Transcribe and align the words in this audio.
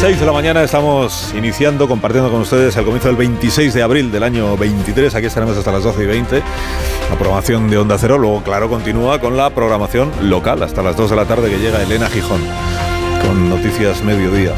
6 0.00 0.18
de 0.18 0.24
la 0.24 0.32
mañana 0.32 0.62
estamos 0.62 1.34
iniciando, 1.36 1.86
compartiendo 1.86 2.30
con 2.30 2.40
ustedes 2.40 2.74
el 2.74 2.84
comienzo 2.84 3.08
del 3.08 3.18
26 3.18 3.74
de 3.74 3.82
abril 3.82 4.10
del 4.10 4.22
año 4.22 4.56
23. 4.56 5.14
Aquí 5.14 5.26
estaremos 5.26 5.58
hasta 5.58 5.70
las 5.72 5.82
12 5.82 6.04
y 6.04 6.06
20. 6.06 6.42
La 7.10 7.16
programación 7.16 7.68
de 7.68 7.76
Onda 7.76 7.98
Cero. 7.98 8.16
Luego, 8.16 8.42
claro, 8.42 8.70
continúa 8.70 9.20
con 9.20 9.36
la 9.36 9.50
programación 9.50 10.10
local 10.22 10.62
hasta 10.62 10.82
las 10.82 10.96
2 10.96 11.10
de 11.10 11.16
la 11.16 11.26
tarde 11.26 11.50
que 11.50 11.58
llega 11.58 11.82
Elena 11.82 12.08
Gijón 12.08 12.40
con 13.26 13.50
Noticias 13.50 14.02
Mediodía. 14.02 14.54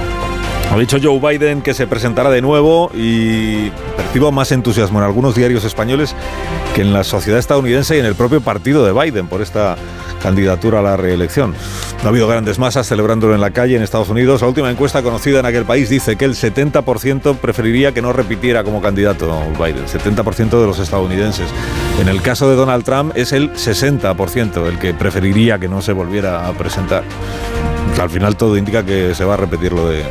Ha 0.72 0.78
dicho 0.78 0.96
Joe 1.02 1.20
Biden 1.20 1.60
que 1.60 1.74
se 1.74 1.86
presentará 1.86 2.30
de 2.30 2.40
nuevo 2.40 2.90
y 2.94 3.68
percibo 3.94 4.32
más 4.32 4.52
entusiasmo 4.52 5.00
en 5.00 5.04
algunos 5.04 5.34
diarios 5.34 5.64
españoles 5.64 6.16
que 6.74 6.80
en 6.80 6.94
la 6.94 7.04
sociedad 7.04 7.38
estadounidense 7.38 7.94
y 7.94 8.00
en 8.00 8.06
el 8.06 8.14
propio 8.14 8.40
partido 8.40 8.82
de 8.82 8.92
Biden 8.98 9.28
por 9.28 9.42
esta 9.42 9.76
candidatura 10.22 10.78
a 10.78 10.82
la 10.82 10.96
reelección. 10.96 11.54
No 12.00 12.06
ha 12.06 12.08
habido 12.08 12.26
grandes 12.26 12.58
masas 12.58 12.88
celebrándolo 12.88 13.34
en 13.34 13.42
la 13.42 13.50
calle 13.50 13.76
en 13.76 13.82
Estados 13.82 14.08
Unidos. 14.08 14.40
La 14.40 14.48
última 14.48 14.70
encuesta 14.70 15.02
conocida 15.02 15.40
en 15.40 15.46
aquel 15.46 15.66
país 15.66 15.90
dice 15.90 16.16
que 16.16 16.24
el 16.24 16.34
70% 16.34 17.36
preferiría 17.36 17.92
que 17.92 18.00
no 18.00 18.14
repitiera 18.14 18.64
como 18.64 18.80
candidato 18.80 19.42
Biden. 19.58 19.84
70% 19.84 20.58
de 20.58 20.66
los 20.66 20.78
estadounidenses. 20.78 21.50
En 22.00 22.08
el 22.08 22.22
caso 22.22 22.48
de 22.48 22.56
Donald 22.56 22.82
Trump 22.82 23.12
es 23.14 23.32
el 23.32 23.52
60% 23.52 24.66
el 24.66 24.78
que 24.78 24.94
preferiría 24.94 25.58
que 25.58 25.68
no 25.68 25.82
se 25.82 25.92
volviera 25.92 26.48
a 26.48 26.52
presentar. 26.54 27.04
Al 28.00 28.08
final 28.08 28.36
todo 28.36 28.56
indica 28.56 28.86
que 28.86 29.14
se 29.14 29.26
va 29.26 29.34
a 29.34 29.36
repetir 29.36 29.72
lo 29.72 29.86
de, 29.86 30.02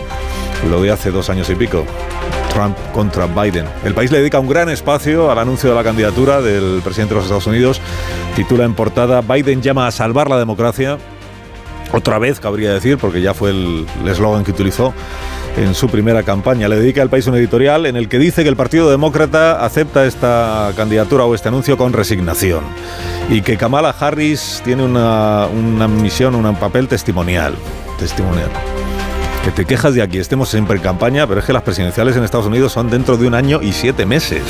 lo 0.70 0.82
de 0.82 0.92
hace 0.92 1.12
dos 1.12 1.30
años 1.30 1.50
y 1.50 1.56
pico. 1.56 1.86
Trump 2.54 2.78
contra 2.94 3.28
Biden. 3.28 3.66
El 3.84 3.94
país 3.94 4.12
le 4.12 4.20
dedica 4.20 4.40
un 4.40 4.48
gran 4.48 4.70
espacio 4.70 5.32
al 5.32 5.40
anuncio 5.40 5.70
de 5.70 5.76
la 5.76 5.84
candidatura 5.84 6.42
del 6.42 6.82
presidente 6.84 7.14
de 7.14 7.20
los 7.20 7.26
Estados 7.26 7.48
Unidos. 7.48 7.82
Titula 8.36 8.66
en 8.66 8.74
portada 8.74 9.22
Biden 9.22 9.62
llama 9.62 9.88
a 9.88 9.92
salvar 9.92 10.30
la 10.30 10.38
democracia. 10.38 10.98
Otra 11.94 12.20
vez, 12.20 12.40
cabría 12.40 12.74
decir, 12.74 12.98
porque 12.98 13.22
ya 13.22 13.34
fue 13.34 13.50
el 13.50 13.86
eslogan 14.08 14.44
que 14.44 14.52
utilizó 14.52 14.94
en 15.58 15.76
su 15.76 15.90
primera 15.90 16.24
campaña. 16.24 16.68
Le 16.68 16.78
dedica 16.78 17.02
al 17.02 17.10
país 17.10 17.28
un 17.28 17.36
editorial 17.36 17.86
en 17.86 17.98
el 17.98 18.08
que 18.08 18.18
dice 18.18 18.44
que 18.44 18.50
el 18.50 18.56
Partido 18.56 18.90
Demócrata 18.90 19.64
acepta 19.66 20.06
esta 20.06 20.72
candidatura 20.76 21.26
o 21.26 21.36
este 21.36 21.50
anuncio 21.50 21.78
con 21.78 21.92
resignación 21.92 22.64
y 23.30 23.42
que 23.42 23.58
Kamala 23.58 23.94
Harris 23.98 24.62
tiene 24.64 24.84
una, 24.84 25.48
una 25.48 25.88
misión, 25.88 26.36
un 26.36 26.56
papel 26.56 26.88
testimonial. 26.88 27.56
Testimonial 28.00 28.50
que 29.44 29.52
te 29.52 29.66
quejas 29.66 29.96
de 29.96 30.04
aquí, 30.04 30.20
estemos 30.20 30.50
siempre 30.50 30.76
en 30.76 30.84
campaña, 30.84 31.26
pero 31.26 31.40
es 31.40 31.46
que 31.46 31.54
las 31.54 31.64
presidenciales 31.64 32.16
en 32.16 32.24
Estados 32.24 32.46
Unidos 32.46 32.72
son 32.72 32.90
dentro 32.90 33.18
de 33.18 33.28
un 33.28 33.34
año 33.34 33.60
y 33.62 33.74
siete 33.74 34.06
meses. 34.06 34.44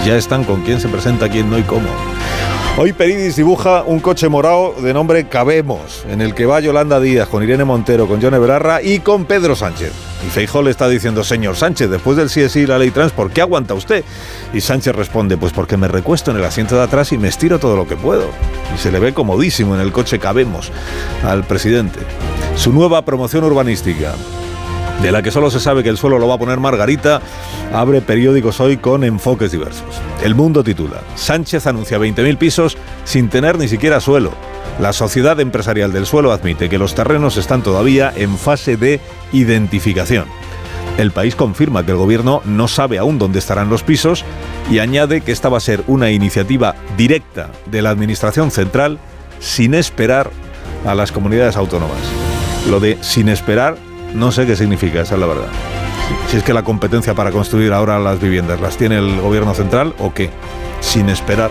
Y 0.00 0.06
ya 0.06 0.16
están 0.16 0.44
con 0.44 0.62
quién 0.62 0.80
se 0.80 0.88
presenta, 0.88 1.28
quién 1.28 1.50
no 1.50 1.58
y 1.58 1.62
cómo. 1.62 1.88
Hoy 2.78 2.92
Peridis 2.92 3.36
dibuja 3.36 3.84
un 3.84 4.00
coche 4.00 4.28
morado 4.28 4.74
de 4.82 4.92
nombre 4.92 5.26
Cabemos, 5.28 6.04
en 6.10 6.20
el 6.20 6.34
que 6.34 6.44
va 6.44 6.60
Yolanda 6.60 7.00
Díaz 7.00 7.26
con 7.26 7.42
Irene 7.42 7.64
Montero, 7.64 8.06
con 8.06 8.20
John 8.20 8.34
Eberarra 8.34 8.82
y 8.82 8.98
con 8.98 9.24
Pedro 9.24 9.56
Sánchez. 9.56 9.92
Y 10.26 10.28
Feijó 10.28 10.60
le 10.60 10.72
está 10.72 10.86
diciendo, 10.86 11.24
señor 11.24 11.56
Sánchez, 11.56 11.88
después 11.88 12.18
del 12.18 12.28
sí 12.28 12.66
la 12.66 12.78
ley 12.78 12.90
trans, 12.90 13.12
¿por 13.12 13.30
qué 13.30 13.40
aguanta 13.40 13.72
usted? 13.72 14.04
Y 14.52 14.60
Sánchez 14.60 14.94
responde, 14.94 15.38
pues 15.38 15.54
porque 15.54 15.78
me 15.78 15.88
recuesto 15.88 16.30
en 16.32 16.36
el 16.36 16.44
asiento 16.44 16.76
de 16.76 16.82
atrás 16.82 17.12
y 17.12 17.18
me 17.18 17.28
estiro 17.28 17.58
todo 17.58 17.76
lo 17.76 17.88
que 17.88 17.96
puedo. 17.96 18.28
Y 18.74 18.78
se 18.78 18.92
le 18.92 18.98
ve 18.98 19.14
comodísimo 19.14 19.74
en 19.74 19.80
el 19.80 19.90
coche 19.90 20.18
Cabemos 20.18 20.70
al 21.24 21.44
presidente. 21.44 22.00
Su 22.56 22.74
nueva 22.74 23.06
promoción 23.06 23.44
urbanística, 23.44 24.12
de 25.02 25.12
la 25.12 25.22
que 25.22 25.30
solo 25.30 25.50
se 25.50 25.60
sabe 25.60 25.82
que 25.82 25.88
el 25.88 25.98
suelo 25.98 26.18
lo 26.18 26.28
va 26.28 26.34
a 26.34 26.38
poner 26.38 26.58
Margarita, 26.58 27.20
abre 27.72 28.00
periódicos 28.00 28.60
hoy 28.60 28.76
con 28.76 29.04
enfoques 29.04 29.52
diversos. 29.52 30.00
El 30.22 30.34
Mundo 30.34 30.64
titula, 30.64 31.02
Sánchez 31.14 31.66
anuncia 31.66 31.98
20.000 31.98 32.38
pisos 32.38 32.76
sin 33.04 33.28
tener 33.28 33.58
ni 33.58 33.68
siquiera 33.68 34.00
suelo. 34.00 34.32
La 34.80 34.92
Sociedad 34.92 35.38
Empresarial 35.40 35.92
del 35.92 36.06
Suelo 36.06 36.32
admite 36.32 36.68
que 36.68 36.78
los 36.78 36.94
terrenos 36.94 37.36
están 37.36 37.62
todavía 37.62 38.12
en 38.14 38.36
fase 38.36 38.76
de 38.76 39.00
identificación. 39.32 40.26
El 40.98 41.10
país 41.10 41.34
confirma 41.34 41.84
que 41.84 41.92
el 41.92 41.98
gobierno 41.98 42.40
no 42.44 42.68
sabe 42.68 42.98
aún 42.98 43.18
dónde 43.18 43.38
estarán 43.38 43.68
los 43.68 43.82
pisos 43.82 44.24
y 44.70 44.78
añade 44.78 45.20
que 45.20 45.32
esta 45.32 45.48
va 45.48 45.58
a 45.58 45.60
ser 45.60 45.82
una 45.86 46.10
iniciativa 46.10 46.74
directa 46.96 47.50
de 47.70 47.82
la 47.82 47.90
Administración 47.90 48.50
Central 48.50 48.98
sin 49.38 49.74
esperar 49.74 50.30
a 50.86 50.94
las 50.94 51.12
comunidades 51.12 51.56
autónomas. 51.56 51.98
Lo 52.70 52.80
de 52.80 52.96
sin 53.02 53.28
esperar 53.28 53.76
no 54.16 54.32
sé 54.32 54.46
qué 54.46 54.56
significa, 54.56 55.02
esa 55.02 55.14
es 55.14 55.20
la 55.20 55.26
verdad. 55.26 55.48
Si 56.28 56.36
es 56.36 56.42
que 56.42 56.54
la 56.54 56.62
competencia 56.62 57.14
para 57.14 57.30
construir 57.30 57.72
ahora 57.72 57.98
las 57.98 58.20
viviendas 58.20 58.60
las 58.60 58.76
tiene 58.76 58.98
el 58.98 59.20
gobierno 59.20 59.54
central 59.54 59.94
o 59.98 60.12
qué, 60.14 60.30
sin 60.80 61.08
esperar 61.08 61.50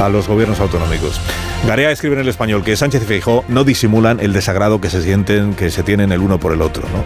a 0.00 0.08
los 0.08 0.28
gobiernos 0.28 0.60
autonómicos. 0.60 1.20
Garea 1.66 1.92
escribe 1.92 2.16
en 2.16 2.22
el 2.22 2.28
español 2.28 2.64
que 2.64 2.76
Sánchez 2.76 3.04
y 3.04 3.06
Feijó 3.06 3.44
no 3.46 3.62
disimulan 3.62 4.18
el 4.18 4.32
desagrado 4.32 4.80
que 4.80 4.90
se 4.90 5.00
sienten, 5.00 5.54
que 5.54 5.70
se 5.70 5.84
tienen 5.84 6.10
el 6.10 6.20
uno 6.20 6.40
por 6.40 6.52
el 6.52 6.60
otro. 6.60 6.82
¿no? 6.82 7.04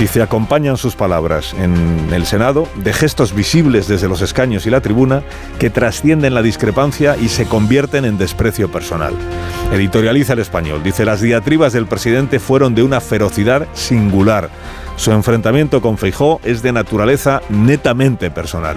Dice, 0.00 0.22
acompañan 0.22 0.78
sus 0.78 0.96
palabras 0.96 1.54
en 1.58 2.08
el 2.12 2.24
Senado 2.24 2.66
de 2.76 2.94
gestos 2.94 3.34
visibles 3.34 3.86
desde 3.86 4.08
los 4.08 4.22
escaños 4.22 4.66
y 4.66 4.70
la 4.70 4.80
tribuna 4.80 5.22
que 5.58 5.68
trascienden 5.68 6.32
la 6.32 6.40
discrepancia 6.40 7.16
y 7.18 7.28
se 7.28 7.44
convierten 7.44 8.06
en 8.06 8.16
desprecio 8.16 8.72
personal. 8.72 9.12
Editorializa 9.72 10.32
el 10.32 10.38
español. 10.38 10.82
Dice, 10.82 11.04
las 11.04 11.20
diatribas 11.20 11.74
del 11.74 11.86
presidente 11.86 12.40
fueron 12.40 12.74
de 12.74 12.82
una 12.82 13.02
ferocidad 13.02 13.66
singular. 13.74 14.48
Su 14.96 15.12
enfrentamiento 15.12 15.82
con 15.82 15.98
Feijó 15.98 16.40
es 16.44 16.62
de 16.62 16.72
naturaleza 16.72 17.42
netamente 17.50 18.30
personal. 18.30 18.76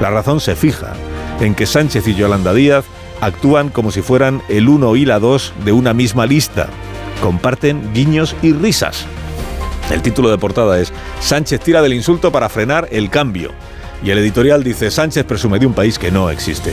La 0.00 0.10
razón 0.10 0.40
se 0.40 0.54
fija 0.54 0.92
en 1.40 1.54
que 1.54 1.66
Sánchez 1.66 2.06
y 2.06 2.14
Yolanda 2.14 2.54
Díaz 2.54 2.84
actúan 3.20 3.70
como 3.70 3.90
si 3.90 4.02
fueran 4.02 4.42
el 4.48 4.68
uno 4.68 4.96
y 4.96 5.04
la 5.04 5.18
dos 5.18 5.52
de 5.64 5.72
una 5.72 5.94
misma 5.94 6.26
lista. 6.26 6.68
Comparten 7.22 7.92
guiños 7.92 8.36
y 8.42 8.52
risas. 8.52 9.06
El 9.90 10.02
título 10.02 10.30
de 10.30 10.38
portada 10.38 10.78
es 10.78 10.92
Sánchez 11.20 11.60
tira 11.60 11.82
del 11.82 11.94
insulto 11.94 12.30
para 12.30 12.48
frenar 12.48 12.88
el 12.92 13.10
cambio. 13.10 13.50
Y 14.02 14.10
el 14.10 14.18
editorial 14.18 14.62
dice 14.62 14.90
Sánchez 14.90 15.24
presume 15.24 15.58
de 15.58 15.66
un 15.66 15.74
país 15.74 15.98
que 15.98 16.10
no 16.10 16.30
existe. 16.30 16.72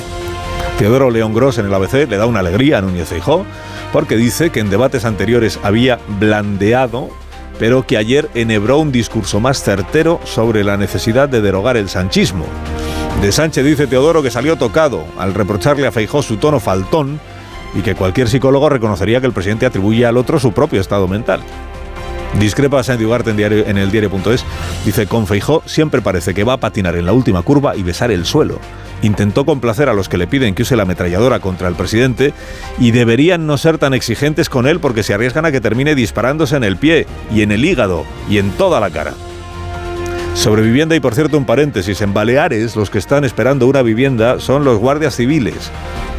Teodoro 0.77 1.09
León 1.09 1.33
Gross 1.33 1.57
en 1.57 1.65
el 1.65 1.73
ABC 1.73 2.07
le 2.07 2.17
da 2.17 2.27
una 2.27 2.39
alegría 2.39 2.77
a 2.77 2.81
Núñez 2.81 3.09
Feijó 3.09 3.45
porque 3.91 4.15
dice 4.15 4.51
que 4.51 4.59
en 4.59 4.69
debates 4.69 5.05
anteriores 5.05 5.59
había 5.63 5.99
blandeado, 6.19 7.09
pero 7.57 7.87
que 7.87 7.97
ayer 7.97 8.29
enhebró 8.35 8.77
un 8.77 8.91
discurso 8.91 9.39
más 9.39 9.63
certero 9.63 10.19
sobre 10.23 10.63
la 10.63 10.77
necesidad 10.77 11.27
de 11.27 11.41
derogar 11.41 11.77
el 11.77 11.89
sanchismo. 11.89 12.45
De 13.21 13.31
Sánchez 13.31 13.65
dice 13.65 13.87
Teodoro 13.87 14.21
que 14.21 14.31
salió 14.31 14.55
tocado 14.57 15.05
al 15.17 15.33
reprocharle 15.33 15.87
a 15.87 15.91
Feijó 15.91 16.21
su 16.21 16.37
tono 16.37 16.59
faltón 16.59 17.19
y 17.73 17.81
que 17.81 17.95
cualquier 17.95 18.29
psicólogo 18.29 18.69
reconocería 18.69 19.19
que 19.19 19.27
el 19.27 19.33
presidente 19.33 19.65
atribuye 19.65 20.05
al 20.05 20.17
otro 20.17 20.39
su 20.39 20.51
propio 20.51 20.79
estado 20.79 21.07
mental. 21.07 21.41
Discrepa 22.39 22.83
Sandy 22.83 23.05
Ugarte 23.05 23.31
en, 23.31 23.37
diario, 23.37 23.65
en 23.65 23.77
el 23.77 23.89
diario.es. 23.89 24.45
Dice, 24.85 25.07
con 25.07 25.25
Feijó 25.25 25.63
siempre 25.65 26.01
parece 26.01 26.33
que 26.33 26.43
va 26.43 26.53
a 26.53 26.59
patinar 26.59 26.95
en 26.95 27.05
la 27.05 27.13
última 27.13 27.41
curva 27.41 27.75
y 27.75 27.83
besar 27.83 28.11
el 28.11 28.25
suelo. 28.25 28.59
Intentó 29.01 29.45
complacer 29.45 29.89
a 29.89 29.93
los 29.93 30.09
que 30.09 30.17
le 30.17 30.27
piden 30.27 30.53
que 30.53 30.63
use 30.63 30.75
la 30.75 30.83
ametralladora 30.83 31.39
contra 31.39 31.67
el 31.67 31.75
presidente 31.75 32.33
y 32.79 32.91
deberían 32.91 33.47
no 33.47 33.57
ser 33.57 33.77
tan 33.77 33.93
exigentes 33.93 34.49
con 34.49 34.67
él 34.67 34.79
porque 34.79 35.03
se 35.03 35.13
arriesgan 35.13 35.45
a 35.45 35.51
que 35.51 35.61
termine 35.61 35.95
disparándose 35.95 36.55
en 36.55 36.63
el 36.63 36.77
pie 36.77 37.07
y 37.33 37.41
en 37.41 37.51
el 37.51 37.65
hígado 37.65 38.05
y 38.29 38.37
en 38.37 38.51
toda 38.51 38.79
la 38.79 38.89
cara. 38.89 39.13
Sobre 40.37 40.61
vivienda 40.61 40.95
y 40.95 40.99
por 40.99 41.15
cierto 41.15 41.35
un 41.35 41.45
paréntesis, 41.45 41.99
en 42.01 42.13
Baleares 42.13 42.75
los 42.75 42.91
que 42.91 42.99
están 42.99 43.25
esperando 43.25 43.65
una 43.65 43.81
vivienda 43.81 44.39
son 44.39 44.63
los 44.63 44.77
guardias 44.77 45.15
civiles. 45.15 45.71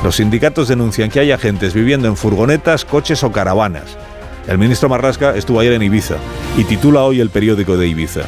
Los 0.02 0.16
sindicatos 0.16 0.66
denuncian 0.66 1.08
que 1.08 1.20
hay 1.20 1.30
agentes 1.30 1.72
viviendo 1.72 2.08
en 2.08 2.16
furgonetas, 2.16 2.84
coches 2.84 3.22
o 3.22 3.30
caravanas. 3.30 3.96
El 4.48 4.58
ministro 4.58 4.88
Marlasca 4.88 5.36
estuvo 5.36 5.60
ayer 5.60 5.72
en 5.72 5.82
Ibiza 5.82 6.16
y 6.56 6.64
titula 6.64 7.04
hoy 7.04 7.20
el 7.20 7.30
periódico 7.30 7.76
de 7.76 7.86
Ibiza. 7.86 8.22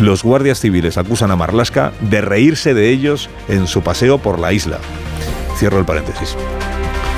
Los 0.00 0.24
guardias 0.24 0.58
civiles 0.58 0.98
acusan 0.98 1.30
a 1.30 1.36
Marlasca 1.36 1.92
de 2.00 2.20
reírse 2.22 2.74
de 2.74 2.90
ellos 2.90 3.30
en 3.48 3.68
su 3.68 3.82
paseo 3.82 4.18
por 4.18 4.40
la 4.40 4.52
isla. 4.52 4.78
Cierro 5.56 5.78
el 5.78 5.86
paréntesis. 5.86 6.36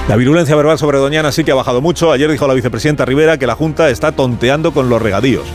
La 0.06 0.16
virulencia 0.16 0.54
verbal 0.54 0.78
sobre 0.78 0.98
Doñana 0.98 1.32
sí 1.32 1.44
que 1.44 1.52
ha 1.52 1.56
bajado 1.56 1.80
mucho. 1.80 2.12
Ayer 2.12 2.30
dijo 2.30 2.46
la 2.46 2.54
vicepresidenta 2.54 3.06
Rivera 3.06 3.38
que 3.38 3.46
la 3.46 3.56
Junta 3.56 3.88
está 3.88 4.12
tonteando 4.12 4.72
con 4.72 4.90
los 4.90 5.00
regadíos. 5.00 5.46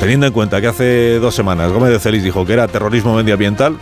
Teniendo 0.00 0.26
en 0.26 0.32
cuenta 0.32 0.62
que 0.62 0.66
hace 0.66 1.18
dos 1.18 1.34
semanas 1.34 1.70
Gómez 1.72 1.90
de 1.90 2.00
Celis 2.00 2.24
dijo 2.24 2.46
que 2.46 2.54
era 2.54 2.66
terrorismo 2.68 3.14
medioambiental, 3.14 3.76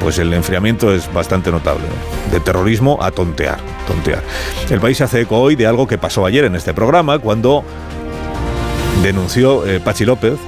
pues 0.00 0.18
el 0.18 0.32
enfriamiento 0.32 0.92
es 0.92 1.12
bastante 1.12 1.50
notable. 1.50 1.84
¿no? 1.84 2.32
De 2.32 2.40
terrorismo 2.40 2.98
a 3.02 3.10
tontear, 3.10 3.58
tontear. 3.86 4.22
El 4.70 4.80
país 4.80 5.00
hace 5.02 5.20
eco 5.20 5.38
hoy 5.38 5.54
de 5.54 5.66
algo 5.66 5.86
que 5.86 5.98
pasó 5.98 6.24
ayer 6.24 6.46
en 6.46 6.56
este 6.56 6.72
programa, 6.72 7.18
cuando 7.18 7.62
denunció 9.02 9.66
eh, 9.66 9.80
Pachi 9.80 10.06
López 10.06 10.38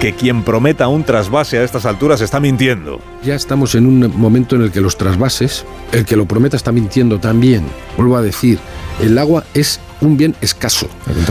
que 0.00 0.12
quien 0.12 0.42
prometa 0.42 0.86
un 0.88 1.02
trasvase 1.02 1.58
a 1.58 1.64
estas 1.64 1.86
alturas 1.86 2.20
está 2.20 2.38
mintiendo. 2.38 3.00
Ya 3.22 3.34
estamos 3.34 3.74
en 3.74 3.86
un 3.86 4.14
momento 4.16 4.54
en 4.54 4.62
el 4.62 4.70
que 4.70 4.80
los 4.80 4.98
trasvases, 4.98 5.64
el 5.92 6.04
que 6.04 6.14
lo 6.14 6.26
prometa 6.26 6.56
está 6.56 6.72
mintiendo 6.72 7.20
también. 7.20 7.64
Vuelvo 7.96 8.16
a 8.16 8.22
decir, 8.22 8.58
el 9.00 9.16
agua 9.16 9.44
es 9.54 9.80
un 10.04 10.16
bien 10.16 10.34
escaso. 10.40 10.88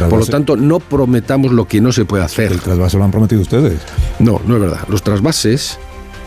Por 0.09 0.19
lo 0.19 0.25
tanto, 0.25 0.55
no 0.55 0.79
prometamos 0.79 1.51
lo 1.51 1.67
que 1.67 1.81
no 1.81 1.91
se 1.91 2.05
puede 2.05 2.23
hacer. 2.23 2.51
¿El 2.51 2.59
trasvase 2.59 2.97
lo 2.97 3.03
han 3.03 3.11
prometido 3.11 3.41
ustedes? 3.41 3.79
No, 4.19 4.41
no 4.45 4.55
es 4.55 4.61
verdad. 4.61 4.87
Los 4.89 5.03
trasvases, 5.03 5.79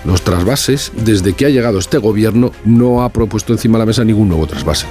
los 0.04 0.22
trasvases, 0.22 0.93
desde 0.94 1.32
que 1.32 1.46
ha 1.46 1.48
llegado 1.48 1.78
este 1.78 1.98
gobierno, 1.98 2.52
no 2.64 3.02
ha 3.02 3.08
propuesto 3.08 3.52
encima 3.52 3.78
de 3.78 3.82
la 3.82 3.87
mesa 3.87 4.04
ningún 4.04 4.28
nuevo 4.28 4.46
trasvase. 4.46 4.87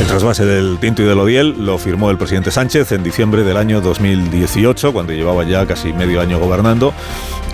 El 0.00 0.06
trasvase 0.06 0.46
del 0.46 0.78
Tinto 0.80 1.02
y 1.02 1.04
del 1.04 1.18
Odiel 1.18 1.64
lo 1.64 1.76
firmó 1.76 2.10
el 2.10 2.16
presidente 2.16 2.50
Sánchez 2.50 2.92
en 2.92 3.02
diciembre 3.02 3.44
del 3.44 3.58
año 3.58 3.82
2018, 3.82 4.92
cuando 4.94 5.12
llevaba 5.12 5.44
ya 5.44 5.66
casi 5.66 5.92
medio 5.92 6.22
año 6.22 6.38
gobernando, 6.38 6.94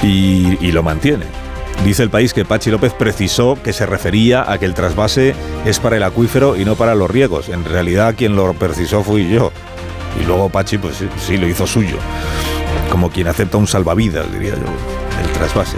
y, 0.02 0.56
y 0.60 0.70
lo 0.70 0.84
mantiene. 0.84 1.45
Dice 1.84 2.02
el 2.02 2.10
país 2.10 2.34
que 2.34 2.44
Pachi 2.44 2.70
López 2.70 2.92
precisó 2.92 3.56
que 3.62 3.72
se 3.72 3.86
refería 3.86 4.50
a 4.50 4.58
que 4.58 4.64
el 4.64 4.74
trasvase 4.74 5.34
es 5.64 5.78
para 5.78 5.96
el 5.96 6.02
acuífero 6.02 6.56
y 6.56 6.64
no 6.64 6.74
para 6.74 6.94
los 6.94 7.10
riegos. 7.10 7.48
En 7.48 7.64
realidad 7.64 8.14
quien 8.16 8.34
lo 8.34 8.52
precisó 8.54 9.02
fui 9.02 9.28
yo. 9.28 9.52
Y 10.20 10.24
luego 10.24 10.48
Pachi 10.48 10.78
pues 10.78 11.04
sí, 11.18 11.36
lo 11.36 11.46
hizo 11.46 11.66
suyo. 11.66 11.96
Como 12.90 13.10
quien 13.10 13.28
acepta 13.28 13.56
un 13.56 13.66
salvavidas, 13.66 14.32
diría 14.32 14.54
yo, 14.54 15.22
el 15.22 15.32
trasvase. 15.32 15.76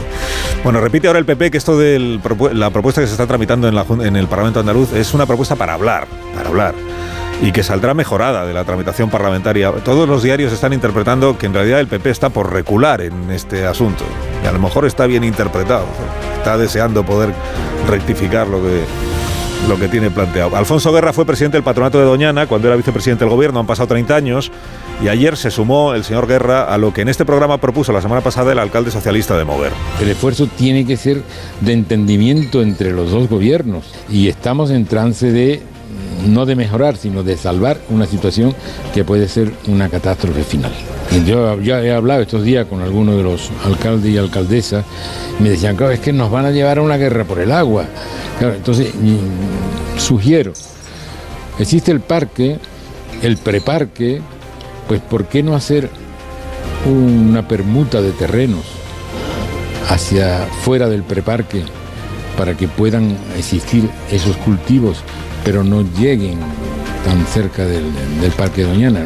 Bueno, 0.65 0.81
repite 0.81 1.09
ahora 1.09 1.19
el 1.19 1.27
PP 1.27 1.51
que 1.51 1.59
esto 1.59 1.79
de 1.79 2.21
la 2.53 2.71
propuesta 2.71 3.01
que 3.01 3.07
se 3.07 3.13
está 3.13 3.27
tramitando 3.27 3.69
en, 3.69 4.17
el 4.17 4.29
Parlamento 4.29 4.61
andaluz 4.61 4.93
es 4.93 5.13
una 5.15 5.27
propuesta 5.27 5.57
para 5.57 5.75
hablar, 5.75 6.07
para 6.35 6.49
hablar 6.49 6.75
y 7.41 7.53
que 7.53 7.63
saldrá 7.63 7.95
mejorada 7.95 8.47
de 8.47 8.53
la 8.53 8.65
tramitación 8.65 9.11
parlamentaria. 9.11 9.71
Todos 9.85 10.09
los 10.09 10.23
diarios 10.23 10.53
están 10.53 10.73
interpretando 10.73 11.39
que 11.39 11.47
en 11.47 11.55
realidad 11.55 11.81
el 11.81 11.87
PP 11.87 12.11
está 12.11 12.31
por 12.31 12.53
recular 12.53 13.01
en 13.01 13.31
este 13.31 13.67
asunto. 13.67 14.05
Y 14.43 14.47
a 14.47 14.53
lo 14.53 14.59
mejor 14.59 14.87
está 14.87 15.07
bien 15.07 15.25
interpretado. 15.25 15.87
Está 16.37 16.59
deseando 16.59 17.05
poder 17.05 17.33
rectificar 17.89 18.49
lo 18.49 18.61
que, 18.63 18.83
lo 19.69 19.79
que 19.79 19.89
tiene 19.89 20.11
planteado. 20.11 20.57
Alfonso 20.57 20.93
Guerra 20.93 21.13
fue 21.13 21.27
presidente 21.27 21.57
del 21.57 21.65
patronato 21.65 21.99
de 21.99 22.05
Doñana 22.05 22.47
cuando 22.47 22.69
era 22.69 22.77
vicepresidente 22.77 23.25
del 23.25 23.33
gobierno, 23.33 23.61
han 23.61 23.67
pasado 23.67 23.89
30 23.89 24.17
años, 24.17 24.51
y 25.03 25.09
ayer 25.09 25.37
se 25.37 25.53
sumó 25.53 25.95
el 25.95 26.03
señor 26.03 26.27
Guerra 26.27 26.65
a 26.65 26.77
lo 26.77 26.93
que 26.93 27.03
en 27.03 27.09
este 27.09 27.25
programa 27.25 27.59
propuso 27.59 27.93
la 27.93 28.03
semana 28.03 28.21
pasada 28.21 28.51
el 28.51 28.59
alcalde 28.59 28.91
socialista 28.91 29.37
de 29.39 29.45
Mover. 29.45 29.73
El 30.01 30.09
esfuerzo 30.09 30.49
tiene 30.49 30.85
que 30.85 30.97
ser 30.97 31.23
de 31.61 31.73
entendimiento 31.73 32.63
entre 32.63 32.91
los 32.91 33.13
dos 33.13 33.29
gobiernos 33.29 33.95
y 34.09 34.27
estamos 34.27 34.71
en 34.71 34.87
trance 34.87 35.31
de 35.31 35.63
no 36.29 36.47
de 36.47 36.57
mejorar, 36.57 36.97
sino 36.97 37.23
de 37.23 37.37
salvar 37.37 37.79
una 37.89 38.07
situación 38.07 38.55
que 38.95 39.05
puede 39.05 39.29
ser 39.29 39.53
una 39.67 39.89
catástrofe 39.89 40.45
final. 40.45 40.73
Yo 41.27 41.61
ya 41.61 41.83
he 41.83 41.93
hablado 41.93 42.23
estos 42.23 42.43
días 42.43 42.67
con 42.67 42.83
algunos 42.83 43.17
de 43.17 43.23
los 43.23 43.51
alcaldes 43.65 44.13
y 44.13 44.19
alcaldesas, 44.19 44.85
me 45.39 45.51
decían, 45.51 45.77
claro, 45.77 45.93
es 45.93 46.01
que 46.01 46.13
nos 46.13 46.31
van 46.31 46.45
a 46.45 46.51
llevar 46.51 46.79
a 46.79 46.83
una 46.83 46.97
guerra 46.97 47.25
por 47.25 47.39
el 47.39 47.51
agua. 47.51 47.87
entonces, 48.41 48.93
sugiero, 49.97 50.53
existe 51.59 51.93
el 51.93 52.01
parque, 52.01 52.59
el 53.23 53.37
preparque, 53.39 54.21
pues 54.87 55.01
¿por 55.01 55.27
qué 55.27 55.43
no 55.43 55.55
hacer 55.55 55.91
una 56.87 57.49
permuta 57.49 58.01
de 58.01 58.13
terrenos 58.13 58.65
hacia 59.89 60.47
fuera 60.63 60.89
del 60.89 61.03
preparque 61.03 61.63
para 62.37 62.55
que 62.55 62.69
puedan 62.69 63.17
existir 63.37 63.89
esos 64.13 64.37
cultivos 64.37 64.99
pero 65.45 65.65
no 65.65 65.83
lleguen 65.99 66.39
tan 67.05 67.25
cerca 67.27 67.65
del, 67.65 67.85
Parque 68.37 68.65
Doñana. 68.65 69.01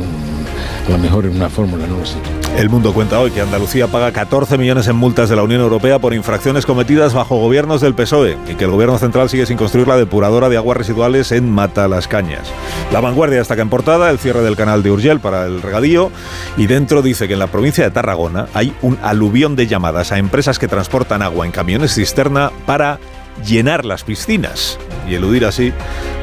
A 0.87 0.91
lo 0.91 0.99
mejor 0.99 1.27
en 1.27 1.37
una 1.37 1.49
fórmula, 1.49 1.87
no 1.87 1.99
lo 1.99 2.07
sé. 2.07 2.17
El 2.57 2.69
Mundo 2.69 2.93
cuenta 2.93 3.19
hoy 3.19 3.31
que 3.31 3.41
Andalucía 3.41 3.87
paga 3.87 4.13
14 4.13 4.59
millones 4.59 4.87
en 4.87 4.97
multas 4.97 5.31
de 5.31 5.37
la 5.37 5.43
Unión 5.43 5.63
Europea 5.63 5.99
por 5.99 6.13
infracciones 6.13 6.67
cometidas 6.67 7.15
bajo 7.15 7.37
gobiernos 7.37 7.81
del 7.81 7.95
PSOE 7.95 8.37
y 8.47 8.57
que 8.57 8.65
el 8.65 8.71
gobierno 8.71 8.99
central 8.99 9.31
sigue 9.31 9.47
sin 9.47 9.57
construir 9.57 9.89
la 9.89 9.97
depuradora 9.97 10.51
de 10.51 10.59
aguas 10.59 10.77
residuales 10.77 11.33
en 11.33 11.51
Mata 11.51 11.89
las 11.89 12.09
Cañas. 12.09 12.53
La 12.93 13.01
vanguardia 13.01 13.39
destaca 13.39 13.63
en 13.63 13.71
portada 13.71 14.11
el 14.11 14.19
cierre 14.19 14.43
del 14.43 14.57
canal 14.57 14.83
de 14.83 14.91
Urgel 14.91 15.21
para 15.21 15.47
el 15.47 15.63
regadío 15.63 16.11
y 16.59 16.67
dentro 16.67 17.01
dice 17.01 17.27
que 17.27 17.33
en 17.35 17.39
la 17.39 17.47
provincia 17.47 17.85
de 17.85 17.91
Tarragona 17.91 18.49
hay 18.53 18.75
un 18.83 18.99
aluvión 19.03 19.57
de 19.57 19.67
llamadas 19.67 20.13
a 20.13 20.19
empresas 20.19 20.59
que 20.59 20.69
transportan 20.69 21.23
agua 21.23 21.47
en 21.47 21.53
camiones 21.53 21.95
cisterna 21.95 22.51
para 22.67 22.99
llenar 23.47 23.85
las 23.85 24.05
piscinas 24.05 24.79
y 25.09 25.15
eludir 25.15 25.45
así 25.45 25.73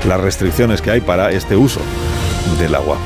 las 0.07 0.19
restricciones 0.19 0.81
que 0.81 0.91
hay 0.91 1.01
para 1.01 1.31
este 1.31 1.55
uso 1.55 1.81
del 2.59 2.75
agua. 2.75 2.97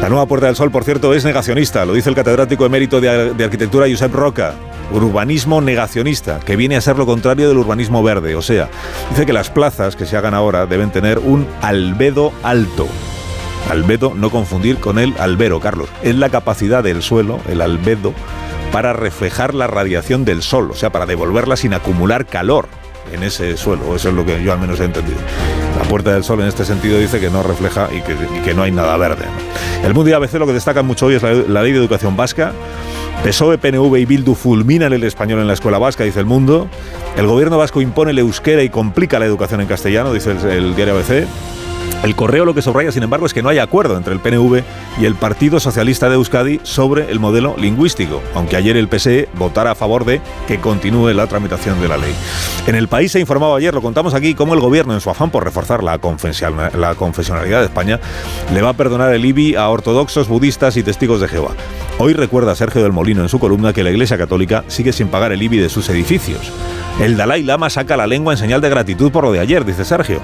La 0.00 0.08
nueva 0.08 0.26
Puerta 0.26 0.46
del 0.46 0.56
Sol, 0.56 0.70
por 0.70 0.84
cierto, 0.84 1.12
es 1.12 1.24
negacionista, 1.24 1.84
lo 1.84 1.92
dice 1.92 2.08
el 2.08 2.14
catedrático 2.14 2.64
emérito 2.64 3.00
de, 3.00 3.34
de 3.34 3.44
arquitectura 3.44 3.86
Josep 3.88 4.14
Roca. 4.14 4.54
Urbanismo 4.90 5.60
negacionista, 5.60 6.40
que 6.40 6.56
viene 6.56 6.76
a 6.76 6.80
ser 6.80 6.96
lo 6.96 7.04
contrario 7.04 7.48
del 7.48 7.58
urbanismo 7.58 8.02
verde. 8.02 8.36
O 8.36 8.42
sea, 8.42 8.70
dice 9.10 9.26
que 9.26 9.34
las 9.34 9.50
plazas 9.50 9.96
que 9.96 10.06
se 10.06 10.16
hagan 10.16 10.32
ahora 10.32 10.64
deben 10.66 10.90
tener 10.90 11.18
un 11.18 11.46
albedo 11.60 12.32
alto. 12.42 12.86
Albedo, 13.70 14.14
no 14.14 14.30
confundir 14.30 14.78
con 14.78 14.98
el 14.98 15.14
albero, 15.18 15.60
Carlos. 15.60 15.90
Es 16.02 16.14
la 16.14 16.30
capacidad 16.30 16.82
del 16.82 17.02
suelo, 17.02 17.38
el 17.48 17.60
albedo, 17.60 18.14
para 18.72 18.94
reflejar 18.94 19.52
la 19.52 19.66
radiación 19.66 20.24
del 20.24 20.42
sol, 20.42 20.70
o 20.70 20.74
sea, 20.74 20.90
para 20.90 21.04
devolverla 21.04 21.56
sin 21.56 21.74
acumular 21.74 22.24
calor 22.24 22.68
en 23.12 23.22
ese 23.22 23.56
suelo. 23.56 23.94
Eso 23.94 24.08
es 24.08 24.14
lo 24.14 24.24
que 24.24 24.42
yo 24.42 24.52
al 24.52 24.58
menos 24.58 24.80
he 24.80 24.84
entendido. 24.84 25.18
La 25.76 25.84
Puerta 25.88 26.12
del 26.12 26.24
Sol 26.24 26.40
en 26.40 26.48
este 26.48 26.64
sentido 26.64 26.98
dice 26.98 27.20
que 27.20 27.30
no 27.30 27.42
refleja 27.42 27.88
y 27.92 28.00
que, 28.42 28.54
no 28.54 28.62
hay 28.62 28.72
nada 28.72 28.96
verde. 28.96 29.24
El 29.84 29.94
Mundo 29.94 30.10
y 30.10 30.12
ABC 30.12 30.34
lo 30.34 30.46
que 30.46 30.52
destacan 30.52 30.86
mucho 30.86 31.06
hoy 31.06 31.14
es 31.14 31.22
la, 31.22 31.62
ley 31.62 31.72
de 31.72 31.78
educación 31.78 32.16
vasca. 32.16 32.52
PSOE, 33.24 33.58
PNV 33.58 33.96
y 33.96 34.04
Bildu 34.04 34.34
fulminan 34.34 34.92
el 34.92 35.02
español 35.04 35.40
en 35.40 35.48
la 35.48 35.52
escuela 35.54 35.78
vasca, 35.78 36.04
dice 36.04 36.20
el 36.20 36.26
Mundo. 36.26 36.68
El 37.16 37.26
gobierno 37.26 37.58
vasco 37.58 37.80
impone 37.80 38.12
el 38.12 38.18
euskera 38.18 38.62
y 38.62 38.68
complica 38.68 39.18
la 39.18 39.26
educación 39.26 39.60
en 39.60 39.66
castellano, 39.66 40.12
dice 40.12 40.32
el, 40.32 40.46
el 40.46 40.76
diario 40.76 40.94
ABC. 40.94 41.26
El 42.04 42.14
correo 42.14 42.44
lo 42.44 42.54
que 42.54 42.62
subraya, 42.62 42.92
sin 42.92 43.02
embargo, 43.02 43.26
es 43.26 43.34
que 43.34 43.42
no 43.42 43.48
hay 43.48 43.58
acuerdo 43.58 43.96
entre 43.96 44.12
el 44.12 44.20
PNV 44.20 44.62
y 45.00 45.04
el 45.04 45.16
Partido 45.16 45.58
Socialista 45.58 46.08
de 46.08 46.14
Euskadi 46.14 46.60
sobre 46.62 47.10
el 47.10 47.18
modelo 47.18 47.56
lingüístico, 47.58 48.22
aunque 48.34 48.54
ayer 48.54 48.76
el 48.76 48.88
PSE 48.88 49.28
votara 49.34 49.72
a 49.72 49.74
favor 49.74 50.04
de 50.04 50.20
que 50.46 50.60
continúe 50.60 51.12
la 51.12 51.26
tramitación 51.26 51.80
de 51.80 51.88
la 51.88 51.96
ley. 51.96 52.14
En 52.68 52.76
el 52.76 52.86
país 52.86 53.10
se 53.10 53.18
informaba 53.18 53.56
ayer, 53.56 53.74
lo 53.74 53.82
contamos 53.82 54.14
aquí, 54.14 54.34
cómo 54.34 54.54
el 54.54 54.60
gobierno, 54.60 54.94
en 54.94 55.00
su 55.00 55.10
afán 55.10 55.30
por 55.30 55.42
reforzar 55.42 55.82
la, 55.82 55.98
la 56.76 56.94
confesionalidad 56.94 57.60
de 57.60 57.66
España, 57.66 57.98
le 58.54 58.62
va 58.62 58.70
a 58.70 58.74
perdonar 58.74 59.12
el 59.12 59.24
IBI 59.24 59.56
a 59.56 59.68
ortodoxos, 59.68 60.28
budistas 60.28 60.76
y 60.76 60.84
testigos 60.84 61.20
de 61.20 61.26
Jehová. 61.26 61.50
Hoy 61.98 62.12
recuerda 62.12 62.54
Sergio 62.54 62.80
del 62.80 62.92
Molino 62.92 63.22
en 63.22 63.28
su 63.28 63.40
columna 63.40 63.72
que 63.72 63.82
la 63.82 63.90
Iglesia 63.90 64.16
Católica 64.16 64.62
sigue 64.68 64.92
sin 64.92 65.08
pagar 65.08 65.32
el 65.32 65.42
IBI 65.42 65.58
de 65.58 65.68
sus 65.68 65.88
edificios. 65.88 66.52
El 67.00 67.16
Dalai 67.16 67.42
Lama 67.42 67.70
saca 67.70 67.96
la 67.96 68.06
lengua 68.06 68.34
en 68.34 68.38
señal 68.38 68.60
de 68.60 68.68
gratitud 68.68 69.10
por 69.10 69.24
lo 69.24 69.32
de 69.32 69.40
ayer, 69.40 69.64
dice 69.64 69.84
Sergio. 69.84 70.20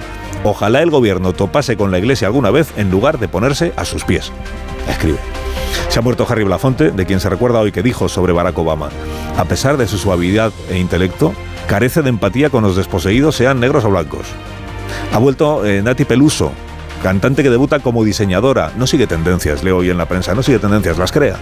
Ojalá 0.47 0.83
el 0.83 0.91
gobierno 0.91 1.33
topase 1.33 1.64
con 1.77 1.91
la 1.91 1.99
iglesia 1.99 2.29
alguna 2.29 2.51
vez 2.51 2.73
en 2.77 2.91
lugar 2.91 3.19
de 3.19 3.29
ponerse 3.29 3.73
a 3.77 3.85
sus 3.85 4.05
pies. 4.05 4.31
Escribe. 4.89 5.19
Se 5.89 5.99
ha 5.99 6.03
muerto 6.03 6.27
Harry 6.29 6.45
Blafonte, 6.45 6.91
de 6.91 7.07
quien 7.07 7.21
se 7.21 7.31
recuerda 7.31 7.61
hoy 7.61 7.73
que 7.73 7.83
dijo 7.83 8.09
sobre 8.09 8.33
Barack 8.33 8.59
Obama. 8.59 8.91
A 9.37 9.45
pesar 9.45 9.77
de 9.77 9.87
su 9.87 9.99
suavidad 9.99 10.53
e 10.71 10.79
intelecto, 10.79 11.33
carece 11.67 12.03
de 12.03 12.11
empatía 12.11 12.51
con 12.51 12.63
los 12.63 12.77
desposeídos, 12.77 13.37
sean 13.37 13.61
negros 13.61 13.85
o 13.85 13.91
blancos. 13.91 14.27
Ha 15.13 15.19
vuelto 15.19 15.65
eh, 15.65 15.83
Nati 15.83 16.05
Peluso, 16.05 16.53
cantante 17.03 17.43
que 17.43 17.51
debuta 17.51 17.79
como 17.81 18.05
diseñadora. 18.05 18.73
No 18.77 18.87
sigue 18.87 19.07
tendencias, 19.07 19.63
leo 19.65 19.79
hoy 19.79 19.91
en 19.91 19.99
la 19.99 20.07
prensa, 20.07 20.35
no 20.35 20.43
sigue 20.43 20.59
tendencias, 20.59 20.99
las 20.99 21.13
crea. 21.13 21.37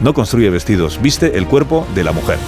No 0.00 0.14
construye 0.14 0.48
vestidos, 0.50 1.00
viste 1.02 1.36
el 1.36 1.46
cuerpo 1.46 1.86
de 1.94 2.04
la 2.04 2.12
mujer. 2.12 2.38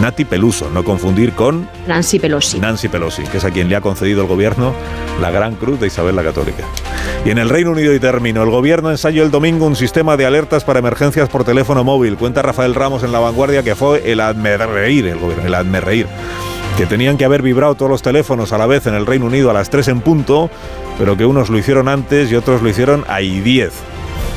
Nati 0.00 0.24
Peluso, 0.24 0.70
no 0.70 0.84
confundir 0.84 1.32
con 1.32 1.68
Nancy 1.86 2.18
Pelosi. 2.18 2.60
Nancy 2.60 2.88
Pelosi, 2.88 3.24
que 3.24 3.38
es 3.38 3.44
a 3.44 3.50
quien 3.50 3.68
le 3.68 3.76
ha 3.76 3.80
concedido 3.80 4.22
el 4.22 4.28
gobierno 4.28 4.74
la 5.20 5.30
Gran 5.30 5.56
Cruz 5.56 5.80
de 5.80 5.88
Isabel 5.88 6.14
la 6.14 6.22
Católica. 6.22 6.64
Y 7.24 7.30
en 7.30 7.38
el 7.38 7.48
Reino 7.48 7.72
Unido 7.72 7.92
y 7.92 7.98
término, 7.98 8.42
el 8.42 8.50
gobierno 8.50 8.90
ensayó 8.90 9.24
el 9.24 9.30
domingo 9.30 9.66
un 9.66 9.74
sistema 9.74 10.16
de 10.16 10.26
alertas 10.26 10.62
para 10.62 10.78
emergencias 10.78 11.28
por 11.28 11.44
teléfono 11.44 11.82
móvil. 11.82 12.16
Cuenta 12.16 12.42
Rafael 12.42 12.74
Ramos 12.74 13.02
en 13.02 13.10
La 13.10 13.18
Vanguardia 13.18 13.64
que 13.64 13.74
fue 13.74 14.10
el 14.10 14.20
reír 14.20 15.06
el 15.06 15.18
gobierno, 15.18 15.58
el 15.58 15.82
reír 15.82 16.06
que 16.78 16.86
tenían 16.86 17.18
que 17.18 17.24
haber 17.24 17.42
vibrado 17.42 17.74
todos 17.74 17.90
los 17.90 18.02
teléfonos 18.02 18.52
a 18.52 18.58
la 18.58 18.66
vez 18.66 18.86
en 18.86 18.94
el 18.94 19.04
Reino 19.04 19.26
Unido 19.26 19.50
a 19.50 19.52
las 19.52 19.68
3 19.68 19.88
en 19.88 20.00
punto, 20.00 20.48
pero 20.96 21.16
que 21.16 21.26
unos 21.26 21.50
lo 21.50 21.58
hicieron 21.58 21.88
antes 21.88 22.30
y 22.30 22.36
otros 22.36 22.62
lo 22.62 22.68
hicieron 22.68 23.04
a 23.08 23.20
I 23.20 23.40
10, 23.40 23.72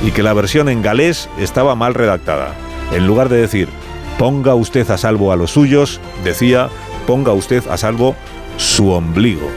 y 0.03 0.09
que 0.09 0.23
la 0.23 0.33
versión 0.33 0.67
en 0.67 0.81
galés 0.81 1.29
estaba 1.37 1.75
mal 1.75 1.93
redactada. 1.93 2.55
En 2.93 3.05
lugar 3.05 3.29
de 3.29 3.37
decir 3.37 3.69
ponga 4.21 4.53
usted 4.53 4.87
a 4.91 4.99
salvo 4.99 5.31
a 5.31 5.35
los 5.35 5.49
suyos, 5.49 5.99
decía, 6.23 6.69
ponga 7.07 7.33
usted 7.33 7.67
a 7.67 7.75
salvo 7.75 8.15
su 8.55 8.91
ombligo. 8.91 9.49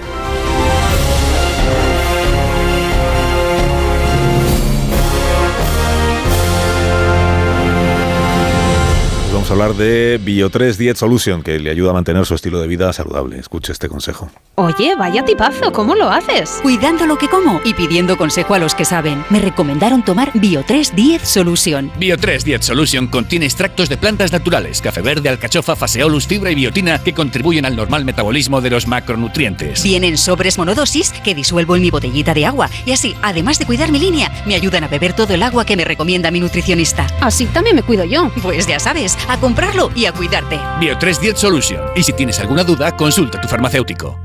Vamos 9.45 9.61
a 9.61 9.65
hablar 9.65 9.77
de 9.77 10.19
Bio3 10.25 10.77
Diet 10.77 10.97
Solution, 10.97 11.43
que 11.43 11.59
le 11.59 11.69
ayuda 11.69 11.91
a 11.91 11.93
mantener 11.93 12.25
su 12.25 12.35
estilo 12.35 12.61
de 12.61 12.67
vida 12.67 12.91
saludable. 12.95 13.39
Escuche 13.39 13.73
este 13.73 13.91
consejo. 13.91 14.31
Oye, 14.55 14.95
vaya 14.97 15.23
tipazo, 15.23 15.71
¿cómo 15.71 15.95
lo 15.95 16.09
haces? 16.09 16.61
Cuidando 16.63 17.05
lo 17.05 17.19
que 17.19 17.29
como 17.29 17.61
y 17.63 17.75
pidiendo 17.75 18.17
consejo 18.17 18.55
a 18.55 18.59
los 18.59 18.75
que 18.75 18.87
saben. 18.87 19.23
Me 19.29 19.41
recomendaron 19.41 20.03
tomar 20.03 20.33
Bio3 20.33 20.93
Diet 20.95 21.25
Solution. 21.25 21.91
Bio3 22.01 22.43
Diet 22.43 22.63
Solution 22.63 23.09
contiene 23.09 23.45
extractos 23.45 23.91
de 23.91 23.99
plantas 23.99 24.33
naturales, 24.33 24.81
café 24.81 25.03
verde, 25.03 25.29
alcachofa, 25.29 25.77
faseolus, 25.77 26.27
fibra 26.27 26.51
y 26.51 26.55
biotina 26.55 27.03
que 27.03 27.13
contribuyen 27.13 27.67
al 27.67 27.77
normal 27.77 28.07
metabolismo 28.07 28.63
de 28.63 28.71
los 28.71 28.87
macronutrientes. 28.87 29.83
Vienen 29.83 30.17
sobres 30.17 30.57
monodosis 30.57 31.13
que 31.23 31.35
disuelvo 31.35 31.77
en 31.77 31.83
mi 31.83 31.91
botellita 31.91 32.33
de 32.33 32.47
agua 32.47 32.71
y 32.87 32.93
así, 32.93 33.15
además 33.21 33.59
de 33.59 33.67
cuidar 33.67 33.93
mi 33.93 33.99
línea, 33.99 34.33
me 34.47 34.55
ayudan 34.55 34.85
a 34.85 34.89
beber 34.89 35.13
todo 35.13 35.35
el 35.35 35.43
agua 35.43 35.67
que 35.67 35.77
me 35.77 35.85
recomienda 35.85 36.31
mi 36.31 36.41
nutricionista. 36.41 37.07
Así 37.21 37.45
también 37.45 37.77
me 37.77 37.83
cuido 37.83 38.05
yo. 38.05 38.31
Pues 38.41 38.67
ya 38.67 38.81
sabes, 38.81 39.19
a 39.35 39.41
comprarlo 39.41 39.91
y 39.95 40.07
a 40.07 40.13
cuidarte. 40.13 40.57
Bio3 40.81 41.21
Diet 41.21 41.37
Solution. 41.37 41.81
Y 41.95 42.03
si 42.03 42.13
tienes 42.13 42.39
alguna 42.41 42.65
duda, 42.65 42.97
consulta 42.97 43.39
a 43.39 43.41
tu 43.41 43.49
farmacéutico. 43.49 44.24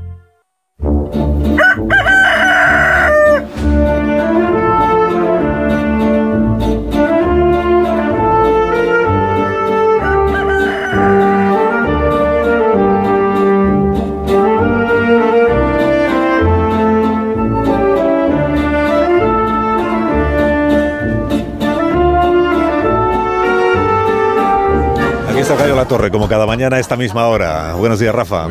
Torre, 25.90 26.12
como 26.12 26.28
cada 26.28 26.46
mañana 26.46 26.76
a 26.76 26.78
esta 26.78 26.96
misma 26.96 27.26
hora. 27.26 27.74
Buenos 27.74 27.98
días, 27.98 28.14
Rafa. 28.14 28.46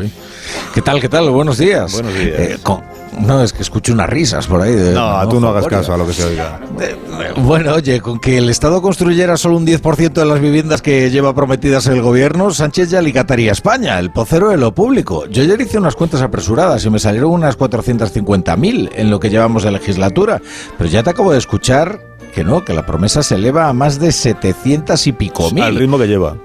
¿Qué 0.74 0.82
tal, 0.82 1.00
qué 1.00 1.08
tal? 1.08 1.30
Buenos 1.30 1.56
días. 1.56 1.90
Buenos 1.94 2.12
días. 2.12 2.38
Eh, 2.38 2.58
con- 2.62 2.82
no, 3.18 3.42
es 3.42 3.54
que 3.54 3.62
escucho 3.62 3.94
unas 3.94 4.10
risas 4.10 4.46
por 4.46 4.60
ahí. 4.60 4.74
de- 4.74 4.92
No, 4.92 5.26
tú 5.26 5.40
no 5.40 5.48
hagas 5.48 5.66
caso 5.66 5.94
a 5.94 5.96
lo 5.96 6.06
que 6.06 6.12
se 6.12 6.22
oiga. 6.24 6.60
Eh, 6.78 6.96
Bueno, 7.38 7.72
oye, 7.72 7.98
con 8.02 8.20
que 8.20 8.36
el 8.36 8.50
Estado 8.50 8.82
construyera 8.82 9.38
solo 9.38 9.56
un 9.56 9.64
10% 9.64 10.20
de 10.20 10.26
las 10.26 10.38
viviendas 10.38 10.82
que 10.82 11.10
lleva 11.10 11.34
prometidas 11.34 11.86
el 11.86 12.02
gobierno, 12.02 12.50
Sánchez 12.50 12.90
ya 12.90 12.98
alicataría 12.98 13.52
España, 13.52 13.98
el 13.98 14.10
pocero 14.12 14.50
de 14.50 14.58
lo 14.58 14.74
público. 14.74 15.24
Yo 15.26 15.42
ayer 15.42 15.58
hice 15.62 15.78
unas 15.78 15.96
cuentas 15.96 16.20
apresuradas 16.20 16.84
y 16.84 16.90
me 16.90 16.98
salieron 16.98 17.30
unas 17.30 17.56
450.000 17.56 18.90
en 18.94 19.08
lo 19.10 19.18
que 19.18 19.30
llevamos 19.30 19.62
de 19.62 19.70
legislatura. 19.70 20.42
Pero 20.76 20.90
ya 20.90 21.02
te 21.02 21.08
acabo 21.08 21.32
de 21.32 21.38
escuchar 21.38 22.00
que 22.34 22.44
no, 22.44 22.66
que 22.66 22.74
la 22.74 22.84
promesa 22.84 23.22
se 23.22 23.36
eleva 23.36 23.66
a 23.70 23.72
más 23.72 23.98
de 23.98 24.12
700 24.12 25.06
y 25.06 25.12
pico 25.12 25.46
Al 25.46 25.54
mil. 25.54 25.74
ritmo 25.76 25.96
que 25.98 26.06
lleva. 26.06 26.36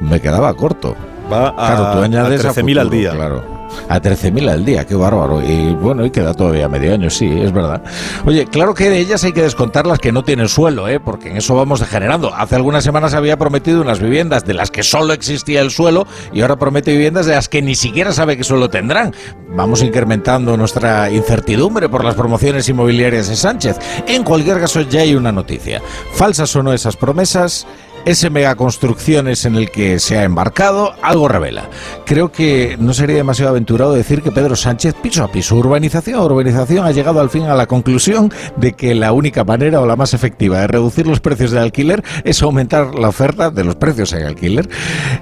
Me 0.00 0.20
quedaba 0.20 0.52
corto. 0.54 0.96
Va 1.32 1.48
a, 1.48 1.54
Claro, 1.54 1.92
tú 1.92 2.04
añades 2.04 2.44
a 2.44 2.52
13.000 2.52 2.80
al 2.80 2.90
día. 2.90 3.10
Claro. 3.12 3.54
A 3.88 4.00
13.000 4.00 4.50
al 4.50 4.64
día, 4.64 4.86
qué 4.86 4.94
bárbaro. 4.94 5.42
Y 5.42 5.74
bueno, 5.74 6.04
y 6.04 6.10
queda 6.10 6.32
todavía 6.32 6.68
medio 6.68 6.94
año, 6.94 7.10
sí, 7.10 7.26
es 7.26 7.52
verdad. 7.52 7.82
Oye, 8.24 8.46
claro 8.46 8.72
que 8.74 8.88
de 8.88 8.98
ellas 8.98 9.24
hay 9.24 9.32
que 9.32 9.42
descontar 9.42 9.86
las 9.86 9.98
que 9.98 10.12
no 10.12 10.22
tienen 10.24 10.48
suelo, 10.48 10.88
¿eh? 10.88 11.00
porque 11.00 11.30
en 11.30 11.36
eso 11.36 11.54
vamos 11.54 11.80
degenerando. 11.80 12.32
Hace 12.34 12.56
algunas 12.56 12.84
semanas 12.84 13.14
había 13.14 13.36
prometido 13.36 13.80
unas 13.80 14.00
viviendas 14.00 14.44
de 14.44 14.54
las 14.54 14.70
que 14.70 14.82
solo 14.82 15.12
existía 15.12 15.60
el 15.60 15.70
suelo 15.70 16.06
y 16.32 16.40
ahora 16.40 16.56
promete 16.56 16.92
viviendas 16.92 17.26
de 17.26 17.34
las 17.34 17.48
que 17.48 17.62
ni 17.62 17.74
siquiera 17.74 18.12
sabe 18.12 18.36
qué 18.36 18.44
suelo 18.44 18.70
tendrán. 18.70 19.14
Vamos 19.54 19.82
incrementando 19.82 20.56
nuestra 20.56 21.10
incertidumbre 21.10 21.88
por 21.88 22.04
las 22.04 22.14
promociones 22.14 22.68
inmobiliarias 22.68 23.28
de 23.28 23.36
Sánchez. 23.36 23.76
En 24.06 24.24
cualquier 24.24 24.60
caso, 24.60 24.80
ya 24.82 25.00
hay 25.00 25.14
una 25.14 25.32
noticia. 25.32 25.82
Falsas 26.14 26.54
o 26.56 26.62
no 26.62 26.72
esas 26.72 26.96
promesas, 26.96 27.66
ese 28.04 28.30
megaconstrucciones 28.30 29.44
en 29.44 29.56
el 29.56 29.70
que 29.70 29.98
se 29.98 30.18
ha 30.18 30.24
embarcado 30.24 30.94
algo 31.02 31.28
revela. 31.28 31.70
Creo 32.04 32.30
que 32.30 32.76
no 32.78 32.92
sería 32.92 33.16
demasiado 33.16 33.50
aventurado 33.50 33.92
decir 33.92 34.22
que 34.22 34.30
Pedro 34.30 34.56
Sánchez, 34.56 34.94
piso 35.02 35.24
a 35.24 35.32
piso, 35.32 35.56
urbanización 35.56 36.18
a 36.18 36.24
urbanización, 36.24 36.86
ha 36.86 36.92
llegado 36.92 37.20
al 37.20 37.30
fin 37.30 37.44
a 37.44 37.54
la 37.54 37.66
conclusión 37.66 38.32
de 38.56 38.72
que 38.72 38.94
la 38.94 39.12
única 39.12 39.44
manera 39.44 39.80
o 39.80 39.86
la 39.86 39.96
más 39.96 40.14
efectiva 40.14 40.60
de 40.60 40.66
reducir 40.66 41.06
los 41.06 41.20
precios 41.20 41.50
de 41.50 41.60
alquiler 41.60 42.02
es 42.24 42.42
aumentar 42.42 42.94
la 42.94 43.08
oferta 43.08 43.50
de 43.50 43.64
los 43.64 43.76
precios 43.76 44.12
en 44.12 44.24
alquiler, 44.24 44.68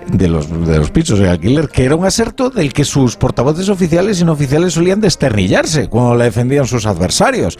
de 0.09 0.29
los, 0.29 0.49
de 0.67 0.79
los 0.79 0.91
pisos 0.91 1.21
en 1.21 1.27
alquiler, 1.27 1.69
que 1.69 1.85
era 1.85 1.97
un 1.97 2.05
aserto 2.05 2.51
del 2.51 2.73
que 2.73 2.85
sus 2.85 3.17
portavoces 3.17 3.69
oficiales 3.69 4.21
y 4.21 4.25
no 4.25 4.33
oficiales 4.33 4.73
solían 4.75 5.01
desternillarse 5.01 5.89
cuando 5.89 6.15
la 6.15 6.25
defendían 6.25 6.67
sus 6.67 6.87
adversarios. 6.87 7.59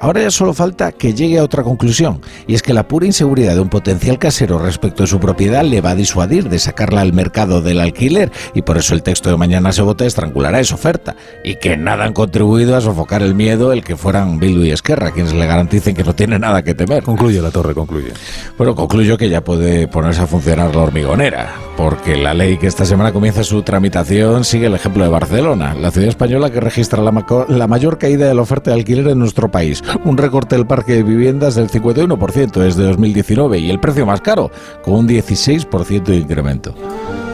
Ahora 0.00 0.20
ya 0.20 0.32
solo 0.32 0.52
falta 0.52 0.90
que 0.90 1.14
llegue 1.14 1.38
a 1.38 1.44
otra 1.44 1.62
conclusión, 1.62 2.20
y 2.48 2.54
es 2.54 2.62
que 2.62 2.74
la 2.74 2.88
pura 2.88 3.06
inseguridad 3.06 3.54
de 3.54 3.60
un 3.60 3.68
potencial 3.68 4.18
casero 4.18 4.58
respecto 4.62 5.02
de 5.02 5.06
su 5.06 5.20
propiedad 5.20 5.64
le 5.64 5.80
va 5.80 5.90
a 5.90 5.94
disuadir 5.94 6.48
de 6.48 6.58
sacarla 6.58 7.00
al 7.00 7.12
mercado 7.12 7.60
del 7.60 7.80
alquiler, 7.80 8.30
y 8.54 8.62
por 8.62 8.78
eso 8.78 8.94
el 8.94 9.02
texto 9.02 9.30
de 9.30 9.36
mañana 9.36 9.72
se 9.72 9.82
vota 9.82 10.06
estrangulará 10.06 10.60
esa 10.60 10.74
oferta, 10.74 11.16
y 11.44 11.56
que 11.56 11.76
nada 11.76 12.04
han 12.04 12.12
contribuido 12.12 12.76
a 12.76 12.80
sofocar 12.80 13.22
el 13.22 13.34
miedo 13.34 13.72
el 13.72 13.84
que 13.84 13.96
fueran 13.96 14.38
Bildu 14.38 14.64
y 14.64 14.70
Esquerra 14.70 15.10
quienes 15.10 15.32
le 15.34 15.46
garanticen 15.46 15.94
que 15.94 16.04
no 16.04 16.14
tiene 16.14 16.38
nada 16.38 16.62
que 16.62 16.74
temer. 16.74 17.02
Concluye 17.02 17.40
La 17.40 17.50
Torre, 17.50 17.74
concluye. 17.74 18.12
Bueno, 18.56 18.74
concluyo 18.74 19.16
que 19.18 19.28
ya 19.28 19.42
puede 19.42 19.88
ponerse 19.88 20.22
a 20.22 20.26
funcionar 20.26 20.74
la 20.74 20.82
hormigonera, 20.82 21.54
porque 21.76 22.16
la 22.16 22.34
ley 22.34 22.58
que 22.58 22.66
esta 22.66 22.84
semana 22.84 23.12
comienza 23.12 23.42
su 23.42 23.62
tramitación 23.62 24.44
sigue 24.44 24.66
el 24.66 24.74
ejemplo 24.74 25.02
de 25.02 25.10
Barcelona, 25.10 25.74
la 25.74 25.90
ciudad 25.90 26.08
española 26.08 26.50
que 26.50 26.60
registra 26.60 27.02
la, 27.02 27.12
la 27.48 27.66
mayor 27.66 27.98
caída 27.98 28.28
de 28.28 28.34
la 28.34 28.42
oferta 28.42 28.70
de 28.70 28.76
alquiler 28.76 29.08
en 29.08 29.18
nuestro 29.18 29.50
país, 29.50 29.82
un 30.04 30.16
recorte 30.16 30.56
del 30.56 30.66
parque 30.66 30.92
de 30.94 31.02
viviendas 31.02 31.56
del 31.56 31.68
51% 31.68 32.52
desde 32.52 32.84
2019 32.84 33.58
y 33.58 33.70
el 33.70 33.80
precio 33.80 34.06
más 34.06 34.20
caro, 34.20 34.50
con 34.82 34.94
un 34.94 35.08
16% 35.08 36.04
de 36.04 36.16
incremento. 36.16 36.74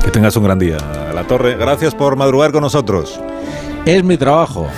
Que 0.04 0.10
tengas 0.10 0.36
un 0.36 0.44
gran 0.44 0.58
día, 0.58 0.78
La 1.14 1.24
Torre. 1.24 1.56
Gracias 1.56 1.94
por 1.94 2.16
madrugar 2.16 2.52
con 2.52 2.62
nosotros. 2.62 3.20
Es 3.84 4.04
mi 4.04 4.16
trabajo. 4.16 4.68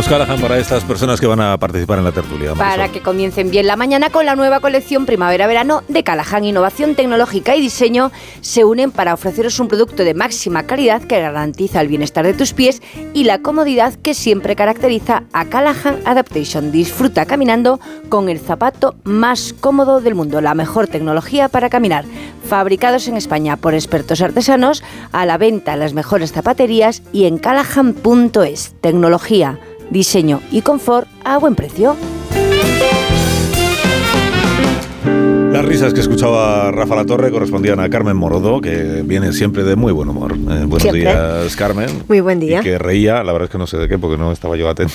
Unos 0.00 0.08
Callahan 0.08 0.40
para 0.40 0.56
estas 0.56 0.82
personas 0.82 1.20
que 1.20 1.26
van 1.26 1.42
a 1.42 1.58
participar 1.58 1.98
en 1.98 2.04
la 2.04 2.12
tertulia. 2.12 2.54
Para 2.54 2.70
Marisol. 2.70 2.90
que 2.90 3.02
comiencen 3.02 3.50
bien 3.50 3.66
la 3.66 3.76
mañana 3.76 4.08
con 4.08 4.24
la 4.24 4.34
nueva 4.34 4.60
colección 4.60 5.04
Primavera-Verano 5.04 5.82
de 5.88 6.02
Callahan. 6.02 6.42
Innovación 6.42 6.94
tecnológica 6.94 7.54
y 7.54 7.60
diseño 7.60 8.10
se 8.40 8.64
unen 8.64 8.92
para 8.92 9.12
ofreceros 9.12 9.60
un 9.60 9.68
producto 9.68 10.02
de 10.02 10.14
máxima 10.14 10.62
calidad 10.62 11.02
que 11.02 11.20
garantiza 11.20 11.82
el 11.82 11.88
bienestar 11.88 12.24
de 12.24 12.32
tus 12.32 12.54
pies 12.54 12.80
y 13.12 13.24
la 13.24 13.40
comodidad 13.42 13.92
que 13.92 14.14
siempre 14.14 14.56
caracteriza 14.56 15.24
a 15.34 15.44
Callahan 15.44 16.00
Adaptation. 16.06 16.72
Disfruta 16.72 17.26
caminando 17.26 17.78
con 18.08 18.30
el 18.30 18.40
zapato 18.40 18.94
más 19.04 19.52
cómodo 19.52 20.00
del 20.00 20.14
mundo, 20.14 20.40
la 20.40 20.54
mejor 20.54 20.86
tecnología 20.86 21.50
para 21.50 21.68
caminar. 21.68 22.06
Fabricados 22.48 23.06
en 23.06 23.18
España 23.18 23.58
por 23.58 23.74
expertos 23.74 24.22
artesanos, 24.22 24.82
a 25.12 25.26
la 25.26 25.36
venta 25.36 25.74
en 25.74 25.80
las 25.80 25.92
mejores 25.92 26.32
zapaterías 26.32 27.02
y 27.12 27.26
en 27.26 27.36
callahan.es. 27.36 28.74
Tecnología, 28.80 29.60
diseño 29.90 30.40
y 30.50 30.62
confort 30.62 31.08
a 31.24 31.38
buen 31.38 31.54
precio. 31.54 31.96
Las 35.60 35.68
risas 35.68 35.92
que 35.92 36.00
escuchaba 36.00 36.70
Rafa 36.70 36.96
La 36.96 37.04
Torre 37.04 37.30
correspondían 37.30 37.80
a 37.80 37.90
Carmen 37.90 38.16
Morodo, 38.16 38.62
que 38.62 39.02
viene 39.04 39.30
siempre 39.34 39.62
de 39.62 39.76
muy 39.76 39.92
buen 39.92 40.08
humor. 40.08 40.32
Eh, 40.32 40.36
buenos 40.38 40.80
Siempre. 40.80 41.02
días, 41.02 41.54
Carmen. 41.54 42.02
Muy 42.08 42.20
buen 42.22 42.40
día. 42.40 42.60
Y 42.60 42.62
que 42.62 42.78
reía, 42.78 43.22
la 43.22 43.30
verdad 43.32 43.44
es 43.44 43.50
que 43.50 43.58
no 43.58 43.66
sé 43.66 43.76
de 43.76 43.86
qué, 43.86 43.98
porque 43.98 44.16
no 44.16 44.32
estaba 44.32 44.56
yo 44.56 44.70
atento 44.70 44.94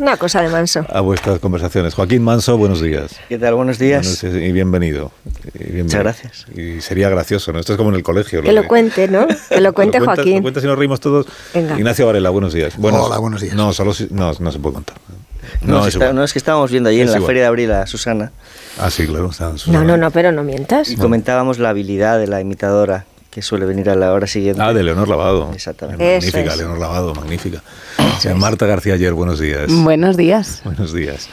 Una 0.00 0.16
cosa 0.16 0.42
de 0.42 0.48
manso. 0.48 0.84
a 0.88 1.00
vuestras 1.00 1.38
conversaciones. 1.38 1.94
Joaquín 1.94 2.24
Manso, 2.24 2.58
buenos 2.58 2.80
días. 2.82 3.14
¿Qué 3.28 3.38
tal? 3.38 3.54
Buenos 3.54 3.78
días. 3.78 4.20
Buenos 4.20 4.34
días 4.34 4.48
y 4.48 4.52
bienvenido. 4.52 5.12
Y 5.54 5.58
bienvenido. 5.58 5.84
Muchas 5.84 6.00
gracias. 6.00 6.46
Y 6.56 6.80
sería 6.80 7.08
gracioso, 7.08 7.52
¿no? 7.52 7.60
Esto 7.60 7.74
es 7.74 7.76
como 7.76 7.90
en 7.90 7.96
el 7.96 8.02
colegio. 8.02 8.42
Que 8.42 8.50
lo 8.52 8.66
cuente, 8.66 9.06
¿no? 9.06 9.28
Que 9.48 9.60
lo 9.60 9.72
cuente 9.74 10.00
Lo 10.00 10.06
Joaquín. 10.06 10.36
Lo 10.38 10.42
cuentas 10.42 10.64
y 10.64 10.66
nos 10.66 10.76
reímos 10.76 10.98
todos. 10.98 11.26
Venga. 11.54 11.78
Ignacio 11.78 12.04
Varela, 12.06 12.30
buenos 12.30 12.52
días. 12.52 12.76
Buenos- 12.78 13.06
Hola, 13.06 13.18
buenos 13.18 13.42
días. 13.42 13.54
No, 13.54 13.72
solo 13.72 13.94
si- 13.94 14.08
no, 14.10 14.32
no 14.40 14.50
se 14.50 14.58
puede 14.58 14.74
contar. 14.74 14.96
No, 15.62 15.74
No, 15.74 15.80
es 15.80 15.88
es 15.88 15.94
está- 15.94 16.04
igual. 16.06 16.16
no, 16.16 16.24
es 16.24 16.32
que 16.32 16.38
estábamos 16.38 16.70
viendo 16.70 16.88
allí 16.90 17.00
Es 17.00 17.06
en 17.06 17.12
la 17.12 17.16
igual. 17.18 17.28
Feria 17.28 17.42
de 17.42 17.48
Abril 17.48 17.72
a 17.72 17.86
Susana 17.86 18.32
Ah, 18.78 18.90
sí, 18.90 19.06
claro. 19.06 19.30
está- 19.30 19.52
No, 19.66 19.84
no, 19.84 19.96
no, 19.96 20.10
pero 20.10 20.32
no 20.32 20.42
mientas. 20.42 20.90
y 20.90 20.96
comentábamos 20.96 21.58
la 21.58 21.70
habilidad 21.70 22.18
de 22.18 22.26
la 22.26 22.40
imitadora 22.40 23.04
que 23.30 23.42
suele 23.42 23.64
venir 23.64 23.88
a 23.90 23.94
la 23.94 24.12
hora 24.12 24.26
siguiente. 24.26 24.60
Ah, 24.60 24.72
de 24.72 24.82
Leonor 24.82 25.08
Lavado. 25.08 25.50
Exactamente. 25.54 26.16
Eso 26.16 26.26
Magnífica, 26.26 26.52
es. 26.52 26.58
Leonor 26.58 26.78
Lavado, 26.78 27.14
magnífica. 27.14 27.62
Marta 28.36 28.66
García 28.66 28.94
ayer, 28.94 29.12
buenos 29.12 29.38
días. 29.38 29.70
Buenos 29.72 30.16
días. 30.16 30.60
Buenos 30.64 30.92
días. 30.92 31.28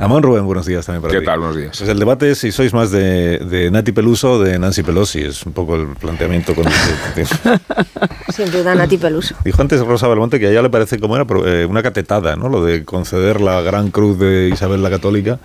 Amón 0.00 0.22
Rubén, 0.22 0.46
buenos 0.46 0.64
días 0.64 0.86
también 0.86 1.02
para 1.02 1.12
¿Qué 1.12 1.20
ti. 1.20 1.26
tal? 1.26 1.40
Buenos 1.40 1.56
días. 1.56 1.76
Pues 1.76 1.90
el 1.90 1.98
debate 1.98 2.30
es 2.30 2.38
si 2.38 2.52
sois 2.52 2.72
más 2.72 2.92
de, 2.92 3.38
de 3.38 3.68
Nati 3.72 3.90
Peluso 3.90 4.32
o 4.34 4.38
de 4.38 4.56
Nancy 4.56 4.84
Pelosi. 4.84 5.22
Es 5.22 5.44
un 5.44 5.52
poco 5.52 5.74
el 5.74 5.88
planteamiento 5.88 6.54
con 6.54 6.66
el 6.66 6.72
que- 7.16 7.26
Sin 8.32 8.48
duda, 8.52 8.76
Nati 8.76 8.96
Peluso. 8.96 9.34
Dijo 9.44 9.60
antes 9.60 9.80
Rosa 9.80 10.06
Belmonte 10.06 10.38
que 10.38 10.46
a 10.46 10.50
ella 10.50 10.62
le 10.62 10.70
parece 10.70 11.00
como 11.00 11.16
era 11.16 11.26
eh, 11.46 11.66
una 11.68 11.82
catetada, 11.82 12.36
¿no? 12.36 12.48
Lo 12.48 12.64
de 12.64 12.84
conceder 12.84 13.40
la 13.40 13.60
gran 13.60 13.90
cruz 13.90 14.20
de 14.20 14.50
Isabel 14.52 14.84
la 14.84 14.90
Católica 14.90 15.40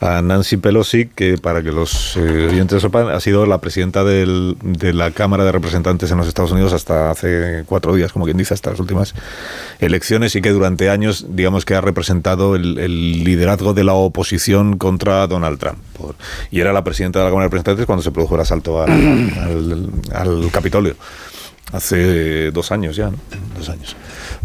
a 0.00 0.22
Nancy 0.22 0.56
Pelosi, 0.58 1.06
que 1.06 1.38
para 1.38 1.62
que 1.62 1.72
los 1.72 2.16
eh, 2.16 2.48
oyentes 2.50 2.80
sepan, 2.82 3.08
ha 3.08 3.18
sido 3.20 3.46
la 3.46 3.58
presidenta 3.58 4.04
de 4.04 4.92
la 4.94 5.10
Cámara 5.10 5.44
de 5.44 5.50
Representantes 5.52 6.10
en 6.10 6.18
los 6.18 6.28
Estados 6.28 6.52
Unidos 6.52 6.72
hasta 6.72 7.10
hace 7.10 7.64
cuatro 7.66 7.94
días, 7.94 8.12
como 8.12 8.24
quien 8.24 8.36
dice, 8.36 8.54
hasta 8.54 8.70
las 8.70 8.78
últimas 8.80 9.14
elecciones 9.80 10.36
y 10.36 10.40
que 10.42 10.50
durante 10.50 10.88
años, 10.90 11.26
digamos 11.30 11.64
que 11.64 11.74
ha 11.74 11.80
representado 11.80 12.54
el, 12.54 13.24
liderazgo 13.24 13.74
de 13.74 13.84
la 13.84 13.94
oposición 13.94 14.78
contra 14.78 15.26
Donald 15.26 15.58
Trump. 15.58 15.78
Y 16.50 16.60
era 16.60 16.72
la 16.72 16.84
presidenta 16.84 17.18
de 17.18 17.24
la 17.24 17.30
Cámara 17.30 17.44
de 17.44 17.48
Representantes 17.48 17.86
cuando 17.86 18.02
se 18.02 18.10
produjo 18.12 18.36
el 18.36 18.40
asalto 18.42 18.80
al, 18.82 18.90
al- 18.92 19.90
al 20.14 20.50
Capitolio. 20.52 20.94
Hace 21.72 22.50
dos 22.50 22.72
años 22.72 22.96
ya, 22.96 23.10
¿no? 23.10 23.18
Dos 23.58 23.68
años. 23.68 23.94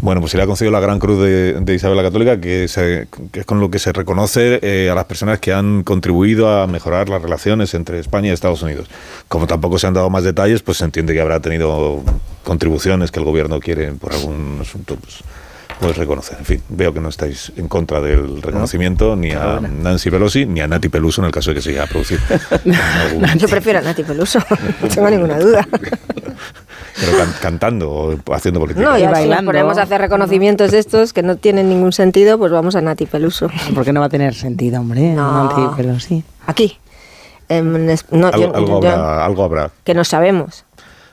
Bueno, 0.04 0.20
pues 0.20 0.32
se 0.32 0.36
le 0.36 0.42
ha 0.42 0.46
concedido 0.46 0.70
la 0.70 0.80
Gran 0.80 0.98
Cruz 0.98 1.18
de, 1.22 1.54
de 1.62 1.74
Isabel 1.74 1.96
la 1.96 2.02
Católica, 2.02 2.38
que, 2.38 2.68
se- 2.68 3.08
que 3.32 3.40
es 3.40 3.46
con 3.46 3.58
lo 3.58 3.70
que 3.70 3.78
se 3.78 3.90
reconoce 3.90 4.58
eh, 4.60 4.90
a 4.90 4.94
las 4.94 5.06
personas 5.06 5.38
que 5.38 5.50
han 5.54 5.82
contribuido 5.82 6.50
a 6.60 6.66
mejorar 6.66 7.08
las 7.08 7.22
relaciones 7.22 7.72
entre 7.72 8.00
España 8.00 8.28
y 8.28 8.32
Estados 8.32 8.60
Unidos. 8.60 8.86
Como 9.28 9.46
tampoco 9.46 9.78
se 9.78 9.86
han 9.86 9.94
dado 9.94 10.10
más 10.10 10.22
detalles, 10.22 10.60
pues 10.60 10.76
se 10.76 10.84
entiende 10.84 11.14
que 11.14 11.22
habrá 11.22 11.40
tenido 11.40 12.02
contribuciones 12.42 13.10
que 13.10 13.18
el 13.20 13.24
gobierno 13.24 13.60
quiere 13.60 13.92
por 13.92 14.12
algún 14.12 14.58
asunto, 14.60 14.96
pues, 14.96 15.20
pues 15.80 15.96
reconocer. 15.96 16.36
En 16.38 16.44
fin, 16.44 16.62
veo 16.68 16.92
que 16.92 17.00
no 17.00 17.08
estáis 17.08 17.50
en 17.56 17.66
contra 17.68 18.02
del 18.02 18.42
reconocimiento 18.42 19.16
ni 19.16 19.32
a 19.32 19.58
Nancy 19.58 20.10
Pelosi 20.10 20.44
ni 20.44 20.60
a 20.60 20.68
Nati 20.68 20.90
Peluso 20.90 21.22
en 21.22 21.26
el 21.28 21.32
caso 21.32 21.48
de 21.48 21.56
que 21.56 21.62
se 21.62 21.70
llegue 21.70 21.80
a 21.80 21.86
producir. 21.86 22.20
algún- 22.50 23.38
Yo 23.38 23.48
prefiero 23.48 23.78
a 23.78 23.82
Nati 23.82 24.02
Peluso, 24.02 24.38
no 24.82 24.88
tengo 24.88 25.08
ninguna 25.08 25.38
duda. 25.38 25.66
pero 26.98 27.16
can- 27.18 27.34
cantando 27.40 27.90
o 27.90 28.34
haciendo 28.34 28.60
política. 28.60 28.84
No, 28.88 28.96
y 28.98 29.02
Y 29.02 29.04
si 29.06 29.10
bailando. 29.10 29.48
ponemos 29.50 29.78
a 29.78 29.82
hacer 29.82 30.00
reconocimientos 30.00 30.70
de 30.70 30.78
estos 30.78 31.12
que 31.12 31.22
no 31.22 31.36
tienen 31.36 31.68
ningún 31.68 31.92
sentido, 31.92 32.38
pues 32.38 32.52
vamos 32.52 32.76
a 32.76 32.80
Nati 32.80 33.06
Peluso. 33.06 33.48
Porque 33.74 33.92
no 33.92 34.00
va 34.00 34.06
a 34.06 34.10
tener 34.10 34.34
sentido, 34.34 34.80
hombre. 34.80 35.12
No. 35.12 35.44
Nancy 35.54 35.76
Pelosi. 35.76 36.24
Aquí. 36.46 36.78
En 37.48 37.90
es- 37.90 38.06
no, 38.10 38.28
algo, 38.28 38.40
yo- 38.40 38.54
algo 38.56 38.80
yo- 38.82 38.88
habrá, 38.90 39.24
algo 39.24 39.44
habrá. 39.44 39.70
que 39.84 39.94
no 39.94 40.04
sabemos. 40.04 40.64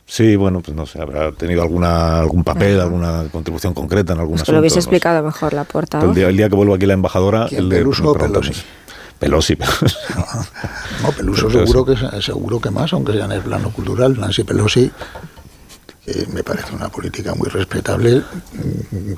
Sí, 0.06 0.36
bueno, 0.36 0.60
pues 0.62 0.76
no 0.76 0.86
sé, 0.86 1.02
habrá 1.02 1.32
tenido 1.32 1.62
alguna 1.62 2.20
algún 2.20 2.44
papel, 2.44 2.82
alguna 2.82 3.24
contribución 3.32 3.74
concreta 3.74 4.12
en 4.14 4.20
algún 4.20 4.36
Pues 4.36 4.44
que 4.44 4.52
lo 4.52 4.60
hubiese 4.60 4.76
no 4.78 4.82
sé. 4.82 4.86
explicado 4.90 5.24
mejor 5.24 5.54
la 5.54 5.64
portavoz. 5.64 6.10
El 6.10 6.16
día, 6.16 6.28
el 6.28 6.36
día 6.36 6.50
que 6.50 6.56
vuelva 6.56 6.76
aquí 6.76 6.86
la 6.86 6.94
embajadora, 6.96 7.46
¿Quién, 7.48 7.62
el 7.62 7.70
de 7.70 7.78
Peluso. 7.80 8.14
Pelosi, 8.14 8.54
Pelosi. 9.20 9.58
No, 11.04 11.12
Peluso 11.12 11.50
seguro 11.50 11.86
que 11.86 12.22
seguro 12.22 12.60
que 12.60 12.72
más, 12.72 12.92
aunque 12.94 13.14
sea 13.14 13.26
en 13.26 13.32
el 13.34 13.42
plano 13.42 13.72
cultural. 13.72 14.20
Nancy 14.20 14.44
Pelosi, 14.44 14.92
que 16.12 16.28
me 16.34 16.44
parece 16.44 16.74
una 16.76 16.90
política 16.90 17.34
muy 17.36 17.48
respetable, 17.50 18.22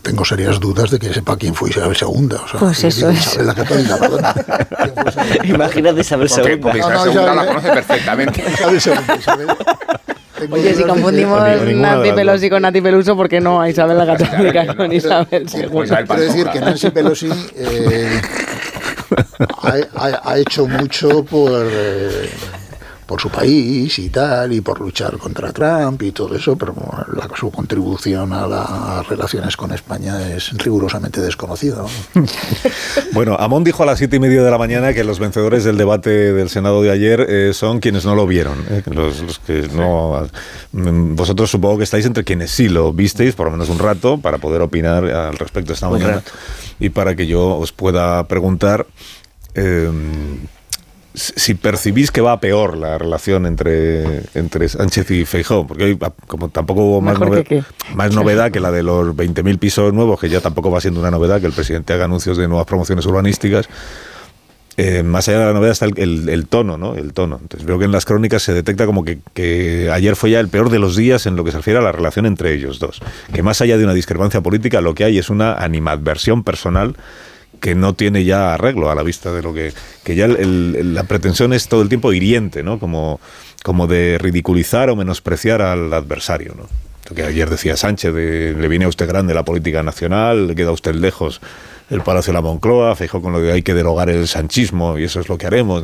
tengo 0.01 0.23
serias 0.25 0.59
dudas 0.59 0.91
de 0.91 0.99
que 0.99 1.13
sepa 1.13 1.37
quién 1.37 1.53
fue 1.55 1.69
Isabel 1.69 1.97
II. 1.99 2.07
O 2.07 2.47
sea, 2.47 2.59
Pues 2.59 2.83
eso 2.83 3.09
es. 3.09 3.19
Isabel 3.19 3.47
la 3.47 3.55
Católica. 3.55 3.97
¿Quién 3.97 4.93
fue 4.95 5.09
Isabel 5.09 5.39
II? 5.43 5.49
Imagínate 5.53 6.01
Isabel 6.01 6.27
Porque, 6.29 6.51
II. 6.53 6.57
porque 6.57 6.79
No, 6.79 6.89
Isabel 6.89 7.15
no, 7.15 7.35
la 7.35 7.45
conoce 7.47 7.69
perfectamente. 7.69 8.43
Isabel 8.77 8.81
II, 8.85 9.15
Isabel. 9.19 9.47
Oye, 10.51 10.75
si 10.75 10.83
confundimos 10.83 11.41
Nancy 11.75 12.11
Pelosi 12.11 12.49
con 12.49 12.61
Nati 12.63 12.81
Peluso, 12.81 13.15
¿por 13.15 13.29
qué 13.29 13.39
no 13.39 13.61
a 13.61 13.69
Isabel 13.69 13.97
la 13.97 14.05
Católica 14.05 14.75
con 14.75 14.91
Isabel 14.91 15.45
Quiero- 15.49 15.83
II? 15.83 15.95
Quiero 16.05 16.21
decir 16.21 16.47
que 16.49 16.59
Nancy 16.59 16.89
Pelosi 16.89 17.29
eh, 17.55 18.21
ha, 19.61 19.73
ha- 19.95 20.21
ha 20.31 20.37
hecho 20.37 20.67
mucho 20.67 21.23
por, 21.23 21.49
eh, 21.65 22.29
por 23.13 23.21
su 23.21 23.29
país 23.29 23.99
y 23.99 24.09
tal, 24.09 24.51
y 24.53 24.61
por 24.61 24.81
luchar 24.81 25.19
contra 25.19 25.51
Trump 25.53 26.01
y 26.01 26.11
todo 26.11 26.35
eso, 26.35 26.55
pero 26.55 26.73
la- 27.15 27.29
su 27.37 27.51
contribución 27.51 28.33
a 28.33 28.47
las 28.47 29.07
relaciones 29.07 29.55
con 29.55 29.71
España 29.71 30.35
es 30.35 30.49
rigurosamente 30.57 31.21
desconocida. 31.21 31.83
¿no? 32.15 32.25
Bueno, 33.13 33.35
Amón 33.39 33.63
dijo 33.63 33.83
a 33.83 33.85
las 33.85 33.99
siete 33.99 34.15
y 34.15 34.19
media 34.19 34.41
de 34.41 34.49
la 34.49 34.57
mañana 34.57 34.93
que 34.95 35.03
los 35.03 35.19
vencedores 35.19 35.63
del 35.63 35.77
debate 35.77 36.09
del 36.33 36.49
Senado 36.49 36.81
de 36.81 36.89
ayer 36.89 37.23
eh, 37.29 37.51
son 37.53 37.79
quienes 37.79 38.03
no 38.03 38.15
lo 38.15 38.25
vieron. 38.25 38.65
eh, 38.67 38.81
los, 38.87 39.21
los 39.21 39.37
que 39.37 39.67
no. 39.71 40.27
mm, 40.71 41.15
Vosotros 41.15 41.51
supongo 41.51 41.77
que 41.77 41.83
estáis 41.83 42.07
entre 42.07 42.23
quienes 42.23 42.49
sí 42.49 42.67
lo 42.67 42.93
visteis, 42.93 43.35
por 43.35 43.45
lo 43.45 43.51
menos 43.51 43.69
un 43.69 43.77
rato, 43.77 44.17
para 44.17 44.39
poder 44.39 44.63
opinar 44.63 45.05
al 45.05 45.37
respecto 45.37 45.73
esta 45.73 45.85
Un 45.87 45.93
mañana. 45.99 46.13
rato. 46.13 46.31
Y 46.79 46.89
para 46.89 47.15
que 47.15 47.27
yo 47.27 47.57
os 47.59 47.71
pueda 47.71 48.27
preguntar. 48.27 48.87
eh, 49.53 49.91
si 51.13 51.53
percibís 51.53 52.09
que 52.11 52.21
va 52.21 52.31
a 52.33 52.39
peor 52.39 52.75
la 52.77 52.97
relación 52.97 53.45
entre, 53.45 54.23
entre 54.33 54.67
Sánchez 54.67 55.11
y 55.11 55.25
Feijóo, 55.25 55.67
porque 55.67 55.83
hoy, 55.83 55.99
como 56.27 56.49
tampoco 56.49 56.81
hubo 56.83 57.01
más, 57.01 57.19
Mejor 57.19 57.37
nove- 57.39 57.43
que 57.43 57.63
más 57.95 58.13
novedad 58.15 58.51
que 58.51 58.59
la 58.59 58.71
de 58.71 58.83
los 58.83 59.15
20.000 59.15 59.57
pisos 59.59 59.93
nuevos, 59.93 60.19
que 60.19 60.29
ya 60.29 60.41
tampoco 60.41 60.71
va 60.71 60.81
siendo 60.81 60.99
una 60.99 61.11
novedad 61.11 61.39
que 61.39 61.47
el 61.47 61.53
presidente 61.53 61.93
haga 61.93 62.05
anuncios 62.05 62.37
de 62.37 62.47
nuevas 62.47 62.65
promociones 62.65 63.05
urbanísticas, 63.05 63.67
eh, 64.75 65.03
más 65.03 65.27
allá 65.29 65.37
de 65.41 65.45
la 65.45 65.53
novedad 65.53 65.73
está 65.73 65.85
el, 65.85 65.93
el- 65.99 66.29
el 66.29 66.47
tono, 66.47 66.79
¿no? 66.79 66.95
El 66.95 67.13
tono. 67.13 67.37
Entonces 67.39 67.63
veo 67.67 67.77
que 67.77 67.85
en 67.85 67.91
las 67.91 68.05
crónicas 68.05 68.41
se 68.41 68.53
detecta 68.53 68.87
como 68.87 69.05
que, 69.05 69.19
que 69.35 69.91
ayer 69.91 70.15
fue 70.15 70.31
ya 70.31 70.39
el 70.39 70.47
peor 70.49 70.71
de 70.71 70.79
los 70.79 70.95
días 70.95 71.27
en 71.27 71.35
lo 71.35 71.43
que 71.43 71.51
se 71.51 71.57
refiere 71.57 71.77
a 71.77 71.83
la 71.83 71.91
relación 71.91 72.25
entre 72.25 72.53
ellos 72.55 72.79
dos. 72.79 72.99
Que 73.31 73.43
más 73.43 73.61
allá 73.61 73.77
de 73.77 73.83
una 73.83 73.93
discrepancia 73.93 74.41
política, 74.41 74.81
lo 74.81 74.95
que 74.95 75.03
hay 75.03 75.19
es 75.19 75.29
una 75.29 75.53
animadversión 75.53 76.43
personal 76.43 76.95
que 77.63 77.75
no 77.75 77.93
tiene 77.93 78.25
ya 78.25 78.53
arreglo 78.55 78.91
a 78.91 78.95
la 78.95 79.03
vista 79.03 79.31
de 79.31 79.41
lo 79.41 79.53
que... 79.53 79.71
Que 80.03 80.15
ya 80.15 80.25
el- 80.25 80.35
el- 80.75 80.93
la 80.93 81.03
pretensión 81.05 81.53
es 81.53 81.69
todo 81.69 81.81
el 81.81 81.87
tiempo 81.87 82.11
hiriente, 82.11 82.61
¿no? 82.61 82.77
Como, 82.77 83.21
como 83.63 83.87
de 83.87 84.17
ridiculizar 84.19 84.89
o 84.89 84.97
menospreciar 84.97 85.61
al 85.61 85.93
adversario, 85.93 86.55
¿no? 86.57 86.63
Lo 87.09 87.15
que 87.15 87.23
ayer 87.23 87.49
decía 87.49 87.77
Sánchez, 87.77 88.13
de, 88.13 88.53
le 88.59 88.67
viene 88.67 88.83
a 88.83 88.89
usted 88.89 89.07
grande 89.07 89.33
la 89.33 89.43
política 89.43 89.81
nacional, 89.81 90.47
le 90.47 90.55
queda 90.55 90.69
a 90.69 90.73
usted 90.73 90.93
lejos 90.93 91.39
el 91.89 92.01
Palacio 92.01 92.31
de 92.31 92.35
la 92.35 92.41
Moncloa, 92.41 92.95
fijó 92.97 93.21
con 93.21 93.31
lo 93.31 93.39
de 93.39 93.51
hay 93.53 93.61
que 93.61 93.73
derogar 93.73 94.09
el 94.09 94.27
sanchismo 94.27 94.97
y 94.99 95.05
eso 95.05 95.19
es 95.21 95.29
lo 95.29 95.37
que 95.37 95.45
haremos. 95.47 95.83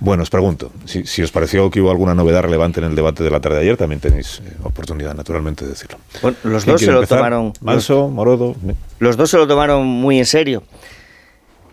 Bueno, 0.00 0.22
os 0.22 0.30
pregunto, 0.30 0.70
si, 0.84 1.04
si 1.06 1.22
os 1.22 1.30
pareció 1.32 1.70
que 1.70 1.80
hubo 1.80 1.90
alguna 1.90 2.14
novedad 2.14 2.42
relevante 2.42 2.80
en 2.80 2.86
el 2.86 2.94
debate 2.94 3.24
de 3.24 3.30
la 3.30 3.40
tarde 3.40 3.56
de 3.56 3.62
ayer, 3.62 3.76
también 3.76 4.00
tenéis 4.00 4.40
eh, 4.44 4.52
oportunidad, 4.62 5.14
naturalmente, 5.14 5.64
de 5.64 5.70
decirlo. 5.72 5.98
Bueno, 6.22 6.36
los 6.44 6.64
¿Quién 6.64 6.74
dos 6.74 6.80
se 6.80 6.86
lo 6.92 6.98
empezar? 6.98 7.18
tomaron. 7.18 7.52
Manso, 7.60 8.08
Morodo. 8.08 8.54
Los 9.00 9.16
dos 9.16 9.28
se 9.30 9.36
lo 9.36 9.46
tomaron 9.46 9.86
muy 9.86 10.18
en 10.18 10.26
serio. 10.26 10.62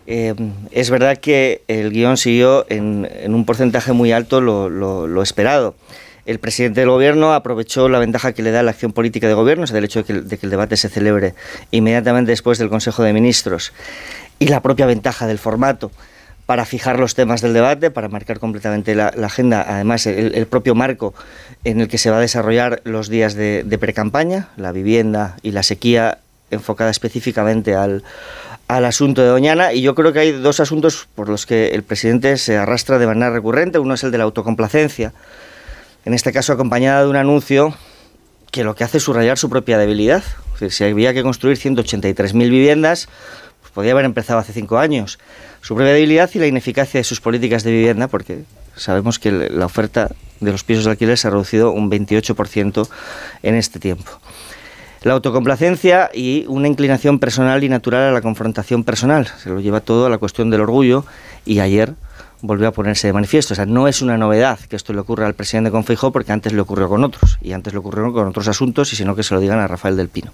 Eh, 0.06 0.34
es 0.70 0.90
verdad 0.90 1.18
que 1.18 1.62
el 1.68 1.90
guion 1.90 2.16
siguió 2.16 2.64
en, 2.68 3.08
un 3.26 3.44
porcentaje 3.44 3.92
muy 3.92 4.12
alto 4.12 4.40
lo, 4.40 5.22
esperado. 5.22 5.74
El 6.26 6.38
presidente 6.38 6.80
del 6.80 6.90
gobierno 6.90 7.34
aprovechó 7.34 7.88
la 7.88 7.98
ventaja 7.98 8.32
que 8.32 8.42
le 8.42 8.50
da 8.50 8.62
la 8.62 8.72
acción 8.72 8.92
política 8.92 9.28
de 9.28 9.34
gobierno, 9.34 9.64
o 9.64 9.66
sea, 9.66 9.78
el 9.78 9.84
hecho 9.84 10.02
de 10.02 10.04
que, 10.04 10.38
el- 10.46 10.50
debate 10.50 10.76
se 10.76 10.88
celebre 10.88 11.34
inmediatamente 11.70 12.32
después 12.32 12.58
del 12.58 12.68
Consejo 12.68 13.02
de 13.02 13.12
Ministros, 13.12 13.72
y 14.38 14.48
la 14.48 14.60
propia 14.60 14.86
ventaja 14.86 15.26
del 15.26 15.38
formato 15.38 15.92
para 16.44 16.64
fijar 16.64 16.98
los 16.98 17.14
temas 17.14 17.40
del 17.40 17.52
debate, 17.52 17.90
para 17.90 18.08
marcar 18.08 18.38
completamente 18.38 18.94
la, 18.94 19.08
agenda, 19.08 19.64
además 19.68 20.06
el, 20.06 20.34
el 20.34 20.46
propio 20.46 20.74
marco 20.76 21.14
en 21.64 21.80
el 21.80 21.88
que 21.88 21.98
se 21.98 22.10
va 22.10 22.18
a 22.18 22.20
desarrollar 22.20 22.80
los 22.84 23.08
días 23.08 23.34
de, 23.34 23.64
de 23.64 23.78
precampaña, 23.78 24.48
la 24.56 24.70
vivienda 24.70 25.36
y 25.42 25.50
la 25.50 25.64
sequía 25.64 26.18
enfocada 26.50 26.90
específicamente 26.90 27.74
al, 27.74 28.04
al 28.68 28.84
asunto 28.84 29.22
de 29.22 29.28
Doñana 29.28 29.72
y 29.72 29.80
yo 29.82 29.94
creo 29.94 30.12
que 30.12 30.20
hay 30.20 30.32
dos 30.32 30.60
asuntos 30.60 31.08
por 31.14 31.28
los 31.28 31.46
que 31.46 31.68
el 31.68 31.82
presidente 31.82 32.36
se 32.36 32.56
arrastra 32.56 32.98
de 32.98 33.06
manera 33.06 33.30
recurrente. 33.30 33.78
Uno 33.78 33.94
es 33.94 34.04
el 34.04 34.10
de 34.10 34.18
la 34.18 34.24
autocomplacencia, 34.24 35.12
en 36.04 36.14
este 36.14 36.32
caso 36.32 36.52
acompañada 36.52 37.02
de 37.02 37.08
un 37.08 37.16
anuncio 37.16 37.74
que 38.50 38.64
lo 38.64 38.74
que 38.74 38.84
hace 38.84 38.98
es 38.98 39.04
subrayar 39.04 39.38
su 39.38 39.50
propia 39.50 39.78
debilidad. 39.78 40.22
Si 40.70 40.84
había 40.84 41.12
que 41.12 41.22
construir 41.22 41.58
183.000 41.58 42.32
viviendas, 42.48 43.08
pues 43.60 43.72
podía 43.72 43.92
haber 43.92 44.04
empezado 44.04 44.38
hace 44.38 44.52
cinco 44.52 44.78
años. 44.78 45.18
Su 45.60 45.74
propia 45.74 45.92
debilidad 45.92 46.30
y 46.32 46.38
la 46.38 46.46
ineficacia 46.46 46.98
de 46.98 47.04
sus 47.04 47.20
políticas 47.20 47.64
de 47.64 47.72
vivienda, 47.72 48.08
porque 48.08 48.44
sabemos 48.74 49.18
que 49.18 49.30
la 49.30 49.66
oferta 49.66 50.10
de 50.40 50.52
los 50.52 50.64
pisos 50.64 50.84
de 50.84 50.92
alquiler 50.92 51.18
se 51.18 51.28
ha 51.28 51.30
reducido 51.30 51.72
un 51.72 51.90
28% 51.90 52.88
en 53.42 53.54
este 53.54 53.78
tiempo. 53.78 54.10
La 55.02 55.12
autocomplacencia 55.12 56.10
y 56.12 56.44
una 56.48 56.68
inclinación 56.68 57.18
personal 57.18 57.62
y 57.62 57.68
natural 57.68 58.04
a 58.04 58.12
la 58.12 58.22
confrontación 58.22 58.84
personal. 58.84 59.28
Se 59.38 59.50
lo 59.50 59.60
lleva 59.60 59.80
todo 59.80 60.06
a 60.06 60.10
la 60.10 60.18
cuestión 60.18 60.50
del 60.50 60.62
orgullo 60.62 61.04
y 61.44 61.60
ayer 61.60 61.94
volvió 62.42 62.68
a 62.68 62.72
ponerse 62.72 63.06
de 63.06 63.12
manifiesto. 63.12 63.54
O 63.54 63.56
sea, 63.56 63.66
no 63.66 63.88
es 63.88 64.02
una 64.02 64.18
novedad 64.18 64.58
que 64.58 64.76
esto 64.76 64.92
le 64.92 65.00
ocurra 65.00 65.26
al 65.26 65.34
presidente 65.34 65.70
con 65.70 65.84
Feijóo 65.84 66.12
porque 66.12 66.32
antes 66.32 66.52
le 66.52 66.60
ocurrió 66.60 66.88
con 66.88 67.04
otros 67.04 67.38
y 67.40 67.52
antes 67.52 67.72
le 67.72 67.78
ocurrió 67.78 68.12
con 68.12 68.28
otros 68.28 68.48
asuntos 68.48 68.92
y 68.92 68.96
sino 68.96 69.14
que 69.14 69.22
se 69.22 69.34
lo 69.34 69.40
digan 69.40 69.58
a 69.58 69.66
Rafael 69.66 69.96
del 69.96 70.08
Pino. 70.08 70.32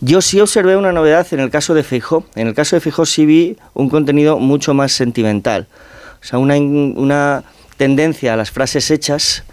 Yo 0.00 0.20
sí 0.20 0.40
observé 0.40 0.76
una 0.76 0.92
novedad 0.92 1.26
en 1.32 1.40
el 1.40 1.50
caso 1.50 1.74
de 1.74 1.82
Feijóo. 1.82 2.24
En 2.34 2.48
el 2.48 2.54
caso 2.54 2.76
de 2.76 2.80
Feijóo 2.80 3.06
sí 3.06 3.26
vi 3.26 3.56
un 3.74 3.88
contenido 3.88 4.38
mucho 4.38 4.74
más 4.74 4.92
sentimental. 4.92 5.68
O 6.20 6.24
sea, 6.24 6.38
una, 6.38 6.56
una 6.56 7.44
tendencia 7.76 8.34
a 8.34 8.36
las 8.36 8.50
frases 8.50 8.90
hechas 8.90 9.44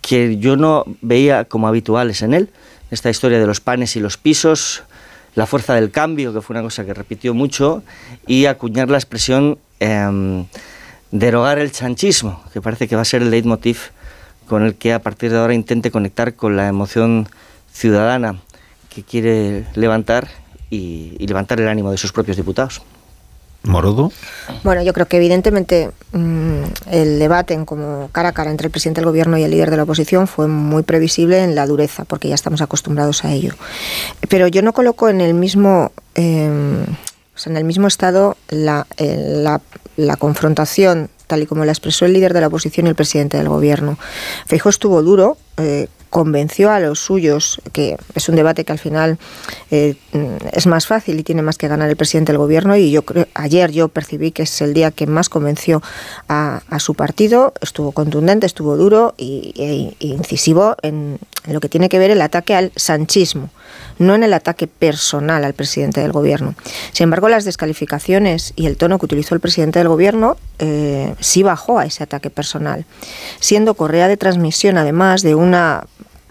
que 0.00 0.38
yo 0.38 0.56
no 0.56 0.84
veía 1.02 1.44
como 1.44 1.68
habituales 1.68 2.22
en 2.22 2.34
él. 2.34 2.50
Esta 2.90 3.10
historia 3.10 3.38
de 3.38 3.46
los 3.46 3.60
panes 3.60 3.96
y 3.96 4.00
los 4.00 4.16
pisos, 4.16 4.82
la 5.34 5.46
fuerza 5.46 5.74
del 5.74 5.90
cambio, 5.90 6.32
que 6.32 6.40
fue 6.40 6.54
una 6.54 6.62
cosa 6.62 6.84
que 6.84 6.94
repitió 6.94 7.34
mucho, 7.34 7.82
y 8.26 8.46
acuñar 8.46 8.88
la 8.88 8.96
expresión 8.96 9.58
em, 9.80 10.46
derogar 11.10 11.58
el 11.58 11.70
chanchismo, 11.70 12.42
que 12.52 12.60
parece 12.60 12.88
que 12.88 12.96
va 12.96 13.02
a 13.02 13.04
ser 13.04 13.22
el 13.22 13.30
leitmotiv 13.30 13.78
con 14.46 14.64
el 14.64 14.74
que 14.74 14.92
a 14.94 15.00
partir 15.00 15.30
de 15.30 15.38
ahora 15.38 15.54
intente 15.54 15.90
conectar 15.90 16.34
con 16.34 16.56
la 16.56 16.68
emoción 16.68 17.28
ciudadana 17.72 18.40
que 18.88 19.02
quiere 19.02 19.66
levantar 19.74 20.28
y, 20.70 21.12
y 21.18 21.26
levantar 21.26 21.60
el 21.60 21.68
ánimo 21.68 21.90
de 21.90 21.98
sus 21.98 22.12
propios 22.12 22.36
diputados. 22.36 22.82
Morodo. 23.64 24.12
Bueno, 24.62 24.82
yo 24.82 24.92
creo 24.92 25.06
que 25.06 25.16
evidentemente 25.16 25.90
mm, 26.12 26.62
el 26.90 27.18
debate 27.18 27.54
en 27.54 27.64
como 27.64 28.08
cara 28.12 28.30
a 28.30 28.32
cara 28.32 28.50
entre 28.50 28.66
el 28.66 28.70
presidente 28.70 29.00
del 29.00 29.06
gobierno 29.06 29.36
y 29.36 29.42
el 29.42 29.50
líder 29.50 29.70
de 29.70 29.76
la 29.76 29.82
oposición 29.82 30.26
fue 30.26 30.48
muy 30.48 30.82
previsible 30.82 31.42
en 31.42 31.54
la 31.54 31.66
dureza, 31.66 32.04
porque 32.04 32.28
ya 32.28 32.34
estamos 32.34 32.62
acostumbrados 32.62 33.24
a 33.24 33.32
ello. 33.32 33.54
Pero 34.28 34.48
yo 34.48 34.62
no 34.62 34.72
coloco 34.72 35.08
en 35.08 35.20
el 35.20 35.34
mismo, 35.34 35.92
eh, 36.14 36.84
o 37.34 37.38
sea, 37.38 37.50
en 37.50 37.56
el 37.56 37.64
mismo 37.64 37.88
estado 37.88 38.36
la, 38.48 38.86
la, 38.98 39.60
la 39.96 40.16
confrontación 40.16 41.10
tal 41.28 41.42
y 41.42 41.46
como 41.46 41.64
la 41.64 41.72
expresó 41.72 42.06
el 42.06 42.14
líder 42.14 42.34
de 42.34 42.40
la 42.40 42.48
oposición 42.48 42.86
y 42.86 42.88
el 42.88 42.96
presidente 42.96 43.36
del 43.36 43.48
gobierno. 43.48 43.98
Feijóo 44.46 44.70
estuvo 44.70 45.02
duro, 45.02 45.36
eh, 45.58 45.88
convenció 46.10 46.70
a 46.70 46.80
los 46.80 47.00
suyos, 47.00 47.60
que 47.72 47.96
es 48.14 48.28
un 48.28 48.36
debate 48.36 48.64
que 48.64 48.72
al 48.72 48.78
final 48.78 49.18
eh, 49.70 49.94
es 50.52 50.66
más 50.66 50.86
fácil 50.86 51.18
y 51.18 51.22
tiene 51.22 51.42
más 51.42 51.58
que 51.58 51.68
ganar 51.68 51.88
el 51.88 51.96
presidente 51.96 52.32
del 52.32 52.38
gobierno 52.38 52.76
y 52.76 52.90
yo 52.90 53.02
creo, 53.02 53.26
ayer 53.34 53.70
yo 53.72 53.88
percibí 53.88 54.30
que 54.30 54.44
es 54.44 54.60
el 54.62 54.74
día 54.74 54.90
que 54.90 55.06
más 55.06 55.28
convenció 55.28 55.82
a, 56.28 56.62
su 56.78 56.94
partido, 56.94 57.52
estuvo 57.60 57.92
contundente, 57.92 58.46
estuvo 58.46 58.76
duro 58.76 59.14
e, 59.18 59.52
e 60.00 60.06
incisivo 60.06 60.76
en, 60.82 61.18
lo 61.46 61.60
que 61.60 61.68
tiene 61.68 61.88
que 61.88 61.98
ver 61.98 62.10
el 62.10 62.22
ataque 62.22 62.54
al 62.54 62.72
sanchismo 62.76 63.50
no 63.98 64.14
en 64.14 64.22
el 64.22 64.32
ataque 64.32 64.66
personal 64.66 65.44
al 65.44 65.54
presidente 65.54 66.00
del 66.00 66.12
gobierno. 66.12 66.54
Sin 66.92 67.04
embargo, 67.04 67.28
las 67.28 67.44
descalificaciones 67.44 68.52
y 68.56 68.66
el 68.66 68.76
tono 68.76 68.98
que 68.98 69.06
utilizó 69.06 69.34
el 69.34 69.40
presidente 69.40 69.78
del 69.78 69.88
gobierno 69.88 70.36
eh, 70.58 71.14
sí 71.20 71.42
bajó 71.42 71.78
a 71.78 71.84
ese 71.84 72.04
ataque 72.04 72.30
personal, 72.30 72.84
siendo 73.40 73.74
correa 73.74 74.08
de 74.08 74.16
transmisión 74.16 74.78
además 74.78 75.22
de 75.22 75.34
una 75.48 75.84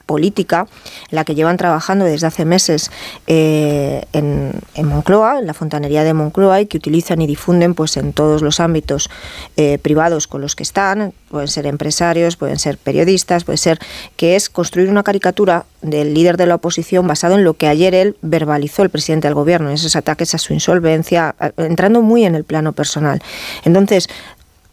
política, 0.07 0.67
la 1.11 1.23
que 1.23 1.35
llevan 1.35 1.57
trabajando 1.57 2.05
desde 2.05 2.25
hace 2.25 2.45
meses 2.45 2.89
eh, 3.27 4.05
en, 4.13 4.53
en, 4.73 4.87
Moncloa, 4.87 5.37
en 5.39 5.45
la 5.45 5.53
fontanería 5.53 6.03
de 6.03 6.13
Moncloa, 6.13 6.61
y 6.61 6.65
que 6.65 6.77
utilizan 6.77 7.21
y 7.21 7.27
difunden 7.27 7.75
pues 7.75 7.97
en 7.97 8.13
todos 8.13 8.41
los 8.41 8.59
ámbitos 8.59 9.09
eh, 9.57 9.77
privados 9.77 10.25
con 10.25 10.41
los 10.41 10.55
que 10.55 10.63
están, 10.63 11.13
pueden 11.29 11.49
ser 11.49 11.67
empresarios, 11.67 12.37
pueden 12.37 12.57
ser 12.57 12.77
periodistas, 12.77 13.43
puede 13.43 13.57
ser 13.57 13.79
que 14.15 14.35
es 14.35 14.49
construir 14.49 14.89
una 14.89 15.03
caricatura 15.03 15.65
del 15.81 16.13
líder 16.13 16.37
de 16.37 16.47
la 16.47 16.55
oposición 16.55 17.05
basado 17.05 17.35
en 17.35 17.43
lo 17.43 17.53
que 17.53 17.67
ayer 17.67 17.93
él 17.93 18.15
verbalizó 18.21 18.83
el 18.83 18.89
presidente 18.89 19.27
del 19.27 19.35
gobierno, 19.35 19.67
en 19.67 19.75
esos 19.75 19.95
ataques 19.95 20.33
a 20.33 20.37
su 20.37 20.53
insolvencia, 20.53 21.35
entrando 21.57 22.01
muy 22.01 22.25
en 22.25 22.33
el 22.33 22.45
plano 22.45 22.71
personal. 22.71 23.21
Entonces, 23.65 24.07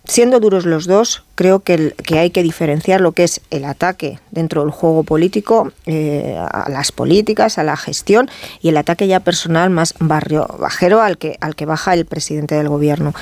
siendo 0.04 0.38
duros 0.38 0.66
los 0.66 0.86
dos, 0.86 1.24
creo 1.34 1.60
que, 1.60 1.94
que, 2.04 2.18
hay 2.18 2.30
que 2.30 2.42
diferenciar 2.42 3.00
lo 3.00 3.12
que 3.12 3.24
es 3.24 3.40
el 3.50 3.64
ataque 3.64 4.18
dentro 4.30 4.62
del 4.62 4.70
juego 4.70 5.02
político 5.02 5.72
eh, 5.86 6.36
a 6.38 6.68
las 6.68 6.92
políticas, 6.92 7.58
a 7.58 7.64
la 7.64 7.76
gestión 7.76 8.28
y 8.60 8.68
el 8.68 8.76
ataque 8.76 9.06
ya 9.06 9.20
personal 9.20 9.70
más 9.70 9.94
barrio 9.98 10.46
bajero 10.58 11.00
al 11.00 11.16
que, 11.16 11.36
al 11.40 11.56
que 11.56 11.66
baja 11.66 11.94
el 11.94 12.04
presidente 12.04 12.54
del 12.54 12.68
gobierno. 12.68 13.14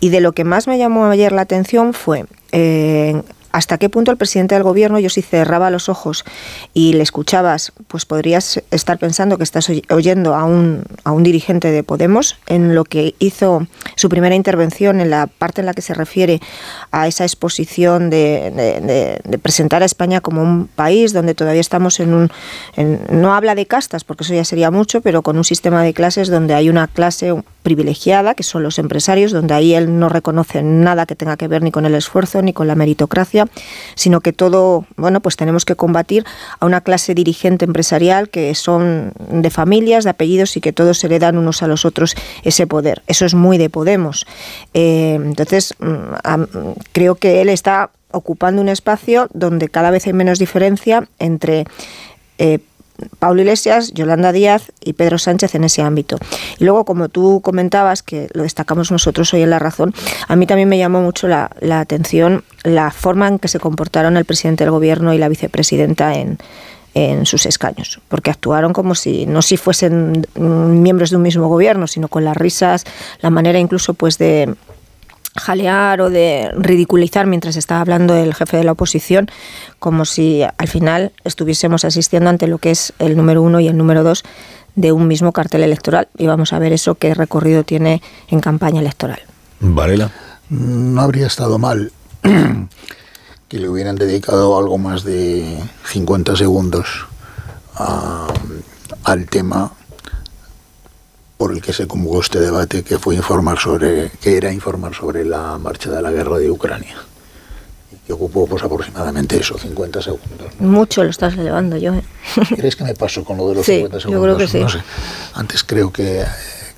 Y 0.00 0.10
de 0.10 0.20
lo 0.20 0.32
que 0.32 0.44
más 0.44 0.68
me 0.68 0.78
llamó 0.78 1.06
ayer 1.06 1.32
la 1.32 1.42
atención 1.42 1.92
fue 1.92 2.26
eh, 2.52 3.20
hasta 3.52 3.78
qué 3.78 3.88
punto 3.88 4.10
el 4.10 4.16
presidente 4.16 4.54
del 4.54 4.64
gobierno, 4.64 4.98
yo 4.98 5.10
si 5.10 5.22
cerraba 5.22 5.70
los 5.70 5.88
ojos 5.88 6.24
y 6.74 6.92
le 6.92 7.02
escuchabas, 7.02 7.72
pues 7.86 8.04
podrías 8.04 8.62
estar 8.70 8.98
pensando 8.98 9.38
que 9.38 9.44
estás 9.44 9.70
oyendo 9.90 10.34
a 10.34 10.44
un, 10.44 10.84
a 11.04 11.12
un 11.12 11.22
dirigente 11.22 11.70
de 11.70 11.82
Podemos 11.82 12.36
en 12.46 12.74
lo 12.74 12.84
que 12.84 13.14
hizo 13.18 13.66
su 13.96 14.08
primera 14.08 14.34
intervención 14.34 15.00
en 15.00 15.10
la 15.10 15.26
parte 15.26 15.62
en 15.62 15.66
la 15.66 15.74
que 15.74 15.82
se 15.82 15.94
refiere 15.94 16.40
a 16.90 17.06
esa 17.06 17.24
exposición 17.24 18.10
de, 18.10 19.20
de, 19.24 19.38
presentar 19.38 19.82
a 19.82 19.86
España 19.86 20.20
como 20.20 20.42
un 20.42 20.66
país 20.66 21.12
donde 21.12 21.34
todavía 21.34 21.60
estamos 21.60 22.00
en 22.00 22.14
un... 22.14 22.30
En, 22.76 23.00
no 23.10 23.34
habla 23.34 23.54
de 23.54 23.66
castas, 23.66 24.04
porque 24.04 24.24
eso 24.24 24.34
ya 24.34 24.44
sería 24.44 24.70
mucho, 24.70 25.00
pero 25.00 25.22
con 25.22 25.36
un 25.36 25.44
sistema 25.44 25.82
de 25.82 25.94
clases 25.94 26.28
donde 26.28 26.54
hay 26.54 26.68
una 26.68 26.86
clase 26.86 27.34
privilegiada, 27.68 28.32
que 28.32 28.44
son 28.44 28.62
los 28.62 28.78
empresarios, 28.78 29.30
donde 29.30 29.52
ahí 29.52 29.74
él 29.74 29.98
no 29.98 30.08
reconoce 30.08 30.62
nada 30.62 31.04
que 31.04 31.14
tenga 31.14 31.36
que 31.36 31.48
ver 31.48 31.62
ni 31.62 31.70
con 31.70 31.84
el 31.84 31.94
esfuerzo 31.94 32.40
ni 32.40 32.54
con 32.54 32.66
la 32.66 32.74
meritocracia, 32.74 33.46
sino 33.94 34.22
que 34.22 34.32
todo, 34.32 34.86
bueno, 34.96 35.20
pues 35.20 35.36
tenemos 35.36 35.66
que 35.66 35.74
combatir 35.74 36.24
a 36.60 36.64
una 36.64 36.80
clase 36.80 37.14
dirigente 37.14 37.66
empresarial 37.66 38.30
que 38.30 38.54
son 38.54 39.12
de 39.30 39.50
familias, 39.50 40.04
de 40.04 40.10
apellidos 40.10 40.56
y 40.56 40.62
que 40.62 40.72
todos 40.72 40.96
se 40.96 41.10
le 41.10 41.18
dan 41.18 41.36
unos 41.36 41.62
a 41.62 41.66
los 41.66 41.84
otros 41.84 42.14
ese 42.42 42.66
poder. 42.66 43.02
Eso 43.06 43.26
es 43.26 43.34
muy 43.34 43.58
de 43.58 43.68
Podemos. 43.68 44.24
Eh, 44.72 45.20
entonces, 45.22 45.74
creo 46.92 47.16
que 47.16 47.42
él 47.42 47.50
está 47.50 47.90
ocupando 48.12 48.62
un 48.62 48.70
espacio 48.70 49.28
donde 49.34 49.68
cada 49.68 49.90
vez 49.90 50.06
hay 50.06 50.14
menos 50.14 50.38
diferencia 50.38 51.06
entre 51.18 51.66
eh, 52.38 52.60
Pablo 53.18 53.42
Iglesias, 53.42 53.92
Yolanda 53.94 54.32
Díaz 54.32 54.72
y 54.84 54.94
Pedro 54.94 55.18
Sánchez 55.18 55.54
en 55.54 55.64
ese 55.64 55.82
ámbito. 55.82 56.18
Y 56.58 56.64
luego, 56.64 56.84
como 56.84 57.08
tú 57.08 57.40
comentabas, 57.42 58.02
que 58.02 58.28
lo 58.32 58.42
destacamos 58.42 58.90
nosotros 58.90 59.32
hoy 59.34 59.42
en 59.42 59.50
La 59.50 59.58
Razón, 59.58 59.94
a 60.26 60.36
mí 60.36 60.46
también 60.46 60.68
me 60.68 60.78
llamó 60.78 61.00
mucho 61.00 61.28
la, 61.28 61.50
la 61.60 61.80
atención 61.80 62.44
la 62.64 62.90
forma 62.90 63.28
en 63.28 63.38
que 63.38 63.48
se 63.48 63.60
comportaron 63.60 64.16
el 64.16 64.24
presidente 64.24 64.64
del 64.64 64.72
Gobierno 64.72 65.14
y 65.14 65.18
la 65.18 65.28
vicepresidenta 65.28 66.14
en, 66.16 66.38
en 66.94 67.26
sus 67.26 67.46
escaños, 67.46 68.00
porque 68.08 68.30
actuaron 68.30 68.72
como 68.72 68.94
si 68.94 69.26
no 69.26 69.42
si 69.42 69.56
fuesen 69.56 70.26
miembros 70.36 71.10
de 71.10 71.16
un 71.16 71.22
mismo 71.22 71.48
gobierno, 71.48 71.86
sino 71.86 72.08
con 72.08 72.24
las 72.24 72.36
risas, 72.36 72.84
la 73.20 73.30
manera 73.30 73.58
incluso 73.58 73.94
pues 73.94 74.18
de 74.18 74.54
jalear 75.38 76.00
o 76.00 76.10
de 76.10 76.50
ridiculizar 76.56 77.26
mientras 77.26 77.56
estaba 77.56 77.80
hablando 77.80 78.14
el 78.14 78.34
jefe 78.34 78.56
de 78.56 78.64
la 78.64 78.72
oposición, 78.72 79.28
como 79.78 80.04
si 80.04 80.42
al 80.42 80.68
final 80.68 81.12
estuviésemos 81.24 81.84
asistiendo 81.84 82.30
ante 82.30 82.46
lo 82.46 82.58
que 82.58 82.70
es 82.70 82.92
el 82.98 83.16
número 83.16 83.42
uno 83.42 83.60
y 83.60 83.68
el 83.68 83.76
número 83.76 84.02
dos 84.02 84.24
de 84.74 84.92
un 84.92 85.08
mismo 85.08 85.32
cartel 85.32 85.62
electoral. 85.62 86.08
Y 86.16 86.26
vamos 86.26 86.52
a 86.52 86.58
ver 86.58 86.72
eso 86.72 86.94
qué 86.94 87.14
recorrido 87.14 87.64
tiene 87.64 88.02
en 88.28 88.40
campaña 88.40 88.80
electoral. 88.80 89.20
Varela. 89.60 90.10
No 90.50 91.02
habría 91.02 91.26
estado 91.26 91.58
mal 91.58 91.92
que 93.48 93.58
le 93.58 93.68
hubieran 93.68 93.96
dedicado 93.96 94.56
algo 94.58 94.78
más 94.78 95.04
de 95.04 95.58
50 95.84 96.36
segundos 96.36 97.06
a, 97.74 98.28
al 99.04 99.26
tema 99.26 99.72
por 101.38 101.52
el 101.52 101.62
que 101.62 101.72
se 101.72 101.86
convocó 101.86 102.20
este 102.20 102.40
debate, 102.40 102.82
que 102.82 102.98
fue 102.98 103.14
informar 103.14 103.58
sobre, 103.58 104.10
que 104.20 104.36
era 104.36 104.52
informar 104.52 104.92
sobre 104.92 105.24
la 105.24 105.56
marcha 105.56 105.88
de 105.88 106.02
la 106.02 106.10
guerra 106.10 106.36
de 106.36 106.50
Ucrania. 106.50 106.96
Que 108.04 108.12
ocupó 108.12 108.46
pues 108.46 108.62
aproximadamente 108.62 109.38
eso, 109.38 109.56
50 109.56 110.02
segundos. 110.02 110.52
¿no? 110.58 110.68
Mucho 110.68 111.04
lo 111.04 111.10
estás 111.10 111.34
elevando 111.34 111.76
yo. 111.76 111.94
¿eh? 111.94 112.02
¿Crees 112.56 112.74
que 112.74 112.82
me 112.84 112.94
paso 112.94 113.22
con 113.22 113.36
lo 113.36 113.48
de 113.50 113.54
los 113.56 113.66
sí, 113.66 113.76
50 113.76 114.00
segundos? 114.00 114.20
Yo 114.20 114.22
creo 114.22 114.36
que 114.36 114.48
sí. 114.48 114.60
No 114.60 114.68
sé. 114.68 114.82
Antes 115.34 115.62
creo 115.62 115.92
que 115.92 116.24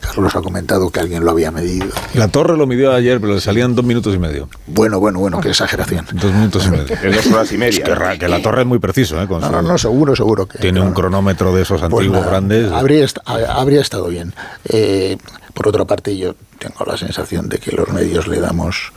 Carlos 0.01 0.35
ha 0.35 0.41
comentado 0.41 0.91
que 0.91 1.01
alguien 1.01 1.25
lo 1.25 1.31
había 1.31 1.51
medido. 1.51 1.87
La 2.15 2.29
torre 2.29 2.57
lo 2.57 2.67
midió 2.67 2.93
ayer, 2.93 3.21
pero 3.21 3.35
le 3.35 3.41
salían 3.41 3.75
dos 3.75 3.85
minutos 3.85 4.15
y 4.15 4.19
medio. 4.19 4.49
Bueno, 4.67 4.99
bueno, 4.99 5.19
bueno, 5.19 5.41
qué 5.41 5.51
exageración. 5.51 6.07
Dos 6.13 6.33
minutos 6.33 6.67
y 6.67 6.71
medio. 6.71 6.97
Dos 7.15 7.27
horas 7.27 7.53
y 7.53 7.59
media. 7.59 7.85
Que, 7.85 8.19
que 8.19 8.29
la 8.29 8.43
torre 8.43 8.63
es 8.63 8.67
muy 8.67 8.79
preciso, 8.79 9.21
¿eh? 9.23 9.27
Con 9.27 9.41
no, 9.41 9.47
su, 9.47 9.53
no, 9.53 9.63
no, 9.63 9.79
seguro, 9.79 10.17
seguro 10.17 10.47
que. 10.47 10.59
Tiene 10.59 10.81
un 10.81 10.93
cronómetro 10.93 11.55
de 11.55 11.63
esos 11.63 11.83
antiguos 11.83 12.07
Pues 12.07 12.13
nada, 12.13 12.31
grandes. 12.31 12.73
Habría, 12.73 13.05
est 13.05 13.19
habría 13.27 13.81
estado 13.81 14.09
bien. 14.09 14.35
Eh, 14.69 15.17
por 15.55 15.69
otra 15.69 15.85
parte, 15.85 16.17
yo 16.17 16.35
tengo 16.59 16.85
la 16.87 16.97
sensación 16.97 17.49
de 17.49 17.59
que 17.59 17.73
los 17.73 17.89
medios 17.91 18.27
le 18.27 18.41
damos 18.41 18.93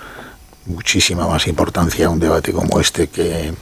muchísima 0.65 1.28
más 1.28 1.47
importancia 1.47 2.08
a 2.08 2.10
un 2.10 2.19
debate 2.19 2.54
como 2.54 2.80
este 2.80 3.08
que, 3.08 3.54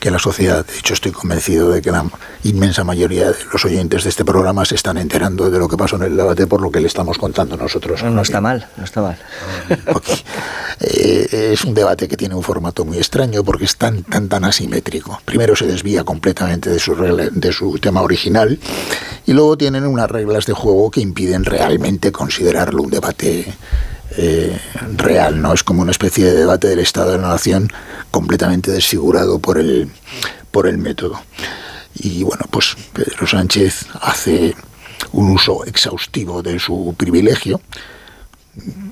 que 0.00 0.10
la 0.10 0.18
sociedad. 0.18 0.66
De 0.66 0.78
hecho, 0.78 0.94
estoy 0.94 1.12
convencido 1.12 1.70
de 1.70 1.82
que 1.82 1.90
la 1.90 2.04
inmensa 2.44 2.84
mayoría 2.84 3.28
de 3.30 3.36
los 3.52 3.64
oyentes 3.64 4.04
de 4.04 4.10
este 4.10 4.24
programa 4.24 4.64
se 4.64 4.74
están 4.74 4.98
enterando 4.98 5.50
de 5.50 5.58
lo 5.58 5.68
que 5.68 5.76
pasó 5.76 5.96
en 5.96 6.02
el 6.02 6.16
debate 6.16 6.46
por 6.46 6.60
lo 6.60 6.70
que 6.70 6.80
le 6.80 6.88
estamos 6.88 7.18
contando 7.18 7.56
nosotros. 7.56 8.02
No, 8.02 8.10
no 8.10 8.22
está 8.22 8.40
mal, 8.40 8.68
no 8.76 8.84
está 8.84 9.02
mal. 9.02 9.18
Okay. 9.88 10.16
Eh, 10.80 11.50
es 11.52 11.64
un 11.64 11.74
debate 11.74 12.06
que 12.08 12.16
tiene 12.16 12.34
un 12.34 12.42
formato 12.42 12.84
muy 12.84 12.98
extraño 12.98 13.42
porque 13.42 13.64
es 13.64 13.76
tan, 13.76 14.02
tan, 14.04 14.28
tan 14.28 14.44
asimétrico. 14.44 15.20
Primero 15.24 15.56
se 15.56 15.66
desvía 15.66 16.04
completamente 16.04 16.70
de 16.70 16.78
su, 16.78 16.94
regla, 16.94 17.28
de 17.30 17.52
su 17.52 17.78
tema 17.78 18.02
original 18.02 18.58
y 19.26 19.32
luego 19.32 19.56
tienen 19.56 19.86
unas 19.86 20.10
reglas 20.10 20.46
de 20.46 20.52
juego 20.52 20.90
que 20.90 21.00
impiden 21.00 21.44
realmente 21.44 22.12
considerarlo 22.12 22.82
un 22.82 22.90
debate 22.90 23.52
eh, 24.16 24.58
real, 24.96 25.40
¿no? 25.40 25.52
Es 25.52 25.62
como 25.62 25.82
una 25.82 25.90
especie 25.90 26.24
de 26.24 26.32
debate 26.32 26.68
del 26.68 26.78
Estado 26.78 27.12
de 27.12 27.18
la 27.18 27.28
Nación 27.28 27.68
completamente 28.10 28.70
desfigurado 28.70 29.38
por 29.38 29.58
el, 29.58 29.90
por 30.50 30.66
el 30.66 30.78
método. 30.78 31.20
Y 31.94 32.22
bueno, 32.22 32.44
pues 32.50 32.76
Pedro 32.92 33.26
Sánchez 33.26 33.86
hace 34.00 34.54
un 35.12 35.30
uso 35.30 35.64
exhaustivo 35.64 36.42
de 36.42 36.58
su 36.58 36.94
privilegio, 36.96 37.60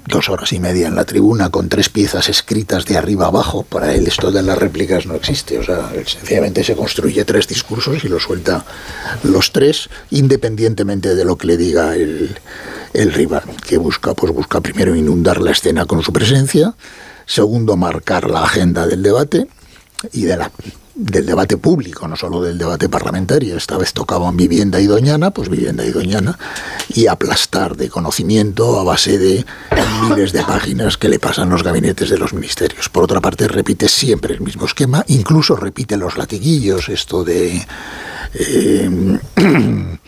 dos 0.07 0.29
horas 0.29 0.52
y 0.52 0.61
media 0.61 0.87
en 0.87 0.94
la 0.94 1.05
tribuna 1.05 1.50
con 1.50 1.68
tres 1.68 1.88
piezas 1.88 2.29
escritas 2.29 2.85
de 2.85 2.96
arriba 2.96 3.26
abajo. 3.26 3.62
Para 3.64 3.94
él 3.94 4.07
esto 4.07 4.31
de 4.31 4.42
las 4.42 4.59
réplicas 4.59 5.07
no 5.07 5.14
existe. 5.14 5.59
O 5.59 5.64
sea, 5.64 5.90
sencillamente 6.07 6.64
se 6.64 6.76
construye 6.76 7.24
tres 7.24 7.48
discursos 7.48 8.05
y 8.05 8.09
lo 8.09 8.20
suelta 8.20 8.64
los 9.22 9.52
tres, 9.52 9.88
independientemente 10.11 11.14
de 11.14 11.24
lo 11.24 11.37
que 11.37 11.46
le 11.48 11.57
diga 11.57 11.94
el, 11.94 12.37
el 12.94 13.12
rival. 13.12 13.42
Que 13.66 13.79
busca, 13.79 14.14
pues 14.14 14.33
busca 14.33 14.61
primero 14.61 14.94
inundar 14.94 15.40
la 15.40 15.50
escena 15.50 15.87
con 15.87 16.02
su 16.02 16.12
presencia, 16.12 16.74
segundo 17.26 17.76
marcar 17.76 18.31
la 18.31 18.44
agenda 18.44 18.87
del 18.87 19.02
debate 19.02 19.48
y 20.12 20.22
de 20.22 20.37
la 20.37 20.50
del 20.96 21.26
debate 21.26 21.59
público, 21.59 22.09
no 22.09 22.16
solo 22.16 22.42
del 22.42 22.56
debate 22.56 22.88
parlamentario. 22.88 23.56
Esta 23.56 23.76
vez 23.76 23.92
tocaban 23.92 24.37
vivienda 24.37 24.80
y 24.80 24.87
doñana, 24.87 25.30
pues 25.30 25.50
vivienda 25.50 25.85
y 25.85 25.90
doñana, 25.90 26.38
y 26.88 27.06
aplastar 27.06 27.76
de 27.76 27.90
conocimiento 27.90 28.80
a 28.80 28.85
base 28.85 29.18
de 29.18 29.44
miles 30.09 30.32
de 30.32 30.42
páginas 30.42 30.96
que 30.96 31.11
le 31.11 31.18
pasan 31.18 31.50
los 31.50 31.62
gabinetes 31.62 32.09
de 32.09 32.18
los 32.18 32.32
ministerios. 32.32 32.88
Por 32.88 33.04
otra 33.04 33.20
parte, 33.20 33.46
repite 33.46 33.88
siempre 33.88 34.35
el 34.35 34.40
mismo 34.40 34.64
esquema, 34.64 35.04
incluso 35.09 35.54
repite 35.54 35.98
los 35.98 36.16
latiguillos, 36.16 36.88
esto 36.88 37.24
de... 37.24 37.66
eh, 38.35 39.18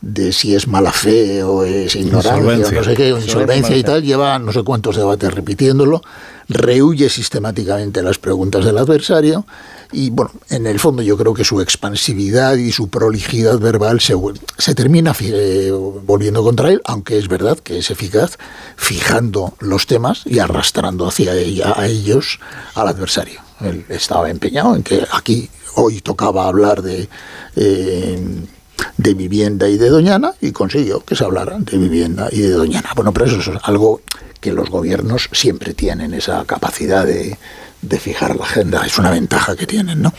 de 0.00 0.32
si 0.32 0.54
es 0.54 0.68
mala 0.68 0.92
fe 0.92 1.42
o 1.42 1.64
es 1.64 1.96
ignorancia 1.96 2.68
o 2.68 2.72
no 2.72 2.84
sé 2.84 2.94
qué, 2.94 3.12
o 3.12 3.18
insolvencia 3.18 3.76
y 3.76 3.82
tal, 3.82 4.02
lleva 4.02 4.38
no 4.38 4.52
sé 4.52 4.62
cuántos 4.62 4.96
debates 4.96 5.32
repitiéndolo, 5.34 6.02
rehuye 6.48 7.08
sistemáticamente 7.10 8.02
las 8.02 8.18
preguntas 8.18 8.64
del 8.64 8.78
adversario 8.78 9.46
y 9.92 10.10
bueno, 10.10 10.32
en 10.50 10.66
el 10.66 10.78
fondo 10.78 11.02
yo 11.02 11.16
creo 11.16 11.34
que 11.34 11.44
su 11.44 11.60
expansividad 11.60 12.56
y 12.56 12.72
su 12.72 12.88
prolijidad 12.88 13.58
verbal 13.58 14.00
se, 14.00 14.14
se 14.58 14.74
termina 14.74 15.14
eh, 15.20 15.70
volviendo 16.04 16.42
contra 16.42 16.70
él, 16.70 16.80
aunque 16.84 17.18
es 17.18 17.28
verdad 17.28 17.58
que 17.58 17.78
es 17.78 17.90
eficaz 17.90 18.38
fijando 18.76 19.54
los 19.60 19.86
temas 19.86 20.22
y 20.24 20.38
arrastrando 20.38 21.06
hacia 21.06 21.34
ella, 21.34 21.74
a 21.76 21.86
ellos 21.86 22.40
al 22.74 22.88
adversario. 22.88 23.40
Él 23.60 23.84
estaba 23.88 24.30
empeñado 24.30 24.74
en 24.76 24.82
que 24.82 25.04
aquí 25.12 25.48
hoy 25.74 26.00
tocaba 26.00 26.48
hablar 26.48 26.82
de... 26.82 27.08
de 27.54 29.14
vivienda 29.14 29.68
y 29.68 29.76
de 29.76 29.88
Doñana 29.88 30.34
y 30.40 30.52
consiguió 30.52 31.00
que 31.04 31.16
se 31.16 31.24
hablara 31.24 31.58
de 31.58 31.78
vivienda 31.78 32.28
y 32.30 32.40
de 32.40 32.50
Doñana. 32.50 32.90
Bueno, 32.94 33.12
pero 33.12 33.26
eso 33.26 33.38
es 33.38 33.58
algo 33.62 34.00
que 34.40 34.52
los 34.52 34.70
gobiernos 34.70 35.28
siempre 35.32 35.74
tienen, 35.74 36.14
esa 36.14 36.44
capacidad 36.44 37.04
de, 37.04 37.36
de 37.82 38.00
fijar 38.00 38.36
la 38.36 38.44
agenda, 38.44 38.84
es 38.86 38.98
una 38.98 39.10
ventaja 39.10 39.56
que 39.56 39.66
tienen, 39.66 40.02
¿no? 40.02 40.12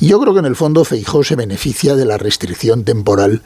Yo 0.00 0.20
creo 0.20 0.32
que 0.32 0.40
en 0.40 0.46
el 0.46 0.56
fondo 0.56 0.84
Feijó 0.84 1.22
se 1.22 1.36
beneficia 1.36 1.94
de 1.94 2.04
la 2.04 2.18
restricción 2.18 2.84
temporal 2.84 3.42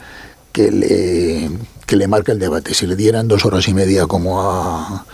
que 0.52 0.70
le, 0.70 1.50
que 1.87 1.96
le 1.96 2.09
marca 2.09 2.33
el 2.33 2.38
debate. 2.38 2.74
Si 2.74 2.87
le 2.87 2.96
dieran 2.96 3.28
dos 3.28 3.44
horas 3.44 3.68
y 3.68 3.74
media 3.74 4.07
como 4.07 4.42
a, 4.42 5.07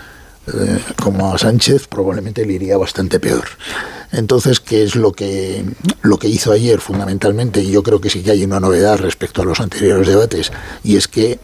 eh, 0.46 0.78
como 1.02 1.34
a 1.34 1.38
Sánchez, 1.38 1.86
probablemente 1.88 2.46
le 2.46 2.54
iría 2.54 2.76
bastante 2.78 3.18
peor. 3.18 3.44
Entonces, 4.12 4.60
¿qué 4.60 4.84
es 4.84 4.94
lo 4.94 5.12
que, 5.12 5.64
lo 6.02 6.18
que 6.18 6.28
hizo 6.28 6.52
ayer 6.52 6.80
fundamentalmente? 6.80 7.62
Y 7.62 7.72
yo 7.72 7.82
creo 7.82 8.00
que 8.00 8.10
sí 8.10 8.22
que 8.22 8.30
hay 8.30 8.44
una 8.44 8.60
novedad 8.60 8.98
respecto 8.98 9.42
a 9.42 9.44
los 9.44 9.60
anteriores 9.60 10.06
debates, 10.06 10.52
y 10.84 10.96
es 10.96 11.08
que 11.08 11.40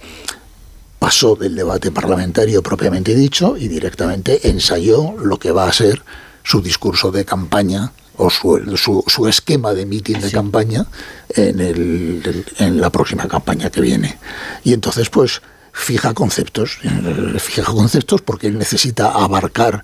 pasó 1.11 1.35
del 1.35 1.57
debate 1.57 1.91
parlamentario 1.91 2.63
propiamente 2.63 3.17
dicho 3.17 3.57
y 3.57 3.67
directamente 3.67 4.49
ensayó 4.49 5.17
lo 5.19 5.41
que 5.41 5.51
va 5.51 5.67
a 5.67 5.73
ser 5.73 6.05
su 6.45 6.63
discurso 6.63 7.11
de 7.11 7.25
campaña 7.25 7.91
o 8.17 8.31
su, 8.31 8.77
su, 8.77 9.03
su 9.09 9.27
esquema 9.27 9.75
de 9.75 9.87
mitin 9.87 10.21
de 10.21 10.31
campaña 10.31 10.87
en, 11.31 11.59
el, 11.59 12.45
en 12.59 12.81
la 12.81 12.91
próxima 12.91 13.27
campaña 13.27 13.71
que 13.71 13.81
viene. 13.81 14.19
Y 14.63 14.73
entonces, 14.73 15.11
pues, 15.11 15.43
fija 15.73 16.15
conceptos, 16.15 16.79
eh, 16.85 17.41
fija 17.41 17.65
conceptos 17.65 18.23
porque 18.23 18.47
él 18.47 18.57
necesita 18.57 19.11
abarcar 19.11 19.83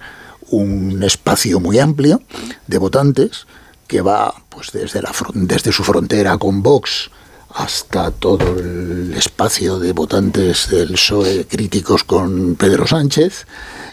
un 0.50 1.02
espacio 1.02 1.58
muy 1.58 1.80
amplio 1.80 2.22
de 2.68 2.78
votantes 2.78 3.48
que 3.88 4.00
va 4.00 4.32
pues 4.48 4.70
desde, 4.70 5.02
la, 5.02 5.10
desde 5.34 5.72
su 5.72 5.82
frontera 5.82 6.38
con 6.38 6.62
Vox 6.62 7.10
hasta 7.56 8.10
todo 8.10 8.58
el 8.58 9.14
espacio 9.16 9.78
de 9.78 9.92
votantes 9.92 10.68
del 10.68 10.92
PSOE 10.92 11.46
críticos 11.46 12.04
con 12.04 12.54
Pedro 12.54 12.86
Sánchez 12.86 13.46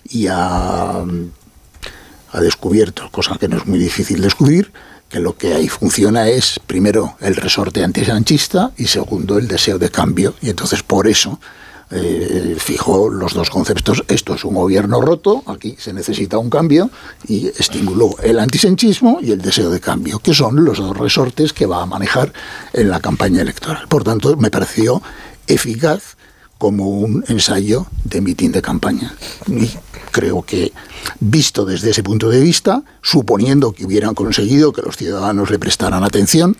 y 0.10 0.28
ha, 0.28 1.00
ha 1.00 2.42
descubierto, 2.42 3.10
cosa 3.10 3.38
que 3.40 3.48
no 3.48 3.58
es 3.58 3.66
muy 3.66 3.80
difícil 3.80 4.22
descubrir, 4.22 4.74
que 5.08 5.20
lo 5.20 5.38
que 5.38 5.54
ahí 5.54 5.70
funciona 5.70 6.28
es, 6.28 6.60
primero, 6.68 7.16
el 7.22 7.36
resorte 7.36 7.84
antisanchista 7.84 8.72
y 8.78 8.88
segundo, 8.88 9.38
el 9.38 9.48
deseo 9.48 9.80
de 9.80 9.90
cambio. 9.90 10.36
Y 10.42 10.50
entonces, 10.50 10.84
por 10.84 11.08
eso, 11.08 11.40
eh, 11.94 12.56
fijó 12.58 13.10
los 13.10 13.34
dos 13.34 13.50
conceptos. 13.50 14.04
Esto 14.08 14.36
es 14.36 14.44
un 14.44 14.56
gobierno 14.56 15.00
roto, 15.02 15.44
aquí 15.46 15.76
se 15.78 15.94
necesita 15.94 16.38
un 16.38 16.50
cambio, 16.50 16.90
y 17.28 17.48
estimuló 17.48 18.16
el 18.24 18.40
antisanchismo 18.40 19.20
y 19.22 19.32
el 19.32 19.42
deseo 19.42 19.70
de 19.70 19.80
cambio, 19.80 20.20
que 20.20 20.34
son 20.34 20.64
los 20.66 20.80
dos 20.80 20.98
resortes 20.98 21.54
que 21.54 21.66
va 21.66 21.84
a 21.84 21.86
manejar 21.86 22.34
en 22.74 22.90
la 22.90 23.00
campaña 23.00 23.42
electoral. 23.42 23.88
Por 23.88 24.04
tanto, 24.04 24.36
me 24.38 24.50
pareció 24.50 25.02
eficaz 25.48 26.18
como 26.58 26.90
un 26.90 27.26
ensayo 27.28 27.88
de 28.06 28.22
mitin 28.22 28.52
de 28.54 28.62
campaña. 28.62 29.14
Y 29.48 29.70
creo 30.12 30.44
que, 30.44 30.72
visto 31.20 31.66
desde 31.66 31.90
ese 31.90 32.04
punto 32.04 32.30
de 32.30 32.40
vista, 32.40 32.84
suponiendo 33.02 33.74
que 33.74 33.86
hubieran 33.86 34.16
conseguido 34.16 34.72
que 34.72 34.82
los 34.82 34.96
ciudadanos 34.96 35.52
le 35.52 35.60
prestaran 35.60 36.04
atención, 36.04 36.56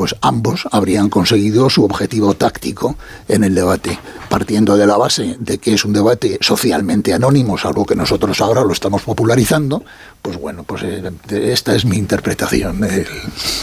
pues 0.00 0.16
ambos 0.22 0.66
habrían 0.72 1.10
conseguido 1.10 1.68
su 1.68 1.84
objetivo 1.84 2.32
táctico 2.32 2.96
en 3.28 3.44
el 3.44 3.54
debate, 3.54 3.98
partiendo 4.30 4.78
de 4.78 4.86
la 4.86 4.96
base 4.96 5.36
de 5.38 5.58
que 5.58 5.74
es 5.74 5.84
un 5.84 5.92
debate 5.92 6.38
socialmente 6.40 7.12
anónimo, 7.12 7.58
algo 7.62 7.84
que 7.84 7.94
nosotros 7.94 8.40
ahora 8.40 8.62
lo 8.64 8.72
estamos 8.72 9.02
popularizando, 9.02 9.84
pues 10.22 10.38
bueno, 10.38 10.64
pues 10.64 10.84
eh, 10.84 11.02
esta 11.28 11.74
es 11.74 11.84
mi 11.84 11.98
interpretación. 11.98 12.80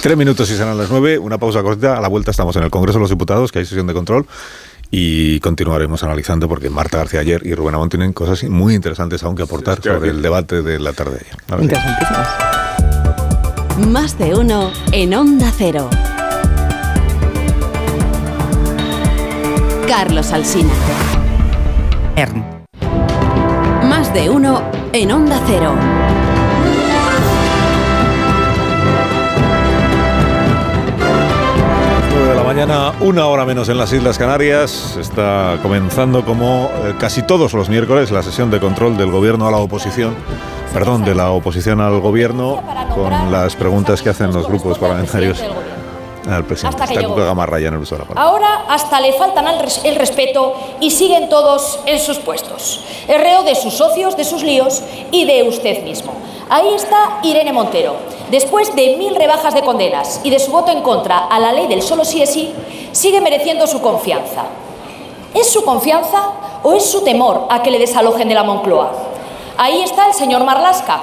Tres 0.03 0.15
minutos 0.15 0.51
y 0.51 0.55
serán 0.55 0.77
las 0.77 0.91
nueve. 0.91 1.17
Una 1.17 1.39
pausa 1.39 1.63
corta. 1.63 1.97
A 1.97 2.01
la 2.01 2.07
vuelta 2.07 2.29
estamos 2.29 2.55
en 2.55 2.61
el 2.61 2.69
Congreso 2.69 2.99
de 2.99 3.01
los 3.01 3.09
Diputados, 3.09 3.51
que 3.51 3.57
hay 3.57 3.65
sesión 3.65 3.87
de 3.87 3.95
control. 3.95 4.27
Y 4.91 5.39
continuaremos 5.39 6.03
analizando 6.03 6.47
porque 6.47 6.69
Marta 6.69 6.99
García 6.99 7.21
ayer 7.21 7.47
y 7.47 7.55
Rubén 7.55 7.73
Amón 7.73 7.89
tienen 7.89 8.13
cosas 8.13 8.43
muy 8.43 8.75
interesantes 8.75 9.23
aún 9.23 9.35
que 9.35 9.41
aportar 9.41 9.81
sobre 9.81 10.11
el 10.11 10.21
debate 10.21 10.61
de 10.61 10.77
la 10.77 10.93
tarde 10.93 11.17
de 11.17 11.25
ayer. 11.25 11.77
Más 13.87 14.19
de 14.19 14.35
uno 14.35 14.71
en 14.91 15.15
Onda 15.15 15.51
Cero. 15.57 15.89
Carlos 19.97 20.31
Alsina. 20.31 20.69
Más 23.89 24.13
de 24.13 24.29
uno 24.29 24.61
en 24.93 25.11
Onda 25.11 25.41
Cero. 25.47 25.73
Nueve 32.11 32.29
de 32.29 32.35
la 32.35 32.43
mañana, 32.43 32.93
una 32.99 33.25
hora 33.25 33.43
menos 33.43 33.69
en 33.69 33.79
las 33.79 33.91
Islas 33.91 34.19
Canarias. 34.19 34.97
Está 34.97 35.57
comenzando 35.63 36.23
como 36.23 36.69
eh, 36.83 36.93
casi 36.99 37.23
todos 37.23 37.53
los 37.53 37.67
miércoles 37.67 38.11
la 38.11 38.21
sesión 38.21 38.51
de 38.51 38.59
control 38.59 38.97
del 38.97 39.09
gobierno 39.09 39.47
a 39.47 39.51
la 39.51 39.57
oposición. 39.57 40.13
Perdón, 40.75 41.05
de 41.05 41.15
la 41.15 41.31
oposición 41.31 41.81
al 41.81 41.99
gobierno 42.01 42.61
con 42.93 43.31
las 43.31 43.55
preguntas 43.55 44.03
que 44.03 44.09
hacen 44.09 44.31
los 44.31 44.47
grupos 44.47 44.77
parlamentarios 44.77 45.43
al 46.33 46.45
presidente. 46.45 46.75
Hasta 46.75 46.87
que 46.87 46.93
Está 46.93 47.01
llegó. 47.01 47.13
Cuca 47.15 47.25
Gamarra 47.25 47.59
ya 47.59 47.67
en 47.69 47.73
el 47.75 47.79
uso 47.81 47.95
de 47.95 48.01
la 48.03 48.07
palabra. 48.07 48.29
Ahora 48.29 48.65
hasta 48.69 48.99
le 48.99 49.13
faltan 49.13 49.47
al 49.47 49.59
res- 49.59 49.81
el 49.83 49.95
respeto 49.95 50.53
y 50.79 50.91
siguen 50.91 51.29
todos 51.29 51.79
en 51.85 51.99
sus 51.99 52.17
puestos. 52.19 52.83
Es 53.07 53.19
reo 53.21 53.43
de 53.43 53.55
sus 53.55 53.73
socios, 53.73 54.15
de 54.17 54.23
sus 54.25 54.43
líos 54.43 54.81
y 55.11 55.25
de 55.25 55.43
usted 55.43 55.83
mismo. 55.83 56.13
Ahí 56.49 56.73
está 56.75 57.19
Irene 57.23 57.51
Montero. 57.53 57.95
Después 58.31 58.75
de 58.75 58.95
mil 58.97 59.15
rebajas 59.15 59.53
de 59.53 59.61
condenas 59.61 60.21
y 60.23 60.29
de 60.29 60.39
su 60.39 60.51
voto 60.51 60.71
en 60.71 60.81
contra 60.81 61.17
a 61.17 61.39
la 61.39 61.51
ley 61.53 61.67
del 61.67 61.81
solo 61.81 62.03
sí 62.05 62.21
es 62.21 62.31
sí, 62.31 62.53
sigue 62.91 63.21
mereciendo 63.21 63.67
su 63.67 63.81
confianza. 63.81 64.43
¿Es 65.33 65.49
su 65.51 65.63
confianza 65.63 66.31
o 66.63 66.73
es 66.73 66.85
su 66.89 67.03
temor 67.03 67.47
a 67.49 67.61
que 67.61 67.71
le 67.71 67.79
desalojen 67.79 68.27
de 68.29 68.35
la 68.35 68.43
Moncloa? 68.43 68.91
Ahí 69.57 69.81
está 69.81 70.07
el 70.07 70.13
señor 70.13 70.43
Marlasca, 70.43 71.01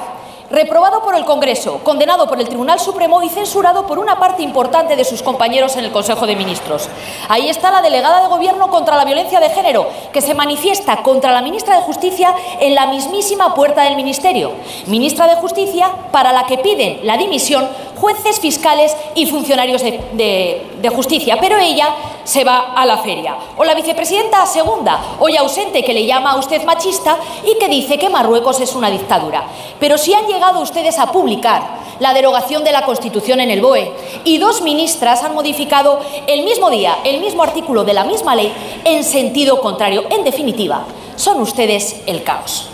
reprobado 0.55 1.03
por 1.03 1.15
el 1.17 1.25
Congreso, 1.25 1.81
condenado 1.83 2.29
por 2.29 2.41
el 2.41 2.49
Tribunal 2.49 2.79
Supremo 2.79 3.23
y 3.23 3.29
censurado 3.29 3.87
por 3.87 3.99
una 3.99 4.19
parte 4.19 4.43
importante 4.43 4.97
de 4.97 5.05
sus 5.05 5.23
compañeros 5.23 5.77
en 5.77 5.85
el 5.85 5.93
Consejo 5.93 6.27
de 6.27 6.37
Ministros. 6.37 6.89
Ahí 7.29 7.49
está 7.49 7.71
la 7.71 7.83
delegada 7.83 8.23
de 8.23 8.29
Gobierno 8.29 8.71
contra 8.71 8.97
la 8.97 9.05
violencia 9.05 9.41
de 9.41 9.51
género, 9.51 9.89
que 10.13 10.21
se 10.21 10.35
manifiesta 10.35 11.03
contra 11.03 11.33
la 11.33 11.43
ministra 11.43 11.77
de 11.77 11.83
Justicia 11.83 12.35
en 12.61 12.75
la 12.75 12.87
mismísima 12.87 13.55
puerta 13.55 13.83
del 13.83 13.97
Ministerio. 13.97 14.53
Ministra 14.87 15.27
de 15.27 15.37
Justicia 15.37 15.91
para 16.13 16.33
la 16.33 16.47
que 16.47 16.59
piden 16.59 17.01
la 17.07 17.17
dimisión 17.17 17.69
jueces, 18.05 18.39
fiscales 18.39 18.95
y 19.15 19.25
funcionarios 19.25 19.83
de, 19.83 20.91
justicia, 20.95 21.39
pero 21.41 21.57
ella 21.57 21.89
se 22.25 22.45
va 22.45 22.75
a 22.77 22.85
la 22.85 22.99
feria. 22.99 23.35
O 23.57 23.65
la 23.65 23.75
vicepresidenta 23.75 24.45
segunda, 24.45 25.17
hoy 25.19 25.37
ausente, 25.39 25.83
que 25.83 25.95
le 25.95 26.05
llama 26.05 26.33
a 26.33 26.37
usted 26.37 26.63
machista 26.65 27.17
y 27.43 27.59
que 27.59 27.69
dice 27.69 27.99
que 27.99 28.11
Marruecos 28.11 28.61
es 28.61 28.75
una 28.75 28.91
dictadura. 28.91 29.45
Pero 29.81 29.97
si 29.97 30.13
han 30.13 30.27
llegado 30.27 30.44
ustedes 30.53 30.99
a 30.99 31.11
publicar 31.11 31.63
la 32.01 32.13
derogación 32.13 32.65
de 32.65 32.73
la 32.73 32.85
Constitución 32.85 33.41
en 33.41 33.51
el 33.51 33.61
BOE 33.61 33.93
y 34.25 34.39
dos 34.39 34.63
ministras 34.63 35.23
han 35.23 35.35
modificado 35.35 36.01
el 36.27 36.45
mismo 36.45 36.71
día, 36.71 36.99
el 37.05 37.21
mismo 37.21 37.43
artículo 37.43 37.85
de 37.85 37.95
la 37.95 38.05
misma 38.05 38.35
ley 38.35 38.53
en 38.85 39.05
sentido 39.05 39.61
contrario. 39.61 40.05
En 40.11 40.25
definitiva, 40.25 40.85
son 41.17 41.41
ustedes 41.41 42.03
el 42.07 42.23
caos. 42.23 42.69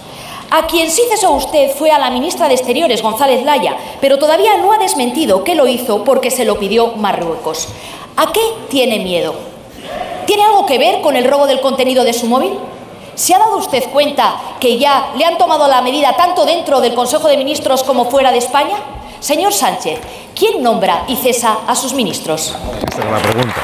A 0.50 0.66
quien 0.66 0.90
sí 0.90 1.02
cesó 1.08 1.30
usted 1.32 1.70
fue 1.76 1.92
a 1.92 1.98
la 1.98 2.10
ministra 2.10 2.48
de 2.48 2.54
Exteriores, 2.54 3.02
González 3.02 3.44
Laya, 3.44 3.76
pero 4.00 4.18
todavía 4.18 4.56
no 4.56 4.72
ha 4.72 4.78
desmentido 4.78 5.44
que 5.44 5.54
lo 5.54 5.68
hizo 5.68 6.02
porque 6.02 6.30
se 6.30 6.44
lo 6.44 6.58
pidió 6.58 6.88
Marruecos. 6.96 7.68
¿A 8.16 8.32
qué 8.32 8.40
tiene 8.68 8.98
miedo? 8.98 9.34
¿Tiene 10.26 10.42
algo 10.42 10.66
que 10.66 10.78
ver 10.78 11.02
con 11.02 11.14
el 11.14 11.24
robo 11.24 11.46
del 11.46 11.60
contenido 11.60 12.02
de 12.02 12.12
su 12.12 12.26
móvil? 12.26 12.52
¿Se 13.20 13.34
ha 13.34 13.38
dado 13.38 13.58
usted 13.58 13.84
cuenta 13.92 14.34
que 14.58 14.78
ya 14.78 15.08
le 15.14 15.26
han 15.26 15.36
tomado 15.36 15.68
la 15.68 15.82
medida 15.82 16.16
tanto 16.16 16.46
dentro 16.46 16.80
del 16.80 16.94
Consejo 16.94 17.28
de 17.28 17.36
Ministros 17.36 17.82
como 17.82 18.10
fuera 18.10 18.32
de 18.32 18.38
España? 18.38 18.76
Señor 19.20 19.52
Sánchez, 19.52 20.00
¿quién 20.34 20.62
nombra 20.62 21.02
y 21.06 21.16
cesa 21.16 21.58
a 21.68 21.76
sus 21.76 21.92
ministros? 21.92 22.56
Esta 22.78 23.02
era 23.02 23.10
la 23.10 23.18
pregunta 23.18 23.60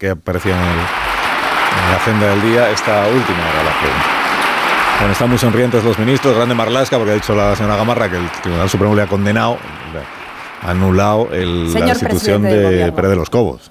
que 0.00 0.08
aparecía 0.08 0.54
en, 0.54 0.62
el, 0.62 0.78
en 0.78 1.90
la 1.90 1.96
agenda 1.96 2.26
del 2.28 2.40
día. 2.40 2.70
Esta 2.70 3.06
última 3.08 3.38
era 3.38 3.64
la 3.64 3.78
pregunta. 3.78 4.06
Bueno, 5.00 5.12
están 5.12 5.28
muy 5.28 5.38
sonrientes 5.38 5.84
los 5.84 5.98
ministros. 5.98 6.34
Grande 6.34 6.54
Marlasca, 6.54 6.96
porque 6.96 7.10
ha 7.12 7.16
dicho 7.16 7.34
la 7.34 7.54
señora 7.54 7.76
Gamarra 7.76 8.08
que 8.08 8.16
el 8.16 8.30
Tribunal 8.40 8.70
Supremo 8.70 8.94
le 8.94 9.02
ha 9.02 9.06
condenado, 9.06 9.58
anulado 10.62 11.28
el, 11.32 11.70
la 11.74 11.80
del 11.84 12.42
de. 12.42 12.92
Pérez 12.92 13.10
de 13.10 13.16
los 13.16 13.28
Cobos. 13.28 13.70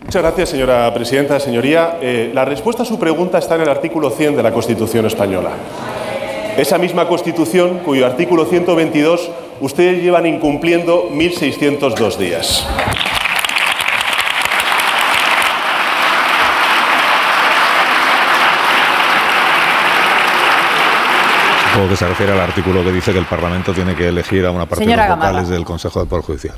Muchas 0.00 0.22
gracias, 0.22 0.48
señora 0.50 0.92
presidenta. 0.94 1.38
Señoría, 1.40 1.98
eh, 2.00 2.30
la 2.32 2.44
respuesta 2.44 2.82
a 2.82 2.86
su 2.86 2.98
pregunta 2.98 3.38
está 3.38 3.56
en 3.56 3.62
el 3.62 3.68
artículo 3.68 4.10
100 4.10 4.36
de 4.36 4.42
la 4.42 4.52
Constitución 4.52 5.06
española. 5.06 5.50
Esa 6.56 6.78
misma 6.78 7.06
Constitución, 7.06 7.80
cuyo 7.84 8.06
artículo 8.06 8.44
122 8.44 9.30
ustedes 9.60 10.02
llevan 10.02 10.26
incumpliendo 10.26 11.10
1.602 11.10 12.16
días. 12.16 12.66
Supongo 21.70 21.88
que 21.90 21.96
se 21.96 22.08
refiere 22.08 22.32
al 22.32 22.40
artículo 22.40 22.82
que 22.82 22.92
dice 22.92 23.12
que 23.12 23.18
el 23.18 23.26
Parlamento 23.26 23.72
tiene 23.72 23.94
que 23.94 24.08
elegir 24.08 24.46
a 24.46 24.50
una 24.50 24.66
parte 24.66 24.86
de 24.86 24.96
los 24.96 25.08
vocales 25.08 25.48
del 25.48 25.64
Consejo 25.64 26.00
del 26.00 26.08
Poder 26.08 26.24
Judicial. 26.24 26.54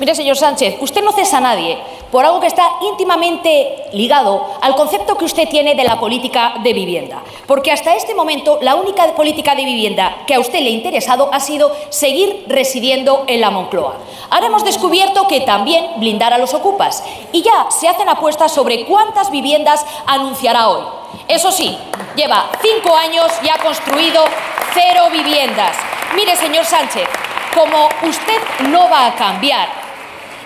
Mire, 0.00 0.14
señor 0.14 0.38
Sánchez, 0.38 0.76
usted 0.80 1.04
no 1.04 1.12
cesa 1.12 1.36
a 1.36 1.40
nadie 1.42 1.76
por 2.10 2.24
algo 2.24 2.40
que 2.40 2.46
está 2.46 2.66
íntimamente 2.80 3.84
ligado 3.92 4.46
al 4.62 4.74
concepto 4.74 5.18
que 5.18 5.26
usted 5.26 5.46
tiene 5.46 5.74
de 5.74 5.84
la 5.84 6.00
política 6.00 6.54
de 6.62 6.72
vivienda. 6.72 7.22
Porque 7.46 7.70
hasta 7.70 7.94
este 7.94 8.14
momento 8.14 8.58
la 8.62 8.76
única 8.76 9.04
política 9.12 9.54
de 9.54 9.66
vivienda 9.66 10.22
que 10.26 10.34
a 10.34 10.40
usted 10.40 10.60
le 10.60 10.68
ha 10.68 10.72
interesado 10.72 11.28
ha 11.30 11.38
sido 11.38 11.70
seguir 11.90 12.46
residiendo 12.48 13.24
en 13.26 13.42
la 13.42 13.50
Moncloa. 13.50 13.96
Ahora 14.30 14.46
hemos 14.46 14.64
descubierto 14.64 15.28
que 15.28 15.42
también 15.42 15.84
blindar 15.98 16.32
a 16.32 16.38
los 16.38 16.54
ocupas 16.54 17.04
y 17.30 17.42
ya 17.42 17.66
se 17.70 17.86
hacen 17.86 18.08
apuestas 18.08 18.52
sobre 18.52 18.86
cuántas 18.86 19.30
viviendas 19.30 19.84
anunciará 20.06 20.70
hoy. 20.70 20.82
Eso 21.28 21.52
sí, 21.52 21.76
lleva 22.16 22.48
cinco 22.62 22.96
años 22.96 23.26
y 23.44 23.50
ha 23.50 23.58
construido 23.58 24.24
cero 24.72 25.08
viviendas. 25.12 25.76
Mire, 26.16 26.36
señor 26.36 26.64
Sánchez, 26.64 27.06
como 27.54 27.86
usted 28.08 28.68
no 28.70 28.88
va 28.88 29.04
a 29.04 29.14
cambiar 29.14 29.79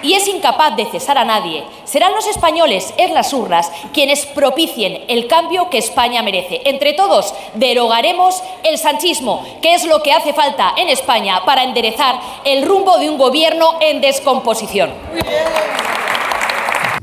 y 0.05 0.13
es 0.13 0.29
incapaz 0.29 0.77
de 0.77 0.85
cesar 0.85 1.17
a 1.17 1.25
nadie, 1.25 1.65
serán 1.85 2.13
los 2.13 2.27
españoles 2.27 2.93
en 2.99 3.15
las 3.15 3.33
urnas 3.33 3.73
quienes 3.93 4.27
propicien 4.27 5.03
el 5.09 5.27
cambio 5.27 5.71
que 5.71 5.79
España 5.79 6.23
merece. 6.23 6.61
Entre 6.67 6.93
todos, 6.93 7.35
derogaremos 7.55 8.43
el 8.63 8.77
sanchismo, 8.77 9.45
que 9.63 9.75
es 9.75 9.85
lo 9.87 10.03
que 10.03 10.13
hace 10.13 10.35
falta 10.35 10.75
en 10.77 10.91
España 10.91 11.43
para 11.47 11.65
enderezar 11.65 12.21
el 12.45 12.67
rumbo 12.67 12.99
de 12.99 13.09
un 13.09 13.17
gobierno 13.17 13.79
en 13.81 14.03
descomposición. 14.03 14.91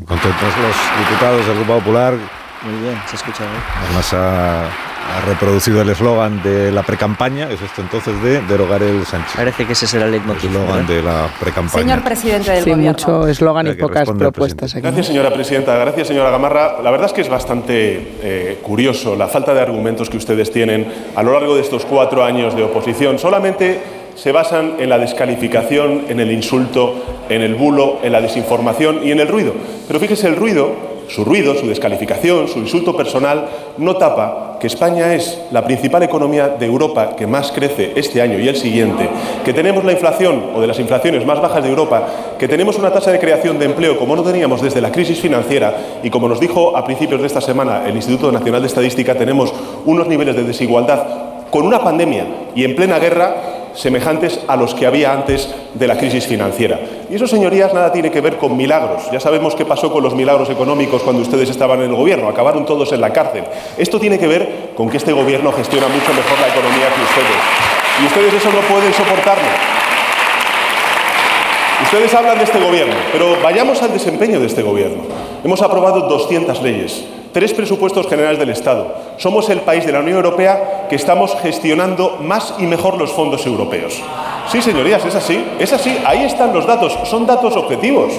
Contentos 0.08 0.58
los 0.58 0.76
diputados 1.00 1.48
del 1.48 1.56
Grupo 1.56 1.74
Popular. 1.80 2.14
Muy 2.62 2.82
bien, 2.82 3.02
se 3.10 3.16
escucha 3.16 3.44
bien. 3.44 3.64
Además 3.84 4.14
ha, 4.14 4.70
ha 5.08 5.22
reproducido 5.26 5.82
el 5.82 5.90
eslogan 5.90 6.42
de 6.44 6.72
la 6.72 6.84
precampaña, 6.84 7.50
es 7.50 7.62
esto 7.62 7.82
entonces 7.82 8.22
de 8.22 8.42
derogar 8.42 8.82
el 8.84 9.06
Sánchez. 9.06 9.34
Parece 9.36 9.66
que 9.66 9.74
ese 9.74 9.88
será 9.88 10.06
el 10.06 10.12
leitmotiv. 10.12 10.50
El 10.50 10.56
eslogan 10.58 10.88
de 10.88 11.02
la 11.02 11.28
precampaña. 11.40 11.84
Señor 11.84 12.04
presidente 12.04 12.52
del 12.52 12.64
Sí, 12.64 12.70
gobierno. 12.72 12.92
mucho 12.92 13.28
eslogan 13.28 13.68
y 13.68 13.74
pocas 13.74 14.10
propuestas 14.10 14.74
aquí. 14.74 14.82
Gracias, 14.82 15.08
señora 15.08 15.32
presidenta. 15.34 15.76
Gracias, 15.78 16.08
señora 16.08 16.30
Gamarra. 16.30 16.82
La 16.82 16.92
verdad 16.92 17.08
es 17.08 17.14
que 17.14 17.22
es 17.22 17.30
bastante 17.30 18.18
eh, 18.22 18.60
curioso 18.62 19.16
la 19.16 19.28
falta 19.28 19.54
de 19.54 19.62
argumentos 19.62 20.10
que 20.10 20.18
ustedes 20.18 20.52
tienen 20.52 20.92
a 21.16 21.24
lo 21.24 21.34
largo 21.34 21.56
de 21.56 21.62
estos 21.62 21.86
cuatro 21.86 22.24
años 22.24 22.56
de 22.56 22.64
oposición. 22.64 23.20
Solamente 23.20 23.82
se 24.16 24.32
basan 24.32 24.74
en 24.80 24.90
la 24.90 24.98
descalificación, 24.98 26.06
en 26.10 26.20
el 26.20 26.32
insulto, 26.32 26.96
en 27.30 27.42
el 27.42 27.56
bulo, 27.56 28.00
en 28.04 28.12
la 28.12 28.22
desinformación 28.22 29.00
y 29.04 29.12
en 29.12 29.20
el 29.20 29.28
ruido. 29.28 29.54
Pero 29.88 30.00
fíjese, 30.00 30.28
el 30.28 30.36
ruido, 30.36 30.72
su 31.08 31.24
ruido, 31.26 31.56
su 31.56 31.68
descalificación, 31.68 32.48
su 32.48 32.60
insulto 32.60 32.96
personal, 32.96 33.48
no 33.78 33.96
tapa 33.96 34.51
que 34.62 34.68
España 34.68 35.16
es 35.16 35.40
la 35.50 35.66
principal 35.66 36.04
economía 36.04 36.50
de 36.50 36.68
Europa 36.68 37.16
que 37.16 37.26
más 37.26 37.52
crece 37.52 37.94
este 37.96 38.22
año 38.22 38.38
y 38.38 38.48
el 38.48 38.56
siguiente, 38.56 39.10
que 39.44 39.54
tenemos 39.54 39.84
la 39.84 39.92
inflación 39.92 40.52
o 40.56 40.62
de 40.62 40.68
las 40.68 40.78
inflaciones 40.78 41.26
más 41.26 41.42
bajas 41.42 41.64
de 41.64 41.70
Europa, 41.70 42.08
que 42.38 42.48
tenemos 42.48 42.78
una 42.78 42.94
tasa 42.94 43.12
de 43.12 43.20
creación 43.20 43.58
de 43.58 43.66
empleo 43.66 43.98
como 43.98 44.16
no 44.16 44.22
teníamos 44.22 44.62
desde 44.62 44.80
la 44.80 44.92
crisis 44.92 45.20
financiera 45.20 45.76
y 46.04 46.12
como 46.12 46.30
nos 46.30 46.40
dijo 46.40 46.78
a 46.78 46.86
principios 46.86 47.22
de 47.22 47.28
esta 47.28 47.42
semana 47.42 47.82
el 47.88 47.96
Instituto 47.96 48.32
Nacional 48.32 48.62
de 48.62 48.68
Estadística, 48.68 49.16
tenemos 49.16 49.52
unos 49.86 50.08
niveles 50.08 50.36
de 50.36 50.44
desigualdad 50.44 51.31
con 51.52 51.68
una 51.68 51.84
pandemia 51.84 52.26
y 52.56 52.64
en 52.64 52.76
plena 52.76 52.98
guerra 52.98 53.36
semejantes 53.76 54.40
a 54.48 54.56
los 54.56 54.74
que 54.74 54.86
había 54.86 55.14
antes 55.14 55.50
de 55.74 55.88
la 55.88 55.98
crisis 55.98 56.26
financiera. 56.26 56.80
Y 57.10 57.16
eso, 57.16 57.28
señorías, 57.28 57.74
nada 57.74 57.92
tiene 57.92 58.12
que 58.12 58.22
ver 58.22 58.38
con 58.38 58.58
milagros. 58.58 59.04
Ya 59.12 59.20
sabemos 59.20 59.56
qué 59.56 59.66
pasó 59.66 59.92
con 59.92 60.04
los 60.04 60.16
milagros 60.16 60.50
económicos 60.50 61.04
cuando 61.04 61.22
ustedes 61.22 61.50
estaban 61.50 61.80
en 61.82 61.90
el 61.90 61.96
gobierno. 61.96 62.28
Acabaron 62.28 62.66
todos 62.66 62.92
en 62.92 63.02
la 63.02 63.14
cárcel. 63.14 63.44
Esto 63.78 64.00
tiene 64.00 64.20
que 64.20 64.28
ver 64.28 64.72
con 64.76 64.90
que 64.90 64.98
este 64.98 65.14
gobierno 65.14 65.52
gestiona 65.52 65.88
mucho 65.88 66.14
mejor 66.14 66.40
la 66.40 66.48
economía 66.48 66.88
que 66.96 67.02
ustedes. 67.02 68.02
Y 68.02 68.06
ustedes 68.08 68.34
eso 68.34 68.52
no 68.52 68.62
pueden 68.68 68.94
soportarlo. 68.94 69.91
Ustedes 71.92 72.14
hablan 72.14 72.38
de 72.38 72.46
este 72.46 72.58
gobierno, 72.58 72.94
pero 73.12 73.36
vayamos 73.44 73.82
al 73.82 73.92
desempeño 73.92 74.40
de 74.40 74.46
este 74.46 74.62
gobierno. 74.62 75.04
Hemos 75.44 75.62
aprobado 75.62 76.08
200 76.08 76.62
leyes, 76.62 77.04
tres 77.34 77.54
presupuestos 77.54 78.08
generales 78.08 78.40
del 78.40 78.50
Estado. 78.50 78.96
Somos 79.18 79.50
el 79.50 79.60
país 79.60 79.86
de 79.86 79.92
la 79.92 80.00
Unión 80.00 80.16
Europea 80.16 80.88
que 80.90 80.96
estamos 80.96 81.36
gestionando 81.42 82.16
más 82.22 82.54
y 82.60 82.64
mejor 82.64 82.98
los 82.98 83.12
fondos 83.12 83.46
europeos. 83.46 84.02
Sí, 84.50 84.62
señorías, 84.62 85.04
es 85.04 85.16
así, 85.16 85.46
es 85.60 85.74
así. 85.74 86.00
Ahí 86.06 86.24
están 86.24 86.54
los 86.54 86.66
datos, 86.66 86.98
son 87.04 87.28
datos 87.28 87.58
objetivos. 87.58 88.14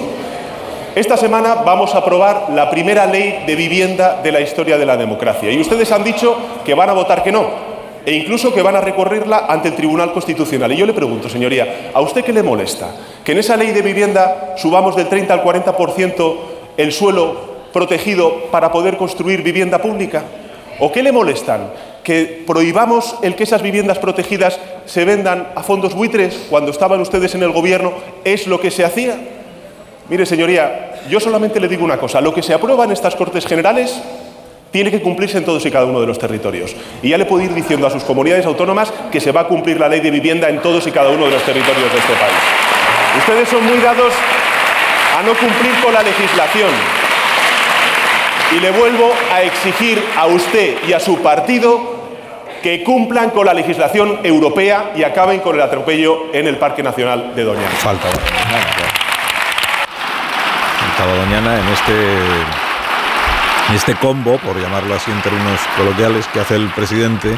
Esta 0.93 1.17
semana 1.17 1.63
vamos 1.65 1.95
a 1.95 1.97
aprobar 1.97 2.49
la 2.53 2.69
primera 2.69 3.07
ley 3.07 3.43
de 3.47 3.55
vivienda 3.55 4.19
de 4.21 4.31
la 4.31 4.41
historia 4.41 4.77
de 4.77 4.85
la 4.85 4.97
democracia. 4.97 5.49
Y 5.49 5.59
ustedes 5.59 5.91
han 5.91 6.03
dicho 6.03 6.37
que 6.63 6.75
van 6.75 6.91
a 6.91 6.93
votar 6.93 7.23
que 7.23 7.31
no, 7.31 7.72
e 8.05 8.13
incluso 8.13 8.53
que 8.53 8.61
van 8.61 8.75
a 8.75 8.81
recorrerla 8.81 9.45
ante 9.47 9.69
el 9.69 9.75
Tribunal 9.75 10.11
Constitucional. 10.11 10.71
Y 10.71 10.77
yo 10.77 10.85
le 10.85 10.93
pregunto, 10.93 11.29
señoría, 11.29 11.91
¿a 11.93 12.01
usted 12.01 12.23
qué 12.23 12.33
le 12.33 12.43
molesta? 12.43 12.91
¿Que 13.23 13.31
en 13.31 13.37
esa 13.37 13.55
ley 13.55 13.71
de 13.71 13.81
vivienda 13.81 14.55
subamos 14.57 14.95
del 14.95 15.07
30 15.07 15.33
al 15.33 15.43
40% 15.43 16.35
el 16.77 16.91
suelo 16.91 17.53
protegido 17.71 18.45
para 18.51 18.71
poder 18.71 18.97
construir 18.97 19.41
vivienda 19.41 19.81
pública? 19.81 20.23
¿O 20.79 20.91
qué 20.91 21.01
le 21.01 21.11
molestan? 21.11 21.71
¿Que 22.03 22.43
prohibamos 22.45 23.15
el 23.21 23.35
que 23.35 23.43
esas 23.43 23.61
viviendas 23.61 23.99
protegidas 23.99 24.59
se 24.85 25.05
vendan 25.05 25.47
a 25.55 25.63
fondos 25.63 25.93
buitres 25.93 26.47
cuando 26.49 26.71
estaban 26.71 26.99
ustedes 26.99 27.35
en 27.35 27.43
el 27.43 27.51
gobierno? 27.51 27.93
¿Es 28.25 28.47
lo 28.47 28.59
que 28.59 28.71
se 28.71 28.83
hacía? 28.83 29.15
Mire, 30.09 30.25
señoría, 30.25 31.01
yo 31.09 31.21
solamente 31.21 31.61
le 31.61 31.69
digo 31.69 31.85
una 31.85 31.97
cosa. 31.97 32.19
Lo 32.19 32.33
que 32.33 32.43
se 32.43 32.53
aprueba 32.53 32.83
en 32.83 32.91
estas 32.91 33.15
Cortes 33.15 33.45
Generales 33.45 34.01
tiene 34.73 34.89
que 34.89 35.01
cumplirse 35.01 35.37
en 35.37 35.45
todos 35.45 35.63
y 35.67 35.71
cada 35.71 35.85
uno 35.85 36.01
de 36.01 36.07
los 36.07 36.17
territorios. 36.17 36.75
Y 37.03 37.09
ya 37.09 37.17
le 37.19 37.25
puedo 37.25 37.43
ir 37.43 37.53
diciendo 37.53 37.85
a 37.85 37.91
sus 37.91 38.03
comunidades 38.03 38.43
autónomas 38.47 38.91
que 39.11 39.21
se 39.21 39.31
va 39.31 39.41
a 39.41 39.47
cumplir 39.47 39.79
la 39.79 39.87
ley 39.87 39.99
de 39.99 40.09
vivienda 40.09 40.49
en 40.49 40.63
todos 40.63 40.87
y 40.87 40.91
cada 40.91 41.09
uno 41.09 41.25
de 41.25 41.31
los 41.31 41.43
territorios 41.43 41.93
de 41.93 41.99
este 41.99 42.13
país. 42.13 42.33
Ustedes 43.19 43.49
son 43.49 43.63
muy 43.63 43.77
dados 43.77 44.11
a 45.15 45.21
no 45.21 45.35
cumplir 45.35 45.79
con 45.83 45.93
la 45.93 46.01
legislación. 46.01 46.71
Y 48.57 48.59
le 48.61 48.71
vuelvo 48.71 49.13
a 49.31 49.43
exigir 49.43 50.03
a 50.17 50.25
usted 50.25 50.77
y 50.87 50.93
a 50.93 50.99
su 50.99 51.19
partido 51.19 51.93
que 52.63 52.83
cumplan 52.83 53.29
con 53.29 53.45
la 53.45 53.53
legislación 53.53 54.21
europea 54.23 54.93
y 54.95 55.03
acaben 55.03 55.41
con 55.41 55.53
el 55.55 55.61
atropello 55.61 56.33
en 56.33 56.47
el 56.47 56.57
Parque 56.57 56.81
Nacional 56.81 57.35
de 57.35 57.43
Doñana. 57.43 57.69
Falta. 57.77 58.07
Faltaba 60.79 61.13
Doñana 61.15 61.59
en 61.59 61.67
este 61.67 62.62
este 63.71 63.95
combo, 63.95 64.37
por 64.39 64.59
llamarlo 64.61 64.93
así 64.93 65.09
en 65.11 65.21
términos 65.21 65.59
coloquiales, 65.77 66.27
que 66.27 66.39
hace 66.39 66.55
el 66.55 66.69
presidente 66.73 67.37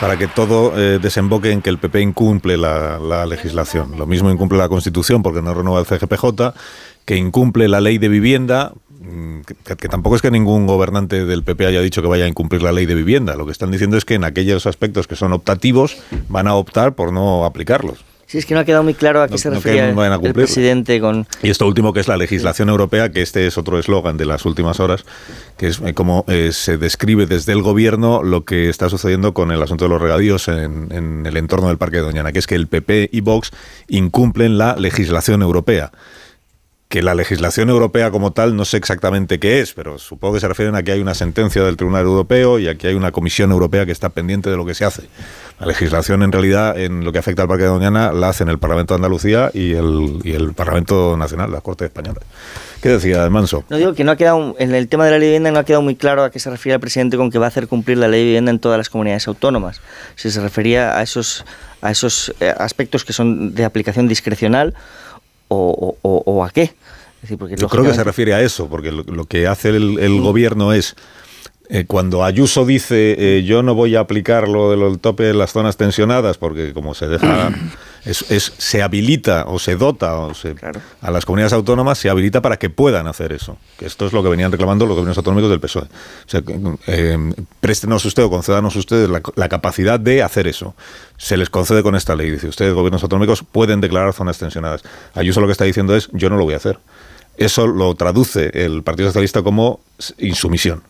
para 0.00 0.16
que 0.16 0.26
todo 0.28 0.78
eh, 0.78 0.98
desemboque 0.98 1.50
en 1.52 1.62
que 1.62 1.70
el 1.70 1.78
PP 1.78 2.00
incumple 2.00 2.56
la, 2.56 2.98
la 2.98 3.26
legislación. 3.26 3.98
Lo 3.98 4.06
mismo 4.06 4.30
incumple 4.30 4.58
la 4.58 4.68
Constitución 4.68 5.22
porque 5.22 5.42
no 5.42 5.54
renueva 5.54 5.80
el 5.80 5.86
CGPJ, 5.86 6.54
que 7.04 7.16
incumple 7.16 7.68
la 7.68 7.80
ley 7.80 7.98
de 7.98 8.08
vivienda, 8.08 8.72
mm, 9.00 9.40
que, 9.40 9.76
que 9.76 9.88
tampoco 9.88 10.16
es 10.16 10.22
que 10.22 10.30
ningún 10.30 10.66
gobernante 10.66 11.24
del 11.24 11.42
PP 11.42 11.66
haya 11.66 11.80
dicho 11.80 12.02
que 12.02 12.08
vaya 12.08 12.24
a 12.24 12.28
incumplir 12.28 12.62
la 12.62 12.72
ley 12.72 12.86
de 12.86 12.94
vivienda. 12.94 13.36
Lo 13.36 13.46
que 13.46 13.52
están 13.52 13.70
diciendo 13.70 13.96
es 13.96 14.04
que 14.04 14.14
en 14.14 14.24
aquellos 14.24 14.66
aspectos 14.66 15.06
que 15.06 15.16
son 15.16 15.32
optativos 15.32 15.96
van 16.28 16.46
a 16.46 16.54
optar 16.54 16.94
por 16.94 17.12
no 17.12 17.44
aplicarlos. 17.44 18.04
Sí, 18.26 18.38
es 18.38 18.46
que 18.46 18.54
no 18.54 18.60
ha 18.60 18.64
quedado 18.64 18.82
muy 18.82 18.94
claro 18.94 19.22
a 19.22 19.26
qué 19.28 19.32
No- 19.34 19.38
se 19.38 19.50
refería 19.50 19.92
no 19.92 20.04
el 20.04 20.34
presidente 20.34 21.00
con... 21.00 21.26
Y 21.42 21.50
esto 21.50 21.66
último 21.66 21.92
que 21.92 22.00
es 22.00 22.08
la 22.08 22.16
legislación 22.16 22.68
europea, 22.68 23.10
que 23.12 23.22
este 23.22 23.46
es 23.46 23.56
otro 23.56 23.78
eslogan 23.78 24.16
de 24.16 24.26
las 24.26 24.44
últimas 24.44 24.80
horas, 24.80 25.04
que 25.56 25.68
es 25.68 25.80
eh, 25.84 25.94
como 25.94 26.24
eh, 26.26 26.50
se 26.52 26.76
describe 26.76 27.26
desde 27.26 27.52
el 27.52 27.62
gobierno 27.62 28.24
lo 28.24 28.44
que 28.44 28.68
está 28.68 28.88
sucediendo 28.88 29.32
con 29.32 29.52
el 29.52 29.62
asunto 29.62 29.84
de 29.84 29.90
los 29.90 30.02
regadíos 30.02 30.48
en, 30.48 30.88
en 30.90 31.24
el 31.24 31.36
entorno 31.36 31.68
del 31.68 31.78
Parque 31.78 31.98
de 31.98 32.02
Doñana, 32.02 32.32
que 32.32 32.40
es 32.40 32.48
que 32.48 32.56
el 32.56 32.66
PP 32.66 33.10
y 33.12 33.20
Vox 33.20 33.52
incumplen 33.86 34.58
la 34.58 34.74
legislación 34.76 35.42
europea. 35.42 35.92
que 36.88 37.02
la 37.02 37.14
legislación 37.16 37.68
europea 37.68 38.12
como 38.12 38.32
tal 38.32 38.54
no 38.54 38.64
sé 38.64 38.76
exactamente 38.76 39.40
qué 39.40 39.60
es, 39.60 39.72
pero 39.72 39.98
supongo 39.98 40.34
que 40.34 40.40
se 40.40 40.46
refieren 40.48 40.76
a 40.76 40.84
que 40.84 40.92
hay 40.92 41.00
una 41.00 41.14
sentencia 41.14 41.62
del 41.64 41.76
Tribunal 41.76 42.04
Europeo 42.04 42.60
y 42.60 42.68
a 42.68 42.76
que 42.76 42.86
hay 42.88 42.94
una 42.94 43.10
Comisión 43.10 43.50
Europea 43.50 43.84
que 43.86 43.90
está 43.92 44.08
pendiente 44.10 44.50
de 44.50 44.56
lo 44.56 44.64
que 44.64 44.74
se 44.74 44.84
hace. 44.84 45.02
La 45.58 45.66
legislación 45.66 46.22
en 46.22 46.32
realidad 46.32 46.78
en 46.78 47.02
lo 47.02 47.12
que 47.12 47.18
afecta 47.18 47.40
al 47.42 47.48
Parque 47.48 47.62
de 47.62 47.70
Doñana 47.70 48.12
la 48.12 48.28
hacen 48.28 48.48
el 48.50 48.58
Parlamento 48.58 48.92
de 48.92 48.96
Andalucía 48.96 49.50
y 49.54 49.72
el, 49.72 50.20
y 50.22 50.32
el 50.32 50.52
Parlamento 50.52 51.16
Nacional, 51.16 51.50
la 51.50 51.62
Corte 51.62 51.86
Española. 51.86 52.20
¿Qué 52.82 52.90
decía 52.90 53.28
Manso? 53.30 53.64
No 53.70 53.78
digo 53.78 53.94
que 53.94 54.04
no 54.04 54.12
ha 54.12 54.16
quedado, 54.16 54.54
en 54.58 54.74
el 54.74 54.86
tema 54.88 55.06
de 55.06 55.12
la 55.12 55.18
ley 55.18 55.28
de 55.28 55.32
vivienda 55.32 55.50
no 55.50 55.58
ha 55.58 55.64
quedado 55.64 55.80
muy 55.80 55.96
claro 55.96 56.24
a 56.24 56.30
qué 56.30 56.38
se 56.40 56.50
refiere 56.50 56.74
el 56.74 56.80
presidente 56.80 57.16
con 57.16 57.30
que 57.30 57.38
va 57.38 57.46
a 57.46 57.48
hacer 57.48 57.68
cumplir 57.68 57.96
la 57.96 58.06
ley 58.06 58.20
de 58.20 58.26
vivienda 58.26 58.50
en 58.50 58.58
todas 58.58 58.76
las 58.76 58.90
comunidades 58.90 59.26
autónomas. 59.28 59.80
Si 60.14 60.30
se 60.30 60.42
refería 60.42 60.98
a 60.98 61.02
esos, 61.02 61.46
a 61.80 61.90
esos 61.90 62.34
eh, 62.40 62.52
aspectos 62.58 63.06
que 63.06 63.14
son 63.14 63.54
de 63.54 63.64
aplicación 63.64 64.08
discrecional 64.08 64.74
o, 65.48 65.96
o- 66.02 66.22
o 66.26 66.44
a 66.44 66.50
qué. 66.50 66.62
Es 66.64 67.22
decir, 67.22 67.38
porque 67.38 67.56
Yo 67.56 67.68
creo 67.68 67.82
que 67.82 67.94
se 67.94 68.04
refiere 68.04 68.34
a 68.34 68.42
eso, 68.42 68.68
porque 68.68 68.92
lo, 68.92 69.02
lo 69.04 69.24
que 69.24 69.46
hace 69.46 69.70
el, 69.70 69.98
el 70.00 70.20
gobierno 70.20 70.74
es, 70.74 70.96
eh, 71.68 71.84
cuando 71.86 72.24
Ayuso 72.24 72.64
dice 72.64 73.16
eh, 73.38 73.42
yo 73.44 73.62
no 73.62 73.74
voy 73.74 73.96
a 73.96 74.00
aplicar 74.00 74.48
lo 74.48 74.70
del 74.70 74.98
tope 74.98 75.24
de 75.24 75.34
las 75.34 75.52
zonas 75.52 75.76
tensionadas, 75.76 76.38
porque 76.38 76.72
como 76.72 76.94
se 76.94 77.08
deja, 77.08 77.50
es, 78.04 78.30
es- 78.30 78.52
se 78.58 78.82
habilita 78.82 79.44
o 79.48 79.58
se 79.58 79.76
dota 79.76 80.16
o 80.18 80.34
se- 80.34 80.54
a 81.00 81.10
las 81.10 81.24
comunidades 81.24 81.52
autónomas, 81.52 81.98
se 81.98 82.08
habilita 82.08 82.40
para 82.42 82.56
que 82.58 82.70
puedan 82.70 83.06
hacer 83.06 83.32
eso. 83.32 83.56
Que 83.78 83.86
esto 83.86 84.06
es 84.06 84.12
lo 84.12 84.22
que 84.22 84.28
venían 84.28 84.52
reclamando 84.52 84.86
los 84.86 84.94
gobiernos 84.94 85.16
autonómicos 85.18 85.50
del 85.50 85.60
PSOE. 85.60 85.82
O 85.84 85.88
sea, 86.28 86.42
eh, 86.86 87.18
préstenos 87.60 88.04
usted 88.04 88.22
o 88.24 88.30
concédanos 88.30 88.76
ustedes 88.76 89.08
la, 89.08 89.20
la 89.34 89.48
capacidad 89.48 89.98
de 89.98 90.22
hacer 90.22 90.46
eso. 90.46 90.74
Se 91.16 91.36
les 91.36 91.50
concede 91.50 91.82
con 91.82 91.96
esta 91.96 92.14
ley. 92.14 92.30
Dice, 92.30 92.48
ustedes, 92.48 92.74
gobiernos 92.74 93.02
autonómicos, 93.02 93.42
pueden 93.42 93.80
declarar 93.80 94.12
zonas 94.12 94.38
tensionadas. 94.38 94.82
Ayuso 95.14 95.40
lo 95.40 95.46
que 95.46 95.52
está 95.52 95.64
diciendo 95.64 95.96
es, 95.96 96.08
yo 96.12 96.30
no 96.30 96.36
lo 96.36 96.44
voy 96.44 96.54
a 96.54 96.58
hacer. 96.58 96.78
Eso 97.38 97.66
lo 97.66 97.94
traduce 97.96 98.50
el 98.64 98.82
Partido 98.82 99.08
Socialista 99.10 99.42
como 99.42 99.80
insumisión. 100.18 100.82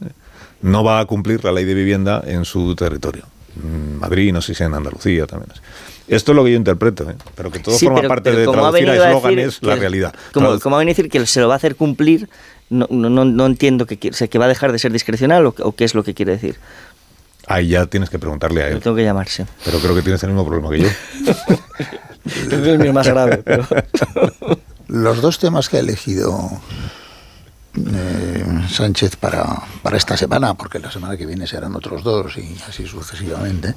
No 0.63 0.83
va 0.85 1.01
a 1.01 1.05
cumplir 1.05 1.45
la 1.45 1.53
ley 1.53 1.65
de 1.65 1.75
vivienda 1.75 2.23
en 2.27 2.45
su 2.45 2.75
territorio. 2.75 3.25
En 3.63 3.99
Madrid, 3.99 4.33
no 4.33 4.41
sé 4.43 4.55
si 4.55 4.63
en 4.65 4.75
Andalucía 4.75 5.27
también. 5.27 5.51
es. 5.55 5.61
Esto 6.09 6.33
es 6.33 6.37
lo 6.37 6.45
que 6.45 6.53
yo 6.53 6.57
interpreto, 6.57 7.09
¿eh? 7.11 7.17
pero 7.35 7.51
que 7.51 7.59
todo 7.59 7.77
Sí, 7.77 7.87
forma 7.87 8.01
pero- 8.01 8.09
parte 8.11 8.31
pero 8.31 8.39
de 8.53 8.59
traducir 8.59 8.89
a 8.89 8.93
a 8.93 8.97
eslóganes 9.09 9.59
la 9.63 9.75
realidad. 9.77 10.15
Como, 10.33 10.51
Tradu- 10.55 10.61
como 10.61 10.77
va 10.77 10.83
a 10.83 10.85
decir 10.85 11.09
que 11.11 11.27
se 11.27 11.41
lo 11.41 11.49
va 11.49 11.55
a 11.55 11.57
hacer 11.57 11.75
cumplir, 11.75 12.29
no, 12.71 12.87
no, 12.91 13.11
no, 13.11 13.25
no 13.25 13.47
entiendo 13.47 13.87
que, 13.87 13.99
quiere- 13.99 14.15
o 14.15 14.17
sea, 14.17 14.29
que 14.29 14.39
va 14.39 14.45
a 14.45 14.49
dejar 14.49 14.71
de 14.73 14.79
ser 14.79 14.93
discrecional 14.93 15.47
o, 15.47 15.55
o 15.61 15.73
qué 15.75 15.85
es 15.85 15.95
lo 15.97 16.05
que 16.05 16.15
quiere 16.15 16.33
decir. 16.33 16.57
Ahí 17.49 17.69
ya 17.69 17.87
tienes 17.87 18.09
que 18.11 18.19
preguntarle 18.19 18.63
a 18.63 18.69
él. 18.69 18.81
Tengo 18.81 18.97
que 18.97 19.03
llamarse. 19.05 19.47
Pero 19.65 19.79
creo 19.81 19.95
que 19.97 20.03
tienes 20.03 20.23
el 20.23 20.31
mismo 20.31 20.47
problema 20.47 20.71
que 20.71 20.81
yo. 20.83 20.89
Es 22.27 22.79
mi 22.79 22.91
más 22.93 23.07
grave. 23.07 23.39
pero- 23.45 23.67
Los 24.89 25.21
dos 25.21 25.39
temas 25.41 25.69
que 25.69 25.77
ha 25.79 25.81
elegido 25.81 26.39
eh, 27.77 28.45
Sánchez 28.69 29.17
para, 29.17 29.45
para 29.83 29.97
esta 29.97 30.17
semana, 30.17 30.55
porque 30.55 30.79
la 30.79 30.91
semana 30.91 31.17
que 31.17 31.27
viene 31.27 31.47
serán 31.47 31.75
otros 31.77 32.03
dos 32.03 32.37
y 32.39 32.57
así 32.69 32.87
sucesivamente, 32.87 33.75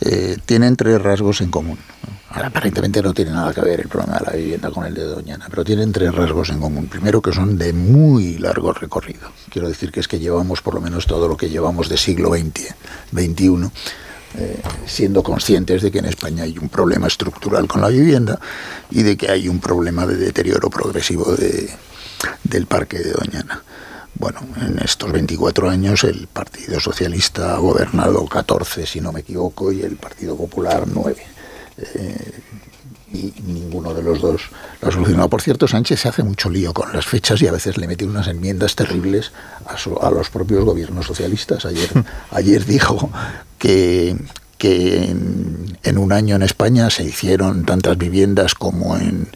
eh, 0.00 0.36
tienen 0.44 0.76
tres 0.76 1.00
rasgos 1.00 1.40
en 1.40 1.50
común. 1.50 1.78
Ahora, 2.30 2.48
aparentemente 2.48 3.00
no 3.00 3.14
tiene 3.14 3.30
nada 3.30 3.52
que 3.54 3.60
ver 3.60 3.80
el 3.80 3.88
problema 3.88 4.18
de 4.18 4.24
la 4.24 4.32
vivienda 4.32 4.70
con 4.70 4.84
el 4.84 4.94
de 4.94 5.04
Doñana, 5.04 5.46
pero 5.48 5.64
tienen 5.64 5.92
tres 5.92 6.12
rasgos 6.12 6.50
en 6.50 6.58
común. 6.58 6.88
Primero, 6.88 7.22
que 7.22 7.32
son 7.32 7.56
de 7.56 7.72
muy 7.72 8.38
largo 8.38 8.72
recorrido. 8.72 9.30
Quiero 9.50 9.68
decir 9.68 9.92
que 9.92 10.00
es 10.00 10.08
que 10.08 10.18
llevamos 10.18 10.60
por 10.60 10.74
lo 10.74 10.80
menos 10.80 11.06
todo 11.06 11.28
lo 11.28 11.36
que 11.36 11.48
llevamos 11.48 11.88
de 11.88 11.96
siglo 11.96 12.30
XX, 12.30 12.74
XXI, 13.12 13.70
eh, 14.36 14.60
siendo 14.84 15.22
conscientes 15.22 15.80
de 15.80 15.92
que 15.92 16.00
en 16.00 16.06
España 16.06 16.42
hay 16.42 16.58
un 16.58 16.68
problema 16.68 17.06
estructural 17.06 17.68
con 17.68 17.80
la 17.80 17.88
vivienda 17.88 18.40
y 18.90 19.04
de 19.04 19.16
que 19.16 19.30
hay 19.30 19.48
un 19.48 19.60
problema 19.60 20.04
de 20.04 20.16
deterioro 20.16 20.70
progresivo 20.70 21.36
de, 21.36 21.70
del 22.42 22.66
parque 22.66 22.98
de 22.98 23.12
Doñana. 23.12 23.62
Bueno, 24.16 24.40
en 24.60 24.78
estos 24.78 25.10
24 25.10 25.68
años 25.70 26.04
el 26.04 26.28
Partido 26.28 26.78
Socialista 26.78 27.54
ha 27.54 27.58
gobernado 27.58 28.24
14, 28.26 28.86
si 28.86 29.00
no 29.00 29.12
me 29.12 29.20
equivoco, 29.20 29.72
y 29.72 29.82
el 29.82 29.96
Partido 29.96 30.36
Popular 30.36 30.84
9. 30.86 31.16
Eh, 31.78 32.40
y 33.12 33.32
ninguno 33.46 33.94
de 33.94 34.02
los 34.02 34.20
dos 34.20 34.42
lo 34.80 34.88
ha 34.88 34.92
solucionado. 34.92 35.28
Por 35.28 35.40
cierto, 35.42 35.68
Sánchez 35.68 36.00
se 36.00 36.08
hace 36.08 36.22
mucho 36.24 36.48
lío 36.50 36.72
con 36.72 36.92
las 36.92 37.06
fechas 37.06 37.40
y 37.42 37.46
a 37.48 37.52
veces 37.52 37.76
le 37.76 37.86
mete 37.86 38.04
unas 38.04 38.26
enmiendas 38.26 38.74
terribles 38.74 39.30
a, 39.66 39.76
su- 39.76 39.96
a 39.98 40.10
los 40.10 40.30
propios 40.30 40.64
gobiernos 40.64 41.06
socialistas. 41.06 41.64
Ayer, 41.64 41.88
ayer 42.30 42.64
dijo 42.64 43.10
que, 43.58 44.16
que 44.58 45.04
en, 45.10 45.78
en 45.82 45.98
un 45.98 46.12
año 46.12 46.34
en 46.36 46.42
España 46.42 46.90
se 46.90 47.04
hicieron 47.04 47.64
tantas 47.64 47.96
viviendas 47.98 48.54
como 48.54 48.96
en 48.96 49.28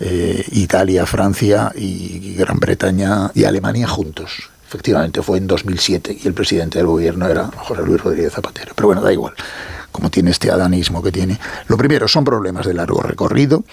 eh, 0.00 0.44
Italia, 0.52 1.06
Francia 1.06 1.72
y 1.74 2.34
Gran 2.34 2.58
Bretaña 2.58 3.30
y 3.34 3.44
Alemania 3.44 3.86
juntos. 3.86 4.50
Efectivamente, 4.66 5.22
fue 5.22 5.38
en 5.38 5.46
2007 5.46 6.18
y 6.22 6.26
el 6.28 6.34
presidente 6.34 6.78
del 6.78 6.86
gobierno 6.86 7.28
era 7.28 7.50
José 7.56 7.82
Luis 7.82 8.00
Rodríguez 8.02 8.32
Zapatero. 8.32 8.72
Pero 8.74 8.88
bueno, 8.88 9.02
da 9.02 9.12
igual 9.12 9.34
como 9.92 10.10
tiene 10.10 10.30
este 10.30 10.50
adanismo 10.50 11.02
que 11.02 11.12
tiene. 11.12 11.38
Lo 11.68 11.76
primero 11.76 12.08
son 12.08 12.24
problemas 12.24 12.66
de 12.66 12.74
largo 12.74 13.02
recorrido 13.02 13.64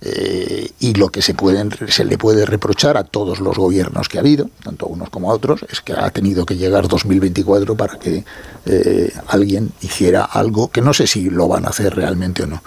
eh, 0.00 0.70
y 0.80 0.94
lo 0.94 1.08
que 1.08 1.22
se, 1.22 1.34
le 2.04 2.18
puede 2.18 2.46
reprochar 2.46 2.96
a 2.96 3.04
todos 3.04 3.40
los 3.40 3.56
gobiernos 3.56 4.08
que 4.08 4.18
ha 4.18 4.20
habido, 4.20 4.50
tanto 4.62 4.86
a 4.86 4.88
unos 4.88 5.10
como 5.10 5.30
a 5.30 5.34
otros, 5.34 5.64
es 5.70 5.80
que 5.80 5.92
ha 5.92 6.10
tenido 6.10 6.44
que 6.44 6.56
llegar 6.56 6.88
2024 6.88 7.76
para 7.76 7.98
que 7.98 8.24
eh, 8.66 9.12
alguien 9.28 9.72
hiciera 9.80 10.24
algo 10.24 10.70
que 10.70 10.80
no 10.80 10.92
sé 10.92 11.06
si 11.06 11.30
lo 11.30 11.48
van 11.48 11.64
a 11.66 11.68
hacer 11.68 11.94
realmente 11.94 12.42
o 12.42 12.46
no. 12.46 12.62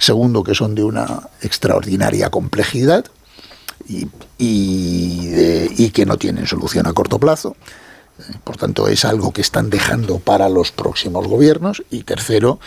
Segundo, 0.00 0.42
que 0.42 0.54
son 0.54 0.74
de 0.74 0.82
una 0.82 1.28
extraordinaria 1.42 2.30
complejidad 2.30 3.04
y, 3.86 4.06
que 5.90 6.06
no 6.06 6.16
tienen 6.16 6.46
solución 6.46 6.86
a 6.86 6.94
corto 6.94 7.18
plazo. 7.18 7.54
Por 8.42 8.56
tanto, 8.56 8.88
es 8.88 9.04
algo 9.04 9.30
que 9.32 9.42
están 9.42 9.68
dejando 9.68 10.18
para 10.18 10.48
los 10.48 10.72
próximos 10.72 11.28
gobiernos. 11.28 11.82
Y 11.90 12.04
tercero, 12.04 12.58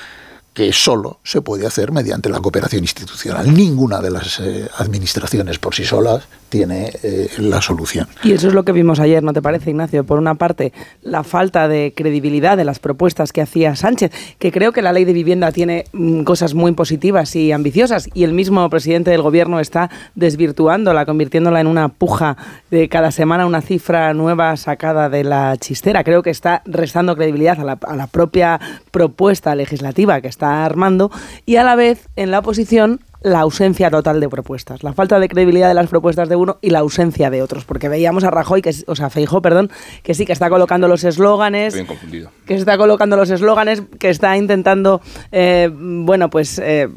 que 0.54 0.72
solo 0.74 1.20
se 1.24 1.42
puede 1.42 1.66
hacer 1.66 1.92
mediante 1.92 2.30
la 2.30 2.40
cooperación 2.40 2.84
institucional. 2.84 3.52
Ninguna 3.52 4.00
de 4.00 4.12
las 4.12 4.40
eh, 4.40 4.70
administraciones 4.78 5.58
por 5.58 5.74
sí 5.74 5.86
solas 5.86 6.26
tiene 6.54 6.92
eh, 7.02 7.30
la 7.40 7.64
solución. 7.64 8.08
Y 8.24 8.32
eso 8.32 8.48
es 8.48 8.54
lo 8.54 8.64
que 8.64 8.74
vimos 8.74 9.00
ayer, 9.00 9.24
¿no 9.24 9.34
te 9.34 9.42
parece, 9.42 9.72
Ignacio? 9.72 10.04
Por 10.04 10.20
una 10.20 10.36
parte, 10.36 10.72
la 11.02 11.24
falta 11.24 11.68
de 11.68 11.94
credibilidad 11.96 12.58
de 12.58 12.64
las 12.64 12.78
propuestas 12.78 13.34
que 13.34 13.42
hacía 13.42 13.76
Sánchez, 13.76 14.12
que 14.38 14.52
creo 14.52 14.72
que 14.72 14.84
la 14.84 14.94
ley 14.94 15.04
de 15.04 15.14
vivienda 15.14 15.52
tiene 15.52 15.86
mm, 15.94 16.22
cosas 16.22 16.54
muy 16.54 16.72
positivas 16.74 17.36
y 17.36 17.52
ambiciosas, 17.52 18.08
y 18.14 18.24
el 18.24 18.34
mismo 18.34 18.70
presidente 18.70 19.10
del 19.10 19.24
gobierno 19.24 19.60
está 19.60 19.90
desvirtuándola, 20.14 21.08
convirtiéndola 21.08 21.60
en 21.60 21.66
una 21.66 21.90
puja 21.90 22.38
de 22.70 22.88
cada 22.88 23.10
semana 23.10 23.48
una 23.48 23.64
cifra 23.64 24.14
nueva 24.14 24.56
sacada 24.56 25.10
de 25.10 25.24
la 25.24 25.58
chistera. 25.58 26.04
Creo 26.04 26.22
que 26.22 26.30
está 26.30 26.62
restando 26.66 27.16
credibilidad 27.16 27.60
a 27.60 27.64
la, 27.64 27.80
a 27.82 27.96
la 27.96 28.06
propia 28.06 28.60
propuesta 28.92 29.56
legislativa 29.56 30.22
que 30.22 30.28
está 30.28 30.64
armando 30.66 31.10
y 31.48 31.56
a 31.56 31.64
la 31.64 31.74
vez 31.74 32.10
en 32.16 32.30
la 32.30 32.40
oposición 32.40 33.00
la 33.24 33.40
ausencia 33.40 33.90
total 33.90 34.20
de 34.20 34.30
propuestas, 34.30 34.84
la 34.84 34.94
falta 34.94 35.20
de 35.20 35.28
credibilidad 35.30 35.70
de 35.70 35.74
las 35.74 35.88
propuestas 35.88 36.30
de 36.30 36.36
uno 36.36 36.58
y 36.62 36.70
la 36.70 36.80
ausencia 36.80 37.30
de 37.30 37.42
otros, 37.42 37.66
porque 37.66 37.90
veíamos 37.90 38.24
a 38.24 38.30
Rajoy, 38.32 38.62
que, 38.62 38.76
o 38.86 38.96
sea, 38.96 39.10
Feijó, 39.10 39.42
perdón, 39.42 39.72
que 40.04 40.14
sí 40.14 40.26
que 40.26 40.34
está 40.34 40.50
colocando 40.50 40.88
los 40.88 41.04
eslóganes, 41.04 41.74
Estoy 41.74 41.80
bien 41.80 41.88
confundido. 41.88 42.32
que 42.46 42.56
está 42.56 42.78
colocando 42.78 43.16
los 43.16 43.30
eslóganes, 43.30 43.82
que 43.98 44.10
está 44.10 44.38
intentando, 44.38 45.02
eh, 45.32 45.70
bueno, 45.74 46.30
pues 46.30 46.60
eh, 46.60 46.90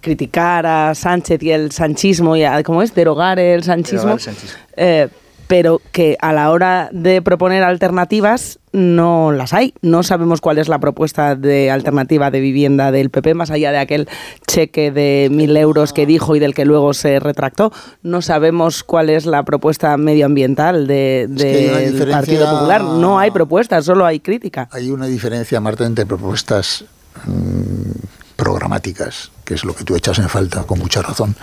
criticar 0.00 0.66
a 0.66 0.94
Sánchez 0.94 1.42
y 1.42 1.50
el 1.50 1.72
sanchismo 1.72 2.36
y 2.36 2.44
a, 2.44 2.62
¿cómo 2.62 2.82
es? 2.82 2.94
Derogar 2.94 3.38
el 3.38 3.62
sanchismo. 3.62 4.16
Derogar 4.16 4.16
el 4.16 4.20
sanchismo. 4.20 4.58
Eh, 4.76 5.08
pero 5.48 5.80
que 5.92 6.16
a 6.20 6.32
la 6.32 6.50
hora 6.50 6.88
de 6.92 7.20
proponer 7.22 7.64
alternativas 7.64 8.58
no 8.72 9.32
las 9.32 9.54
hay. 9.54 9.72
No 9.80 10.02
sabemos 10.02 10.40
cuál 10.42 10.58
es 10.58 10.68
la 10.68 10.78
propuesta 10.78 11.34
de 11.34 11.70
alternativa 11.70 12.30
de 12.30 12.40
vivienda 12.40 12.92
del 12.92 13.08
PP, 13.10 13.32
más 13.34 13.50
allá 13.50 13.72
de 13.72 13.78
aquel 13.78 14.08
cheque 14.46 14.90
de 14.92 15.28
mil 15.32 15.56
euros 15.56 15.92
que 15.94 16.04
dijo 16.06 16.36
y 16.36 16.38
del 16.38 16.54
que 16.54 16.66
luego 16.66 16.92
se 16.94 17.18
retractó. 17.18 17.72
No 18.02 18.20
sabemos 18.20 18.84
cuál 18.84 19.08
es 19.08 19.24
la 19.24 19.42
propuesta 19.44 19.96
medioambiental 19.96 20.86
de- 20.86 21.26
que 21.34 21.44
del 21.44 21.92
diferencia- 21.92 22.12
Partido 22.12 22.50
Popular. 22.50 22.82
No 22.82 23.18
hay 23.18 23.30
propuestas, 23.30 23.84
solo 23.86 24.04
hay 24.04 24.20
crítica. 24.20 24.68
Hay 24.70 24.90
una 24.90 25.06
diferencia, 25.06 25.58
Marta, 25.60 25.86
entre 25.86 26.04
propuestas 26.06 26.84
mm, 27.26 28.36
programáticas, 28.36 29.30
que 29.44 29.54
es 29.54 29.64
lo 29.64 29.74
que 29.74 29.84
tú 29.84 29.96
echas 29.96 30.18
en 30.18 30.28
falta 30.28 30.62
con 30.64 30.78
mucha 30.78 31.02
razón, 31.02 31.34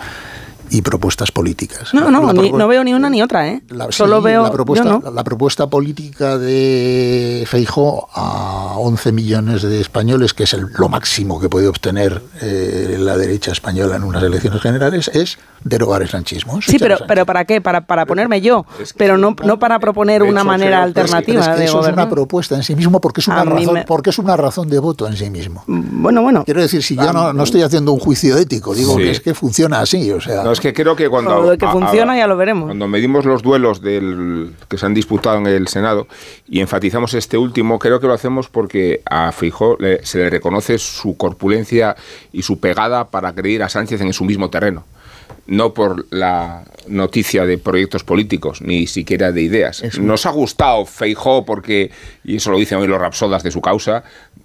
y 0.70 0.82
propuestas 0.82 1.30
políticas. 1.32 1.92
No, 1.94 2.10
no, 2.10 2.32
ni- 2.32 2.52
no 2.52 2.68
veo 2.68 2.82
ni 2.84 2.92
una 2.94 3.08
ni 3.10 3.22
otra, 3.22 3.48
¿eh? 3.48 3.62
La, 3.68 3.90
Solo 3.90 4.18
sí, 4.18 4.24
veo. 4.24 4.42
la 4.44 4.52
propuesta, 4.52 4.84
yo 4.84 4.92
no. 4.92 5.00
la, 5.04 5.10
la 5.10 5.24
propuesta 5.24 5.66
política 5.68 6.38
de 6.38 7.44
Feijó 7.46 8.08
a 8.14 8.74
11 8.78 9.12
millones 9.12 9.62
de 9.62 9.80
españoles, 9.80 10.34
que 10.34 10.44
es 10.44 10.52
el- 10.54 10.66
lo 10.76 10.88
máximo 10.88 11.40
que 11.40 11.48
puede 11.48 11.68
obtener 11.68 12.22
eh, 12.40 12.96
la 12.98 13.16
derecha 13.16 13.52
española 13.52 13.96
en 13.96 14.04
unas 14.04 14.22
elecciones 14.22 14.60
generales, 14.60 15.08
es 15.08 15.38
derogar 15.64 16.02
el 16.02 16.08
sanchismo. 16.08 16.60
Sí, 16.62 16.76
pero, 16.78 16.98
pero 17.08 17.26
¿para 17.26 17.44
qué? 17.44 17.60
Para, 17.60 17.86
para 17.86 18.06
ponerme 18.06 18.40
yo, 18.40 18.66
pero 18.96 19.16
no, 19.18 19.34
no 19.44 19.58
para 19.58 19.78
proponer 19.80 20.22
una 20.22 20.44
manera 20.44 20.82
alternativa 20.82 21.40
es 21.40 21.48
que 21.48 21.54
de 21.56 21.64
eso 21.64 21.80
es 21.86 21.92
una 21.92 22.08
propuesta 22.08 22.54
en 22.54 22.62
sí 22.62 22.76
mismo 22.76 23.00
porque 23.00 23.20
es 23.20 23.28
una, 23.28 23.40
A 23.40 23.44
razón, 23.44 23.74
me- 23.74 23.84
porque 23.84 24.10
es 24.10 24.18
una 24.18 24.36
razón 24.36 24.68
de 24.68 24.78
voto 24.78 25.06
en 25.06 25.16
sí 25.16 25.28
mismo. 25.30 25.64
Bueno, 25.66 26.22
bueno. 26.22 26.44
Quiero 26.44 26.60
decir, 26.60 26.82
si 26.82 26.94
yo 26.96 27.12
no, 27.12 27.32
no 27.32 27.42
estoy 27.44 27.62
haciendo 27.62 27.92
un 27.92 27.98
juicio 28.00 28.36
ético, 28.36 28.74
digo 28.74 28.96
Sí. 28.96 29.02
que 29.02 29.10
es 29.10 29.20
que 29.20 29.34
funciona 29.34 29.80
así, 29.80 30.10
o 30.12 30.20
sea... 30.20 30.42
No, 30.44 30.52
es 30.56 30.60
que 30.60 30.72
creo 30.72 30.96
que 30.96 31.08
cuando. 31.08 31.30
Todo 31.30 31.52
lo 31.52 31.58
que 31.58 31.64
a- 31.64 31.68
a- 31.70 31.72
funciona 31.72 32.16
ya 32.16 32.26
lo 32.26 32.36
veremos. 32.36 32.66
Cuando 32.66 32.88
medimos 32.88 33.24
los 33.24 33.42
duelos 33.42 33.80
del, 33.80 34.52
que 34.68 34.78
se 34.78 34.86
han 34.86 34.94
disputado 34.94 35.38
en 35.38 35.46
el 35.46 35.68
Senado 35.68 36.06
y 36.48 36.60
enfatizamos 36.60 37.14
este 37.14 37.38
último, 37.38 37.78
creo 37.78 38.00
que 38.00 38.06
lo 38.06 38.12
hacemos 38.14 38.48
porque 38.48 39.00
a 39.08 39.32
Fijó 39.32 39.76
se 40.02 40.18
le 40.18 40.30
reconoce 40.30 40.78
su 40.78 41.16
corpulencia 41.16 41.96
y 42.32 42.42
su 42.42 42.58
pegada 42.60 43.08
para 43.08 43.32
creer 43.32 43.62
a 43.62 43.68
Sánchez 43.68 44.00
en 44.00 44.12
su 44.12 44.24
mismo 44.24 44.50
terreno. 44.50 44.84
No 45.48 45.74
por 45.74 46.06
la 46.10 46.64
noticia 46.88 47.46
de 47.46 47.56
proyectos 47.58 48.02
políticos, 48.02 48.62
ni 48.62 48.86
siquiera 48.88 49.30
de 49.30 49.42
ideas. 49.42 49.82
Nos 50.00 50.26
ha 50.26 50.30
gustado 50.30 50.84
Feijó 50.86 51.44
porque, 51.44 51.90
y 52.24 52.36
eso 52.36 52.50
lo 52.50 52.58
dicen 52.58 52.78
hoy 52.78 52.88
los 52.88 53.00
rapsodas 53.00 53.42
de 53.44 53.52
su 53.52 53.60
causa, 53.60 54.02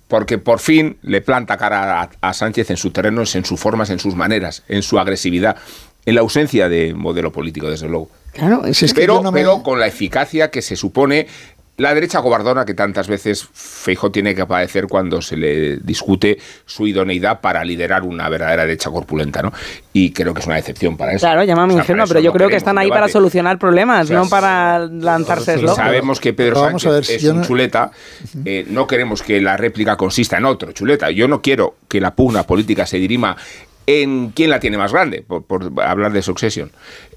porque 0.08 0.38
por 0.38 0.60
fin 0.60 0.98
le 1.02 1.22
planta 1.22 1.58
cara 1.58 2.02
a, 2.02 2.10
a 2.22 2.34
Sánchez 2.34 2.70
en 2.70 2.78
su 2.78 2.92
terreno, 2.92 3.22
en 3.34 3.46
sus 3.46 3.60
formas, 3.60 3.90
en 3.90 3.98
sus 4.00 4.14
maneras, 4.16 4.64
en 4.68 4.84
su 4.84 5.00
agresividad, 5.00 5.56
en 6.06 6.16
la 6.16 6.22
ausencia 6.22 6.68
de 6.70 6.94
modelo 6.94 7.32
político, 7.32 7.70
desde 7.70 7.88
luego. 7.88 8.10
Claro, 8.34 8.66
es 8.66 8.80
que 8.80 8.88
pero, 8.94 9.16
yo 9.18 9.24
no 9.24 9.32
me- 9.32 9.40
pero 9.40 9.62
con 9.62 9.80
la 9.80 9.88
eficacia 9.88 10.50
que 10.50 10.62
se 10.62 10.76
supone 10.76 11.28
la 11.78 11.94
derecha 11.96 12.22
cobardona 12.22 12.64
que 12.64 12.76
tantas 12.76 13.08
veces 13.08 13.48
Feijóo 13.54 14.12
tiene 14.12 14.36
que 14.36 14.46
padecer 14.46 14.86
cuando 14.88 15.20
se 15.22 15.36
le 15.36 15.78
discute 15.78 16.38
su 16.66 16.86
idoneidad 16.86 17.42
para 17.42 17.64
liderar 17.64 18.04
una 18.04 18.30
verdadera 18.30 18.66
derecha 18.66 18.92
corpulenta, 18.92 19.42
¿no? 19.42 19.52
Y 19.92 20.12
creo 20.12 20.32
que 20.34 20.42
es 20.42 20.46
una 20.46 20.58
decepción 20.58 20.96
para 20.96 21.14
eso. 21.14 21.22
Claro, 21.26 21.44
llámame 21.44 21.74
O 21.74 21.78
sea, 21.78 21.84
ingenuo, 21.84 22.06
pero 22.08 22.20
yo 22.20 22.30
no 22.30 22.38
creo 22.38 22.50
que 22.50 22.58
están 22.58 22.78
ahí 22.78 22.90
para 22.90 23.08
solucionar 23.08 23.58
problemas, 23.58 24.04
O 24.06 24.08
sea, 24.10 24.18
no 24.20 24.30
para 24.30 24.80
lanzarse 24.86 25.56
eslogans. 25.56 25.78
Sabemos 25.78 26.20
que 26.20 26.34
Pedro 26.34 26.54
Pero 26.56 26.66
vamos 26.68 26.86
a 26.86 26.92
Sánchez 26.92 27.08
ver, 27.10 27.18
es 27.18 27.24
un 27.32 27.38
no- 27.42 27.46
chuleta. 27.48 27.92
eh, 28.46 28.66
no 28.70 28.86
queremos 28.86 29.24
que 29.24 29.42
la 29.42 29.58
réplica 29.58 29.98
consista 29.98 30.38
en 30.38 30.46
otro 30.46 30.74
chuleta. 30.74 31.10
Yo 31.10 31.28
no 31.28 31.42
quiero 31.42 31.78
que 31.88 32.00
la 32.00 32.14
pugna 32.14 32.44
política 32.44 32.86
se 32.86 32.98
dirima 32.98 33.36
en 33.88 34.30
quién 34.30 34.50
la 34.50 34.60
tiene 34.60 34.78
más 34.78 34.92
grande, 34.94 35.22
por, 35.22 35.44
por 35.44 35.72
hablar 35.82 36.14
de 36.14 36.22
Succession, 36.22 36.72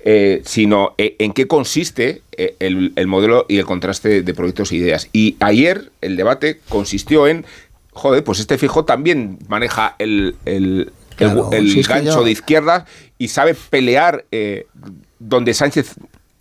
eh, 0.04 0.42
sino 0.44 0.94
eh, 0.98 1.16
en 1.18 1.32
qué 1.32 1.46
consiste 1.46 2.22
eh, 2.36 2.56
el, 2.58 2.92
el 2.96 3.06
modelo 3.06 3.46
y 3.48 3.58
el 3.58 3.64
contraste 3.64 4.22
de 4.22 4.34
proyectos 4.34 4.72
e 4.72 4.76
ideas. 4.76 5.08
Y 5.12 5.36
ayer 5.40 5.90
el 6.00 6.16
debate 6.16 6.60
consistió 6.68 7.26
en, 7.28 7.44
joder, 7.92 8.24
pues 8.24 8.40
este 8.40 8.58
fijo 8.58 8.84
también 8.84 9.38
maneja 9.48 9.94
el, 9.98 10.36
el, 10.44 10.64
el- 10.64 10.92
Claro, 11.16 11.50
el 11.52 11.70
si 11.70 11.80
es 11.80 11.86
que 11.86 11.94
gancho 11.94 12.10
yo- 12.20 12.24
de 12.24 12.30
izquierda 12.32 12.86
y 13.18 13.28
sabe 13.28 13.54
pelear 13.70 14.24
eh, 14.32 14.66
donde 15.20 15.54
Sánchez 15.54 15.94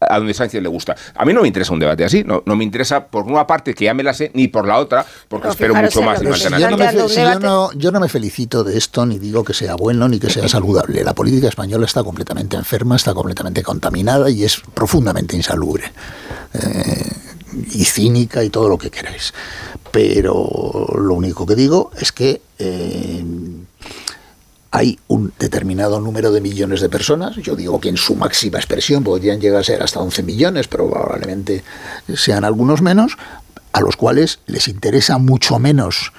a 0.10 0.18
donde 0.18 0.34
Sánchez 0.34 0.62
le 0.62 0.70
gusta. 0.70 0.96
A 1.16 1.26
mí 1.26 1.34
no 1.34 1.42
me 1.42 1.48
interesa 1.48 1.74
un 1.74 1.80
debate 1.80 2.06
así, 2.06 2.24
no, 2.24 2.44
no 2.46 2.56
me 2.56 2.64
interesa 2.64 3.08
por 3.08 3.26
una 3.26 3.46
parte 3.48 3.74
que 3.74 3.86
ya 3.86 3.94
me 3.94 4.04
la 4.04 4.14
sé, 4.14 4.32
ni 4.34 4.48
por 4.48 4.68
la 4.68 4.78
otra, 4.78 5.06
porque 5.28 5.50
Pero 5.58 5.74
espero 5.74 5.76
mucho 5.76 6.02
más 6.02 6.22
lo 6.22 6.32
de 6.32 6.48
una 6.48 6.58
que 6.58 6.62
Yo 6.62 6.70
no, 6.70 6.78
me, 6.78 7.10
si 7.10 7.16
yo, 7.16 7.40
no, 7.40 7.72
yo 7.74 7.92
no 7.92 8.00
me 8.00 8.10
felicito 8.10 8.64
de 8.64 8.78
esto, 8.78 9.06
ni 9.06 9.20
digo 9.20 9.44
que 9.44 9.54
sea 9.54 9.76
bueno, 9.76 10.08
ni 10.08 10.20
que 10.20 10.30
sea 10.30 10.48
saludable. 10.48 11.04
La 11.04 11.14
política 11.14 11.48
española 11.48 11.86
está 11.86 12.04
completamente 12.04 12.56
enferma, 12.56 12.96
está 12.96 13.14
completamente 13.14 13.64
contaminada 13.64 14.30
y 14.30 14.44
es 14.44 14.62
profundamente 14.74 15.36
insalubre. 15.36 15.84
Eh, 16.54 17.14
y 17.72 17.86
cínica 17.86 18.44
y 18.44 18.50
todo 18.50 18.70
lo 18.70 18.78
que 18.78 18.90
queráis. 18.90 19.34
Pero 19.92 20.88
lo 20.98 21.14
único 21.14 21.46
que 21.46 21.56
digo 21.56 21.92
es 22.00 22.12
que 22.12 22.42
eh, 22.58 23.24
hay 24.76 24.98
un 25.08 25.32
determinado 25.38 26.00
número 26.00 26.32
de 26.32 26.42
millones 26.42 26.82
de 26.82 26.90
personas, 26.90 27.36
yo 27.36 27.56
digo 27.56 27.80
que 27.80 27.90
en 27.90 27.98
su 27.98 28.16
máxima 28.16 28.58
expresión 28.58 29.04
podrían 29.04 29.40
llegar 29.40 29.62
a 29.62 29.64
ser 29.64 29.84
hasta 29.84 30.00
11 30.00 30.24
millones, 30.24 30.68
pero 30.68 30.90
probablemente 30.90 31.64
sean 32.16 32.44
algunos 32.44 32.82
menos, 32.82 33.16
a 33.72 33.82
los 33.82 33.96
cuales 33.96 34.40
les 34.48 34.68
interesa 34.68 35.20
mucho 35.20 35.60
menos 35.60 36.12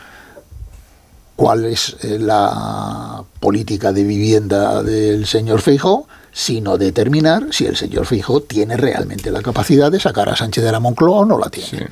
cuál 1.35 1.65
es 1.65 1.97
eh, 2.03 2.21
la 2.21 3.25
política 3.41 3.93
de 3.93 4.05
vivienda 4.05 4.85
del 4.85 5.27
señor 5.27 5.61
Feijóo, 5.61 6.07
sino 6.31 6.79
determinar 6.79 7.49
si 7.51 7.67
el 7.67 7.77
señor 7.77 8.07
Feijóo 8.07 8.43
tiene 8.43 8.77
realmente 8.77 9.33
la 9.33 9.43
capacidad 9.43 9.91
de 9.91 9.99
sacar 9.99 10.29
a 10.29 10.37
Sánchez 10.37 10.63
de 10.63 10.71
la 10.71 10.79
Moncloa 10.79 11.19
o 11.19 11.25
no 11.25 11.39
la 11.41 11.51
tiene. 11.51 11.89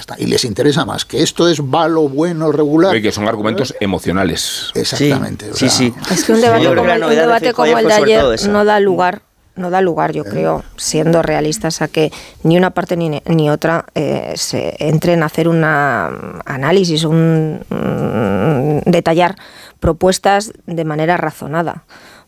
Está. 0.00 0.16
Y 0.18 0.26
les 0.26 0.44
interesa 0.44 0.84
más 0.84 1.04
que 1.04 1.22
esto 1.22 1.48
es 1.48 1.62
malo, 1.62 2.08
bueno, 2.08 2.52
regular. 2.52 2.92
Oye, 2.92 3.02
que 3.02 3.12
son 3.12 3.28
argumentos 3.28 3.74
emocionales. 3.80 4.70
Exactamente. 4.74 5.50
o 5.50 5.54
Sí, 5.54 5.68
sea, 5.68 5.70
sí. 5.70 5.94
Es 6.10 6.24
que 6.24 6.32
un 6.32 6.40
debate, 6.40 6.66
como, 6.66 6.90
el, 6.90 7.02
un 7.04 7.10
debate 7.10 7.52
como 7.52 7.76
ayer 7.76 7.78
el 7.78 7.86
de 7.86 8.14
ayer 8.14 8.48
no 8.48 8.64
da 8.64 8.80
lugar, 8.80 9.22
no 9.56 9.70
da 9.70 9.80
lugar, 9.80 10.12
yo 10.12 10.24
creo, 10.24 10.64
siendo 10.76 11.22
realistas, 11.22 11.82
a 11.82 11.88
que 11.88 12.12
ni 12.42 12.56
una 12.56 12.70
parte 12.70 12.96
ni, 12.96 13.22
ni 13.26 13.50
otra 13.50 13.86
eh, 13.94 14.32
se 14.36 14.74
entren 14.78 15.22
a 15.22 15.26
hacer 15.26 15.48
un 15.48 15.62
análisis, 15.64 17.04
un 17.04 17.60
mm, 17.68 18.90
detallar 18.90 19.36
propuestas 19.78 20.52
de 20.66 20.84
manera 20.84 21.16
razonada, 21.16 21.84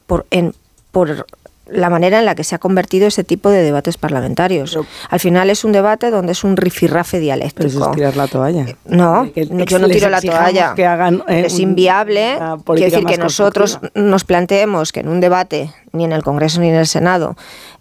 por, 0.07 0.27
en, 0.31 0.55
por 0.91 1.27
la 1.73 1.91
manera 1.91 2.19
en 2.19 2.25
la 2.25 2.35
que 2.35 2.45
se 2.45 2.55
ha 2.55 2.59
convertido 2.59 3.07
ese 3.09 3.25
tipo 3.25 3.51
de 3.51 3.63
debates 3.63 3.97
parlamentarios. 3.97 4.79
Al 5.09 5.21
final 5.21 5.51
es 5.51 5.65
un 5.65 5.73
debate 5.73 6.11
donde 6.11 6.33
es 6.33 6.45
un 6.45 6.57
rifirrafe 6.57 7.19
Pero 7.19 7.19
eso 7.19 7.25
dialéctico. 7.25 7.91
es 7.91 7.97
tirar 7.97 8.17
la 8.17 8.27
toalla. 8.29 8.67
No, 8.85 9.25
yo 9.35 9.79
no 9.79 9.89
tiro 9.89 10.09
la 10.09 10.21
toalla. 10.21 10.75
que 10.75 10.87
hagan, 10.87 11.23
eh, 11.29 11.45
es 11.47 11.59
inviable. 11.59 12.39
Quiero 12.67 12.91
decir 12.91 13.05
que 13.05 13.19
nosotros 13.19 13.81
nos 13.95 14.25
planteemos 14.25 14.93
que 14.93 15.01
en 15.01 15.09
un 15.09 15.21
debate, 15.21 15.71
ni 15.93 16.05
en 16.05 16.13
el 16.13 16.23
Congreso 16.23 16.61
ni 16.61 16.69
en 16.69 16.77
el 16.77 16.87
Senado, 16.87 17.37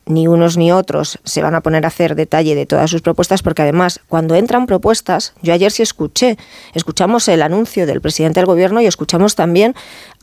ni 0.05 0.27
unos 0.27 0.57
ni 0.57 0.71
otros 0.71 1.19
se 1.23 1.41
van 1.41 1.55
a 1.55 1.61
poner 1.61 1.85
a 1.85 1.89
hacer 1.89 2.15
detalle 2.15 2.55
de 2.55 2.65
todas 2.65 2.89
sus 2.89 3.01
propuestas, 3.01 3.43
porque 3.43 3.61
además, 3.61 3.99
cuando 4.07 4.35
entran 4.35 4.65
propuestas, 4.65 5.33
yo 5.41 5.53
ayer 5.53 5.71
sí 5.71 5.83
escuché, 5.83 6.37
escuchamos 6.73 7.27
el 7.27 7.41
anuncio 7.41 7.85
del 7.85 8.01
presidente 8.01 8.39
del 8.39 8.47
gobierno 8.47 8.81
y 8.81 8.87
escuchamos 8.87 9.35
también 9.35 9.75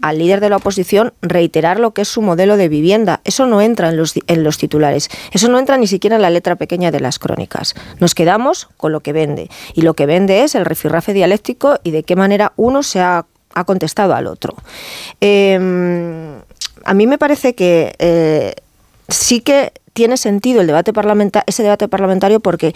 al 0.02 0.18
líder 0.18 0.40
de 0.40 0.50
la 0.50 0.56
oposición 0.56 1.12
reiterar 1.22 1.80
lo 1.80 1.92
que 1.92 2.02
es 2.02 2.08
su 2.08 2.22
modelo 2.22 2.56
de 2.56 2.68
vivienda. 2.68 3.20
Eso 3.24 3.46
no 3.46 3.60
entra 3.60 3.88
en 3.88 3.96
los, 3.96 4.14
en 4.26 4.44
los 4.44 4.58
titulares, 4.58 5.08
eso 5.32 5.48
no 5.48 5.58
entra 5.58 5.76
ni 5.76 5.86
siquiera 5.86 6.16
en 6.16 6.22
la 6.22 6.30
letra 6.30 6.56
pequeña 6.56 6.90
de 6.90 7.00
las 7.00 7.18
crónicas. 7.18 7.74
Nos 8.00 8.14
quedamos 8.14 8.68
con 8.76 8.92
lo 8.92 9.00
que 9.00 9.12
vende. 9.12 9.48
Y 9.74 9.82
lo 9.82 9.94
que 9.94 10.06
vende 10.06 10.42
es 10.42 10.54
el 10.54 10.64
rifirrafe 10.64 11.12
dialéctico 11.12 11.78
y 11.84 11.92
de 11.92 12.02
qué 12.02 12.16
manera 12.16 12.52
uno 12.56 12.82
se 12.82 13.00
ha, 13.00 13.26
ha 13.54 13.64
contestado 13.64 14.14
al 14.14 14.26
otro. 14.26 14.54
Eh, 15.20 15.58
a 16.84 16.94
mí 16.94 17.06
me 17.06 17.18
parece 17.18 17.54
que 17.54 17.94
eh, 17.98 18.54
sí 19.08 19.40
que 19.40 19.72
tiene 19.92 20.16
sentido 20.16 20.60
el 20.60 20.66
debate 20.66 20.92
parlamenta 20.92 21.42
ese 21.46 21.62
debate 21.62 21.88
parlamentario 21.88 22.40
porque 22.40 22.72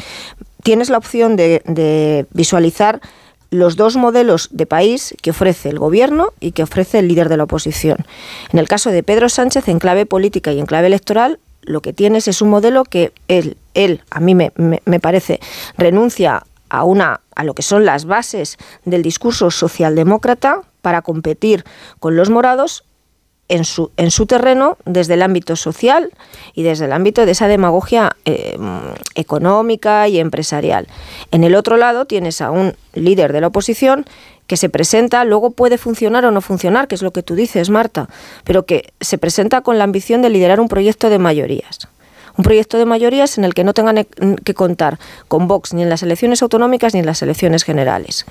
tienes 0.62 0.90
la 0.90 0.98
opción 0.98 1.36
de, 1.36 1.62
de 1.66 2.26
visualizar 2.32 3.00
los 3.50 3.76
dos 3.76 3.96
modelos 3.96 4.48
de 4.50 4.66
país 4.66 5.14
que 5.20 5.30
ofrece 5.30 5.68
el 5.68 5.78
gobierno 5.78 6.28
y 6.40 6.52
que 6.52 6.62
ofrece 6.62 6.98
el 7.00 7.08
líder 7.08 7.28
de 7.28 7.36
la 7.36 7.44
oposición. 7.44 7.98
En 8.50 8.58
el 8.58 8.66
caso 8.66 8.90
de 8.90 9.02
Pedro 9.02 9.28
Sánchez, 9.28 9.68
en 9.68 9.78
clave 9.78 10.06
política 10.06 10.52
y 10.52 10.58
en 10.58 10.64
clave 10.66 10.86
electoral, 10.86 11.38
lo 11.60 11.82
que 11.82 11.92
tienes 11.92 12.28
es 12.28 12.40
un 12.40 12.48
modelo 12.48 12.84
que 12.84 13.12
él, 13.28 13.58
él 13.74 14.00
a 14.10 14.20
mí 14.20 14.34
me, 14.34 14.52
me- 14.56 14.80
me 14.86 15.00
parece, 15.00 15.38
renuncia 15.76 16.44
a, 16.70 16.84
una, 16.84 17.20
a 17.36 17.44
lo 17.44 17.52
que 17.52 17.62
son 17.62 17.84
las 17.84 18.06
bases 18.06 18.56
del 18.86 19.02
discurso 19.02 19.50
socialdemócrata 19.50 20.62
para 20.80 21.02
competir 21.02 21.64
con 22.00 22.16
los 22.16 22.30
morados 22.30 22.84
en 23.52 23.66
su, 23.66 23.90
en 23.98 24.10
su 24.10 24.24
terreno 24.24 24.78
desde 24.86 25.14
el 25.14 25.22
ámbito 25.22 25.56
social 25.56 26.10
y 26.54 26.62
desde 26.62 26.86
el 26.86 26.92
ámbito 26.92 27.26
de 27.26 27.32
esa 27.32 27.48
demagogia 27.48 28.16
eh, 28.24 28.56
económica 29.14 30.08
y 30.08 30.18
empresarial. 30.18 30.86
En 31.32 31.44
el 31.44 31.54
otro 31.54 31.76
lado 31.76 32.06
tienes 32.06 32.40
a 32.40 32.50
un 32.50 32.74
líder 32.94 33.34
de 33.34 33.42
la 33.42 33.48
oposición 33.48 34.06
que 34.46 34.56
se 34.56 34.70
presenta, 34.70 35.24
luego 35.24 35.50
puede 35.50 35.76
funcionar 35.76 36.24
o 36.24 36.30
no 36.30 36.40
funcionar, 36.40 36.88
que 36.88 36.94
es 36.94 37.02
lo 37.02 37.10
que 37.10 37.22
tú 37.22 37.34
dices, 37.34 37.68
Marta, 37.68 38.08
pero 38.44 38.64
que 38.64 38.94
se 39.02 39.18
presenta 39.18 39.60
con 39.60 39.76
la 39.76 39.84
ambición 39.84 40.22
de 40.22 40.30
liderar 40.30 40.58
un 40.58 40.68
proyecto 40.68 41.10
de 41.10 41.18
mayorías. 41.18 41.88
Un 42.38 42.44
proyecto 42.44 42.78
de 42.78 42.86
mayorías 42.86 43.36
en 43.36 43.44
el 43.44 43.52
que 43.52 43.64
no 43.64 43.74
tengan 43.74 43.98
e- 43.98 44.06
que 44.42 44.54
contar 44.54 44.98
con 45.28 45.46
Vox 45.46 45.74
ni 45.74 45.82
en 45.82 45.90
las 45.90 46.02
elecciones 46.02 46.40
autonómicas 46.40 46.94
ni 46.94 47.00
en 47.00 47.06
las 47.06 47.20
elecciones 47.20 47.64
generales. 47.64 48.24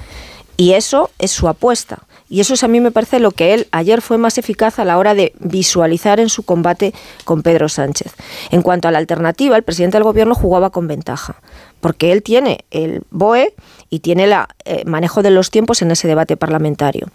Y 0.58 0.74
eso 0.74 1.12
es 1.20 1.30
su 1.30 1.48
apuesta. 1.48 2.00
Y 2.32 2.40
eso 2.40 2.54
es 2.54 2.64
a 2.64 2.70
mí 2.70 2.80
me 2.80 2.92
parece 2.92 3.20
lo 3.20 3.32
que 3.32 3.54
él 3.54 3.68
ayer 3.72 4.02
fue 4.02 4.18
más 4.18 4.38
eficaz 4.38 4.80
a 4.80 4.86
la 4.86 4.98
hora 4.98 5.14
de 5.14 5.34
visualizar 5.40 6.22
en 6.22 6.30
su 6.30 6.44
combate 6.44 6.94
con 7.26 7.44
Pedro 7.44 7.68
Sánchez. 7.68 8.16
En 8.52 8.62
cuanto 8.62 8.88
a 8.88 8.92
la 8.92 9.00
alternativa, 9.00 9.58
el 9.58 9.64
presidente 9.64 9.98
del 9.98 10.06
gobierno 10.06 10.34
jugaba 10.34 10.70
con 10.70 10.88
ventaja, 10.88 11.42
porque 11.82 12.14
él 12.14 12.24
tiene 12.24 12.64
el 12.72 13.04
BOE 13.12 13.54
y 13.90 14.00
tiene 14.00 14.24
el 14.24 14.86
manejo 14.86 15.22
de 15.22 15.32
los 15.32 15.52
tiempos 15.52 15.82
en 15.82 15.92
ese 15.92 16.08
debate 16.08 16.38
parlamentario. 16.38 17.10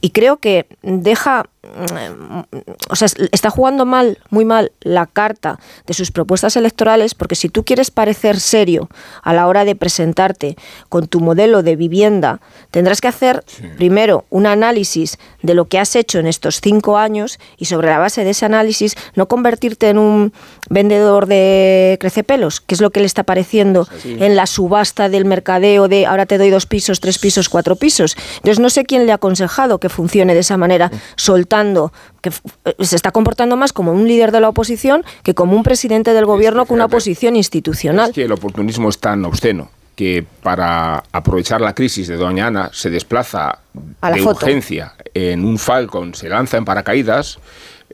Y 0.00 0.10
creo 0.10 0.38
que 0.38 0.66
deja, 0.82 1.44
mm, 1.62 2.40
o 2.88 2.96
sea, 2.96 3.08
está 3.32 3.50
jugando 3.50 3.84
mal, 3.84 4.18
muy 4.30 4.46
mal 4.46 4.72
la 4.80 5.04
carta 5.06 5.60
de 5.86 5.92
sus 5.92 6.10
propuestas 6.10 6.56
electorales, 6.56 7.14
porque 7.14 7.34
si 7.34 7.50
tú 7.50 7.64
quieres 7.64 7.90
parecer 7.90 8.40
serio 8.40 8.88
a 9.22 9.34
la 9.34 9.46
hora 9.46 9.66
de 9.66 9.76
presentarte 9.76 10.56
con 10.88 11.06
tu 11.06 11.20
modelo 11.20 11.62
de 11.62 11.76
vivienda, 11.76 12.40
tendrás 12.70 13.02
que 13.02 13.08
hacer 13.08 13.44
primero 13.76 14.24
un 14.30 14.46
análisis 14.46 14.62
análisis 14.62 15.18
de 15.42 15.54
lo 15.54 15.66
que 15.66 15.78
has 15.78 15.96
hecho 15.96 16.20
en 16.20 16.26
estos 16.26 16.60
cinco 16.60 16.96
años 16.96 17.38
y 17.58 17.64
sobre 17.64 17.88
la 17.88 17.98
base 17.98 18.22
de 18.24 18.30
ese 18.30 18.46
análisis 18.46 18.94
no 19.16 19.26
convertirte 19.26 19.88
en 19.88 19.98
un 19.98 20.32
vendedor 20.70 21.26
de 21.26 21.96
crecepelos, 22.00 22.60
que 22.60 22.74
es 22.76 22.80
lo 22.80 22.90
que 22.90 23.00
le 23.00 23.06
está 23.06 23.24
pareciendo 23.24 23.88
en 24.18 24.36
la 24.36 24.46
subasta 24.46 25.08
del 25.08 25.24
mercadeo 25.24 25.88
de 25.88 26.06
ahora 26.06 26.26
te 26.26 26.38
doy 26.38 26.50
dos 26.50 26.66
pisos, 26.66 27.00
tres 27.00 27.18
pisos, 27.18 27.48
cuatro 27.48 27.76
pisos. 27.76 28.16
Entonces 28.36 28.58
no 28.58 28.70
sé 28.70 28.84
quién 28.84 29.06
le 29.06 29.12
ha 29.12 29.16
aconsejado 29.16 29.78
que 29.78 29.88
funcione 29.88 30.34
de 30.34 30.40
esa 30.40 30.56
manera, 30.56 30.90
soltando, 31.16 31.92
que 32.20 32.30
eh, 32.64 32.74
se 32.80 32.96
está 32.96 33.10
comportando 33.10 33.56
más 33.56 33.72
como 33.72 33.92
un 33.92 34.06
líder 34.06 34.32
de 34.32 34.40
la 34.40 34.48
oposición 34.48 35.04
que 35.22 35.34
como 35.34 35.56
un 35.56 35.62
presidente 35.62 36.12
del 36.12 36.26
gobierno 36.26 36.66
con 36.66 36.76
una 36.76 36.88
posición 36.88 37.36
institucional. 37.36 38.10
Es 38.10 38.14
que 38.14 38.24
el 38.24 38.32
oportunismo 38.32 38.88
es 38.88 38.98
tan 38.98 39.24
obsceno 39.24 39.70
que 39.94 40.24
para 40.42 41.04
aprovechar 41.12 41.60
la 41.60 41.74
crisis 41.74 42.08
de 42.08 42.16
Doña 42.16 42.46
Ana 42.46 42.70
se 42.72 42.90
desplaza 42.90 43.58
de 43.74 44.22
urgencia 44.22 44.94
en 45.14 45.44
un 45.44 45.58
Falcon, 45.58 46.14
se 46.14 46.28
lanza 46.28 46.56
en 46.56 46.64
paracaídas, 46.64 47.38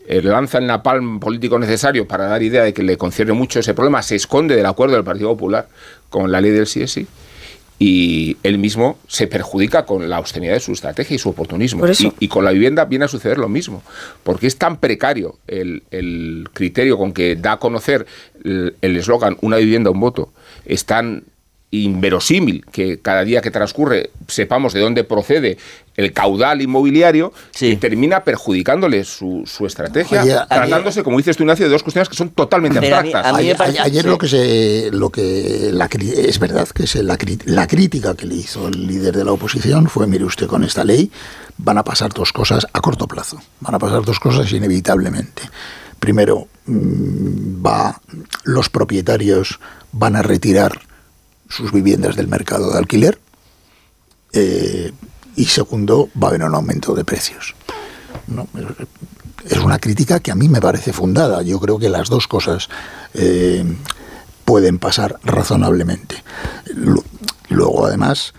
eh, 0.06 0.22
lanza 0.22 0.58
el 0.58 0.66
napalm 0.66 1.18
político 1.20 1.58
necesario 1.58 2.06
para 2.06 2.26
dar 2.26 2.42
idea 2.42 2.62
de 2.62 2.72
que 2.72 2.82
le 2.82 2.96
concierne 2.96 3.32
mucho 3.32 3.60
ese 3.60 3.74
problema, 3.74 4.02
se 4.02 4.16
esconde 4.16 4.54
del 4.54 4.66
acuerdo 4.66 4.94
del 4.94 5.04
Partido 5.04 5.30
Popular 5.30 5.68
con 6.08 6.30
la 6.30 6.40
ley 6.40 6.52
del 6.52 6.66
CSI 6.66 7.06
y 7.80 8.36
él 8.42 8.58
mismo 8.58 8.98
se 9.06 9.26
perjudica 9.26 9.84
con 9.84 10.08
la 10.08 10.16
austeridad 10.16 10.54
de 10.54 10.60
su 10.60 10.72
estrategia 10.72 11.14
y 11.14 11.18
su 11.18 11.28
oportunismo. 11.28 11.84
Y, 12.18 12.26
con 12.26 12.44
la 12.44 12.50
vivienda 12.50 12.84
viene 12.86 13.04
a 13.04 13.08
suceder 13.08 13.38
lo 13.38 13.48
mismo, 13.48 13.82
porque 14.24 14.48
es 14.48 14.56
tan 14.56 14.78
precario 14.78 15.38
el, 15.46 15.84
el 15.92 16.48
criterio 16.52 16.98
con 16.98 17.12
que 17.12 17.36
da 17.36 17.52
a 17.52 17.58
conocer 17.58 18.06
el 18.42 18.74
eslogan 18.80 19.36
una 19.42 19.58
vivienda, 19.58 19.90
un 19.90 20.00
voto, 20.00 20.32
es 20.64 20.86
tan 20.86 21.22
inverosímil 21.70 22.64
que 22.72 23.00
cada 23.00 23.24
día 23.24 23.42
que 23.42 23.50
transcurre 23.50 24.10
sepamos 24.26 24.72
de 24.72 24.80
dónde 24.80 25.04
procede 25.04 25.58
el 25.96 26.12
caudal 26.12 26.62
inmobiliario 26.62 27.32
y 27.60 27.76
termina 27.76 28.24
perjudicándole 28.24 29.04
su, 29.04 29.44
estrategia, 29.66 30.46
tratándose, 30.46 31.02
como 31.02 31.18
dices 31.18 31.36
tú, 31.36 31.42
Ignacio, 31.42 31.66
de 31.66 31.72
dos 31.72 31.82
cuestiones 31.82 32.08
que 32.08 32.14
son 32.14 32.30
totalmente 32.30 32.78
abstractas. 32.78 33.26
ayer, 33.80 34.06
lo 34.06 34.16
que 34.16 34.28
se, 34.28 34.90
lo 34.92 35.10
que 35.10 35.68
es 35.68 36.38
verdad 36.38 36.68
que 36.68 36.84
es 36.84 36.94
la, 36.96 37.18
la 37.46 37.66
crítica 37.66 38.14
que 38.14 38.26
le 38.26 38.36
hizo 38.36 38.68
el 38.68 38.86
líder 38.86 39.16
de 39.16 39.24
la 39.24 39.32
oposición 39.32 39.88
fue, 39.88 40.06
mire 40.06 40.24
usted, 40.24 40.46
con 40.46 40.64
esta 40.64 40.84
ley 40.84 41.10
van 41.58 41.76
a 41.76 41.84
pasar 41.84 42.12
dos 42.14 42.32
cosas 42.32 42.66
a 42.72 42.80
corto 42.80 43.06
plazo, 43.06 43.42
van 43.60 43.74
a 43.74 43.78
pasar 43.78 44.02
dos 44.02 44.20
cosas 44.20 44.50
inevitablemente. 44.52 45.42
Primero, 45.98 46.46
mm, 46.66 47.66
va, 47.66 48.00
los 48.44 48.70
propietarios 48.70 49.58
van 49.92 50.14
a 50.14 50.22
retirar 50.22 50.87
sus 51.48 51.72
viviendas 51.72 52.16
del 52.16 52.28
mercado 52.28 52.72
de 52.72 52.78
alquiler. 52.78 53.18
Eh, 54.32 54.92
y 55.36 55.44
segundo, 55.46 56.08
va 56.20 56.28
a 56.28 56.30
haber 56.30 56.42
un 56.44 56.54
aumento 56.54 56.94
de 56.94 57.04
precios. 57.04 57.54
Es 59.48 59.58
una 59.58 59.78
crítica 59.78 60.20
que 60.20 60.30
a 60.30 60.34
mí 60.34 60.48
me 60.48 60.60
parece 60.60 60.92
fundada. 60.92 61.42
Yo 61.42 61.60
creo 61.60 61.78
que 61.78 61.88
las 61.88 62.08
dos 62.08 62.26
cosas 62.26 62.68
eh, 63.14 63.64
pueden 64.44 64.78
pasar 64.78 65.18
razonablemente. 65.22 66.22
Luego, 67.48 67.86
además, 67.86 68.34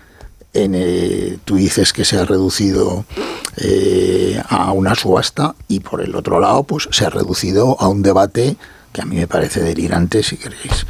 eh, 0.52 1.38
tú 1.44 1.56
dices 1.56 1.92
que 1.92 2.04
se 2.04 2.18
ha 2.18 2.24
reducido 2.24 3.04
a 4.48 4.72
una 4.72 4.94
subasta 4.94 5.54
y 5.68 5.80
por 5.80 6.00
el 6.00 6.14
otro 6.14 6.40
lado, 6.40 6.62
pues 6.62 6.88
se 6.92 7.04
ha 7.04 7.10
reducido 7.10 7.76
a 7.78 7.88
un 7.88 8.02
debate 8.02 8.56
que 8.92 9.02
a 9.02 9.04
mí 9.04 9.16
me 9.16 9.26
parece 9.26 9.60
delirante, 9.60 10.22
si 10.22 10.36
queréis, 10.36 10.86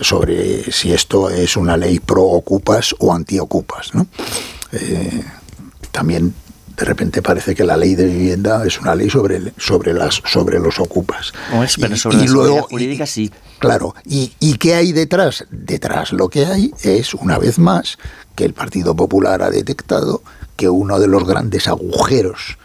sobre 0.00 0.70
si 0.72 0.92
esto 0.92 1.30
es 1.30 1.56
una 1.56 1.76
ley 1.76 2.00
pro 2.00 2.22
ocupas 2.24 2.94
o 2.98 3.12
anti 3.12 3.38
ocupas. 3.38 3.94
¿no? 3.94 4.06
Eh, 4.72 5.24
también 5.92 6.34
de 6.76 6.84
repente 6.84 7.22
parece 7.22 7.54
que 7.54 7.64
la 7.64 7.76
ley 7.76 7.94
de 7.94 8.06
vivienda 8.06 8.64
es 8.66 8.80
una 8.80 8.94
ley 8.94 9.08
sobre, 9.08 9.52
sobre, 9.56 9.92
las, 9.92 10.20
sobre 10.24 10.58
los 10.58 10.80
ocupas. 10.80 11.32
y, 11.62 11.96
sobre 11.96 12.26
luego, 12.26 12.62
jurídica 12.62 13.06
sí. 13.06 13.30
Claro, 13.60 13.94
¿Y, 14.04 14.32
¿y 14.40 14.54
qué 14.54 14.74
hay 14.74 14.92
detrás? 14.92 15.46
Detrás 15.50 16.12
lo 16.12 16.28
que 16.28 16.46
hay 16.46 16.72
es, 16.82 17.14
una 17.14 17.38
vez 17.38 17.58
más, 17.58 17.98
que 18.34 18.44
el 18.44 18.54
Partido 18.54 18.96
Popular 18.96 19.42
ha 19.42 19.50
detectado 19.50 20.22
que 20.56 20.68
uno 20.68 20.98
de 20.98 21.06
los 21.06 21.24
grandes 21.24 21.68
agujeros 21.68 22.58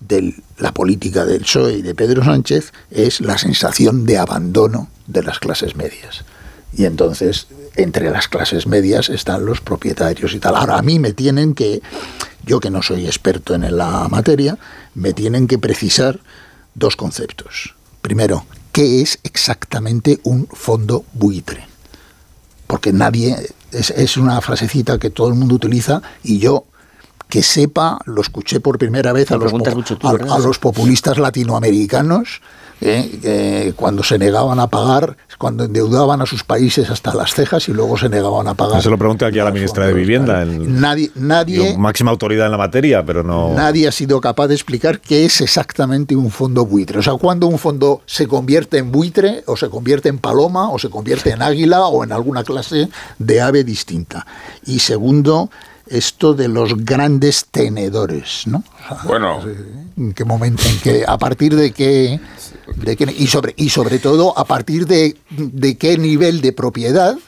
de 0.00 0.34
la 0.56 0.72
política 0.72 1.26
del 1.26 1.42
PSOE 1.42 1.74
y 1.74 1.82
de 1.82 1.94
Pedro 1.94 2.24
Sánchez 2.24 2.72
es 2.90 3.20
la 3.20 3.36
sensación 3.36 4.06
de 4.06 4.16
abandono 4.16 4.88
de 5.06 5.22
las 5.22 5.38
clases 5.38 5.76
medias 5.76 6.24
y 6.76 6.84
entonces 6.84 7.46
entre 7.76 8.10
las 8.10 8.28
clases 8.28 8.66
medias 8.66 9.08
están 9.08 9.44
los 9.44 9.60
propietarios 9.60 10.34
y 10.34 10.38
tal. 10.38 10.56
Ahora 10.56 10.78
a 10.78 10.82
mí 10.82 10.98
me 10.98 11.12
tienen 11.12 11.54
que, 11.54 11.82
yo 12.44 12.60
que 12.60 12.70
no 12.70 12.82
soy 12.82 13.06
experto 13.06 13.54
en 13.54 13.76
la 13.76 14.08
materia, 14.08 14.58
me 14.94 15.12
tienen 15.12 15.46
que 15.46 15.58
precisar 15.58 16.20
dos 16.74 16.96
conceptos. 16.96 17.74
Primero, 18.02 18.44
¿qué 18.72 19.02
es 19.02 19.18
exactamente 19.22 20.20
un 20.22 20.46
fondo 20.46 21.04
buitre? 21.12 21.66
Porque 22.66 22.92
nadie, 22.92 23.36
es, 23.72 24.16
una 24.16 24.40
frasecita 24.40 24.98
que 24.98 25.10
todo 25.10 25.28
el 25.28 25.34
mundo 25.34 25.54
utiliza 25.54 26.02
y 26.22 26.38
yo 26.38 26.64
que 27.28 27.42
sepa, 27.42 27.98
lo 28.06 28.20
escuché 28.22 28.58
por 28.58 28.78
primera 28.78 29.12
vez 29.12 29.30
a 29.30 29.36
los, 29.36 29.52
a 29.52 30.38
los 30.38 30.58
populistas 30.58 31.18
latinoamericanos 31.18 32.40
¿eh? 32.80 33.72
cuando 33.76 34.02
se 34.02 34.18
negaban 34.18 34.60
a 34.60 34.68
pagar, 34.68 35.16
cuando 35.38 35.64
endeudaban 35.64 36.20
a 36.20 36.26
sus 36.26 36.44
países 36.44 36.90
hasta 36.90 37.14
las 37.14 37.34
cejas 37.34 37.68
y 37.68 37.72
luego 37.72 37.96
se 37.96 38.08
negaban 38.08 38.46
a 38.48 38.54
pagar. 38.54 38.82
Se 38.82 38.90
lo 38.90 38.98
pregunté 38.98 39.24
aquí 39.24 39.38
a 39.38 39.44
la 39.44 39.50
ministra 39.50 39.86
de 39.86 39.94
Vivienda. 39.94 40.44
nadie, 40.44 41.10
nadie 41.14 41.76
máxima 41.78 42.10
autoridad 42.10 42.46
en 42.46 42.52
la 42.52 42.58
materia, 42.58 43.04
pero 43.04 43.22
no. 43.22 43.54
Nadie 43.54 43.88
ha 43.88 43.92
sido 43.92 44.20
capaz 44.20 44.48
de 44.48 44.54
explicar 44.54 45.00
qué 45.00 45.24
es 45.24 45.40
exactamente 45.40 46.14
un 46.16 46.30
fondo 46.30 46.66
buitre. 46.66 46.98
O 46.98 47.02
sea, 47.02 47.14
cuando 47.14 47.46
un 47.46 47.58
fondo 47.58 48.02
se 48.06 48.26
convierte 48.26 48.78
en 48.78 48.92
buitre, 48.92 49.42
o 49.46 49.56
se 49.56 49.68
convierte 49.68 50.08
en 50.08 50.18
paloma, 50.18 50.70
o 50.70 50.78
se 50.78 50.90
convierte 50.90 51.30
en 51.30 51.42
águila, 51.42 51.86
o 51.86 52.04
en 52.04 52.12
alguna 52.12 52.44
clase 52.44 52.88
de 53.18 53.40
ave 53.40 53.64
distinta. 53.64 54.26
Y 54.66 54.80
segundo, 54.80 55.50
esto 55.90 56.34
de 56.34 56.48
los 56.48 56.84
grandes 56.84 57.46
tenedores, 57.50 58.46
¿no? 58.46 58.62
Bueno. 59.04 59.40
¿En 59.96 60.12
qué 60.14 60.24
momento? 60.24 60.62
¿En 60.66 60.78
qué, 60.80 61.04
¿A 61.06 61.18
partir 61.18 61.54
de 61.54 61.72
qué 61.72 62.20
y, 63.18 63.26
sobre, 63.26 63.54
y 63.56 63.68
sobre 63.68 63.98
todo, 63.98 64.36
a 64.38 64.44
partir 64.44 64.86
de, 64.86 65.16
de 65.30 65.76
qué 65.76 65.98
nivel 65.98 66.40
de 66.40 66.52
propiedad 66.52 67.18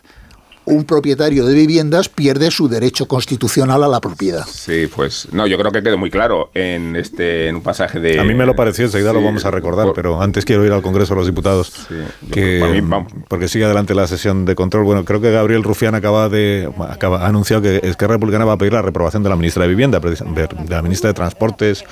un 0.64 0.84
propietario 0.84 1.44
de 1.46 1.54
viviendas 1.54 2.08
pierde 2.08 2.50
su 2.50 2.68
derecho 2.68 3.06
constitucional 3.06 3.82
a 3.82 3.88
la 3.88 4.00
propiedad. 4.00 4.44
Sí, 4.46 4.88
pues 4.94 5.28
no, 5.32 5.46
yo 5.46 5.58
creo 5.58 5.72
que 5.72 5.82
quedó 5.82 5.98
muy 5.98 6.10
claro 6.10 6.50
en 6.54 6.96
este 6.96 7.48
en 7.48 7.56
un 7.56 7.62
pasaje 7.62 7.98
de 8.00 8.20
A 8.20 8.24
mí 8.24 8.34
me 8.34 8.46
lo 8.46 8.54
pareció, 8.54 8.84
enseguida 8.84 9.12
lo 9.12 9.22
vamos 9.22 9.44
a 9.44 9.50
recordar, 9.50 9.88
pero 9.94 10.22
antes 10.22 10.44
quiero 10.44 10.64
ir 10.64 10.72
al 10.72 10.82
Congreso 10.82 11.14
de 11.14 11.18
los 11.18 11.26
Diputados 11.26 11.72
que, 12.30 12.82
porque 13.28 13.48
sigue 13.48 13.64
adelante 13.64 13.94
la 13.94 14.06
sesión 14.06 14.44
de 14.44 14.54
control. 14.54 14.84
Bueno, 14.84 15.04
creo 15.04 15.20
que 15.20 15.30
Gabriel 15.30 15.62
Rufián 15.62 15.94
acaba 15.94 16.28
de 16.28 16.70
acaba, 16.88 17.24
ha 17.24 17.28
anunciado 17.28 17.62
que 17.62 17.80
Esquerra 17.82 18.14
Republicana 18.14 18.44
va 18.44 18.54
a 18.54 18.58
pedir 18.58 18.72
la 18.72 18.82
reprobación 18.82 19.22
de 19.22 19.28
la 19.28 19.36
ministra 19.36 19.62
de 19.62 19.68
Vivienda, 19.68 20.00
de 20.00 20.48
la 20.68 20.82
ministra 20.82 21.08
de 21.08 21.14
Transportes 21.14 21.84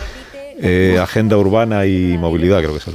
eh, 0.62 0.98
agenda 1.00 1.36
urbana 1.36 1.86
y 1.86 2.16
movilidad, 2.18 2.58
creo 2.58 2.72
que 2.72 2.78
es 2.78 2.86
el 2.86 2.94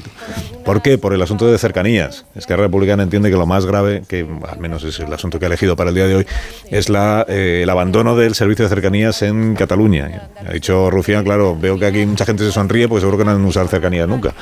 ¿Por 0.65 0.81
qué? 0.81 0.97
Por 0.97 1.13
el 1.13 1.21
asunto 1.21 1.45
de 1.45 1.57
cercanías. 1.59 2.25
Es 2.35 2.47
que 2.47 2.53
la 2.57 2.63
Republicana 2.63 3.03
entiende 3.03 3.29
que 3.29 3.37
lo 3.37 3.45
más 3.45 3.67
grave, 3.67 4.01
que 4.07 4.25
al 4.49 4.59
menos 4.59 4.83
es 4.83 4.99
el 4.99 5.13
asunto 5.13 5.37
que 5.37 5.45
ha 5.45 5.47
elegido 5.47 5.75
para 5.75 5.91
el 5.91 5.95
día 5.95 6.07
de 6.07 6.15
hoy, 6.15 6.27
es 6.71 6.89
la, 6.89 7.23
eh, 7.29 7.61
el 7.61 7.69
abandono 7.69 8.15
del 8.15 8.33
servicio 8.33 8.65
de 8.65 8.69
cercanías 8.69 9.21
en 9.21 9.53
Cataluña. 9.53 10.29
Ha 10.47 10.53
dicho 10.53 10.89
Rufián, 10.89 11.23
claro, 11.23 11.55
veo 11.55 11.77
que 11.77 11.85
aquí 11.85 12.03
mucha 12.07 12.25
gente 12.25 12.43
se 12.43 12.51
sonríe, 12.51 12.87
pues 12.87 13.01
seguro 13.01 13.19
que 13.19 13.25
no 13.25 13.31
han 13.31 13.45
usado 13.45 13.67
cercanías 13.67 14.07
nunca. 14.07 14.33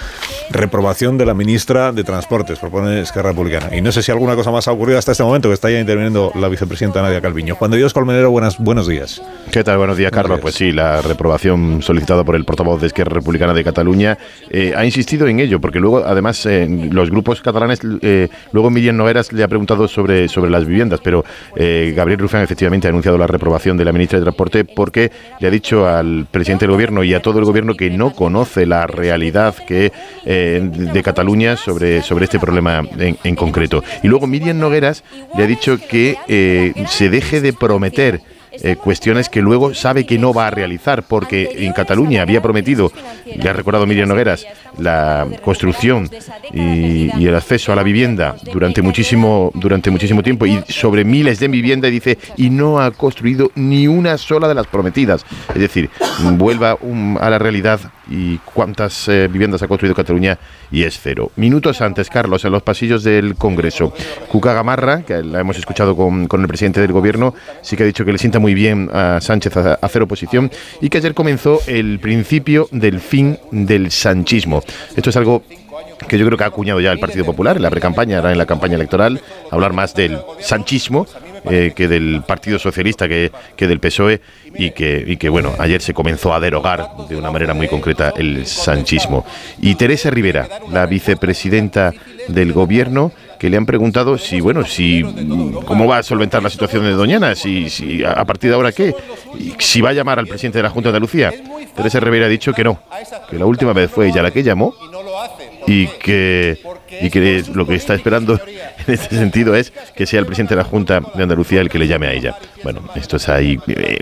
Reprobación 0.49 1.17
de 1.17 1.25
la 1.25 1.33
ministra 1.33 1.91
de 1.91 2.05
Transportes, 2.05 2.57
propone 2.59 3.01
Esquerra 3.01 3.31
Republicana. 3.31 3.75
Y 3.75 3.81
no 3.81 3.91
sé 3.91 4.01
si 4.01 4.09
alguna 4.09 4.35
cosa 4.35 4.49
más 4.49 4.65
ha 4.69 4.71
ocurrido 4.71 4.99
hasta 4.99 5.11
este 5.11 5.23
momento, 5.23 5.49
que 5.49 5.55
está 5.55 5.69
ya 5.69 5.79
interviniendo 5.81 6.31
la 6.35 6.47
vicepresidenta 6.47 7.01
Nadia 7.01 7.19
Calviño. 7.19 7.55
Juan 7.55 7.71
de 7.71 7.77
Dios 7.77 7.93
Colmenero, 7.93 8.31
buenas, 8.31 8.59
buenos 8.59 8.87
días. 8.87 9.21
¿Qué 9.51 9.61
tal? 9.65 9.77
Buenos 9.77 9.97
días, 9.97 10.11
Carlos. 10.11 10.39
Pues 10.39 10.55
sí, 10.55 10.71
la 10.71 11.01
reprobación 11.01 11.81
solicitada 11.81 12.23
por 12.23 12.37
el 12.37 12.45
portavoz 12.45 12.79
de 12.79 12.87
Esquerra 12.87 13.12
Republicana 13.13 13.53
de 13.53 13.63
Cataluña, 13.63 14.17
eh, 14.49 14.73
ha 14.75 14.85
insistido 14.85 15.27
en 15.27 15.39
ello, 15.39 15.59
porque 15.59 15.79
luego, 15.79 16.03
además, 16.05 16.45
eh, 16.45 16.67
los 16.91 17.09
grupos 17.09 17.41
catalanes, 17.41 17.79
eh, 18.01 18.27
luego 18.51 18.69
Miriam 18.69 18.97
Nogueras 18.97 19.31
le 19.33 19.43
ha 19.43 19.47
preguntado 19.47 19.87
sobre, 19.87 20.27
sobre 20.27 20.51
las 20.51 20.65
viviendas, 20.65 20.99
pero 21.03 21.23
Gabriel 21.55 22.19
Rufián 22.19 22.43
efectivamente 22.43 22.87
ha 22.87 22.89
anunciado 22.89 23.17
la 23.17 23.27
reprobación 23.27 23.77
de 23.77 23.85
la 23.85 23.91
ministra 23.91 24.19
de 24.19 24.25
Transporte 24.25 24.65
porque 24.65 25.11
le 25.39 25.47
ha 25.47 25.51
dicho 25.51 25.87
al 25.87 26.27
presidente 26.29 26.65
del 26.65 26.71
gobierno 26.71 27.03
y 27.03 27.13
a 27.13 27.21
todo 27.21 27.39
el 27.39 27.45
gobierno 27.45 27.75
que 27.75 27.89
no 27.89 28.11
conoce 28.11 28.65
la 28.65 28.87
realidad 28.87 29.55
que 29.67 29.91
de 30.25 31.03
Cataluña 31.03 31.55
sobre, 31.57 32.01
sobre 32.01 32.25
este 32.25 32.39
problema 32.39 32.81
en, 32.97 33.17
en 33.23 33.35
concreto. 33.35 33.83
Y 34.01 34.07
luego 34.07 34.27
Miriam 34.27 34.59
Nogueras 34.59 35.03
le 35.37 35.43
ha 35.43 35.47
dicho 35.47 35.77
que 35.77 36.73
se 36.87 37.09
deje 37.09 37.41
de 37.41 37.53
prometer 37.53 38.21
eh, 38.61 38.75
cuestiones 38.75 39.29
que 39.29 39.41
luego 39.41 39.73
sabe 39.73 40.05
que 40.05 40.17
no 40.17 40.33
va 40.33 40.47
a 40.47 40.51
realizar, 40.51 41.03
porque 41.03 41.49
en 41.55 41.73
Cataluña 41.73 42.21
había 42.21 42.41
prometido, 42.41 42.91
ya 43.25 43.49
ha 43.49 43.53
recordado 43.53 43.85
Miriam 43.87 44.07
Nogueras, 44.07 44.45
la 44.77 45.27
construcción 45.43 46.09
y, 46.51 47.09
el 47.25 47.35
acceso 47.35 47.71
a 47.71 47.75
la 47.75 47.83
vivienda 47.83 48.35
durante 48.51 48.81
muchísimo, 48.81 49.51
durante 49.55 49.89
muchísimo 49.89 50.21
tiempo 50.21 50.45
y 50.45 50.61
sobre 50.67 51.03
miles 51.03 51.39
de 51.39 51.47
viviendas, 51.47 51.91
dice, 51.91 52.17
y 52.37 52.49
no 52.49 52.79
ha 52.79 52.91
construido 52.91 53.51
ni 53.55 53.87
una 53.87 54.17
sola 54.17 54.47
de 54.47 54.55
las 54.55 54.67
prometidas. 54.67 55.25
Es 55.49 55.61
decir, 55.61 55.89
vuelva 56.37 56.77
un, 56.81 57.17
a 57.19 57.29
la 57.29 57.39
realidad 57.39 57.79
y 58.13 58.37
cuántas 58.37 59.07
eh, 59.07 59.27
viviendas 59.27 59.63
ha 59.63 59.67
construido 59.67 59.95
Cataluña 59.95 60.37
y 60.71 60.83
es 60.83 60.99
cero. 61.01 61.31
Minutos 61.35 61.81
antes, 61.81 62.09
Carlos, 62.09 62.45
en 62.45 62.51
los 62.51 62.61
pasillos 62.61 63.03
del 63.03 63.35
Congreso, 63.35 63.91
Cuca 64.27 64.53
Gamarra, 64.53 65.01
que 65.01 65.23
la 65.23 65.39
hemos 65.39 65.57
escuchado 65.57 65.95
con, 65.95 66.27
el 66.31 66.47
presidente 66.47 66.79
del 66.79 66.91
Gobierno, 66.91 67.33
sí 67.63 67.75
que 67.75 67.83
ha 67.83 67.85
dicho 67.87 68.05
que 68.05 68.11
le 68.11 68.19
sienta 68.19 68.37
muy 68.37 68.53
bien 68.53 68.89
a 68.93 69.19
Sánchez 69.19 69.57
hacer 69.57 70.03
oposición 70.03 70.51
y 70.79 70.89
que 70.89 70.99
ayer 70.99 71.15
comenzó 71.15 71.59
el 71.65 71.99
principio 71.99 72.67
del 72.71 72.99
fin 72.99 73.39
del 73.51 73.89
sanchismo. 73.89 74.61
Esto 74.95 75.09
es 75.09 75.17
algo 75.17 75.43
que 76.07 76.19
yo 76.19 76.25
creo 76.27 76.37
que 76.37 76.43
ha 76.43 76.47
acuñado 76.47 76.81
ya 76.81 76.91
el 76.91 76.99
Partido 76.99 77.25
Popular 77.25 77.55
en 77.55 77.63
la 77.63 77.71
pre-campaña, 77.71 78.17
ahora 78.17 78.31
en 78.31 78.37
la 78.37 78.45
campaña 78.45 78.75
electoral, 78.75 79.21
hablar 79.49 79.73
más 79.73 79.95
del 79.95 80.19
sanchismo 80.39 81.07
eh, 81.45 81.73
que 81.75 81.87
del 81.87 82.23
Partido 82.25 82.59
Socialista, 82.59 83.07
que, 83.07 83.31
que 83.55 83.67
del 83.67 83.79
PSOE, 83.79 84.21
y 84.55 84.71
que, 84.71 85.03
y 85.05 85.17
que, 85.17 85.29
bueno, 85.29 85.53
ayer 85.59 85.81
se 85.81 85.93
comenzó 85.93 86.33
a 86.33 86.39
derogar 86.39 86.87
de 87.09 87.15
una 87.15 87.31
manera 87.31 87.53
muy 87.53 87.67
concreta 87.67 88.13
el 88.15 88.45
sanchismo. 88.45 89.25
Y 89.61 89.75
Teresa 89.75 90.09
Rivera, 90.09 90.47
la 90.71 90.85
vicepresidenta 90.85 91.93
del 92.27 92.53
Gobierno, 92.53 93.11
que 93.39 93.49
le 93.49 93.57
han 93.57 93.65
preguntado 93.65 94.17
si, 94.17 94.39
bueno, 94.39 94.63
si 94.63 95.03
cómo 95.65 95.85
va 95.85 95.97
a 95.97 96.03
solventar 96.03 96.41
la 96.41 96.49
situación 96.49 96.83
de 96.83 96.91
Doñana, 96.91 97.35
si, 97.35 97.69
si 97.69 98.01
a 98.03 98.23
partir 98.23 98.49
de 98.49 98.55
ahora 98.55 98.71
qué, 98.71 98.95
si 99.59 99.81
va 99.81 99.89
a 99.89 99.93
llamar 99.93 100.17
al 100.19 100.27
presidente 100.27 100.59
de 100.59 100.63
la 100.63 100.69
Junta 100.69 100.89
de 100.89 100.97
Andalucía. 100.97 101.33
Teresa 101.75 101.99
Rivera 101.99 102.27
ha 102.27 102.29
dicho 102.29 102.53
que 102.53 102.63
no, 102.63 102.79
que 103.29 103.37
la 103.37 103.45
última 103.45 103.73
vez 103.73 103.91
fue 103.91 104.07
ella 104.07 104.21
la 104.21 104.31
que 104.31 104.43
llamó 104.43 104.73
y 105.67 105.87
que, 105.87 106.59
y 107.01 107.09
que 107.09 107.43
lo 107.53 107.65
que 107.65 107.75
está 107.75 107.93
esperando 107.93 108.39
en 108.87 108.93
este 108.93 109.15
sentido 109.15 109.55
es 109.55 109.73
que 109.95 110.05
sea 110.05 110.19
el 110.19 110.25
presidente 110.25 110.55
de 110.55 110.61
la 110.61 110.63
Junta 110.63 111.01
de 111.13 111.23
Andalucía 111.23 111.61
el 111.61 111.69
que 111.69 111.79
le 111.79 111.87
llame 111.87 112.07
a 112.07 112.13
ella. 112.13 112.37
Bueno, 112.63 112.81
esto 112.95 113.17
es 113.17 113.29
ahí 113.29 113.59
eh, 113.67 113.99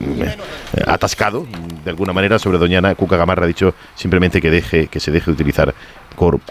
atascado 0.85 1.45
de 1.83 1.89
alguna 1.89 2.13
manera 2.13 2.39
sobre 2.39 2.57
Doñana. 2.57 2.95
Cuca 2.95 3.17
Gamarra 3.17 3.45
ha 3.45 3.47
dicho 3.47 3.73
simplemente 3.95 4.41
que 4.41 4.49
deje 4.49 4.87
que 4.87 4.99
se 4.99 5.11
deje 5.11 5.31
utilizar 5.31 5.73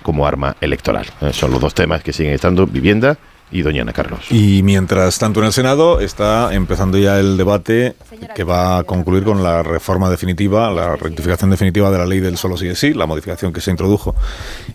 como 0.02 0.26
arma 0.26 0.56
electoral. 0.60 1.06
Eh, 1.20 1.32
son 1.32 1.50
los 1.50 1.60
dos 1.60 1.74
temas 1.74 2.02
que 2.02 2.12
siguen 2.12 2.32
estando, 2.32 2.66
vivienda 2.66 3.18
y 3.50 3.62
Doñana 3.62 3.92
Carlos. 3.92 4.20
Y 4.30 4.62
mientras 4.62 5.18
tanto 5.18 5.40
en 5.40 5.46
el 5.46 5.52
Senado 5.52 6.00
está 6.00 6.54
empezando 6.54 6.98
ya 6.98 7.18
el 7.18 7.36
debate 7.36 7.94
que 8.34 8.44
va 8.44 8.78
a 8.78 8.84
concluir 8.84 9.24
con 9.24 9.42
la 9.42 9.62
reforma 9.62 10.08
definitiva, 10.10 10.70
la 10.70 10.96
rectificación 10.96 11.50
definitiva 11.50 11.90
de 11.90 11.98
la 11.98 12.06
ley 12.06 12.20
del 12.20 12.36
solo 12.36 12.56
sí 12.56 12.68
es 12.68 12.78
sí, 12.78 12.94
la 12.94 13.06
modificación 13.06 13.52
que 13.52 13.60
se 13.60 13.70
introdujo 13.70 14.14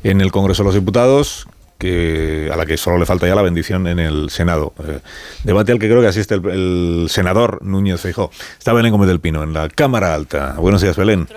en 0.03 0.21
el 0.21 0.31
Congreso 0.31 0.63
de 0.63 0.67
los 0.67 0.75
Diputados, 0.75 1.47
que 1.77 2.49
a 2.51 2.55
la 2.55 2.65
que 2.65 2.77
solo 2.77 2.97
le 2.97 3.05
falta 3.05 3.27
ya 3.27 3.35
la 3.35 3.41
bendición 3.41 3.87
en 3.87 3.99
el 3.99 4.29
Senado. 4.29 4.73
Eh, 4.87 4.99
debate 5.43 5.71
al 5.71 5.79
que 5.79 5.87
creo 5.87 6.01
que 6.01 6.07
asiste 6.07 6.35
el, 6.35 6.45
el 6.45 7.07
senador 7.09 7.59
Núñez 7.63 7.99
Feijó. 7.99 8.31
Está 8.57 8.71
Belén 8.73 8.91
Gómez 8.91 9.07
del 9.07 9.19
Pino 9.19 9.43
en 9.43 9.53
la 9.53 9.67
Cámara 9.67 10.13
Alta. 10.13 10.55
Buenos 10.57 10.81
días, 10.81 10.95
Belén. 10.95 11.27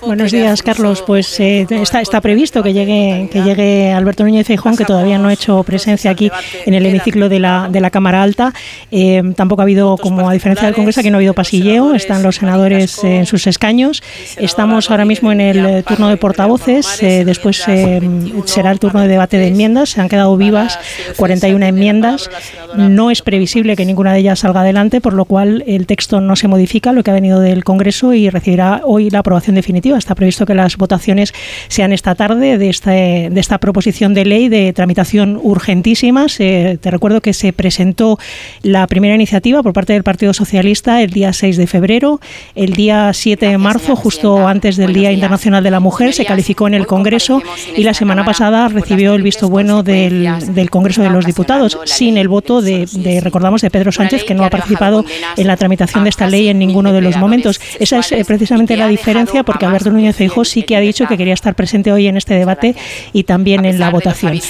Buenos 0.00 0.30
días, 0.30 0.62
Carlos. 0.62 1.02
Pues 1.04 1.40
eh, 1.40 1.66
está, 1.70 2.00
está 2.00 2.20
previsto 2.20 2.62
que 2.62 2.72
llegue, 2.72 3.28
que 3.32 3.42
llegue 3.42 3.92
Alberto 3.92 4.22
Núñez 4.22 4.46
Feijón, 4.46 4.76
que 4.76 4.84
todavía 4.84 5.18
no 5.18 5.28
ha 5.28 5.32
hecho 5.32 5.62
presencia 5.64 6.12
aquí 6.12 6.30
en 6.66 6.74
el 6.74 6.86
hemiciclo 6.86 7.28
de 7.28 7.40
la, 7.40 7.68
de 7.68 7.80
la 7.80 7.90
Cámara 7.90 8.22
Alta. 8.22 8.52
Eh, 8.92 9.22
tampoco 9.36 9.62
ha 9.62 9.64
habido, 9.64 9.96
como 9.96 10.28
a 10.28 10.32
diferencia 10.32 10.66
del 10.66 10.76
Congreso, 10.76 11.02
que 11.02 11.10
no 11.10 11.16
ha 11.16 11.18
habido 11.18 11.34
pasilleo. 11.34 11.94
Están 11.94 12.22
los 12.22 12.36
senadores 12.36 13.02
en 13.02 13.26
sus 13.26 13.46
escaños. 13.48 14.02
Estamos 14.36 14.90
ahora 14.90 15.04
mismo 15.04 15.32
en 15.32 15.40
el 15.40 15.84
turno 15.84 16.08
de 16.08 16.16
portavoces. 16.16 16.98
después 17.00 17.56
será 17.56 18.70
el 18.70 18.78
turno 18.78 19.00
de 19.00 19.08
debate 19.08 19.36
de 19.36 19.48
enmiendas 19.48 19.63
se 19.86 20.00
han 20.00 20.08
quedado 20.08 20.36
vivas 20.36 20.78
41 21.16 21.64
enmiendas. 21.66 22.30
No 22.76 23.10
es 23.10 23.22
previsible 23.22 23.76
que 23.76 23.86
ninguna 23.86 24.12
de 24.12 24.20
ellas 24.20 24.40
salga 24.40 24.60
adelante, 24.60 25.00
por 25.00 25.14
lo 25.14 25.24
cual 25.24 25.64
el 25.66 25.86
texto 25.86 26.20
no 26.20 26.36
se 26.36 26.48
modifica, 26.48 26.92
lo 26.92 27.02
que 27.02 27.10
ha 27.10 27.14
venido 27.14 27.40
del 27.40 27.64
Congreso, 27.64 28.12
y 28.12 28.28
recibirá 28.30 28.82
hoy 28.84 29.10
la 29.10 29.20
aprobación 29.20 29.56
definitiva. 29.56 29.96
Está 29.96 30.14
previsto 30.14 30.46
que 30.46 30.54
las 30.54 30.76
votaciones 30.76 31.32
sean 31.68 31.92
esta 31.92 32.14
tarde 32.14 32.58
de, 32.58 32.68
este, 32.68 33.28
de 33.30 33.40
esta 33.40 33.58
proposición 33.58 34.14
de 34.14 34.24
ley 34.24 34.48
de 34.48 34.72
tramitación 34.72 35.38
urgentísima. 35.42 36.26
te 36.26 36.78
recuerdo 36.82 37.20
que 37.20 37.32
se 37.32 37.52
presentó 37.52 38.18
la 38.62 38.86
primera 38.86 39.14
iniciativa 39.14 39.62
por 39.62 39.72
parte 39.72 39.92
del 39.92 40.02
Partido 40.02 40.34
Socialista 40.34 41.02
el 41.02 41.10
día 41.10 41.32
6 41.32 41.56
de 41.56 41.66
febrero. 41.66 42.20
El 42.54 42.72
día 42.72 43.12
7 43.12 43.46
de 43.46 43.58
marzo, 43.58 43.96
justo 43.96 44.46
antes 44.46 44.76
del 44.76 44.92
Día 44.92 45.12
Internacional 45.12 45.62
de 45.62 45.70
la 45.70 45.80
Mujer, 45.80 46.12
se 46.12 46.24
calificó 46.24 46.66
en 46.66 46.74
el 46.74 46.86
Congreso 46.86 47.42
y 47.76 47.82
la 47.82 47.94
semana 47.94 48.24
pasada 48.24 48.68
recibió 48.68 49.14
el 49.14 49.22
visto 49.22 49.48
bueno 49.54 49.84
del, 49.84 50.28
del 50.48 50.68
Congreso 50.68 51.00
de 51.00 51.10
los 51.10 51.24
Diputados, 51.24 51.78
sin 51.84 52.18
el 52.18 52.26
voto 52.26 52.60
de, 52.60 52.88
de, 52.90 53.20
recordamos, 53.20 53.62
de 53.62 53.70
Pedro 53.70 53.92
Sánchez, 53.92 54.24
que 54.24 54.34
no 54.34 54.44
ha 54.44 54.50
participado 54.50 55.04
en 55.36 55.46
la 55.46 55.56
tramitación 55.56 56.02
de 56.02 56.10
esta 56.10 56.26
ley 56.26 56.48
en 56.48 56.58
ninguno 56.58 56.92
de 56.92 57.00
los 57.00 57.16
momentos. 57.18 57.60
Esa 57.78 58.00
es 58.00 58.10
eh, 58.10 58.24
precisamente 58.24 58.76
la 58.76 58.88
diferencia, 58.88 59.44
porque 59.44 59.64
Alberto 59.64 59.92
Núñez 59.92 60.16
Feijóo 60.16 60.44
sí 60.44 60.64
que 60.64 60.74
ha 60.74 60.80
dicho 60.80 61.06
que 61.06 61.16
quería 61.16 61.34
estar 61.34 61.54
presente 61.54 61.92
hoy 61.92 62.08
en 62.08 62.16
este 62.16 62.34
debate 62.34 62.74
y 63.12 63.22
también 63.22 63.64
en 63.64 63.78
la 63.78 63.90
votación. 63.90 64.40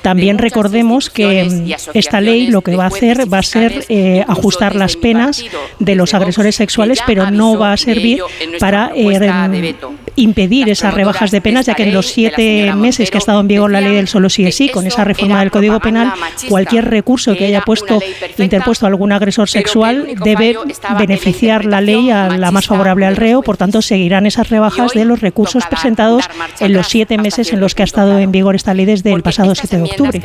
También 0.00 0.38
recordemos 0.38 1.10
que 1.10 1.44
mm, 1.44 1.72
esta 1.92 2.22
ley 2.22 2.46
lo 2.46 2.62
que 2.62 2.74
va 2.74 2.84
a 2.84 2.86
hacer 2.86 3.30
va 3.30 3.40
a 3.40 3.42
ser 3.42 3.84
eh, 3.90 4.24
ajustar 4.26 4.76
las 4.76 4.96
penas 4.96 5.44
de 5.78 5.94
los 5.94 6.14
agresores 6.14 6.56
sexuales, 6.56 7.00
pero 7.06 7.30
no 7.30 7.58
va 7.58 7.74
a 7.74 7.76
servir 7.76 8.22
para 8.58 8.92
eh, 8.94 9.74
impedir 10.16 10.68
esas 10.68 10.94
rebajas 10.94 11.30
de 11.30 11.40
penas, 11.40 11.66
ya 11.66 11.74
que 11.74 11.84
en 11.84 11.94
los 11.94 12.06
siete 12.06 12.72
meses 12.74 13.10
que 13.10 13.18
ha 13.18 13.18
estado 13.18 13.40
en 13.40 13.48
vigor 13.48 13.70
la 13.70 13.80
ley 13.80 13.94
del 13.94 14.08
solo 14.08 14.28
sí 14.28 14.46
es 14.46 14.56
sí, 14.56 14.68
con 14.68 14.86
esa 14.86 15.04
reforma 15.04 15.40
del 15.40 15.50
Código 15.50 15.80
Penal, 15.80 16.12
cualquier 16.48 16.90
recurso 16.90 17.34
que 17.34 17.46
haya 17.46 17.62
puesto 17.62 18.00
interpuesto 18.38 18.86
algún 18.86 19.12
agresor 19.12 19.48
sexual 19.48 20.14
debe 20.24 20.56
beneficiar 20.98 21.64
la 21.64 21.80
ley 21.80 22.10
a 22.10 22.36
la 22.36 22.50
más 22.50 22.66
favorable 22.66 23.06
al 23.06 23.16
reo, 23.16 23.42
por 23.42 23.56
tanto 23.56 23.82
seguirán 23.82 24.26
esas 24.26 24.50
rebajas 24.50 24.92
de 24.92 25.04
los 25.04 25.20
recursos 25.20 25.64
presentados 25.66 26.24
en 26.60 26.72
los 26.72 26.88
siete 26.88 27.18
meses 27.18 27.52
en 27.52 27.60
los 27.60 27.74
que 27.74 27.82
ha 27.82 27.84
estado 27.84 28.18
en 28.18 28.32
vigor 28.32 28.54
esta 28.54 28.74
ley 28.74 28.84
desde 28.84 29.12
el 29.12 29.22
pasado 29.22 29.54
7 29.54 29.76
de 29.76 29.82
octubre. 29.82 30.22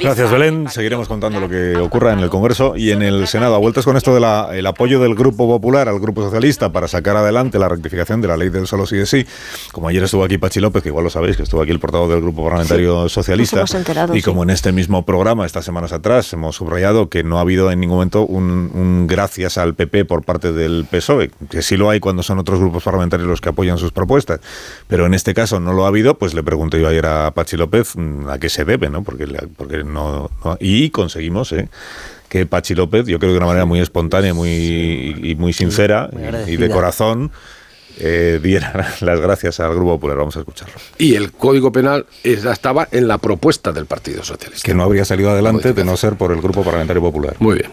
Gracias, 0.00 0.30
Belén. 0.30 0.68
Seguiremos 0.68 1.08
contando 1.08 1.40
lo 1.40 1.48
que 1.48 1.76
ocurra 1.76 2.12
en 2.12 2.20
el 2.20 2.30
Congreso 2.30 2.74
y 2.76 2.90
en 2.90 3.02
el 3.02 3.26
Senado. 3.26 3.54
A 3.54 3.58
vueltas 3.58 3.84
con 3.84 3.96
esto 3.96 4.14
del 4.14 4.66
apoyo 4.66 5.00
del 5.00 5.14
Grupo 5.14 5.46
Popular 5.46 5.88
al 5.88 6.00
Grupo 6.00 6.22
Socialista 6.22 6.72
para 6.72 6.88
sacar 6.88 7.16
adelante 7.16 7.58
la 7.58 7.68
rectificación 7.68 8.20
de 8.20 8.28
la 8.28 8.36
ley 8.36 8.48
del 8.48 8.66
solo 8.66 8.86
sí 8.86 8.91
de 8.96 9.06
sí. 9.06 9.26
Como 9.72 9.88
ayer 9.88 10.02
estuvo 10.02 10.24
aquí 10.24 10.38
Pachi 10.38 10.60
López, 10.60 10.82
que 10.82 10.88
igual 10.88 11.04
lo 11.04 11.10
sabéis, 11.10 11.36
que 11.36 11.42
estuvo 11.42 11.62
aquí 11.62 11.70
el 11.70 11.80
portavoz 11.80 12.10
del 12.10 12.20
Grupo 12.20 12.44
Parlamentario 12.44 13.08
sí. 13.08 13.14
Socialista. 13.14 13.64
Enterado, 13.72 14.14
y 14.16 14.22
como 14.22 14.42
en 14.42 14.50
este 14.50 14.72
mismo 14.72 15.04
programa, 15.04 15.46
estas 15.46 15.64
semanas 15.64 15.92
atrás, 15.92 16.32
hemos 16.32 16.56
subrayado 16.56 17.08
que 17.08 17.22
no 17.22 17.38
ha 17.38 17.40
habido 17.42 17.70
en 17.70 17.80
ningún 17.80 17.96
momento 17.96 18.24
un, 18.24 18.70
un, 18.74 19.06
gracias 19.06 19.58
al 19.58 19.74
PP 19.74 20.04
por 20.04 20.24
parte 20.24 20.52
del 20.52 20.86
PSOE, 20.90 21.30
que 21.50 21.62
sí 21.62 21.76
lo 21.76 21.90
hay 21.90 22.00
cuando 22.00 22.22
son 22.22 22.38
otros 22.38 22.58
grupos 22.58 22.82
parlamentarios 22.82 23.28
los 23.28 23.40
que 23.40 23.48
apoyan 23.48 23.78
sus 23.78 23.92
propuestas, 23.92 24.40
pero 24.88 25.06
en 25.06 25.14
este 25.14 25.34
caso 25.34 25.60
no 25.60 25.72
lo 25.72 25.84
ha 25.84 25.88
habido, 25.88 26.18
pues 26.18 26.34
le 26.34 26.42
pregunté 26.42 26.80
yo 26.80 26.88
ayer 26.88 27.06
a 27.06 27.30
Pachi 27.32 27.56
López 27.56 27.96
mm, 27.96 28.28
a 28.28 28.38
qué 28.38 28.48
se 28.48 28.64
debe, 28.64 28.90
¿no? 28.90 29.02
Porque, 29.02 29.26
porque 29.56 29.84
no, 29.84 30.30
no 30.44 30.56
y 30.60 30.90
conseguimos, 30.90 31.52
¿eh? 31.52 31.68
que 32.32 32.46
Pachi 32.46 32.74
López, 32.74 33.06
yo 33.06 33.18
creo 33.18 33.28
que 33.28 33.34
de 33.34 33.38
una 33.38 33.46
manera 33.46 33.66
muy 33.66 33.80
espontánea 33.80 34.32
muy, 34.32 35.20
y 35.22 35.34
muy 35.34 35.52
sincera 35.52 36.08
y 36.46 36.56
de 36.56 36.70
corazón, 36.70 37.30
eh, 37.98 38.40
diera 38.42 38.94
las 39.00 39.20
gracias 39.20 39.60
al 39.60 39.74
Grupo 39.74 39.92
Popular. 39.92 40.18
Vamos 40.18 40.36
a 40.36 40.40
escucharlo. 40.40 40.74
Y 40.98 41.14
el 41.14 41.32
Código 41.32 41.72
Penal 41.72 42.06
estaba 42.24 42.88
en 42.90 43.08
la 43.08 43.18
propuesta 43.18 43.72
del 43.72 43.86
Partido 43.86 44.24
Socialista. 44.24 44.66
Que 44.66 44.74
no 44.74 44.82
habría 44.82 45.04
salido 45.04 45.30
adelante 45.30 45.72
de 45.72 45.84
no 45.84 45.96
ser 45.96 46.14
por 46.14 46.32
el 46.32 46.40
Grupo 46.40 46.62
Parlamentario 46.62 47.02
Popular. 47.02 47.36
Muy 47.38 47.58
bien. 47.58 47.70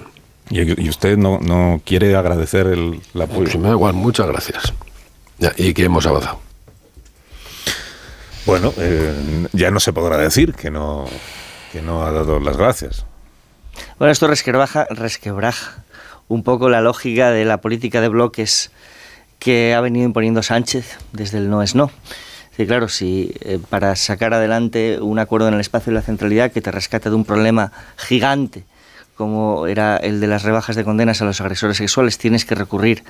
¿Y, 0.50 0.84
y 0.84 0.90
usted 0.90 1.18
no, 1.18 1.40
no, 1.40 1.82
quiere 1.86 2.16
agradecer 2.16 2.68
el, 2.68 3.02
el 3.14 3.22
apoyo? 3.22 3.44
Pues 3.44 3.58
me 3.58 3.68
da 3.68 3.72
igual, 3.72 3.94
muchas 3.94 4.28
gracias. 4.28 4.74
Ya, 5.38 5.54
y 5.58 5.74
que 5.74 5.84
hemos 5.84 6.06
avanzado. 6.06 6.40
Bueno, 8.46 8.74
eh, 8.78 9.48
ya 9.54 9.70
no 9.70 9.80
se 9.80 9.94
podrá 9.94 10.18
decir 10.18 10.54
que 10.54 10.72
no, 10.72 11.06
que 11.72 11.82
no 11.82 12.04
ha 12.04 12.12
dado 12.12 12.40
las 12.40 12.58
gracias. 12.58 13.06
Bueno, 14.00 14.12
esto 14.12 14.28
resquebraja, 14.28 14.88
resquebraja 14.90 15.84
un 16.28 16.44
poco 16.44 16.70
la 16.70 16.82
lógica 16.82 17.32
de 17.32 17.46
la 17.46 17.62
política 17.62 18.02
de 18.02 18.08
bloques 18.08 18.72
que 19.40 19.74
ha 19.74 19.82
venido 19.82 20.06
imponiendo 20.06 20.44
Sánchez 20.44 20.98
desde 21.14 21.40
el 21.40 21.50
no 21.50 21.64
es 21.64 21.76
no. 21.76 21.92
Claro, 22.56 22.90
si 22.90 23.34
eh, 23.40 23.58
para 23.70 23.96
sacar 23.96 24.34
adelante 24.34 25.00
un 25.00 25.18
acuerdo 25.18 25.48
en 25.48 25.54
el 25.54 25.62
espacio 25.62 25.92
de 25.92 25.96
la 25.96 26.02
centralidad 26.02 26.52
que 26.52 26.60
te 26.60 26.72
rescate 26.72 27.10
de 27.10 27.16
un 27.16 27.24
problema 27.24 27.72
gigante 27.96 28.66
como 29.20 29.68
era 29.68 29.98
el 29.98 30.22
de 30.22 30.28
las 30.28 30.44
rebajas 30.44 30.78
de 30.78 30.86
condenas 30.86 31.22
a 31.22 31.26
los 31.26 31.42
agresores 31.42 31.76
sexuales, 31.76 32.18
tienes 32.18 32.46
que 32.46 32.56
recurrir 32.56 33.04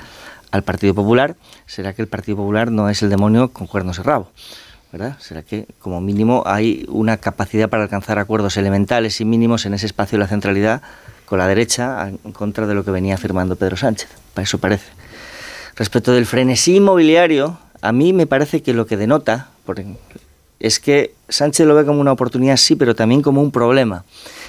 al 0.50 0.64
Partido 0.64 0.96
Popular, 0.96 1.36
será 1.68 1.94
que 1.94 2.02
el 2.02 2.08
Partido 2.08 2.38
Popular 2.38 2.72
no 2.72 2.90
es 2.90 3.04
el 3.04 3.12
demonio 3.12 3.50
con 3.50 3.68
cuernos 3.68 4.00
y 4.00 4.02
rabo. 4.02 4.32
¿verdad? 4.92 5.18
Será 5.20 5.44
que, 5.44 5.68
como 5.78 6.02
mínimo, 6.02 6.42
hay 6.48 6.84
una 6.90 7.18
capacidad 7.18 7.70
para 7.70 7.84
alcanzar 7.84 8.18
acuerdos 8.18 8.58
elementales 8.58 9.22
y 9.22 9.26
mínimos 9.26 9.68
en 9.68 9.76
ese 9.76 9.86
espacio 9.86 10.18
de 10.18 10.24
la 10.24 10.28
centralidad 10.28 10.82
con 11.26 11.38
la 11.38 11.48
derecha 11.48 12.10
en 12.10 12.32
contra 12.32 12.66
de 12.66 12.74
lo 12.74 12.84
que 12.84 12.90
venía 12.90 13.16
firmando 13.16 13.56
Pedro 13.56 13.78
Sánchez. 13.78 14.10
Para 14.34 14.46
eso 14.46 14.58
parece. 14.58 14.88
Respecto 15.80 16.12
del 16.12 16.26
frenesí 16.26 16.76
inmobiliario, 16.76 17.58
a 17.82 17.94
mí 17.94 18.12
me 18.12 18.28
parece 18.28 18.62
que 18.62 18.74
lo 18.74 18.86
que 18.86 18.98
denota 18.98 19.48
es 20.60 20.78
que 20.82 21.14
Sánchez 21.30 21.66
lo 21.66 21.74
ve 21.74 21.86
como 21.86 22.02
una 22.02 22.12
oportunidad, 22.12 22.58
sí, 22.58 22.76
pero 22.76 22.96
también 22.96 23.22
como 23.22 23.42
un 23.42 23.52
problema. 23.52 24.04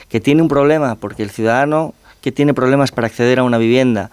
Que 0.08 0.18
tiene 0.18 0.42
un 0.42 0.48
problema 0.48 0.96
porque 0.96 1.22
el 1.22 1.30
ciudadano 1.30 1.94
que 2.20 2.32
tiene 2.32 2.52
problemas 2.52 2.90
para 2.90 3.06
acceder 3.06 3.38
a 3.38 3.44
una 3.44 3.58
vivienda 3.58 4.10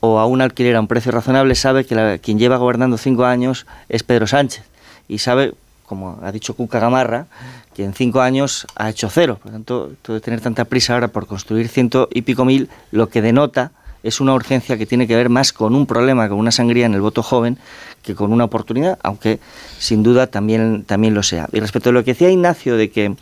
o 0.00 0.18
a 0.18 0.26
un 0.26 0.40
alquiler 0.40 0.74
a 0.74 0.80
un 0.80 0.88
precio 0.88 1.12
razonable 1.12 1.54
sabe 1.54 1.86
que 1.86 2.18
quien 2.20 2.40
lleva 2.40 2.56
gobernando 2.56 2.98
cinco 2.98 3.24
años 3.24 3.64
es 3.88 4.02
Pedro 4.02 4.26
Sánchez 4.26 4.64
y 5.06 5.18
sabe, 5.18 5.54
como 5.86 6.18
ha 6.24 6.32
dicho 6.32 6.54
Cuca 6.54 6.80
Gamarra, 6.80 7.26
que 7.72 7.84
en 7.84 7.94
cinco 7.94 8.20
años 8.20 8.66
ha 8.74 8.90
hecho 8.90 9.08
cero. 9.10 9.38
Por 9.40 9.52
lo 9.52 9.52
tanto, 9.52 9.92
todo 10.02 10.14
de 10.14 10.20
tener 10.20 10.40
tanta 10.40 10.64
prisa 10.64 10.94
ahora 10.94 11.06
por 11.06 11.28
construir 11.28 11.68
ciento 11.68 12.08
y 12.12 12.22
pico 12.22 12.44
mil, 12.44 12.68
lo 12.90 13.08
que 13.08 13.22
denota 13.22 13.70
es 14.02 14.20
una 14.20 14.34
urgencia 14.34 14.76
que 14.78 14.86
tiene 14.86 15.06
que 15.06 15.16
ver 15.16 15.28
más 15.28 15.52
con 15.52 15.74
un 15.74 15.86
problema, 15.86 16.28
con 16.28 16.38
una 16.38 16.50
sangría 16.50 16.86
en 16.86 16.94
el 16.94 17.00
voto 17.00 17.22
joven, 17.22 17.58
que 18.02 18.14
con 18.14 18.32
una 18.32 18.44
oportunidad, 18.44 18.98
aunque 19.02 19.38
sin 19.78 20.02
duda 20.02 20.26
también, 20.28 20.84
también 20.84 21.14
lo 21.14 21.22
sea. 21.22 21.48
Y 21.52 21.60
respecto 21.60 21.90
a 21.90 21.92
lo 21.92 22.04
que 22.04 22.12
decía 22.12 22.30
Ignacio 22.30 22.76
de 22.76 22.90
que 22.90 23.14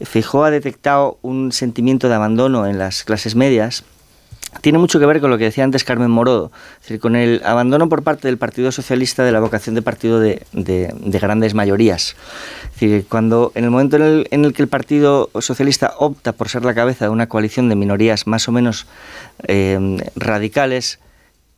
Fijó 0.00 0.44
ha 0.44 0.50
detectado 0.50 1.18
un 1.22 1.52
sentimiento 1.52 2.08
de 2.08 2.14
abandono 2.14 2.66
en 2.66 2.78
las 2.78 3.04
clases 3.04 3.36
medias, 3.36 3.84
tiene 4.60 4.78
mucho 4.78 5.00
que 5.00 5.06
ver 5.06 5.20
con 5.20 5.30
lo 5.30 5.38
que 5.38 5.44
decía 5.44 5.64
antes 5.64 5.84
Carmen 5.84 6.10
Morodo, 6.10 6.52
con 7.00 7.16
el 7.16 7.40
abandono 7.44 7.88
por 7.88 8.02
parte 8.02 8.28
del 8.28 8.38
Partido 8.38 8.70
Socialista 8.70 9.24
de 9.24 9.32
la 9.32 9.40
vocación 9.40 9.74
de 9.74 9.82
partido 9.82 10.20
de, 10.20 10.44
grandes 11.04 11.54
mayorías. 11.54 12.16
Cuando 13.08 13.52
en 13.54 13.64
el 13.64 13.70
momento 13.70 13.96
en 13.96 14.44
el, 14.44 14.52
que 14.52 14.62
el 14.62 14.68
Partido 14.68 15.30
Socialista 15.40 15.94
opta 15.98 16.32
por 16.32 16.48
ser 16.48 16.64
la 16.64 16.74
cabeza 16.74 17.06
de 17.06 17.10
una 17.10 17.28
coalición 17.28 17.68
de 17.68 17.76
minorías 17.76 18.26
más 18.26 18.48
o 18.48 18.52
menos 18.52 18.86
eh, 19.48 19.98
radicales, 20.16 20.98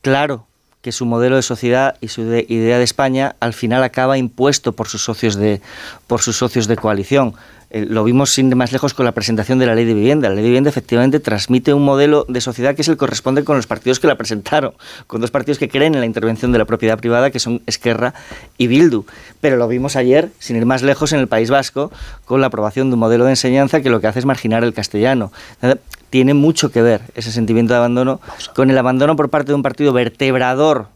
claro 0.01 0.47
que 0.85 0.93
su 0.93 1.07
modelo 1.07 1.37
de 1.37 1.43
sociedad 1.43 1.97
y 2.03 2.09
su 2.09 2.21
idea 2.21 2.77
de 2.77 2.85
España 2.85 3.37
al 3.41 3.55
final 3.55 3.83
acaba 3.83 4.19
impuesto 4.19 4.73
por 4.73 4.87
sus 4.87 5.03
socios 5.03 5.35
de, 5.35 5.63
por 6.07 6.21
sus 6.21 6.37
socios 6.37 6.67
de 6.67 6.77
coalición. 6.77 7.35
Eh, 7.75 7.87
lo 7.91 8.05
vimos 8.05 8.31
sin 8.31 8.57
más 8.57 8.70
lejos 8.70 8.95
con 8.95 9.05
la 9.05 9.11
presentación 9.11 9.59
de 9.59 9.66
la 9.66 9.75
ley 9.75 9.85
de 9.85 9.95
vivienda. 9.95 10.29
La 10.29 10.37
ley 10.37 10.45
de 10.45 10.51
vivienda 10.51 10.70
efectivamente 10.70 11.18
transmite 11.18 11.75
un 11.75 11.85
modelo 11.85 12.25
de 12.29 12.41
sociedad 12.41 12.77
que 12.77 12.83
es 12.83 12.89
el 12.89 12.95
que 12.95 12.99
corresponde 12.99 13.43
con 13.43 13.57
los 13.57 13.66
partidos 13.66 13.99
que 13.99 14.07
la 14.07 14.14
presentaron, 14.14 14.75
con 15.09 15.20
dos 15.20 15.33
partidos 15.33 15.59
que 15.59 15.68
creen 15.68 15.95
en 15.95 16.01
la 16.01 16.07
intervención 16.07 16.53
de 16.53 16.59
la 16.59 16.66
propiedad 16.66 16.97
privada, 16.97 17.33
que 17.33 17.41
son 17.41 17.62
Esquerra 17.66 18.14
y 18.59 18.68
Bildu. 18.68 19.07
Pero 19.41 19.57
lo 19.57 19.66
vimos 19.66 19.97
ayer, 19.97 20.31
sin 20.39 20.55
ir 20.55 20.66
más 20.66 20.83
lejos, 20.85 21.12
en 21.12 21.18
el 21.18 21.27
País 21.27 21.51
Vasco, 21.51 21.91
con 22.27 22.41
la 22.41 22.47
aprobación 22.47 22.91
de 22.91 22.95
un 22.95 23.01
modelo 23.01 23.25
de 23.25 23.31
enseñanza 23.31 23.81
que 23.81 23.91
lo 23.91 24.01
que 24.01 24.07
hace 24.07 24.20
es 24.20 24.25
marginar 24.25 24.62
el 24.62 24.72
castellano. 24.72 25.33
Tiene 26.11 26.33
mucho 26.33 26.70
que 26.70 26.81
ver 26.81 27.01
ese 27.16 27.33
sentimiento 27.33 27.72
de 27.72 27.79
abandono 27.79 28.20
con 28.55 28.70
el 28.70 28.79
abandono 28.79 29.16
por 29.16 29.31
parte 29.31 29.49
de 29.49 29.57
un 29.57 29.64
partido 29.64 29.93
vertebrador 29.93 30.87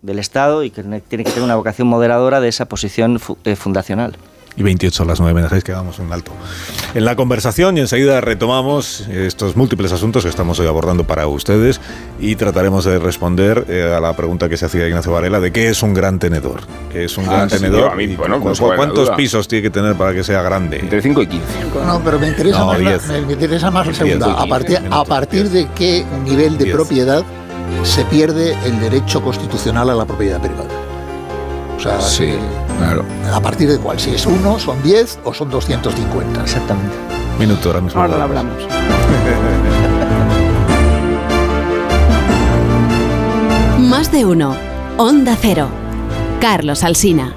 del 0.00 0.18
Estado 0.18 0.64
y 0.64 0.70
que 0.70 0.82
tiene 0.82 1.24
que 1.24 1.30
tener 1.30 1.42
una 1.42 1.56
vocación 1.56 1.88
moderadora 1.88 2.40
de 2.40 2.48
esa 2.48 2.64
posición 2.64 3.20
eh, 3.44 3.54
fundacional 3.54 4.16
y 4.56 4.62
28 4.62 5.02
a 5.02 5.06
las 5.06 5.20
9 5.20 5.34
menos 5.34 5.50
6 5.50 5.64
quedamos 5.64 5.98
un 5.98 6.12
alto. 6.12 6.32
En 6.94 7.04
la 7.04 7.16
conversación 7.16 7.76
y 7.78 7.80
enseguida 7.80 8.20
retomamos 8.20 9.06
estos 9.08 9.56
múltiples 9.56 9.92
asuntos 9.92 10.24
que 10.24 10.28
estamos 10.28 10.58
hoy 10.58 10.66
abordando 10.66 11.04
para 11.04 11.26
ustedes 11.26 11.80
y 12.20 12.36
trataremos 12.36 12.84
de 12.84 12.98
responder 12.98 13.66
eh, 13.68 13.94
a 13.96 14.00
la 14.00 14.14
pregunta 14.14 14.48
que 14.48 14.56
se 14.56 14.66
hacía 14.66 14.86
Ignacio 14.86 15.12
Varela 15.12 15.40
de 15.40 15.52
qué 15.52 15.68
es 15.68 15.82
un 15.82 15.94
gran 15.94 16.18
tenedor. 16.18 16.60
¿Qué 16.92 17.04
es 17.04 17.16
un 17.16 17.28
ah, 17.28 17.32
gran 17.32 17.48
tenedor? 17.48 17.92
¿Cuántos 18.76 19.10
pisos 19.10 19.48
tiene 19.48 19.62
que 19.62 19.70
tener 19.70 19.94
para 19.94 20.12
que 20.12 20.24
sea 20.24 20.42
grande? 20.42 20.78
Entre 20.78 21.00
5 21.00 21.22
y 21.22 21.26
15. 21.26 21.46
No, 21.86 22.00
pero 22.04 22.18
me 22.18 22.28
interesa, 22.28 22.64
más, 22.64 22.78
me, 22.78 23.32
interesa 23.32 23.70
más 23.70 23.86
la 23.86 23.94
segunda. 23.94 24.32
a 24.32 24.46
partir, 24.46 24.80
a 24.90 25.04
partir 25.04 25.48
de 25.48 25.68
qué 25.74 26.04
nivel 26.24 26.58
de 26.58 26.66
propiedad 26.72 27.24
se 27.84 28.04
pierde 28.04 28.56
el 28.64 28.80
derecho 28.80 29.22
constitucional 29.22 29.90
a 29.90 29.94
la 29.94 30.04
propiedad 30.04 30.40
privada. 30.40 30.89
O 31.80 31.82
sea, 31.82 31.98
sí. 31.98 32.34
Claro. 32.76 33.06
¿A 33.32 33.40
partir 33.40 33.70
de 33.70 33.78
cuál? 33.78 33.98
Si 33.98 34.10
es 34.10 34.26
uno, 34.26 34.58
son 34.58 34.82
10 34.82 35.20
o 35.24 35.32
son 35.32 35.48
250. 35.48 36.42
Exactamente. 36.42 36.94
Minuto 37.38 37.70
ahora 37.70 37.80
mismo. 37.80 38.02
Ahora 38.02 38.18
lo 38.18 38.24
hablamos. 38.24 38.54
Más 43.88 44.12
de 44.12 44.26
uno. 44.26 44.54
Onda 44.98 45.38
Cero. 45.40 45.70
Carlos 46.38 46.84
Alsina. 46.84 47.36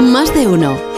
Más 0.00 0.32
de 0.32 0.46
uno. 0.46 0.97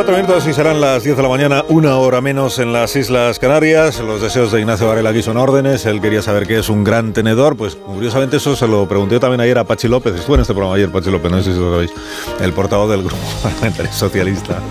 Cuatro 0.00 0.16
minutos 0.16 0.46
y 0.46 0.54
serán 0.54 0.80
las 0.80 1.04
10 1.04 1.18
de 1.18 1.22
la 1.22 1.28
mañana, 1.28 1.62
una 1.68 1.98
hora 1.98 2.22
menos 2.22 2.58
en 2.58 2.72
las 2.72 2.96
Islas 2.96 3.38
Canarias. 3.38 4.00
Los 4.00 4.22
deseos 4.22 4.50
de 4.50 4.58
Ignacio 4.58 4.88
Varela 4.88 5.10
aquí 5.10 5.22
son 5.22 5.36
órdenes. 5.36 5.84
Él 5.84 6.00
quería 6.00 6.22
saber 6.22 6.46
qué 6.46 6.58
es 6.58 6.70
un 6.70 6.84
gran 6.84 7.12
tenedor. 7.12 7.54
Pues 7.54 7.76
curiosamente 7.76 8.38
eso 8.38 8.56
se 8.56 8.66
lo 8.66 8.88
pregunté 8.88 9.20
también 9.20 9.42
ayer 9.42 9.58
a 9.58 9.64
Pachi 9.64 9.88
López. 9.88 10.14
Estuvo 10.14 10.36
en 10.36 10.40
este 10.40 10.54
programa 10.54 10.76
ayer 10.76 10.90
Pachi 10.90 11.10
López, 11.10 11.30
no 11.30 11.42
sé 11.42 11.52
si 11.52 11.58
lo 11.58 11.72
sabéis, 11.72 11.92
el 12.40 12.50
portavoz 12.54 12.88
del 12.88 13.02
Grupo 13.02 13.18
Parlamentario 13.42 13.92
Socialista. 13.92 14.62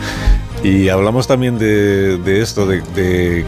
Y 0.63 0.89
hablamos 0.89 1.27
también 1.27 1.59
de, 1.59 2.41
esto, 2.41 2.65
de, 2.65 3.45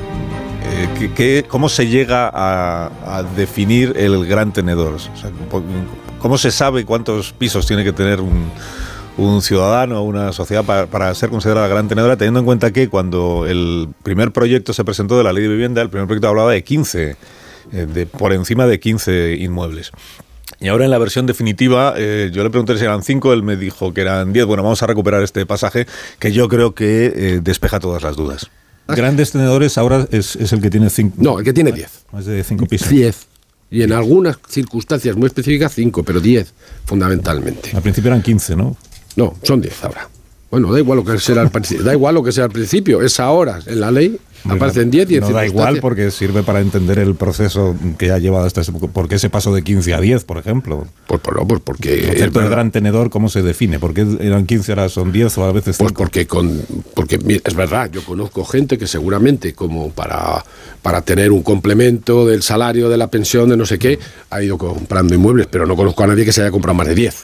eh, 1.09 1.43
cómo 1.47 1.67
se 1.67 1.88
llega 1.88 2.29
a, 2.32 3.23
definir 3.36 3.95
el 3.97 4.27
gran 4.27 4.53
tenedor. 4.53 4.97
¿Cómo 6.19 6.38
se 6.38 6.51
sabe 6.51 6.86
cuántos 6.86 7.34
pisos 7.34 7.65
tiene 7.65 7.84
que 7.84 7.91
tener 7.91 8.21
un 8.21 8.51
un 9.18 9.41
ciudadano 9.41 10.01
o 10.01 10.03
una 10.03 10.32
sociedad 10.34 10.64
para, 10.64 11.14
ser 11.16 11.30
considerada 11.30 11.68
gran 11.68 11.88
tenedora, 11.88 12.18
teniendo 12.18 12.39
en 12.39 12.45
cuenta 12.45 12.72
que 12.72 12.89
cuando 12.89 13.45
el 13.47 13.89
primer 14.03 14.32
proyecto 14.32 14.74
se 14.74 14.84
presentó 14.84 15.18
de 15.18 15.24
la 15.24 15.34
ley 15.34 15.43
de 15.43 15.49
vivienda, 15.49 15.82
el 15.82 15.89
primer 15.89 16.07
proyecto 16.07 16.30
hablaba 16.30 16.51
de 16.51 16.64
15, 16.64 17.16
eh, 17.72 17.88
de, 17.93 18.05
por 18.05 18.34
encima 18.34 18.66
de 18.68 18.80
15 18.80 19.36
inmuebles. 19.39 19.91
Y 20.59 20.68
ahora 20.68 20.86
en 20.86 20.91
la 20.91 20.99
versión 20.99 21.26
definitiva, 21.26 21.95
eh, 21.97 22.30
yo 22.32 22.43
le 22.43 22.49
pregunté 22.49 22.78
si 22.78 22.84
eran 22.84 23.03
5, 23.03 23.34
él 23.34 23.41
me 23.41 23.55
dijo 23.55 23.93
que 23.93 24.01
eran 24.01 24.32
10. 24.32 24.45
Bueno, 24.45 24.64
vamos 24.64 24.84
a 24.84 24.88
recuperar 24.88 25.24
este 25.24 25.45
pasaje 25.45 25.88
que 26.20 26.32
yo 26.32 26.47
creo 26.47 26.76
que 26.76 27.05
eh, 27.05 27.39
despeja 27.41 27.80
todas 27.80 28.03
las 28.03 28.16
dudas. 28.16 28.49
Grandes 28.88 29.32
tenedores 29.32 29.78
ahora 29.78 30.07
es, 30.12 30.36
el 30.36 30.62
que 30.62 30.70
tiene 30.70 30.89
5. 30.89 31.16
No, 31.20 31.39
el 31.39 31.45
que 31.45 31.53
tiene 31.53 31.72
10. 31.72 32.05
Más 32.12 32.26
de 32.26 32.43
5 32.43 32.66
pisos. 32.68 32.89
10. 32.89 33.28
Y 33.72 33.84
en 33.84 33.93
algunas 33.93 34.38
circunstancias 34.49 35.16
muy 35.16 35.28
específicas 35.28 35.74
5, 35.74 36.03
pero 36.03 36.20
10 36.20 36.53
fundamentalmente. 36.86 37.72
Al 37.74 37.82
principio 37.82 38.09
eran 38.09 38.22
15, 38.22 38.55
¿no? 38.55 38.76
No, 39.16 39.36
son 39.43 39.62
10 39.62 39.84
ahora. 39.84 40.09
Bueno, 40.51 40.74
da 40.74 40.80
igual 40.80 40.97
lo 40.97 41.05
que 41.05 41.18
sea 41.18 41.41
al 41.41 41.51
da 41.84 41.93
igual 41.93 42.16
lo 42.16 42.24
que 42.24 42.32
sea 42.32 42.43
al 42.43 42.51
principio, 42.51 43.01
es 43.01 43.20
ahora 43.20 43.59
en 43.66 43.80
la 43.80 43.89
ley 43.89 44.20
aparecen 44.43 44.91
10 44.91 45.12
y 45.12 45.20
No 45.20 45.30
da 45.30 45.45
igual 45.45 45.80
porque 45.80 46.12
sirve 46.12 46.43
para 46.43 46.59
entender 46.59 46.99
el 46.99 47.16
proceso 47.16 47.76
que 47.97 48.12
ha 48.12 48.18
llevado 48.18 48.45
hasta 48.45 48.62
ese 48.62 48.72
¿Por 48.72 49.07
qué 49.07 49.20
se 49.20 49.30
pasó 49.30 49.53
de 49.53 49.64
15 49.64 49.93
a 49.93 50.01
10, 50.01 50.24
por 50.24 50.38
ejemplo? 50.38 50.88
Pues, 51.07 51.22
pues, 51.22 51.38
pues 51.47 51.62
porque 51.64 52.09
el, 52.09 52.24
el 52.24 52.32
gran 52.32 52.72
tenedor 52.72 53.09
cómo 53.09 53.30
se 53.30 53.41
define? 53.41 53.80
¿Por 53.80 53.93
qué 53.93 54.05
eran 54.20 54.45
15 54.45 54.72
ahora 54.72 54.89
son 54.89 55.12
10 55.12 55.38
o 55.38 55.45
a 55.45 55.51
veces 55.51 55.78
5? 55.78 55.84
Pues 55.84 55.97
porque 55.97 56.28
con 56.28 56.62
porque 56.95 57.20
es 57.43 57.55
verdad, 57.55 57.89
yo 57.91 58.03
conozco 58.03 58.43
gente 58.45 58.78
que 58.78 58.88
seguramente 58.88 59.53
como 59.53 59.91
para 59.91 60.43
para 60.82 61.01
tener 61.01 61.32
un 61.32 61.43
complemento 61.43 62.26
del 62.26 62.41
salario, 62.41 62.89
de 62.89 62.97
la 62.97 63.07
pensión, 63.07 63.49
de 63.49 63.57
no 63.57 63.66
sé 63.66 63.78
qué, 63.78 63.99
ha 64.30 64.41
ido 64.41 64.57
comprando 64.57 65.14
inmuebles, 65.14 65.47
pero 65.49 65.66
no 65.66 65.76
conozco 65.76 66.03
a 66.03 66.07
nadie 66.07 66.26
que 66.26 66.34
se 66.34 66.41
haya 66.41 66.51
comprado 66.51 66.76
más 66.76 66.88
de 66.88 66.95
10. 66.95 67.24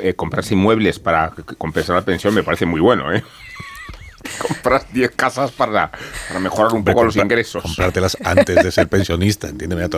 Eh, 0.00 0.14
comprarse 0.14 0.54
inmuebles 0.54 0.98
para 0.98 1.32
compensar 1.58 1.96
la 1.96 2.02
pensión 2.02 2.34
me 2.34 2.42
parece 2.42 2.66
muy 2.66 2.80
bueno, 2.80 3.12
¿eh? 3.12 3.22
Comprar 4.38 4.86
10 4.92 5.10
casas 5.12 5.52
para, 5.52 5.90
para 6.28 6.40
mejorar 6.40 6.72
un 6.72 6.84
poco 6.84 7.04
los 7.04 7.16
ingresos. 7.16 7.62
Comprártelas 7.62 8.16
antes 8.24 8.56
de 8.56 8.72
ser 8.72 8.88
pensionista, 8.88 9.48
entiéndeme. 9.48 9.88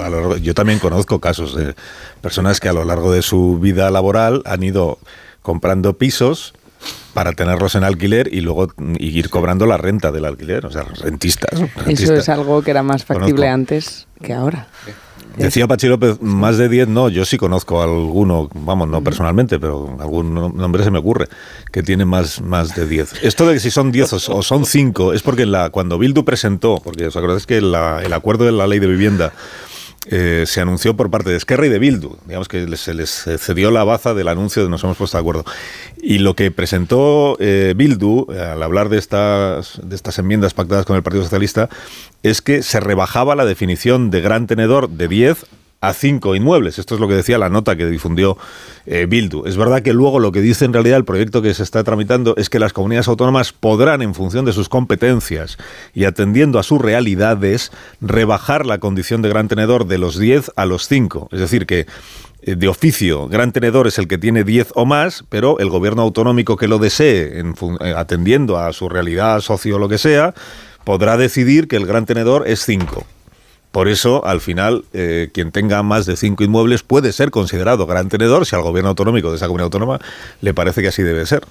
Yo 0.43 0.55
también 0.55 0.79
conozco 0.79 1.19
casos 1.19 1.57
de 1.57 1.75
personas 2.21 2.61
que 2.61 2.69
a 2.69 2.73
lo 2.73 2.85
largo 2.85 3.11
de 3.11 3.23
su 3.23 3.59
vida 3.59 3.91
laboral 3.91 4.43
han 4.45 4.63
ido 4.63 4.99
comprando 5.43 5.97
pisos 5.97 6.53
para 7.15 7.33
tenerlos 7.33 7.75
en 7.75 7.85
alquiler 7.85 8.33
y 8.33 8.41
luego 8.43 8.69
ir 8.99 9.31
cobrando 9.31 9.67
la 9.67 9.77
renta 9.77 10.13
del 10.13 10.25
alquiler, 10.25 10.67
o 10.67 10.71
sea, 10.71 10.83
rentistas. 10.83 11.61
Eso 11.87 12.15
es 12.15 12.29
algo 12.29 12.63
que 12.63 12.71
era 12.71 12.83
más 12.83 13.05
factible 13.05 13.49
antes 13.49 14.07
que 14.23 14.35
ahora. 14.35 14.69
Decía 15.39 15.67
Pachi 15.69 15.87
López, 15.87 16.21
más 16.21 16.59
de 16.59 16.69
10 16.69 16.89
no, 16.89 17.09
yo 17.09 17.25
sí 17.25 17.37
conozco 17.37 17.83
alguno, 17.83 18.51
vamos, 18.55 18.89
no 18.89 19.03
personalmente, 19.03 19.59
pero 19.59 19.97
algún 20.01 20.35
nombre 20.35 20.83
se 20.83 20.91
me 20.91 20.99
ocurre, 20.99 21.29
que 21.73 21.83
tiene 21.83 22.05
más, 22.05 22.41
más 22.41 22.75
de 22.75 22.87
10. 22.87 23.23
Esto 23.23 23.47
de 23.47 23.55
que 23.55 23.61
si 23.61 23.71
son 23.71 23.93
10 23.93 24.13
o, 24.31 24.43
son 24.43 24.67
5 24.67 25.13
es 25.13 25.23
porque 25.23 25.47
la, 25.47 25.71
cuando 25.71 25.99
Bildu 25.99 26.25
presentó, 26.25 26.81
porque 26.83 27.07
os 27.07 27.17
acordáis 27.17 27.47
que 27.47 27.59
el 27.59 27.75
acuerdo 28.13 28.45
de 28.45 28.53
la 28.53 28.67
ley 28.67 28.81
de 28.81 28.89
vivienda 28.89 29.33
eh, 30.11 30.45
se 30.47 30.61
anunció 30.61 30.97
por 30.97 31.11
parte 31.11 31.31
de 31.31 31.37
Esquerra 31.37 31.67
y 31.67 31.69
de 31.69 31.79
Bildu. 31.79 32.17
Digamos 32.27 32.49
que 32.49 32.77
se 32.77 32.95
les 32.95 33.11
cedió 33.39 33.71
la 33.71 33.85
baza 33.85 34.15
del 34.15 34.29
anuncio 34.29 34.65
de 34.65 34.71
nos 34.71 34.83
hemos 34.83 34.97
puesto 34.97 35.17
de 35.17 35.21
acuerdo. 35.21 35.45
Y 36.01 36.19
lo 36.19 36.35
que 36.35 36.51
presentó 36.51 37.37
eh, 37.41 37.75
Bildu 37.77 38.27
al 38.31 38.63
hablar 38.63 38.89
de 38.89 38.99
estas, 38.99 39.81
de 39.83 39.95
estas 39.95 40.19
enmiendas 40.19 40.55
pactadas 40.55 40.87
con 40.87 40.97
el 40.97 41.03
Partido 41.03 41.25
Socialista 41.25 41.69
es 42.23 42.41
que 42.41 42.63
se 42.63 42.81
rebajaba 42.81 43.35
la 43.35 43.45
definición 43.45 44.11
de 44.11 44.21
gran 44.21 44.47
tenedor 44.47 44.89
de 44.89 45.09
10 45.09 45.47
a 45.81 45.93
cinco 45.93 46.35
inmuebles. 46.35 46.79
Esto 46.79 46.95
es 46.95 47.01
lo 47.01 47.09
que 47.09 47.15
decía 47.15 47.39
la 47.39 47.49
nota 47.49 47.77
que 47.77 47.87
difundió 47.87 48.37
eh, 48.87 49.07
Bildu. 49.09 49.47
Es 49.47 49.57
verdad 49.57 49.83
que 49.83 49.93
luego 49.93 50.19
lo 50.19 50.33
que 50.33 50.41
dice 50.41 50.65
en 50.65 50.73
realidad 50.73 50.99
el 50.99 51.05
proyecto 51.05 51.41
que 51.41 51.55
se 51.55 51.63
está 51.63 51.85
tramitando 51.85 52.35
es 52.37 52.51
que 52.51 52.59
las 52.59 52.73
comunidades 52.73 53.09
autónomas 53.09 53.53
podrán, 53.53 54.03
en 54.03 54.15
función 54.15 54.45
de 54.45 54.53
sus 54.53 54.69
competencias 54.69 55.57
y 55.95 56.05
atendiendo 56.05 56.59
a 56.59 56.63
sus 56.63 56.81
realidades, 56.81 57.71
rebajar 58.01 58.67
la 58.67 58.79
condición 58.79 59.23
de 59.23 59.29
gran 59.29 59.49
tenedor 59.49 59.87
de 59.87 59.99
los 59.99 60.19
10 60.19 60.53
a 60.57 60.67
los 60.67 60.89
5. 60.89 61.29
Es 61.33 61.41
decir, 61.41 61.67
que 61.67 61.87
eh, 62.43 62.57
de 62.57 62.69
oficio, 62.69 63.29
gran 63.29 63.53
tenedor 63.53 63.87
es 63.87 63.99
el 63.99 64.09
que 64.09 64.19
tiene 64.19 64.43
10 64.43 64.73
o 64.75 64.85
más, 64.85 65.25
pero 65.29 65.59
el 65.61 65.71
gobierno 65.71 66.03
autonómico 66.03 66.57
que 66.57 66.69
lo 66.69 66.79
desee, 66.79 67.41
eh, 67.41 67.95
atendiendo 67.97 68.59
a 68.59 68.73
su 68.73 68.89
realidad 68.89 69.41
socio 69.41 69.77
o 69.77 69.79
lo 69.79 69.89
que 69.89 69.99
sea, 69.99 70.35
podrá 70.85 71.17
decidir 71.17 71.69
que 71.69 71.77
el 71.77 71.87
gran 71.87 72.07
tenedor 72.07 72.49
es 72.49 72.65
5. 72.65 73.07
Por 73.79 73.87
eso, 73.87 74.27
al 74.27 74.41
final, 74.41 74.87
eh, 74.93 75.29
quien 75.33 75.53
tenga 75.53 75.85
más 75.85 76.05
de 76.05 76.17
cinco 76.17 76.43
inmuebles 76.43 76.83
puede 76.83 77.13
ser 77.13 77.31
considerado 77.31 77.87
gran 77.87 78.09
tenedor 78.09 78.45
si 78.45 78.57
al 78.57 78.63
gobierno 78.63 78.89
autonómico 78.89 79.31
de 79.31 79.37
esa 79.37 79.47
comunidad 79.47 79.67
autónoma 79.67 80.01
le 80.41 80.53
parece 80.53 80.83
que 80.83 80.89
así 80.89 81.05
debe 81.05 81.25
ser. 81.27 81.47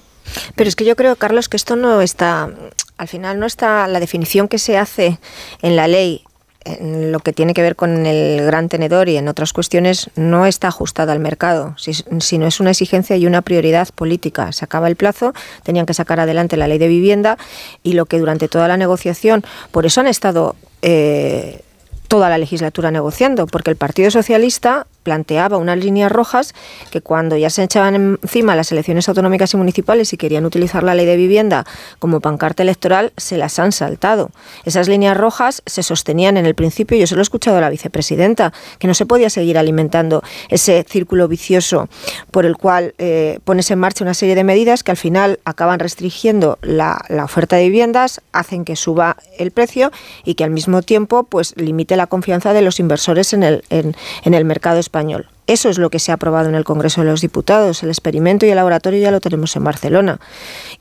Pero 0.54 0.68
es 0.68 0.76
que 0.76 0.84
yo 0.84 0.94
creo, 0.94 1.16
Carlos, 1.16 1.48
que 1.48 1.56
esto 1.56 1.74
no 1.74 2.02
está, 2.02 2.50
al 2.98 3.08
final 3.08 3.40
no 3.40 3.46
está 3.46 3.88
la 3.88 3.98
definición 3.98 4.46
que 4.46 4.58
se 4.58 4.76
hace 4.76 5.18
en 5.62 5.74
la 5.74 5.88
ley 5.88 6.22
en 6.66 7.12
lo 7.12 7.20
que 7.20 7.32
tiene 7.32 7.54
que 7.54 7.62
ver 7.62 7.76
con 7.76 8.04
el 8.04 8.44
gran 8.44 8.68
tenedor 8.68 9.08
y 9.08 9.16
en 9.16 9.26
otras 9.28 9.54
cuestiones 9.54 10.10
no 10.14 10.44
está 10.44 10.68
ajustada 10.68 11.14
al 11.14 11.20
mercado, 11.20 11.76
sino 11.78 12.46
es 12.46 12.60
una 12.60 12.72
exigencia 12.72 13.16
y 13.16 13.26
una 13.26 13.40
prioridad 13.40 13.88
política. 13.94 14.52
Se 14.52 14.66
acaba 14.66 14.88
el 14.88 14.96
plazo, 14.96 15.32
tenían 15.62 15.86
que 15.86 15.94
sacar 15.94 16.20
adelante 16.20 16.58
la 16.58 16.68
ley 16.68 16.76
de 16.76 16.88
vivienda 16.88 17.38
y 17.82 17.94
lo 17.94 18.04
que 18.04 18.18
durante 18.18 18.48
toda 18.48 18.68
la 18.68 18.76
negociación, 18.76 19.44
por 19.70 19.86
eso 19.86 20.02
han 20.02 20.08
estado 20.08 20.56
eh, 20.82 21.62
toda 22.08 22.28
la 22.28 22.38
legislatura 22.38 22.90
negociando, 22.90 23.46
porque 23.46 23.70
el 23.70 23.76
Partido 23.76 24.10
Socialista 24.10 24.86
planteaba 25.08 25.56
unas 25.56 25.78
líneas 25.78 26.12
rojas 26.12 26.54
que 26.90 27.00
cuando 27.00 27.34
ya 27.34 27.48
se 27.48 27.62
echaban 27.62 28.18
encima 28.22 28.54
las 28.54 28.70
elecciones 28.72 29.08
autonómicas 29.08 29.54
y 29.54 29.56
municipales 29.56 30.12
y 30.12 30.18
querían 30.18 30.44
utilizar 30.44 30.82
la 30.82 30.94
ley 30.94 31.06
de 31.06 31.16
vivienda 31.16 31.64
como 31.98 32.20
pancarta 32.20 32.62
electoral, 32.62 33.14
se 33.16 33.38
las 33.38 33.58
han 33.58 33.72
saltado. 33.72 34.30
Esas 34.66 34.86
líneas 34.86 35.16
rojas 35.16 35.62
se 35.64 35.82
sostenían 35.82 36.36
en 36.36 36.44
el 36.44 36.54
principio, 36.54 36.98
yo 36.98 37.06
se 37.06 37.14
lo 37.14 37.22
he 37.22 37.28
escuchado 37.28 37.56
a 37.56 37.62
la 37.62 37.70
vicepresidenta, 37.70 38.52
que 38.78 38.86
no 38.86 38.92
se 38.92 39.06
podía 39.06 39.30
seguir 39.30 39.56
alimentando 39.56 40.22
ese 40.50 40.84
círculo 40.86 41.26
vicioso 41.26 41.88
por 42.30 42.44
el 42.44 42.58
cual 42.58 42.94
eh, 42.98 43.38
pones 43.44 43.70
en 43.70 43.78
marcha 43.78 44.04
una 44.04 44.12
serie 44.12 44.34
de 44.34 44.44
medidas 44.44 44.82
que 44.82 44.90
al 44.90 44.98
final 44.98 45.40
acaban 45.46 45.78
restringiendo 45.78 46.58
la, 46.60 47.02
oferta 47.24 47.56
de 47.56 47.62
viviendas, 47.62 48.20
hacen 48.32 48.66
que 48.66 48.76
suba 48.76 49.16
el 49.38 49.52
precio 49.52 49.90
y 50.26 50.34
que 50.34 50.44
al 50.44 50.50
mismo 50.50 50.82
tiempo 50.82 51.24
pues 51.24 51.54
limite 51.56 51.96
la 51.96 52.08
confianza 52.08 52.52
de 52.52 52.60
los 52.60 52.78
inversores 52.78 53.32
en 53.32 53.42
el, 53.42 53.64
en, 53.70 53.96
en 54.24 54.34
el 54.34 54.44
mercado 54.44 54.78
español 54.78 54.97
español. 54.98 55.37
Eso 55.48 55.70
es 55.70 55.78
lo 55.78 55.88
que 55.88 55.98
se 55.98 56.12
ha 56.12 56.16
aprobado 56.16 56.50
en 56.50 56.54
el 56.54 56.64
Congreso 56.64 57.00
de 57.00 57.06
los 57.06 57.22
Diputados. 57.22 57.82
El 57.82 57.88
experimento 57.88 58.44
y 58.44 58.50
el 58.50 58.56
laboratorio 58.56 59.00
ya 59.00 59.10
lo 59.10 59.18
tenemos 59.18 59.56
en 59.56 59.64
Barcelona. 59.64 60.20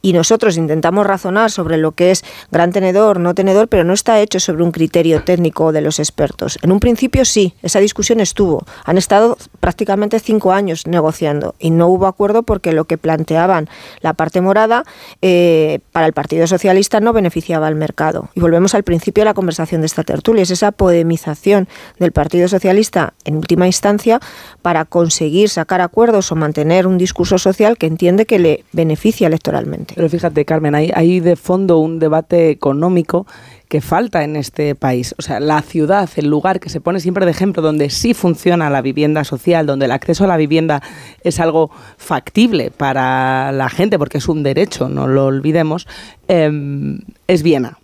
Y 0.01 0.11
nosotros 0.11 0.57
intentamos 0.57 1.07
razonar 1.07 1.51
sobre 1.51 1.77
lo 1.77 1.93
que 1.93 2.11
es 2.11 2.25
gran 2.51 2.73
tenedor, 2.73 3.21
no 3.21 3.33
tenedor, 3.33 3.69
pero 3.69 3.85
no 3.85 3.93
está 3.93 4.19
hecho 4.19 4.41
sobre 4.41 4.63
un 4.63 4.73
criterio 4.73 5.23
técnico 5.23 5.71
de 5.71 5.79
los 5.79 5.99
expertos. 5.99 6.59
En 6.63 6.73
un 6.73 6.81
principio 6.81 7.23
sí, 7.23 7.53
esa 7.63 7.79
discusión 7.79 8.19
estuvo. 8.19 8.65
Han 8.83 8.97
estado 8.97 9.37
prácticamente 9.61 10.19
cinco 10.19 10.51
años 10.51 10.85
negociando 10.85 11.55
y 11.59 11.69
no 11.69 11.87
hubo 11.87 12.05
acuerdo 12.05 12.43
porque 12.43 12.73
lo 12.73 12.83
que 12.83 12.97
planteaban 12.97 13.69
la 14.01 14.15
parte 14.15 14.41
morada 14.41 14.83
eh, 15.21 15.79
para 15.93 16.07
el 16.07 16.13
Partido 16.13 16.45
Socialista 16.45 16.99
no 16.99 17.13
beneficiaba 17.13 17.67
al 17.67 17.75
mercado. 17.75 18.31
Y 18.35 18.41
volvemos 18.41 18.75
al 18.75 18.83
principio 18.83 19.21
de 19.21 19.25
la 19.25 19.33
conversación 19.33 19.79
de 19.79 19.87
esta 19.87 20.03
tertulia, 20.03 20.43
es 20.43 20.51
esa 20.51 20.73
podemización 20.73 21.69
del 21.99 22.11
Partido 22.11 22.49
Socialista 22.49 23.13
en 23.23 23.37
última 23.37 23.65
instancia 23.65 24.19
para 24.67 24.83
conseguir 24.83 25.47
sacar 25.47 25.79
acuerdos 25.79 26.29
o 26.33 26.35
mantener 26.35 26.87
un 26.87 26.97
discurso 26.97 27.37
social 27.37 27.77
que 27.77 27.87
entiende 27.87 28.25
que 28.25 28.37
le 28.37 28.65
beneficia 28.73 29.27
electoralmente. 29.27 29.93
Pero 29.95 30.09
fíjate, 30.09 30.43
Carmen, 30.43 30.75
hay, 30.75 30.91
hay 30.93 31.21
de 31.21 31.37
fondo 31.37 31.77
un 31.77 31.99
debate 31.99 32.49
económico 32.49 33.25
que 33.69 33.79
falta 33.79 34.25
en 34.25 34.35
este 34.35 34.75
país. 34.75 35.15
O 35.17 35.21
sea, 35.21 35.39
la 35.39 35.61
ciudad, 35.61 36.09
el 36.17 36.27
lugar 36.27 36.59
que 36.59 36.67
se 36.67 36.81
pone 36.81 36.99
siempre 36.99 37.23
de 37.23 37.31
ejemplo, 37.31 37.63
donde 37.63 37.89
sí 37.89 38.13
funciona 38.13 38.69
la 38.69 38.81
vivienda 38.81 39.23
social, 39.23 39.65
donde 39.65 39.85
el 39.85 39.91
acceso 39.93 40.25
a 40.25 40.27
la 40.27 40.35
vivienda 40.35 40.83
es 41.23 41.39
algo 41.39 41.71
factible 41.95 42.69
para 42.69 43.53
la 43.53 43.69
gente, 43.69 43.97
porque 43.97 44.17
es 44.17 44.27
un 44.27 44.43
derecho, 44.43 44.89
no 44.89 45.07
lo 45.07 45.27
olvidemos, 45.27 45.87
em, 46.27 46.99
es 47.29 47.41
Viena 47.41 47.77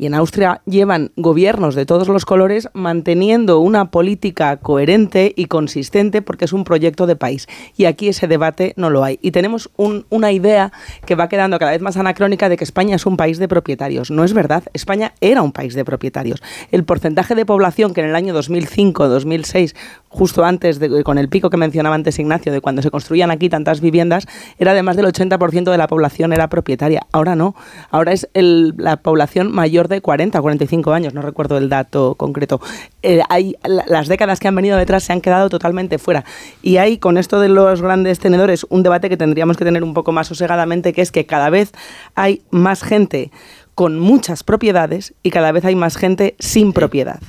y 0.00 0.06
en 0.06 0.14
Austria 0.14 0.62
llevan 0.64 1.12
gobiernos 1.16 1.74
de 1.74 1.84
todos 1.84 2.08
los 2.08 2.24
colores 2.24 2.70
manteniendo 2.72 3.60
una 3.60 3.90
política 3.90 4.56
coherente 4.56 5.34
y 5.36 5.44
consistente 5.44 6.22
porque 6.22 6.46
es 6.46 6.54
un 6.54 6.64
proyecto 6.64 7.06
de 7.06 7.16
país. 7.16 7.46
Y 7.76 7.84
aquí 7.84 8.08
ese 8.08 8.26
debate 8.26 8.72
no 8.76 8.88
lo 8.88 9.04
hay. 9.04 9.18
Y 9.20 9.32
tenemos 9.32 9.68
una 9.76 10.32
idea 10.32 10.72
que 11.04 11.16
va 11.16 11.28
quedando 11.28 11.58
cada 11.58 11.72
vez 11.72 11.82
más 11.82 11.98
anacrónica 11.98 12.48
de 12.48 12.56
que 12.56 12.64
España 12.64 12.96
es 12.96 13.04
un 13.04 13.18
país 13.18 13.38
de 13.38 13.46
propietarios. 13.46 14.10
No 14.10 14.24
es 14.24 14.32
verdad. 14.32 14.64
España 14.72 15.12
era 15.20 15.42
un 15.42 15.52
país 15.52 15.74
de 15.74 15.84
propietarios. 15.84 16.42
El 16.70 16.84
porcentaje 16.84 17.34
de 17.34 17.44
población 17.44 17.92
que 17.92 18.00
en 18.00 18.08
el 18.08 18.16
año 18.16 18.34
2005-2006 18.34 19.76
justo 20.10 20.44
antes, 20.44 20.80
de, 20.80 21.04
con 21.04 21.18
el 21.18 21.28
pico 21.28 21.50
que 21.50 21.56
mencionaba 21.56 21.94
antes 21.94 22.18
Ignacio, 22.18 22.52
de 22.52 22.60
cuando 22.60 22.82
se 22.82 22.90
construían 22.90 23.30
aquí 23.30 23.48
tantas 23.48 23.80
viviendas, 23.80 24.26
era 24.58 24.74
de 24.74 24.82
más 24.82 24.96
del 24.96 25.06
80% 25.06 25.70
de 25.70 25.78
la 25.78 25.86
población 25.86 26.32
era 26.32 26.48
propietaria. 26.48 27.06
Ahora 27.12 27.36
no, 27.36 27.54
ahora 27.90 28.12
es 28.12 28.28
la 28.34 28.96
población 28.96 29.52
mayor 29.52 29.86
de 29.86 30.00
40 30.00 30.38
o 30.38 30.42
45 30.42 30.92
años, 30.92 31.14
no 31.14 31.22
recuerdo 31.22 31.56
el 31.58 31.68
dato 31.68 32.16
concreto. 32.16 32.60
Eh, 33.02 33.22
hay, 33.28 33.56
las 33.64 34.08
décadas 34.08 34.40
que 34.40 34.48
han 34.48 34.56
venido 34.56 34.76
detrás 34.76 35.04
se 35.04 35.12
han 35.12 35.20
quedado 35.20 35.48
totalmente 35.48 35.98
fuera. 35.98 36.24
Y 36.60 36.78
hay, 36.78 36.98
con 36.98 37.16
esto 37.16 37.38
de 37.38 37.48
los 37.48 37.80
grandes 37.80 38.18
tenedores, 38.18 38.66
un 38.68 38.82
debate 38.82 39.08
que 39.08 39.16
tendríamos 39.16 39.56
que 39.56 39.64
tener 39.64 39.84
un 39.84 39.94
poco 39.94 40.10
más 40.10 40.26
sosegadamente, 40.26 40.92
que 40.92 41.02
es 41.02 41.12
que 41.12 41.24
cada 41.24 41.50
vez 41.50 41.72
hay 42.16 42.42
más 42.50 42.82
gente 42.82 43.30
con 43.74 43.98
muchas 43.98 44.44
propiedades 44.44 45.14
y 45.22 45.30
cada 45.30 45.52
vez 45.52 45.64
hay 45.64 45.74
más 45.74 45.96
gente 45.96 46.34
sin 46.38 46.72
propiedad. 46.72 47.20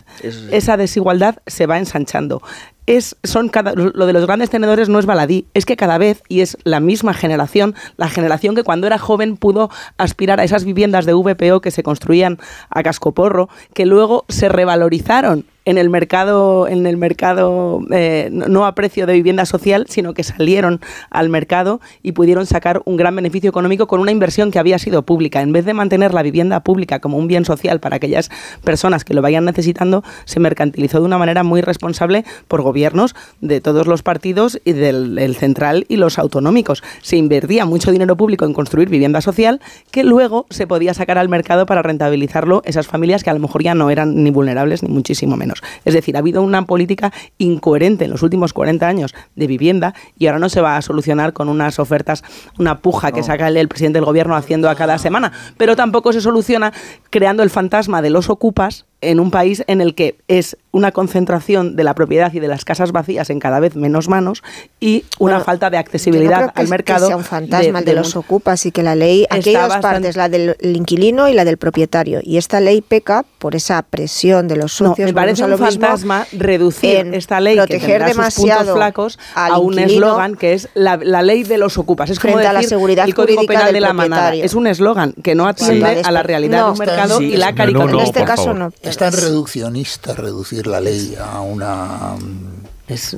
Esa 0.52 0.78
desigualdad 0.78 1.38
se 1.48 1.66
va 1.66 1.78
ensanchando 1.78 2.42
es, 2.88 3.16
son 3.24 3.50
cada, 3.50 3.74
lo 3.74 4.06
de 4.06 4.14
los 4.14 4.26
grandes 4.26 4.50
tenedores 4.50 4.89
no 4.89 5.00
es 5.00 5.06
baladí, 5.06 5.46
es 5.54 5.66
que 5.66 5.78
cada 5.78 5.98
vez, 5.98 6.24
y 6.28 6.42
es 6.42 6.58
la 6.64 6.80
misma 6.80 7.14
generación, 7.14 7.76
la 7.98 8.10
generación 8.10 8.56
que 8.56 8.64
cuando 8.64 8.88
era 8.88 8.98
joven 8.98 9.38
pudo 9.38 9.70
aspirar 9.98 10.39
a 10.39 10.44
esas 10.44 10.66
viviendas 10.66 11.06
de 11.06 11.14
VPO 11.14 11.62
que 11.62 11.72
se 11.72 11.84
construían 11.84 12.39
a 12.70 12.84
cascoporro, 12.84 13.50
que 13.74 13.86
luego 13.86 14.26
se 14.30 14.50
revalorizaron 14.50 15.46
en 15.72 15.78
el 15.78 15.89
mercado, 15.89 16.67
en 16.67 16.86
el 16.86 16.97
mercado 16.97 17.80
eh, 17.91 18.30
no 18.32 18.65
a 18.65 18.76
precio 18.76 19.07
de 19.07 19.13
vivienda 19.13 19.45
social, 19.45 19.86
sino 19.89 20.13
que 20.13 20.24
salieron 20.24 20.82
al 21.09 21.30
mercado 21.30 21.80
y 22.03 22.11
pudieron 22.11 22.45
sacar 22.45 22.82
un 22.86 22.97
gran 22.97 23.15
beneficio 23.15 23.49
económico 23.49 23.88
con 23.88 24.01
una 24.01 24.11
inversión 24.11 24.51
que 24.51 24.59
había 24.59 24.78
sido 24.80 25.03
pública. 25.03 25.41
En 25.41 25.53
vez 25.53 25.65
de 25.65 25.74
mantener 25.74 26.13
la 26.13 26.24
vivienda 26.24 26.59
pública 26.59 26.99
como 26.99 27.17
un 27.17 27.28
bien 27.28 27.45
social 27.45 27.80
para 27.80 27.95
aquellas 27.95 28.30
personas 28.63 29.05
que 29.05 29.13
lo 29.13 29.22
vayan 29.22 29.45
necesitando, 29.45 30.03
se 30.26 30.39
mercantilizó 30.39 30.99
de 30.99 31.05
una 31.05 31.17
manera 31.17 31.43
muy 31.43 31.61
responsable 31.61 32.26
por 32.49 32.61
gobiernos 32.61 33.15
de 33.39 33.61
todos 33.61 33.88
los 33.88 34.03
partidos 34.03 34.59
y 34.65 34.74
del, 34.74 35.36
central 35.39 35.86
y 35.88 35.95
los 35.95 36.19
autonómicos. 36.19 36.84
Se 37.01 37.15
invertía 37.15 37.65
mucho 37.65 37.91
dinero 37.91 38.17
público 38.17 38.45
en 38.45 38.53
construir 38.53 38.89
vivienda 38.89 39.22
social 39.22 39.61
que 39.91 40.03
luego 40.03 40.47
se 40.49 40.67
podía 40.67 40.93
sacar 40.93 41.17
al 41.17 41.30
mercado 41.30 41.65
para 41.65 41.82
rentabilizarlo 41.82 42.61
esas 42.65 42.88
familias 42.88 43.24
que 43.24 43.30
a 43.30 43.34
lo 43.34 43.39
mejor 43.39 43.63
ya 43.63 43.74
no 43.74 43.89
eran 43.89 44.22
ni 44.22 44.32
vulnerables 44.32 44.84
ni 44.84 44.89
muchísimo 44.89 45.38
menos. 45.38 45.61
Es 45.86 45.93
decir, 45.93 46.16
ha 46.16 46.20
habido 46.20 46.41
una 46.41 46.66
política 46.66 47.12
incoherente 47.38 48.05
en 48.05 48.12
los 48.12 48.24
últimos 48.24 48.53
40 48.53 48.88
años 48.88 49.14
de 49.36 49.47
vivienda 49.47 49.93
y 50.18 50.28
ahora 50.28 50.39
no 50.39 50.49
se 50.49 50.62
va 50.62 50.78
a 50.78 50.82
solucionar 50.82 51.34
con 51.34 51.49
unas 51.49 51.80
ofertas, 51.80 52.24
una 52.57 52.80
puja 52.80 53.12
que 53.12 53.24
saca 53.24 53.47
el, 53.47 53.68
presidente 53.68 53.97
del 53.97 54.05
gobierno 54.05 54.36
haciendo 54.36 54.70
a 54.70 54.76
cada 54.76 54.97
semana, 54.97 55.32
pero 55.57 55.76
tampoco 55.76 56.14
se 56.14 56.22
soluciona 56.22 56.74
creando 57.09 57.43
el 57.43 57.49
fantasma 57.49 58.01
de 58.01 58.09
los 58.09 58.30
ocupas 58.30 58.86
en 59.01 59.20
un 59.20 59.32
país 59.32 59.64
en 59.68 59.82
el 59.82 59.95
que 59.95 60.18
es 60.28 60.57
una 60.72 60.91
concentración 60.91 61.76
de 61.76 61.84
la 61.84 61.93
propiedad 61.93 62.32
y 62.34 62.39
de 62.39 62.47
las 62.47 62.63
casas 62.65 62.91
vacías 62.91 63.30
en 63.30 63.39
cada 63.39 63.59
vez 63.59 63.76
menos 63.76 64.07
manos 64.07 64.41
y 64.80 65.03
una 65.19 65.34
Bueno, 65.34 65.45
falta 65.45 65.69
de 65.69 65.76
Yo 65.76 65.80
no 65.80 65.82
accesibilidad 65.82 66.38
creo 66.38 66.53
que, 66.53 66.61
al 66.61 66.67
mercado. 66.69 66.99
que 67.01 67.07
sea 67.07 67.17
un 67.17 67.24
fantasma 67.26 67.80
de, 67.80 67.86
de 67.86 67.93
los 67.93 68.15
ocupas 68.15 68.65
y 68.65 68.72
que 68.72 68.82
la 68.84 68.95
ley. 68.95 69.26
Aquí 69.30 69.49
hay 69.49 69.55
dos 69.55 69.63
bastante- 69.69 69.88
partes, 69.88 70.15
la 70.15 70.30
del 70.30 70.55
el 70.59 70.76
inquilino 70.78 71.28
y 71.28 71.34
la 71.34 71.43
del 71.45 71.57
propietario. 71.57 72.19
Y 72.24 72.38
esta 72.38 72.59
ley 72.61 72.82
peca 72.82 73.26
por 73.38 73.55
esa 73.55 73.82
presión 73.82 74.47
de 74.47 74.55
los 74.55 74.80
No, 74.82 74.89
socios. 74.89 75.07
me 75.07 75.13
parece 75.13 75.43
un 75.43 75.57
fantasma 75.57 76.26
reducir 76.32 76.95
en 76.97 77.13
esta 77.13 77.39
ley 77.39 77.55
que 77.55 77.61
proteger 77.61 78.01
sus 78.01 78.11
puntos 78.11 78.15
demasiado 78.15 78.76
flacos 78.76 79.19
a 79.36 79.57
un 79.59 79.78
eslogan 79.80 80.36
que 80.36 80.53
es 80.53 80.69
la, 80.74 80.97
la 80.97 81.22
ley 81.22 81.43
de 81.43 81.57
los 81.57 81.78
ocupas. 81.78 82.09
Es 82.09 82.19
como 82.19 82.38
la 82.39 82.53
decir 82.53 82.69
seguridad 82.69 83.05
el 83.05 83.13
Código 83.13 83.43
Penal 83.45 83.65
del 83.65 83.74
de 83.76 83.82
la 83.82 83.93
manada. 83.93 84.34
Es 84.36 84.53
un 84.53 84.67
eslogan 84.67 85.13
que 85.22 85.36
no 85.36 85.47
atiende 85.47 85.95
Sí. 85.95 86.01
a 86.05 86.11
la 86.11 86.24
realidad 86.24 86.59
No, 86.59 86.65
de 86.67 86.72
un 86.72 86.78
mercado 86.80 87.17
sí, 87.17 87.26
y 87.26 87.38
la 87.38 87.53
caricatura. 87.53 87.93
en 87.93 87.99
este 87.99 88.24
caso 88.24 88.53
no. 88.53 88.72
Es 88.82 88.97
tan 88.97 89.11
reduccionista 89.11 90.13
reducir 90.13 90.61
la 90.68 90.80
ley 90.80 91.16
a 91.20 91.41
una 91.41 92.12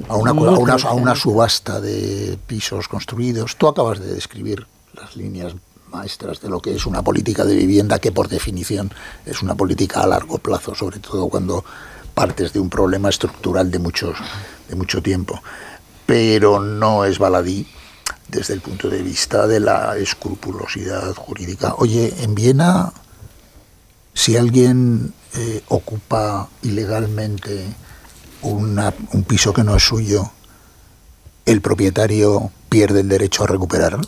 a 0.08 0.16
una, 0.16 0.32
a, 0.32 0.34
una, 0.34 0.74
a 0.74 0.94
una 0.94 1.16
subasta 1.16 1.82
de 1.82 2.38
pisos 2.46 2.88
construidos. 2.88 3.56
Tú 3.56 3.68
acabas 3.68 4.00
de 4.00 4.14
describir 4.14 4.68
las 4.94 5.16
líneas 5.16 5.56
maestras 5.90 6.42
de 6.42 6.50
lo 6.50 6.60
que 6.60 6.76
es 6.76 6.86
una 6.86 7.02
política 7.02 7.44
de 7.44 7.56
vivienda 7.56 8.00
que 8.00 8.12
por 8.12 8.28
definición 8.28 8.92
es 9.26 9.42
una 9.42 9.56
política 9.56 10.02
a 10.02 10.08
largo 10.08 10.38
plazo, 10.38 10.76
sobre 10.76 11.00
todo 11.00 11.28
cuando 11.30 11.66
partes 12.14 12.54
de 12.54 12.60
un 12.60 12.70
problema 12.70 13.10
estructural 13.10 13.72
de 13.72 13.80
muchos 13.80 14.16
de 14.70 14.76
mucho 14.76 15.02
tiempo. 15.02 15.42
Pero 16.06 16.60
no 16.60 17.06
es 17.06 17.18
baladí 17.18 17.66
desde 18.28 18.54
el 18.54 18.62
punto 18.62 18.90
de 18.90 19.02
vista 19.02 19.48
de 19.48 19.60
la 19.60 19.98
escrupulosidad 19.98 21.14
jurídica. 21.16 21.76
Oye, 21.78 22.14
en 22.20 22.36
Viena 22.36 22.94
si 24.14 24.38
alguien 24.38 25.14
eh, 25.36 25.64
ocupa 25.70 26.50
ilegalmente 26.62 27.74
un 28.42 29.24
piso 29.28 29.54
que 29.54 29.64
no 29.64 29.76
es 29.76 29.84
suyo, 29.84 30.32
el 31.46 31.62
propietario 31.62 32.52
pierde 32.70 33.02
el 33.02 33.10
derecho 33.10 33.44
a 33.44 33.48
recuperarlo. 33.48 34.02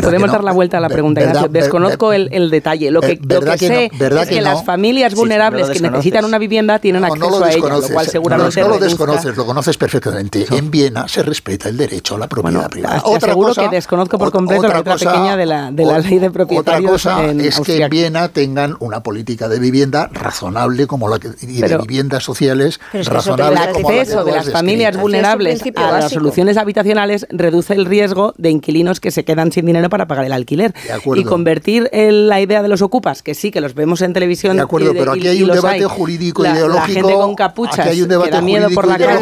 Podemos 0.00 0.30
dar 0.30 0.44
la 0.44 0.52
vuelta 0.52 0.78
a 0.78 0.80
la 0.80 0.88
pregunta, 0.88 1.20
verdad, 1.20 1.34
Ignacio. 1.34 1.52
ver- 1.52 1.62
Desconozco 1.62 2.12
el, 2.12 2.28
el 2.32 2.50
detalle. 2.50 2.90
Lo 2.90 3.00
que, 3.00 3.12
Eh, 3.12 3.18
lo 3.22 3.40
que 3.40 3.58
sé 3.58 3.84
es 3.86 3.90
que 3.92 4.26
que, 4.28 4.36
no. 4.36 4.42
las 4.42 4.64
familias 4.64 5.12
Sí, 5.12 5.18
vulnerables 5.18 5.70
que 5.70 5.80
necesitan 5.80 6.24
una 6.24 6.38
vivienda 6.38 6.78
tienen 6.78 7.02
No, 7.02 7.08
acceso 7.08 7.44
a 7.44 7.50
ella, 7.50 7.58
lo 7.58 7.88
cual 7.88 8.06
no, 8.06 8.10
seguramente 8.10 8.60
no 8.60 8.68
lo 8.68 8.78
desconoces, 8.78 9.36
lo 9.36 9.46
conoces 9.46 9.76
perfectamente. 9.76 10.46
En 10.50 10.70
Viena 10.70 11.06
se 11.08 11.22
respeta 11.22 11.68
el 11.68 11.76
derecho 11.76 12.16
a 12.16 12.18
la 12.18 12.26
propiedad 12.28 12.68
privada. 12.70 13.02
Te 13.02 13.16
aseguro 13.16 13.54
que 13.54 13.68
desconozco 13.68 14.18
por 14.18 14.30
completo 14.30 14.62
la 14.68 14.78
letra 14.78 14.94
pequeña 14.96 15.36
de 15.36 15.46
la, 15.46 15.70
de 15.70 15.84
la 15.84 15.98
ley 15.98 16.18
de 16.18 16.28
Otra 16.28 16.32
propietarios 16.32 16.90
cosa 16.90 17.24
en 17.24 17.40
es 17.40 17.60
que 17.60 17.82
en. 17.82 17.90
Viena 17.90 18.28
tengan 18.28 18.76
una 18.80 19.02
política 19.02 19.48
de 19.48 19.58
vivienda 19.58 20.08
razonable 20.12 20.86
como 20.86 21.08
la 21.08 21.18
que, 21.18 21.28
y 21.42 21.56
de 21.56 21.60
Pero- 21.60 21.80
viviendas 21.82 22.22
sociales 22.24 22.74
es 22.74 22.78
que 22.90 23.00
eso 23.00 23.10
razonable 23.12 23.60
el 23.60 23.72
como 23.72 23.88
la 23.90 23.94
que 23.94 24.00
acceso 24.00 24.24
de 24.24 24.32
las 24.32 24.50
familias 24.50 24.96
vulnerables 24.96 25.62
a 25.62 25.80
las 25.80 25.90
básico. 26.04 26.20
soluciones 26.20 26.56
habitacionales 26.56 27.26
reduce 27.30 27.74
el 27.74 27.84
riesgo 27.86 28.34
de 28.38 28.50
inquilinos 28.50 29.00
que 29.00 29.10
se 29.10 29.24
quedan 29.24 29.52
sin 29.52 29.66
dinero 29.66 29.83
para 29.88 30.06
pagar 30.06 30.24
el 30.24 30.32
alquiler. 30.32 30.74
acuerdo. 30.92 31.20
Y 31.20 31.24
convertir 31.24 31.88
el- 31.92 32.28
la 32.28 32.40
idea 32.40 32.62
de 32.62 32.68
los 32.68 32.82
ocupas, 32.82 33.22
que 33.22 33.34
sí, 33.34 33.50
que 33.50 33.60
los 33.60 33.74
vemos 33.74 34.00
en 34.02 34.12
televisión. 34.12 34.56
De 34.56 34.62
acuerdo, 34.62 34.92
y 34.92 34.98
pero 34.98 35.12
aquí 35.12 35.26
hay 35.28 35.38
y 35.38 35.42
un 35.42 35.50
debate 35.50 35.76
hay. 35.76 35.82
jurídico 35.82 36.42
la, 36.42 36.52
ideológico. 36.54 36.86
La 36.88 36.94
gente 36.94 37.12
con 37.14 37.34
capuchas 37.34 37.78
aquí 37.80 37.88
hay 37.90 38.02
un 38.02 38.08
debate 38.08 38.30
que 38.30 38.36
da 38.36 38.42
miedo 38.42 38.68
por 38.70 38.86
la 38.86 38.96
que 38.98 39.04
no- 39.06 39.20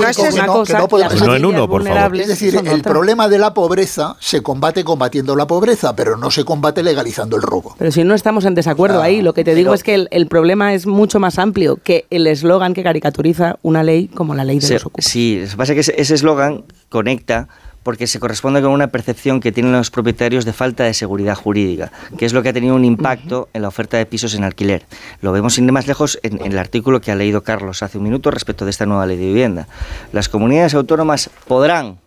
no 0.79 0.89
podemos- 0.89 1.21
Uno 1.23 1.37
en 1.37 1.45
uno, 1.45 1.69
por 1.69 1.85
favor. 1.85 2.17
Es 2.17 2.29
decir, 2.29 2.55
el 2.65 2.83
problema 2.83 3.29
de 3.29 3.39
la 3.39 3.55
pobreza 3.55 4.17
se 4.21 4.43
combate 4.43 4.85
combatiendo 4.85 5.37
la 5.37 5.47
pobreza, 5.47 5.95
pero 5.97 6.17
no 6.17 6.31
se 6.31 6.45
combate 6.45 6.83
legalizando 6.83 7.37
el 7.37 7.43
robo. 7.43 7.75
Pero 7.79 7.91
si 7.93 8.05
no 8.05 8.15
estamos 8.15 8.45
en 8.45 8.55
desacuerdo 8.55 9.03
ahí, 9.03 9.23
lo 9.23 9.35
que 9.35 9.45
te 9.45 9.55
digo 9.55 9.75
es 9.75 9.83
que 9.83 9.95
el, 9.95 10.09
el 10.11 10.27
problema 10.27 10.75
es 10.75 10.87
mucho 10.87 11.19
más 11.21 11.39
amplio 11.39 11.79
que 11.83 12.07
el 12.11 12.27
eslogan 12.27 12.75
que 12.75 12.83
caricaturiza 12.83 13.59
una 13.63 13.83
ley 13.83 14.09
como 14.09 14.35
la 14.35 14.45
ley 14.45 14.59
de 14.59 14.67
Se- 14.67 14.75
los 14.75 14.87
ocupas. 14.87 15.05
Sí, 15.05 15.41
lo 15.43 15.51
que 15.51 15.57
pasa 15.57 15.73
es 15.75 15.87
que 15.91 16.01
ese 16.03 16.15
eslogan 16.15 16.65
conecta 16.89 17.49
porque 17.83 18.07
se 18.07 18.21
corresponde 18.21 18.63
con 18.63 18.71
una 18.71 18.89
percepción 18.89 19.41
que 19.41 19.53
tienen 19.53 19.73
los 19.73 19.91
propietarios 19.91 20.45
de 20.45 20.53
falta 20.53 20.85
de 20.85 20.95
seguridad 20.95 21.35
jurídica, 21.35 21.93
que 22.17 22.27
es 22.27 22.33
lo 22.33 22.43
que 22.43 22.51
ha 22.51 22.53
tenido 22.53 22.75
un 22.75 22.85
impacto 22.85 23.49
en 23.53 23.63
la 23.63 23.69
oferta 23.69 23.97
de 23.97 24.07
pisos 24.07 24.35
en 24.35 24.45
alquiler. 24.45 24.87
Lo 25.21 25.33
vemos 25.33 25.55
sin 25.55 25.65
ir 25.65 25.73
más 25.73 25.87
lejos 25.87 26.19
en, 26.23 26.41
en 26.41 26.53
el 26.53 26.59
artículo 26.59 27.01
que 27.01 27.11
ha 27.11 27.17
leído 27.17 27.43
Carlos 27.43 27.83
hace 27.83 27.99
un 27.99 28.05
minuto 28.05 28.31
respecto 28.31 28.65
de 28.65 28.71
esta 28.71 28.87
nueva 28.87 29.07
ley 29.07 29.17
de 29.17 29.27
vivienda. 29.27 29.69
Las 30.13 30.29
comunidades 30.29 30.75
autónomas 30.75 31.31
podrán 31.47 31.99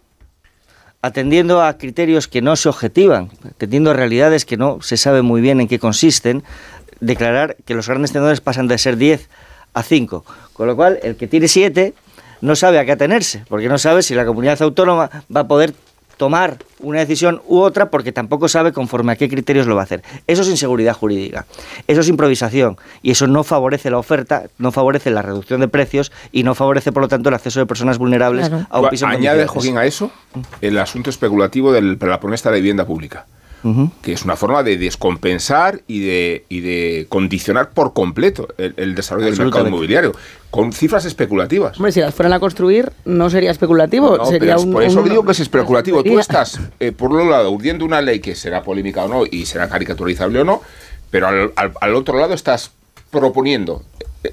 atendiendo 1.01 1.61
a 1.61 1.77
criterios 1.77 2.27
que 2.27 2.41
no 2.41 2.55
se 2.55 2.67
objetivan, 2.67 3.29
atendiendo 3.47 3.91
a 3.91 3.93
realidades 3.93 4.43
que 4.43 4.57
no 4.57 4.81
se 4.81 4.97
sabe 4.97 5.21
muy 5.21 5.39
bien 5.39 5.61
en 5.61 5.67
qué 5.67 5.77
consisten, 5.77 6.43
declarar 6.99 7.57
que 7.65 7.75
los 7.75 7.87
grandes 7.87 8.11
tenedores 8.11 8.41
pasan 8.41 8.67
de 8.67 8.79
ser 8.79 8.97
10 8.97 9.29
a 9.75 9.83
5. 9.83 10.25
Con 10.53 10.67
lo 10.67 10.75
cual, 10.75 10.99
el 11.03 11.15
que 11.15 11.27
tiene 11.27 11.47
7 11.47 11.93
no 12.45 12.55
sabe 12.55 12.79
a 12.79 12.85
qué 12.85 12.93
atenerse, 12.93 13.43
porque 13.49 13.67
no 13.67 13.77
sabe 13.77 14.03
si 14.03 14.15
la 14.15 14.25
comunidad 14.25 14.61
autónoma 14.61 15.09
va 15.35 15.41
a 15.41 15.47
poder 15.47 15.73
tomar 16.17 16.57
una 16.79 16.99
decisión 16.99 17.41
u 17.47 17.59
otra 17.59 17.89
porque 17.89 18.11
tampoco 18.11 18.47
sabe 18.47 18.71
conforme 18.71 19.11
a 19.11 19.15
qué 19.15 19.27
criterios 19.27 19.67
lo 19.67 19.75
va 19.75 19.81
a 19.81 19.83
hacer. 19.83 20.01
Eso 20.27 20.43
es 20.43 20.47
inseguridad 20.47 20.93
jurídica, 20.93 21.45
eso 21.87 22.01
es 22.01 22.07
improvisación 22.07 22.77
y 23.01 23.11
eso 23.11 23.27
no 23.27 23.43
favorece 23.43 23.89
la 23.89 23.97
oferta, 23.97 24.43
no 24.57 24.71
favorece 24.71 25.11
la 25.11 25.21
reducción 25.21 25.59
de 25.59 25.67
precios 25.67 26.11
y 26.31 26.43
no 26.43 26.55
favorece 26.55 26.91
por 26.91 27.03
lo 27.03 27.09
tanto 27.09 27.29
el 27.29 27.35
acceso 27.35 27.59
de 27.59 27.65
personas 27.65 27.97
vulnerables 27.97 28.49
a 28.69 28.79
un 28.79 28.89
piso 28.89 29.07
Añade. 29.07 29.45
Joaquín, 29.47 29.77
a 29.77 29.85
eso 29.85 30.11
el 30.61 30.77
asunto 30.77 31.09
especulativo 31.09 31.71
de 31.71 31.81
la 31.81 32.19
promesa 32.19 32.49
de 32.49 32.57
vivienda 32.57 32.85
pública. 32.85 33.25
Que 34.01 34.13
es 34.13 34.23
una 34.23 34.35
forma 34.35 34.61
de 34.63 34.77
descompensar 34.77 35.81
y 35.87 35.99
de, 36.01 36.45
y 36.49 36.59
de 36.59 37.05
condicionar 37.09 37.71
por 37.71 37.93
completo 37.93 38.47
el, 38.57 38.73
el 38.77 38.93
desarrollo 38.95 39.25
del 39.25 39.35
mercado 39.37 39.63
inmobiliario, 39.67 40.11
con 40.51 40.71
cifras 40.71 41.05
especulativas. 41.05 41.77
Hombre, 41.77 41.91
si 41.91 41.99
las 41.99 42.13
fueran 42.13 42.33
a 42.33 42.39
construir, 42.39 42.91
no 43.05 43.29
sería 43.29 43.49
especulativo. 43.51 44.17
No, 44.17 44.25
sería 44.25 44.57
un, 44.57 44.71
por 44.71 44.83
eso 44.83 45.01
un- 45.01 45.09
digo 45.09 45.25
que 45.25 45.31
es 45.31 45.39
especulativo. 45.39 46.03
Tú 46.03 46.19
estás, 46.19 46.59
eh, 46.79 46.91
por 46.91 47.11
un 47.11 47.29
lado, 47.31 47.49
urdiendo 47.51 47.85
una 47.85 48.01
ley 48.01 48.19
que 48.19 48.35
será 48.35 48.61
polémica 48.61 49.05
o 49.05 49.07
no 49.07 49.23
y 49.29 49.45
será 49.47 49.67
caricaturizable 49.67 50.41
o 50.41 50.43
no, 50.43 50.61
pero 51.09 51.27
al, 51.27 51.51
al- 51.55 51.73
al 51.81 51.95
otro 51.95 52.19
lado 52.19 52.33
estás 52.33 52.71
proponiendo 53.19 53.83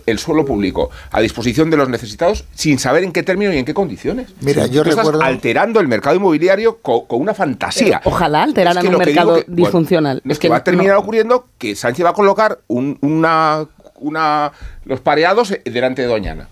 el 0.06 0.18
suelo 0.18 0.46
público 0.46 0.90
a 1.10 1.20
disposición 1.20 1.68
de 1.68 1.76
los 1.76 1.88
necesitados 1.88 2.44
sin 2.54 2.78
saber 2.78 3.04
en 3.04 3.12
qué 3.12 3.22
término 3.22 3.52
y 3.52 3.58
en 3.58 3.64
qué 3.66 3.74
condiciones. 3.74 4.28
Mira, 4.40 4.66
yo 4.66 4.82
Tú 4.82 4.88
estás 4.90 5.04
recuerdo- 5.04 5.22
alterando 5.22 5.80
el 5.80 5.88
mercado 5.88 6.16
inmobiliario 6.16 6.78
co- 6.80 7.06
con, 7.06 7.20
una 7.20 7.34
fantasía. 7.34 8.00
Ojalá 8.04 8.42
alteraran 8.42 8.78
Es 8.78 8.88
que 8.90 8.94
un 8.96 9.00
que 9.00 9.06
mercado 9.06 9.30
bueno, 9.32 9.44
disfuncional. 9.48 10.22
es 10.26 10.38
que, 10.38 10.48
va 10.48 10.56
a 10.56 10.64
terminar 10.64 10.96
ocurriendo 10.96 11.46
que 11.58 11.76
Sánchez 11.76 12.06
va 12.06 12.10
a 12.10 12.14
colocar 12.14 12.60
un- 12.68 12.96
una, 13.02 13.66
una, 14.00 14.52
los 14.86 15.00
pareados 15.00 15.52
delante 15.64 16.00
de 16.02 16.08
Doñana. 16.08 16.48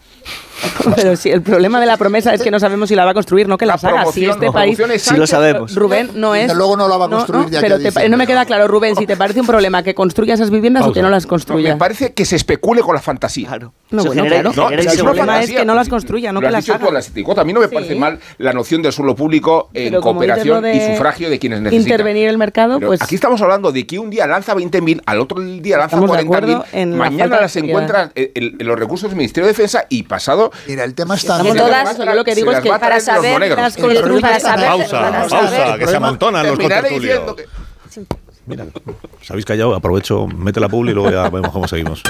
Pero 0.96 1.16
si 1.16 1.30
el 1.30 1.42
problema 1.42 1.80
de 1.80 1.86
la 1.86 1.96
promesa 1.96 2.32
es 2.34 2.42
que 2.42 2.50
no 2.50 2.58
sabemos 2.60 2.88
si 2.88 2.94
la 2.94 3.04
va 3.04 3.10
a 3.12 3.14
construir, 3.14 3.48
no 3.48 3.58
que 3.58 3.66
las 3.66 3.82
haga. 3.84 4.06
Si 4.06 4.24
este 4.24 4.46
la 4.46 4.52
país. 4.52 4.78
Sí 4.98 5.16
lo 5.16 5.26
sabemos. 5.26 5.74
Rubén, 5.74 6.10
no 6.14 6.34
es. 6.34 6.42
Desde 6.48 6.56
luego 6.56 6.76
no 6.76 6.88
la 6.88 6.96
va 6.96 7.06
a 7.06 7.08
construir 7.08 7.48
de 7.50 7.58
aquí 7.58 7.66
pero 7.66 7.76
a 7.76 7.90
te- 8.02 8.08
no 8.08 8.16
me 8.16 8.26
queda 8.26 8.44
claro, 8.44 8.68
Rubén, 8.68 8.96
si 8.96 9.06
te 9.06 9.16
parece 9.16 9.40
un 9.40 9.46
problema 9.46 9.82
que 9.82 9.94
construya 9.94 10.34
esas 10.34 10.50
viviendas 10.50 10.86
o 10.86 10.92
que 10.92 11.02
no 11.02 11.10
las 11.10 11.26
construya. 11.26 11.72
me 11.74 11.78
parece 11.78 12.12
que 12.12 12.24
se 12.24 12.36
especule 12.36 12.80
con 12.82 12.94
la 12.94 13.00
fantasía. 13.02 13.48
Claro. 13.48 13.72
No, 13.90 14.04
bueno, 14.04 14.24
claro. 14.24 14.52
el 14.70 14.86
problema 14.98 15.42
es 15.42 15.50
que 15.50 15.64
no 15.64 15.74
las 15.74 15.88
construya, 15.88 16.32
no 16.32 16.40
lo 16.40 16.46
que 16.46 16.52
las 16.52 16.68
haga. 16.68 16.86
tú, 16.86 16.92
las 16.92 17.08
indicó. 17.08 17.38
A 17.40 17.44
mí 17.44 17.52
no 17.52 17.60
me 17.60 17.68
parece 17.68 17.94
mal 17.94 18.18
la 18.38 18.52
noción 18.52 18.82
del 18.82 18.92
suelo 18.92 19.14
público 19.16 19.70
en 19.74 19.90
Pero 19.90 20.00
cooperación 20.00 20.64
y 20.74 20.80
sufragio 20.94 21.30
de 21.30 21.38
quienes 21.38 21.60
necesitan. 21.60 21.90
Intervenir 21.90 22.28
el 22.28 22.38
mercado, 22.38 22.76
Pero 22.78 22.88
pues. 22.88 23.02
aquí 23.02 23.14
estamos 23.14 23.40
hablando 23.42 23.72
de 23.72 23.86
que 23.86 23.98
un 23.98 24.10
día 24.10 24.26
lanza 24.26 24.54
20.000, 24.54 25.02
al 25.06 25.20
otro 25.20 25.40
día 25.40 25.78
lanza 25.78 25.96
Estamos 25.96 26.16
de 26.16 26.22
acuerdo 26.22 26.58
40.000, 26.64 26.66
en 26.72 26.90
la 26.92 26.96
mañana 26.96 27.40
las 27.40 27.56
encuentra 27.56 28.12
en, 28.14 28.30
en- 28.34 28.56
en 28.60 28.66
los 28.66 28.78
recursos 28.78 29.10
del 29.10 29.16
Ministerio 29.16 29.46
de 29.46 29.52
Defensa 29.52 29.84
y 29.88 30.02
pasado... 30.04 30.49
Mira, 30.66 30.84
el 30.84 30.94
tema 30.94 31.14
está... 31.14 31.36
Estamos 31.38 31.56
todas, 31.56 31.98
yo 31.98 32.14
lo 32.14 32.24
que 32.24 32.34
digo 32.34 32.52
es 32.52 32.60
que 32.60 32.68
para 32.70 33.00
saber 33.00 33.38
las 33.40 33.76
construcciones- 33.76 34.36
está- 34.36 34.56
Pausa, 34.56 35.00
para 35.00 35.20
pausa, 35.20 35.48
saber- 35.50 35.78
que 35.78 35.86
se 35.86 35.96
amontonan 35.96 36.46
los 36.46 36.58
contertulios. 36.58 37.20
Mira, 38.46 38.66
os 39.22 39.30
habéis 39.30 39.44
callado, 39.44 39.74
aprovecho, 39.74 40.26
mete 40.26 40.58
la 40.60 40.68
publi 40.68 40.90
y 40.90 40.94
luego 40.94 41.10
ya 41.10 41.28
vemos 41.28 41.50
cómo 41.52 41.68
seguimos. 41.68 42.02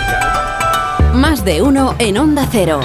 Más 1.14 1.45
de 1.45 1.61
uno 1.61 1.95
en 1.99 2.16
Onda 2.18 2.47
Cero. 2.51 2.80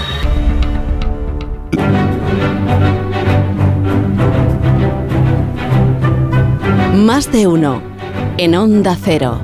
Más 6.93 7.31
de 7.31 7.47
uno 7.47 7.81
en 8.37 8.55
Onda 8.55 8.97
Cero. 9.01 9.39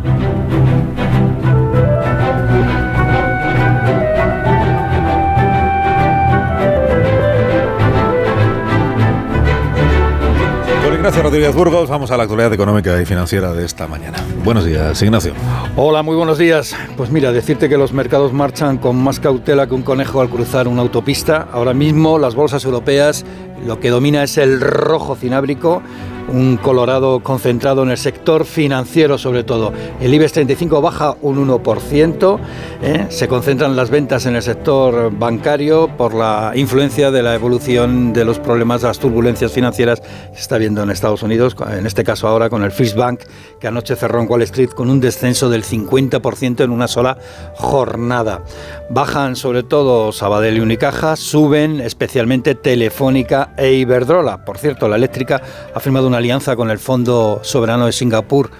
Ignacio 11.02 11.24
Rodríguez 11.24 11.56
Burgos 11.56 11.90
vamos 11.90 12.12
a 12.12 12.18
la 12.18 12.22
actualidad 12.22 12.54
económica 12.54 13.02
y 13.02 13.08
financiera 13.08 13.54
de 13.54 13.66
esta 13.66 13.88
mañana. 13.88 14.20
Buenos 14.44 14.66
días, 14.66 15.02
Ignacio. 15.02 15.34
Hola, 15.76 16.04
muy 16.04 16.16
buenos 16.16 16.38
días. 16.38 16.76
Pues 16.96 17.10
mira, 17.10 17.32
decirte 17.32 17.68
que 17.68 17.76
los 17.76 17.92
mercados 17.92 18.34
marchan 18.34 18.78
con 18.78 18.98
más 18.98 19.20
cautela 19.20 19.66
que 19.66 19.74
un 19.74 19.82
conejo 19.82 20.22
al 20.22 20.30
cruzar 20.30 20.68
una 20.68 20.84
autopista. 20.84 21.48
Ahora 21.52 21.74
mismo 21.74 22.20
las 22.20 22.36
bolsas 22.36 22.66
europeas 22.66 23.26
lo 23.66 23.80
que 23.80 23.90
domina 23.90 24.24
es 24.24 24.38
el 24.38 24.60
rojo 24.60 25.16
cinábrico, 25.16 25.82
un 26.28 26.58
colorado 26.58 27.22
concentrado 27.22 27.84
en 27.84 27.90
el 27.90 27.98
sector 27.98 28.46
financiero 28.46 29.18
sobre 29.18 29.44
todo. 29.44 29.74
El 30.00 30.14
IBEX 30.14 30.34
35 30.34 30.82
baja 30.82 31.16
un 31.22 31.48
1%, 31.48 32.40
¿eh? 32.82 33.06
se 33.10 33.28
concentran 33.28 33.76
las 33.76 33.90
ventas 33.90 34.26
en 34.26 34.36
el 34.36 34.42
sector 34.42 35.12
bancario 35.18 35.90
por 35.98 36.14
la 36.14 36.54
influencia 36.56 37.12
de 37.12 37.24
la 37.24 37.36
evolución 37.36 38.14
de 38.14 38.26
los 38.26 38.40
problemas, 38.40 38.84
las 38.84 39.00
turbulencias 39.00 39.52
financieras 39.52 40.02
que 40.02 40.36
se 40.36 40.42
está 40.42 40.58
viendo 40.58 40.82
en 40.84 40.90
Estados 40.90 41.24
Unidos, 41.24 41.56
en 41.70 41.86
este 41.86 42.04
caso 42.04 42.28
ahora 42.28 42.50
con 42.50 42.64
el 42.64 42.72
First 42.72 42.96
Bank, 42.96 43.22
que 43.60 43.68
anoche 43.68 43.96
cerró 43.96 44.22
en 44.22 44.30
Wall 44.30 44.42
Street 44.44 44.70
con 44.70 44.90
un 44.90 45.00
descenso 45.00 45.50
del 45.50 45.64
50% 45.64 46.64
en 46.64 46.72
una 46.72 46.88
sola 46.88 47.18
jornada. 47.56 48.44
Bajan 48.90 49.36
sobre 49.36 49.64
todo 49.64 50.12
Sabadell 50.12 50.58
y 50.58 50.60
Unicaja, 50.62 51.16
suben 51.16 51.82
especialmente 51.82 52.56
Telefónica 52.56 53.51
e 53.58 53.74
Iberdrola. 53.74 54.46
Por 54.46 54.58
cierto, 54.58 54.88
la 54.88 54.96
eléctrica 54.96 55.42
ha 55.74 55.80
firmado 55.80 56.08
una 56.08 56.18
alianza 56.18 56.56
con 56.56 56.70
el 56.70 56.80
Fondo 56.80 57.40
Soberano 57.44 57.86
de 57.86 57.92
Singapur 57.92 58.52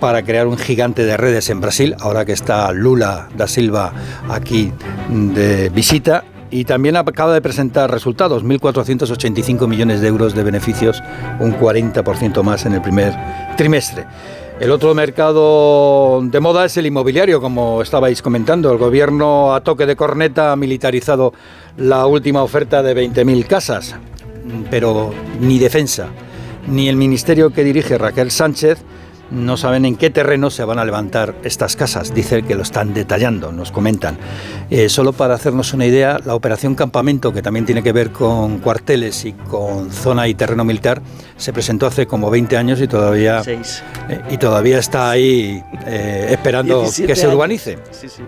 para 0.00 0.22
crear 0.22 0.46
un 0.46 0.56
gigante 0.56 1.04
de 1.04 1.16
redes 1.16 1.50
en 1.50 1.60
Brasil, 1.60 1.94
ahora 2.00 2.24
que 2.24 2.32
está 2.32 2.72
Lula 2.72 3.28
da 3.36 3.46
Silva 3.46 3.92
aquí 4.28 4.72
de 5.10 5.68
visita. 5.70 6.24
Y 6.50 6.64
también 6.64 6.96
acaba 6.96 7.34
de 7.34 7.42
presentar 7.42 7.90
resultados, 7.90 8.42
1.485 8.42 9.66
millones 9.68 10.00
de 10.00 10.08
euros 10.08 10.34
de 10.34 10.42
beneficios, 10.42 11.02
un 11.40 11.54
40% 11.58 12.42
más 12.42 12.64
en 12.64 12.72
el 12.72 12.80
primer 12.80 13.14
trimestre. 13.58 14.06
El 14.58 14.72
otro 14.72 14.92
mercado 14.92 16.20
de 16.22 16.40
moda 16.40 16.64
es 16.64 16.76
el 16.78 16.86
inmobiliario, 16.86 17.40
como 17.40 17.80
estabais 17.80 18.22
comentando. 18.22 18.72
El 18.72 18.78
gobierno 18.78 19.54
a 19.54 19.60
toque 19.60 19.86
de 19.86 19.94
corneta 19.94 20.50
ha 20.50 20.56
militarizado 20.56 21.32
la 21.76 22.06
última 22.06 22.42
oferta 22.42 22.82
de 22.82 22.96
20.000 22.96 23.46
casas, 23.46 23.94
pero 24.70 25.12
ni 25.40 25.58
defensa, 25.58 26.08
ni 26.66 26.88
el 26.88 26.96
ministerio 26.96 27.50
que 27.50 27.64
dirige 27.64 27.98
Raquel 27.98 28.30
Sánchez 28.30 28.78
no 29.30 29.56
saben 29.56 29.84
en 29.84 29.96
qué 29.96 30.10
terreno 30.10 30.50
se 30.50 30.64
van 30.64 30.78
a 30.78 30.84
levantar 30.84 31.34
estas 31.42 31.76
casas. 31.76 32.14
Dice 32.14 32.42
que 32.42 32.54
lo 32.54 32.62
están 32.62 32.94
detallando, 32.94 33.52
nos 33.52 33.72
comentan. 33.72 34.16
Eh, 34.70 34.88
solo 34.88 35.12
para 35.12 35.34
hacernos 35.34 35.72
una 35.74 35.86
idea, 35.86 36.18
la 36.24 36.34
operación 36.34 36.74
Campamento, 36.74 37.32
que 37.32 37.42
también 37.42 37.66
tiene 37.66 37.82
que 37.82 37.92
ver 37.92 38.10
con 38.10 38.58
cuarteles 38.58 39.24
y 39.24 39.32
con 39.32 39.90
zona 39.90 40.28
y 40.28 40.34
terreno 40.34 40.64
militar, 40.64 41.02
se 41.36 41.52
presentó 41.52 41.86
hace 41.86 42.06
como 42.06 42.30
20 42.30 42.56
años 42.56 42.80
y 42.80 42.88
todavía, 42.88 43.42
eh, 43.46 44.22
y 44.30 44.38
todavía 44.38 44.78
está 44.78 45.10
ahí 45.10 45.62
eh, 45.86 46.28
esperando 46.30 46.84
que 46.84 47.14
se 47.14 47.28
urbanice. 47.28 47.78
Sí, 47.90 48.08
sí. 48.08 48.22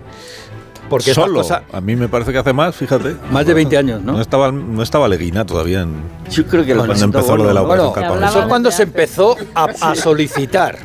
Porque 0.91 1.13
Solo. 1.13 1.35
cosa- 1.39 1.63
A 1.71 1.79
mí 1.79 1.95
me 1.95 2.09
parece 2.09 2.33
que 2.33 2.37
hace 2.37 2.51
más, 2.51 2.75
fíjate. 2.75 3.15
Más 3.31 3.45
de 3.45 3.53
20 3.53 3.77
años, 3.77 4.01
¿no? 4.03 4.11
No 4.11 4.21
estaba, 4.21 4.51
no 4.51 4.83
estaba 4.83 5.07
Leguina 5.07 5.45
todavía 5.45 5.81
en. 5.83 5.95
Yo 6.29 6.45
creo 6.45 6.65
que 6.65 6.75
lo 6.75 6.85
cuando 6.85 7.05
empezó 7.05 7.37
lo 7.37 7.47
de 7.47 7.53
la 7.53 7.61
¿no? 7.61 7.67
Bueno. 7.67 7.93
Eso 8.27 8.39
es 8.41 8.45
cuando 8.47 8.69
se 8.71 8.83
empezó 8.83 9.37
a, 9.55 9.69
a 9.81 9.95
solicitar. 9.95 10.77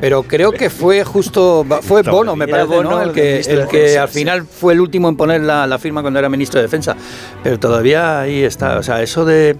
Pero 0.00 0.22
creo 0.22 0.52
que 0.52 0.70
fue 0.70 1.02
justo, 1.02 1.66
fue 1.82 2.02
Bono, 2.02 2.36
me 2.36 2.46
parece, 2.46 2.68
¿no? 2.68 2.76
Bono, 2.76 3.02
El 3.02 3.08
el 3.08 3.14
que, 3.16 3.40
el 3.40 3.66
que 3.66 3.98
al 3.98 4.08
final 4.08 4.44
fue 4.46 4.72
el 4.74 4.80
último 4.80 5.08
en 5.08 5.16
poner 5.16 5.40
la, 5.40 5.66
la 5.66 5.76
firma 5.76 6.02
cuando 6.02 6.20
era 6.20 6.28
ministro 6.28 6.60
de 6.60 6.66
Defensa. 6.66 6.94
Pero 7.42 7.58
todavía 7.58 8.20
ahí 8.20 8.44
está. 8.44 8.78
O 8.78 8.82
sea, 8.84 9.02
eso 9.02 9.24
de, 9.24 9.56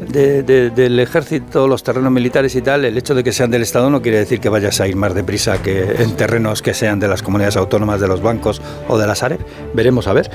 de- 0.00 0.42
de- 0.42 0.70
del 0.70 0.98
ejército, 1.00 1.66
los 1.68 1.82
terrenos 1.82 2.12
militares 2.12 2.54
y 2.54 2.62
tal, 2.62 2.84
el 2.84 2.96
hecho 2.98 3.14
de 3.14 3.24
que 3.24 3.32
sean 3.32 3.50
del 3.50 3.62
Estado 3.62 3.90
no 3.90 4.02
quiere 4.02 4.18
decir 4.18 4.40
que 4.40 4.48
vayas 4.48 4.80
a 4.80 4.88
ir 4.88 4.96
más 4.96 5.14
deprisa 5.14 5.62
que 5.62 6.02
en 6.02 6.16
terrenos 6.16 6.62
que 6.62 6.74
sean 6.74 7.00
de 7.00 7.08
las 7.08 7.22
comunidades 7.22 7.56
autónomas, 7.56 8.00
de 8.00 8.08
los 8.08 8.20
bancos 8.22 8.60
o 8.88 8.98
de 8.98 9.06
las 9.06 9.22
AREP. 9.22 9.40
Veremos 9.74 10.06
a 10.08 10.12
ver. 10.12 10.30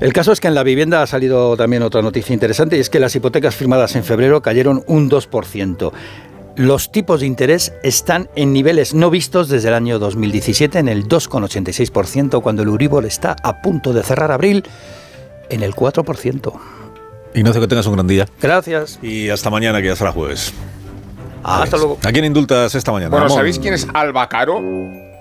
El 0.00 0.12
caso 0.12 0.32
es 0.32 0.40
que 0.40 0.48
en 0.48 0.54
la 0.54 0.62
vivienda 0.62 1.02
ha 1.02 1.06
salido 1.06 1.56
también 1.56 1.82
otra 1.82 2.02
noticia 2.02 2.34
interesante 2.34 2.76
y 2.76 2.80
es 2.80 2.90
que 2.90 3.00
las 3.00 3.14
hipotecas 3.16 3.54
firmadas 3.54 3.96
en 3.96 4.04
febrero 4.04 4.42
cayeron 4.42 4.84
un 4.86 5.08
2%. 5.08 5.92
Los 6.56 6.90
tipos 6.90 7.20
de 7.20 7.26
interés 7.26 7.74
están 7.82 8.30
en 8.34 8.54
niveles 8.54 8.94
no 8.94 9.10
vistos 9.10 9.48
desde 9.50 9.68
el 9.68 9.74
año 9.74 9.98
2017, 9.98 10.78
en 10.78 10.88
el 10.88 11.06
2,86%, 11.06 12.40
cuando 12.40 12.62
el 12.62 12.68
Uribor 12.70 13.04
está 13.04 13.36
a 13.42 13.60
punto 13.60 13.92
de 13.92 14.02
cerrar 14.02 14.32
abril 14.32 14.64
en 15.50 15.62
el 15.62 15.74
4%. 15.74 16.52
Ignacio, 17.34 17.60
que 17.60 17.68
tengas 17.68 17.86
un 17.86 17.94
gran 17.94 18.06
día. 18.06 18.26
Gracias. 18.40 18.98
Y 19.02 19.28
hasta 19.28 19.50
mañana, 19.50 19.80
que 19.80 19.88
ya 19.88 19.96
será 19.96 20.12
jueves. 20.12 20.52
Hasta 21.42 21.76
luego. 21.76 21.98
¿A 22.04 22.12
quién 22.12 22.24
indultas 22.24 22.74
esta 22.74 22.92
mañana? 22.92 23.10
Bueno, 23.10 23.26
Ramón? 23.26 23.38
¿sabéis 23.38 23.58
quién 23.58 23.74
es 23.74 23.86
Alba 23.94 24.28
Caro? 24.28 24.60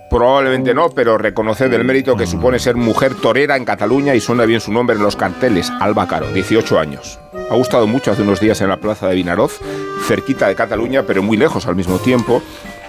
Probablemente 0.10 0.74
no, 0.74 0.90
pero 0.90 1.18
reconoced 1.18 1.72
el 1.74 1.84
mérito 1.84 2.16
que 2.16 2.26
supone 2.26 2.58
ser 2.60 2.76
mujer 2.76 3.16
torera 3.16 3.58
en 3.58 3.66
Cataluña 3.66 4.16
y 4.16 4.22
suena 4.22 4.46
bien 4.46 4.62
su 4.62 4.72
nombre 4.72 4.96
en 4.96 5.04
los 5.04 5.16
carteles. 5.16 5.72
Alba 5.82 6.08
Caro, 6.08 6.32
18 6.32 6.80
años. 6.80 7.20
Ha 7.50 7.56
gustado 7.56 7.86
mucho 7.86 8.12
hace 8.12 8.22
unos 8.22 8.40
días 8.40 8.62
en 8.62 8.70
la 8.70 8.78
plaza 8.78 9.08
de 9.08 9.16
Vinaroz, 9.16 9.60
cerquita 10.08 10.48
de 10.48 10.56
Cataluña, 10.56 11.04
pero 11.06 11.22
muy 11.22 11.38
lejos 11.38 11.68
al 11.68 11.76
mismo 11.76 11.98
tiempo. 11.98 12.42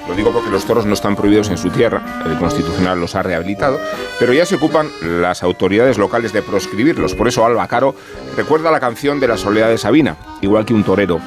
Lo 0.09 0.15
digo 0.15 0.33
porque 0.33 0.51
los 0.51 0.65
toros 0.65 0.87
no 0.87 0.95
están 0.95 1.17
prohibidos 1.17 1.51
en 1.51 1.59
su 1.59 1.71
tierra, 1.71 2.23
el 2.25 2.39
Constitucional 2.39 3.01
los 3.01 3.15
ha 3.17 3.23
rehabilitado, 3.23 3.81
pero 4.21 4.33
ya 4.33 4.47
se 4.47 4.55
ocupan 4.55 4.89
las 5.03 5.43
autoridades 5.43 5.99
locales 5.99 6.33
de 6.33 6.43
proscribirlos. 6.43 7.15
Por 7.15 7.27
eso 7.27 7.45
Alba 7.45 7.67
Caro 7.67 7.95
recuerda 8.37 8.71
la 8.71 8.81
canción 8.81 9.19
de 9.19 9.29
la 9.29 9.37
soledad 9.37 9.69
de 9.69 9.79
Sabina, 9.79 10.17
igual 10.43 10.65
que 10.65 10.75
un 10.75 10.85
torero, 10.85 11.21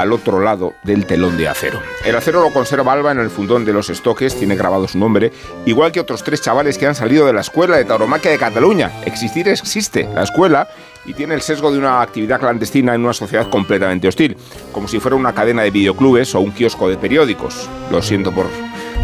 al 0.00 0.12
otro 0.12 0.40
lado 0.40 0.74
del 0.82 1.06
telón 1.06 1.36
de 1.36 1.48
acero. 1.48 1.80
El 2.04 2.14
acero 2.16 2.40
lo 2.40 2.52
conserva 2.52 2.92
Alba 2.92 3.12
en 3.12 3.18
el 3.18 3.30
fundón 3.30 3.64
de 3.64 3.72
los 3.72 3.90
estoques, 3.90 4.36
tiene 4.36 4.56
grabado 4.56 4.86
su 4.86 4.98
nombre, 4.98 5.32
igual 5.66 5.92
que 5.92 6.00
otros 6.00 6.22
tres 6.22 6.40
chavales 6.40 6.78
que 6.78 6.86
han 6.86 6.94
salido 6.94 7.26
de 7.26 7.32
la 7.32 7.40
escuela 7.40 7.76
de 7.76 7.84
tauromaquia 7.84 8.30
de 8.30 8.38
Cataluña. 8.38 8.92
Existir 9.04 9.48
existe, 9.48 10.08
la 10.14 10.22
escuela, 10.22 10.68
y 11.04 11.14
tiene 11.14 11.34
el 11.34 11.42
sesgo 11.42 11.72
de 11.72 11.78
una 11.78 12.02
actividad 12.02 12.38
clandestina 12.38 12.94
en 12.94 13.02
una 13.02 13.12
sociedad 13.12 13.48
completamente 13.48 14.08
hostil, 14.08 14.36
como 14.72 14.88
si 14.88 15.00
fuera 15.00 15.16
una 15.16 15.34
cadena 15.34 15.62
de 15.62 15.70
videoclubes 15.70 16.34
o 16.34 16.40
un 16.40 16.52
kiosco 16.52 16.88
de 16.88 16.96
periódicos. 16.96 17.68
Lo 17.90 18.02
siento 18.02 18.30
por 18.32 18.46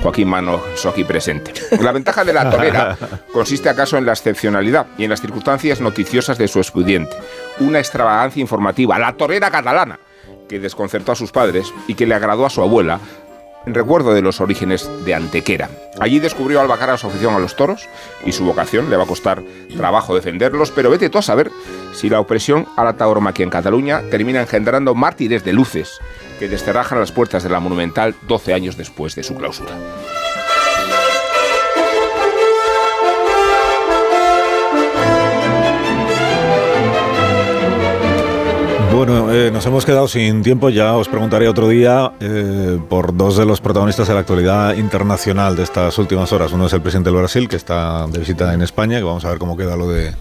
Joaquín 0.03 0.29
Mano 0.29 0.61
aquí 0.87 1.03
presente. 1.03 1.55
La 1.81 1.91
ventaja 1.91 2.25
de 2.25 2.35
la 2.35 2.51
torera 2.51 2.97
consiste 3.33 3.71
acaso 3.71 3.97
en 3.97 4.05
la 4.05 4.13
excepcionalidad 4.13 4.87
y 4.99 5.05
en 5.05 5.11
las 5.11 5.23
circunstancias 5.23 5.81
noticiosas 5.81 6.37
de 6.37 6.47
su 6.47 6.59
expediente. 6.59 7.17
Una 7.61 7.79
extravagancia 7.79 8.41
informativa, 8.41 8.99
la 8.99 9.15
torera 9.15 9.51
catalana, 9.51 9.99
que 10.49 10.61
desconcertó 10.61 11.13
a 11.13 11.17
sus 11.17 11.33
padres 11.33 11.73
y 11.87 11.95
que 11.95 12.07
le 12.07 12.15
agradó 12.15 12.47
a 12.47 12.51
su 12.51 12.61
abuela, 12.63 13.01
en 13.67 13.75
recuerdo 13.75 14.13
de 14.13 14.23
los 14.23 14.41
orígenes 14.41 14.89
de 15.05 15.15
Antequera. 15.15 15.71
Allí 16.01 16.19
descubrió 16.19 16.61
Albacara 16.61 16.99
su 16.99 17.07
afición 17.07 17.35
a 17.35 17.39
los 17.39 17.57
toros 17.57 17.89
y 18.25 18.33
su 18.33 18.45
vocación. 18.45 18.91
Le 18.91 18.97
va 18.97 19.05
a 19.05 19.09
costar 19.09 19.43
trabajo 19.77 20.15
defenderlos, 20.15 20.71
pero 20.71 20.91
vete 20.91 21.09
tú 21.09 21.19
a 21.19 21.23
saber 21.23 21.51
si 21.93 22.11
la 22.11 22.21
opresión 22.21 22.67
a 22.77 22.85
la 22.85 22.95
tauromaquia 22.95 23.45
en 23.45 23.51
Cataluña 23.51 24.03
termina 24.11 24.43
engendrando 24.43 24.95
mártires 24.95 25.45
de 25.45 25.53
luces 25.53 25.99
que 26.39 26.49
desterrajan 26.49 27.01
las 27.01 27.13
puertas 27.13 27.43
de 27.43 27.51
la 27.51 27.61
Monumental 27.61 28.15
12 28.29 28.55
años 28.55 28.77
después 28.77 29.15
de 29.15 29.23
su 29.23 29.35
clausura. 29.35 29.73
Bueno, 38.95 39.33
eh, 39.33 39.51
nos 39.51 39.67
hemos 39.67 39.85
quedado 39.85 40.07
sin 40.07 40.43
tiempo. 40.43 40.71
Ya 40.71 40.95
os 40.95 41.09
preguntaré 41.09 41.49
otro 41.49 41.69
día 41.69 42.13
eh, 42.21 42.79
por 42.89 43.17
dos 43.17 43.37
de 43.37 43.45
los 43.45 43.61
protagonistas 43.61 44.07
de 44.07 44.15
la 44.15 44.21
actualidad 44.21 44.77
internacional 44.77 45.57
de 45.57 45.65
estas 45.65 45.99
últimas 45.99 46.33
horas. 46.33 46.53
Uno 46.53 46.67
es 46.67 46.73
el 46.73 46.81
presidente 46.81 47.11
del 47.11 47.19
Brasil, 47.19 47.49
que 47.49 47.57
está 47.57 48.07
de 48.07 48.19
visita 48.21 48.55
en 48.55 48.63
España, 48.63 48.99
que 48.99 49.05
vamos 49.05 49.25
a 49.25 49.31
ver 49.31 49.39
cómo 49.39 49.57
queda 49.57 49.77
lo 49.77 49.89
de 49.89 50.15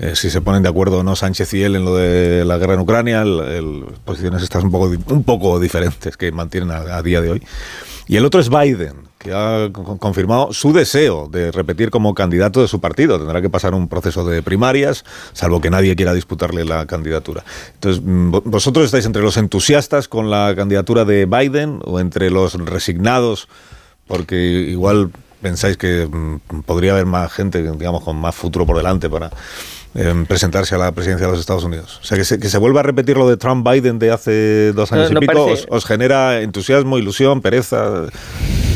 eh, 0.00 0.16
si 0.16 0.28
se 0.28 0.40
ponen 0.40 0.62
de 0.62 0.68
acuerdo 0.68 0.98
o 0.98 1.02
no 1.04 1.14
Sánchez 1.14 1.54
y 1.54 1.62
él 1.62 1.76
en 1.76 1.84
lo 1.84 1.94
de 1.96 2.44
la 2.44 2.58
guerra 2.58 2.74
en 2.74 2.80
Ucrania. 2.80 3.22
El, 3.22 3.40
el- 3.40 3.84
posiciones 4.04 4.42
estas 4.42 4.64
un 4.64 4.72
poco, 4.72 4.90
un 5.14 5.22
poco 5.22 5.60
diferentes 5.60 6.16
que 6.16 6.32
mantienen 6.32 6.72
a, 6.72 6.96
a 6.96 7.02
día 7.02 7.20
de 7.20 7.30
hoy. 7.30 7.42
Y 8.08 8.16
el 8.16 8.24
otro 8.24 8.40
es 8.40 8.50
Biden, 8.50 9.08
que 9.20 9.32
ha 9.34 9.68
con- 9.70 9.98
confirmado 9.98 10.50
su 10.54 10.72
deseo 10.72 11.28
de 11.30 11.52
repetir 11.52 11.90
como 11.90 12.14
candidato 12.14 12.62
de 12.62 12.68
su 12.68 12.80
partido. 12.80 13.18
Tendrá 13.18 13.42
que 13.42 13.50
pasar 13.50 13.74
un 13.74 13.86
proceso 13.86 14.24
de 14.24 14.42
primarias, 14.42 15.04
salvo 15.34 15.60
que 15.60 15.68
nadie 15.68 15.94
quiera 15.94 16.14
disputarle 16.14 16.64
la 16.64 16.86
candidatura. 16.86 17.44
Entonces, 17.74 18.02
mm, 18.02 18.30
vo- 18.32 18.42
¿vosotros 18.46 18.86
estáis 18.86 19.04
entre 19.04 19.20
los 19.22 19.36
entusiastas 19.36 20.08
con 20.08 20.30
la 20.30 20.54
candidatura 20.56 21.04
de 21.04 21.26
Biden 21.26 21.80
o 21.84 22.00
entre 22.00 22.30
los 22.30 22.54
resignados? 22.54 23.46
Porque 24.08 24.36
igual 24.36 25.10
pensáis 25.42 25.76
que 25.76 26.08
mm, 26.10 26.62
podría 26.62 26.92
haber 26.92 27.04
más 27.06 27.30
gente, 27.30 27.62
digamos, 27.62 28.02
con 28.02 28.16
más 28.16 28.34
futuro 28.34 28.64
por 28.64 28.78
delante 28.78 29.10
para 29.10 29.30
eh, 29.96 30.24
presentarse 30.26 30.74
a 30.76 30.78
la 30.78 30.92
presidencia 30.92 31.26
de 31.26 31.32
los 31.32 31.40
Estados 31.40 31.64
Unidos. 31.64 31.98
O 32.02 32.04
sea, 32.06 32.16
que 32.16 32.24
se, 32.24 32.38
que 32.40 32.48
se 32.48 32.56
vuelva 32.56 32.80
a 32.80 32.84
repetir 32.84 33.18
lo 33.18 33.28
de 33.28 33.36
Trump-Biden 33.36 33.98
de 33.98 34.12
hace 34.12 34.72
dos 34.72 34.90
No, 34.92 34.96
años 34.98 35.10
no 35.12 35.18
y 35.18 35.26
pico, 35.26 35.44
parece- 35.46 35.66
os, 35.68 35.76
os 35.76 35.84
genera 35.84 36.40
entusiasmo, 36.40 36.96
ilusión, 36.96 37.42
pereza. 37.42 38.06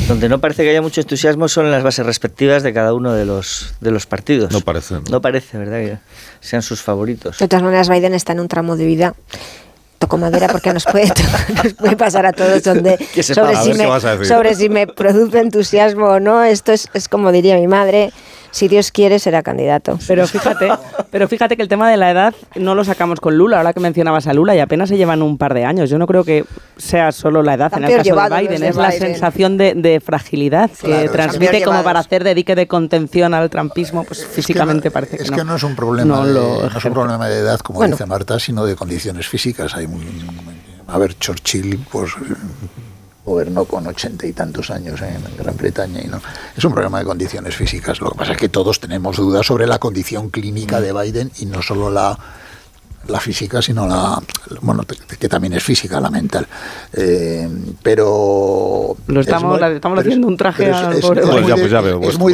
Donde 0.09 0.29
no 0.29 0.39
parece 0.39 0.65
que 0.65 0.71
haya 0.71 0.83
mucho 0.83 1.01
entusiasmo 1.01 1.49
son 1.49 1.71
las 1.71 1.83
bases 1.83 2.05
respectivas 2.05 2.63
de 2.63 2.75
cada 2.75 2.93
uno 2.93 3.15
de 3.15 3.25
los, 3.25 3.75
de 3.81 3.91
los 3.91 4.05
partidos. 4.05 4.53
No 4.53 4.61
parece. 4.61 4.97
No 5.11 5.23
parece, 5.23 5.57
¿verdad? 5.57 5.79
Que 5.79 5.99
sean 6.41 6.63
sus 6.63 6.83
favoritos. 6.83 7.39
De 7.39 7.49
todas 7.49 7.63
maneras, 7.63 7.89
Biden 7.89 8.13
está 8.13 8.33
en 8.33 8.41
un 8.41 8.49
tramo 8.49 8.77
de 8.77 8.85
vida. 8.85 9.15
Toco 9.99 10.19
madera 10.19 10.49
porque 10.49 10.73
nos 10.75 10.85
puede, 10.85 11.11
nos 11.65 11.73
puede 11.75 11.97
pasar 11.97 12.27
a 12.27 12.33
todos 12.33 12.63
donde 12.63 12.99
sobre, 13.23 13.57
si 13.57 13.73
me, 13.73 14.25
sobre 14.27 14.55
si 14.55 14.69
me 14.69 14.87
produce 14.87 15.41
entusiasmo 15.41 16.07
o 16.07 16.21
no. 16.21 16.45
Esto 16.45 16.73
es, 16.73 16.89
es 16.93 17.09
como 17.09 17.33
diría 17.33 17.57
mi 17.57 17.67
madre, 17.67 18.13
Si 18.55 18.69
Dios 18.69 18.93
quiere, 18.93 19.19
será 19.19 19.43
candidato. 19.43 19.99
Pero 20.07 20.29
fíjate, 20.29 20.69
pero 21.11 21.27
fíjate 21.27 21.57
que 21.57 21.63
el 21.63 21.69
tema 21.69 21.91
de 21.91 21.97
la 21.97 22.13
edad 22.13 22.35
no 22.55 22.77
lo 22.77 22.85
sacamos 22.85 23.19
con 23.19 23.37
Lula, 23.37 23.57
ahora 23.57 23.73
que 23.73 23.81
mencionabas 23.81 24.29
a 24.29 24.33
Lula, 24.33 24.55
y 24.55 24.61
apenas 24.61 24.91
se 24.91 24.97
llevan 24.97 25.23
un 25.23 25.39
par 25.39 25.55
de 25.55 25.65
años. 25.65 25.91
Yo 25.91 25.99
no 25.99 26.07
creo 26.07 26.23
que 26.23 26.45
sea 26.77 27.11
solo 27.11 27.43
la 27.43 27.55
edad, 27.55 27.77
en 27.77 27.83
el 27.83 27.97
caso 27.97 28.15
de 28.15 28.41
Biden, 28.41 28.63
es 28.63 28.77
la 28.77 28.93
sensación 28.93 29.57
de, 29.57 30.01
fragilidad 30.05 30.71
que 30.71 31.09
transmite 31.09 31.65
como 31.65 31.83
para 31.83 31.99
hacer 31.99 32.23
de 32.23 32.33
dique 32.33 32.55
de 32.55 32.69
contención 32.69 33.35
al 33.35 33.51
trumpismo, 33.51 34.05
pues 34.05 34.25
físicamente 34.25 34.93
parece 34.93 35.17
que 35.17 35.25
es 35.25 35.31
no. 35.33 35.37
Es 35.37 35.43
que 35.43 35.49
no 35.49 35.57
es 35.57 35.63
un 35.65 35.75
problema, 35.75 36.25
de, 36.25 36.33
no 36.33 36.79
es 36.79 36.85
un 36.85 36.93
problema 36.93 37.29
de 37.29 37.41
edad, 37.41 37.59
como 37.59 37.85
dice 37.85 38.07
Marta, 38.07 38.39
sino 38.39 38.65
de 38.65 38.77
condiciones 38.77 39.27
físicas. 39.27 39.75
Hay 39.75 39.89
a 40.87 40.99
ver, 40.99 41.19
Churchill, 41.19 41.85
pues 41.91 42.13
gobernó 43.25 43.65
con 43.65 43.87
ochenta 43.87 44.27
y 44.27 44.33
tantos 44.33 44.71
años 44.71 45.01
en 45.01 45.23
Gran 45.37 45.57
Bretaña 45.57 46.01
y 46.03 46.09
no. 46.09 46.21
Es 46.57 46.65
un 46.65 46.73
problema 46.73 46.99
de 46.99 47.05
condiciones 47.05 47.57
físicas. 47.57 48.01
Lo 48.01 48.11
que 48.11 48.19
pasa 48.19 48.33
es 48.33 48.39
que 48.39 48.49
todos 48.49 48.81
tenemos 48.81 49.17
dudas 49.17 49.47
sobre 49.47 49.67
la 49.67 49.79
condición 49.79 50.31
clínica 50.31 50.81
de 50.81 50.93
Biden 50.93 51.31
y 51.39 51.47
no 51.47 51.63
solo 51.63 51.91
la 51.91 52.19
la 53.09 53.21
física 53.21 53.61
sino 53.61 53.87
la 53.87 54.19
bueno 54.63 54.83
que 55.19 55.29
también 55.29 55.53
es 55.53 55.63
física 55.63 56.01
la 56.01 56.11
mental. 56.11 56.47
Eh, 56.93 57.49
pero 57.83 58.97
lo 59.07 59.21
estamos, 59.21 59.61
estamos 59.61 59.99
haciendo 59.99 60.27
un 60.27 60.37
traje 60.37 60.71
es, 60.71 62.19
muy, 62.19 62.33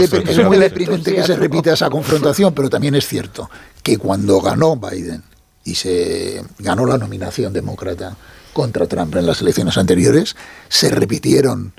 deprimente 0.58 1.14
que 1.14 1.22
se 1.24 1.36
repita 1.36 1.72
esa 1.72 1.90
confrontación 1.90 2.54
pero 2.54 2.70
también 2.70 2.94
es 2.94 3.06
cierto 3.06 3.50
que 3.82 3.98
cuando 3.98 4.40
ganó 4.40 4.76
Biden 4.76 5.22
y 5.64 5.74
se 5.74 6.42
ganó 6.58 6.86
la 6.86 6.98
nominación 6.98 7.52
demócrata 7.52 8.16
contra 8.52 8.86
Trump 8.86 9.14
en 9.16 9.26
las 9.26 9.40
elecciones 9.40 9.78
anteriores, 9.78 10.36
se 10.68 10.90
repitieron 10.90 11.72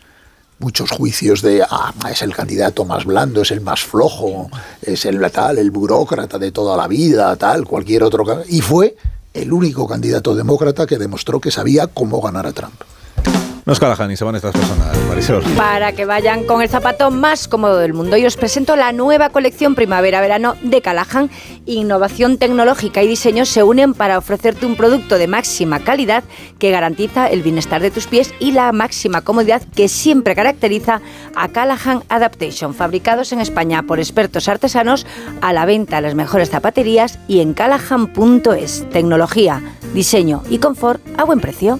muchos 0.62 0.92
juicios 0.92 1.42
de 1.42 1.64
ah, 1.68 1.94
es 2.10 2.22
el 2.22 2.36
candidato 2.36 2.86
más 2.86 3.06
blando, 3.06 3.42
es 3.42 3.52
el 3.52 3.62
más 3.62 3.82
flojo, 3.82 4.50
es 4.82 5.06
el 5.06 5.20
tal, 5.32 5.58
el 5.58 5.72
burócrata 5.72 6.38
de 6.38 6.52
toda 6.52 6.78
la 6.78 6.88
vida, 6.88 7.36
tal, 7.36 7.66
cualquier 7.66 8.04
otro 8.04 8.44
y 8.48 8.62
fue 8.62 8.96
el 9.34 9.52
único 9.52 9.88
candidato 9.88 10.36
demócrata 10.36 10.86
que 10.86 10.98
demostró 10.98 11.42
que 11.42 11.52
sabía 11.52 11.88
cómo 11.88 12.22
ganar 12.22 12.46
a 12.46 12.54
Trump. 12.54 12.82
No 13.64 13.74
es 13.74 13.80
Callahan 13.80 14.10
y 14.10 14.18
se 14.18 14.24
van 14.26 14.36
estas 14.36 14.54
personas, 14.54 14.98
Marisol. 15.08 15.44
Para 15.56 15.92
que 15.92 16.06
vayan 16.06 16.46
con 16.46 16.64
el 16.64 16.70
zapato 16.70 17.12
más 17.12 17.48
cómodo 17.48 17.78
del 17.78 17.94
mundo. 17.94 18.18
Y 18.18 18.26
os 18.26 18.36
presento 18.36 18.76
la 18.76 18.92
nueva 18.92 19.30
colección 19.30 19.76
primavera-verano 19.76 20.56
de 20.64 20.82
Callahan. 20.82 21.30
Innovación 21.68 22.40
tecnológica 22.40 23.04
y 23.04 23.08
diseño 23.08 23.46
se 23.46 23.62
unen 23.62 23.94
para 23.94 24.18
ofrecerte 24.18 24.66
un 24.66 24.76
producto 24.76 25.20
de 25.20 25.28
máxima 25.28 25.80
calidad 25.80 26.24
que 26.58 26.72
garantiza 26.72 27.28
el 27.28 27.44
bienestar 27.44 27.84
de 27.84 27.92
tus 27.92 28.08
pies 28.08 28.34
y 28.40 28.52
la 28.52 28.72
máxima 28.72 29.22
comodidad 29.22 29.62
que 29.76 29.88
siempre 29.90 30.36
caracteriza 30.36 31.02
a 31.36 31.48
Callahan 31.50 32.04
Adaptation. 32.10 32.74
Fabricados 32.74 33.32
en 33.32 33.42
España 33.42 33.84
por 33.84 34.00
expertos 34.00 34.48
artesanos, 34.48 35.06
a 35.42 35.54
la 35.54 35.66
venta 35.66 35.98
en 35.98 36.04
las 36.04 36.16
mejores 36.16 36.50
zapaterías 36.50 37.20
y 37.28 37.42
en 37.42 37.54
callahan.es. 37.54 38.90
Tecnología, 38.90 39.62
diseño 39.94 40.42
y 40.50 40.58
confort 40.58 41.00
a 41.20 41.26
buen 41.26 41.40
precio. 41.40 41.80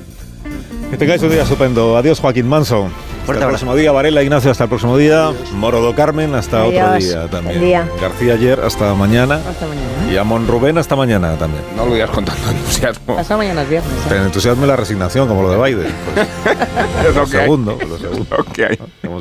Que 0.92 0.98
tengáis 0.98 1.24
un 1.24 1.30
día 1.30 1.44
estupendo. 1.44 1.96
Adiós, 1.96 2.20
Joaquín 2.20 2.50
Manso. 2.50 2.90
Hasta 3.22 3.34
el 3.34 3.48
próximo 3.48 3.76
día, 3.76 3.94
Varela 3.94 4.22
Ignacio, 4.24 4.52
hasta 4.52 4.66
el 4.66 4.70
próximo 4.70 4.98
día. 4.98 5.32
Morodo 5.54 5.96
Carmen, 5.96 6.36
hasta 6.36 6.66
otro 6.66 6.94
día 6.96 7.30
también. 7.30 7.88
García 8.02 8.34
ayer, 8.34 8.60
hasta 8.60 8.94
mañana. 8.94 9.36
Hasta 9.36 9.68
mañana. 9.68 10.12
Y 10.12 10.18
Amon 10.18 10.48
Rubén, 10.48 10.78
hasta 10.78 10.98
mañana 10.98 11.38
también. 11.38 11.64
No 11.78 11.86
lo 11.86 11.94
digas 11.94 12.10
con 12.10 12.26
tanto 12.26 12.50
entusiasmo. 12.50 13.18
Hasta 13.18 13.38
mañana 13.38 13.62
es 13.62 13.70
viernes. 13.70 13.92
¿eh? 14.12 14.18
entusiasmo 14.18 14.66
y 14.66 14.68
la 14.68 14.76
resignación, 14.76 15.30
como 15.30 15.44
lo 15.44 15.52
de 15.52 15.64
Biden. 15.64 15.94
Pues, 16.14 17.16
lo, 17.16 17.26
segundo, 17.26 17.78
lo 17.88 17.98
segundo. 17.98 18.46
que 18.52 18.66
hay. 18.66 18.80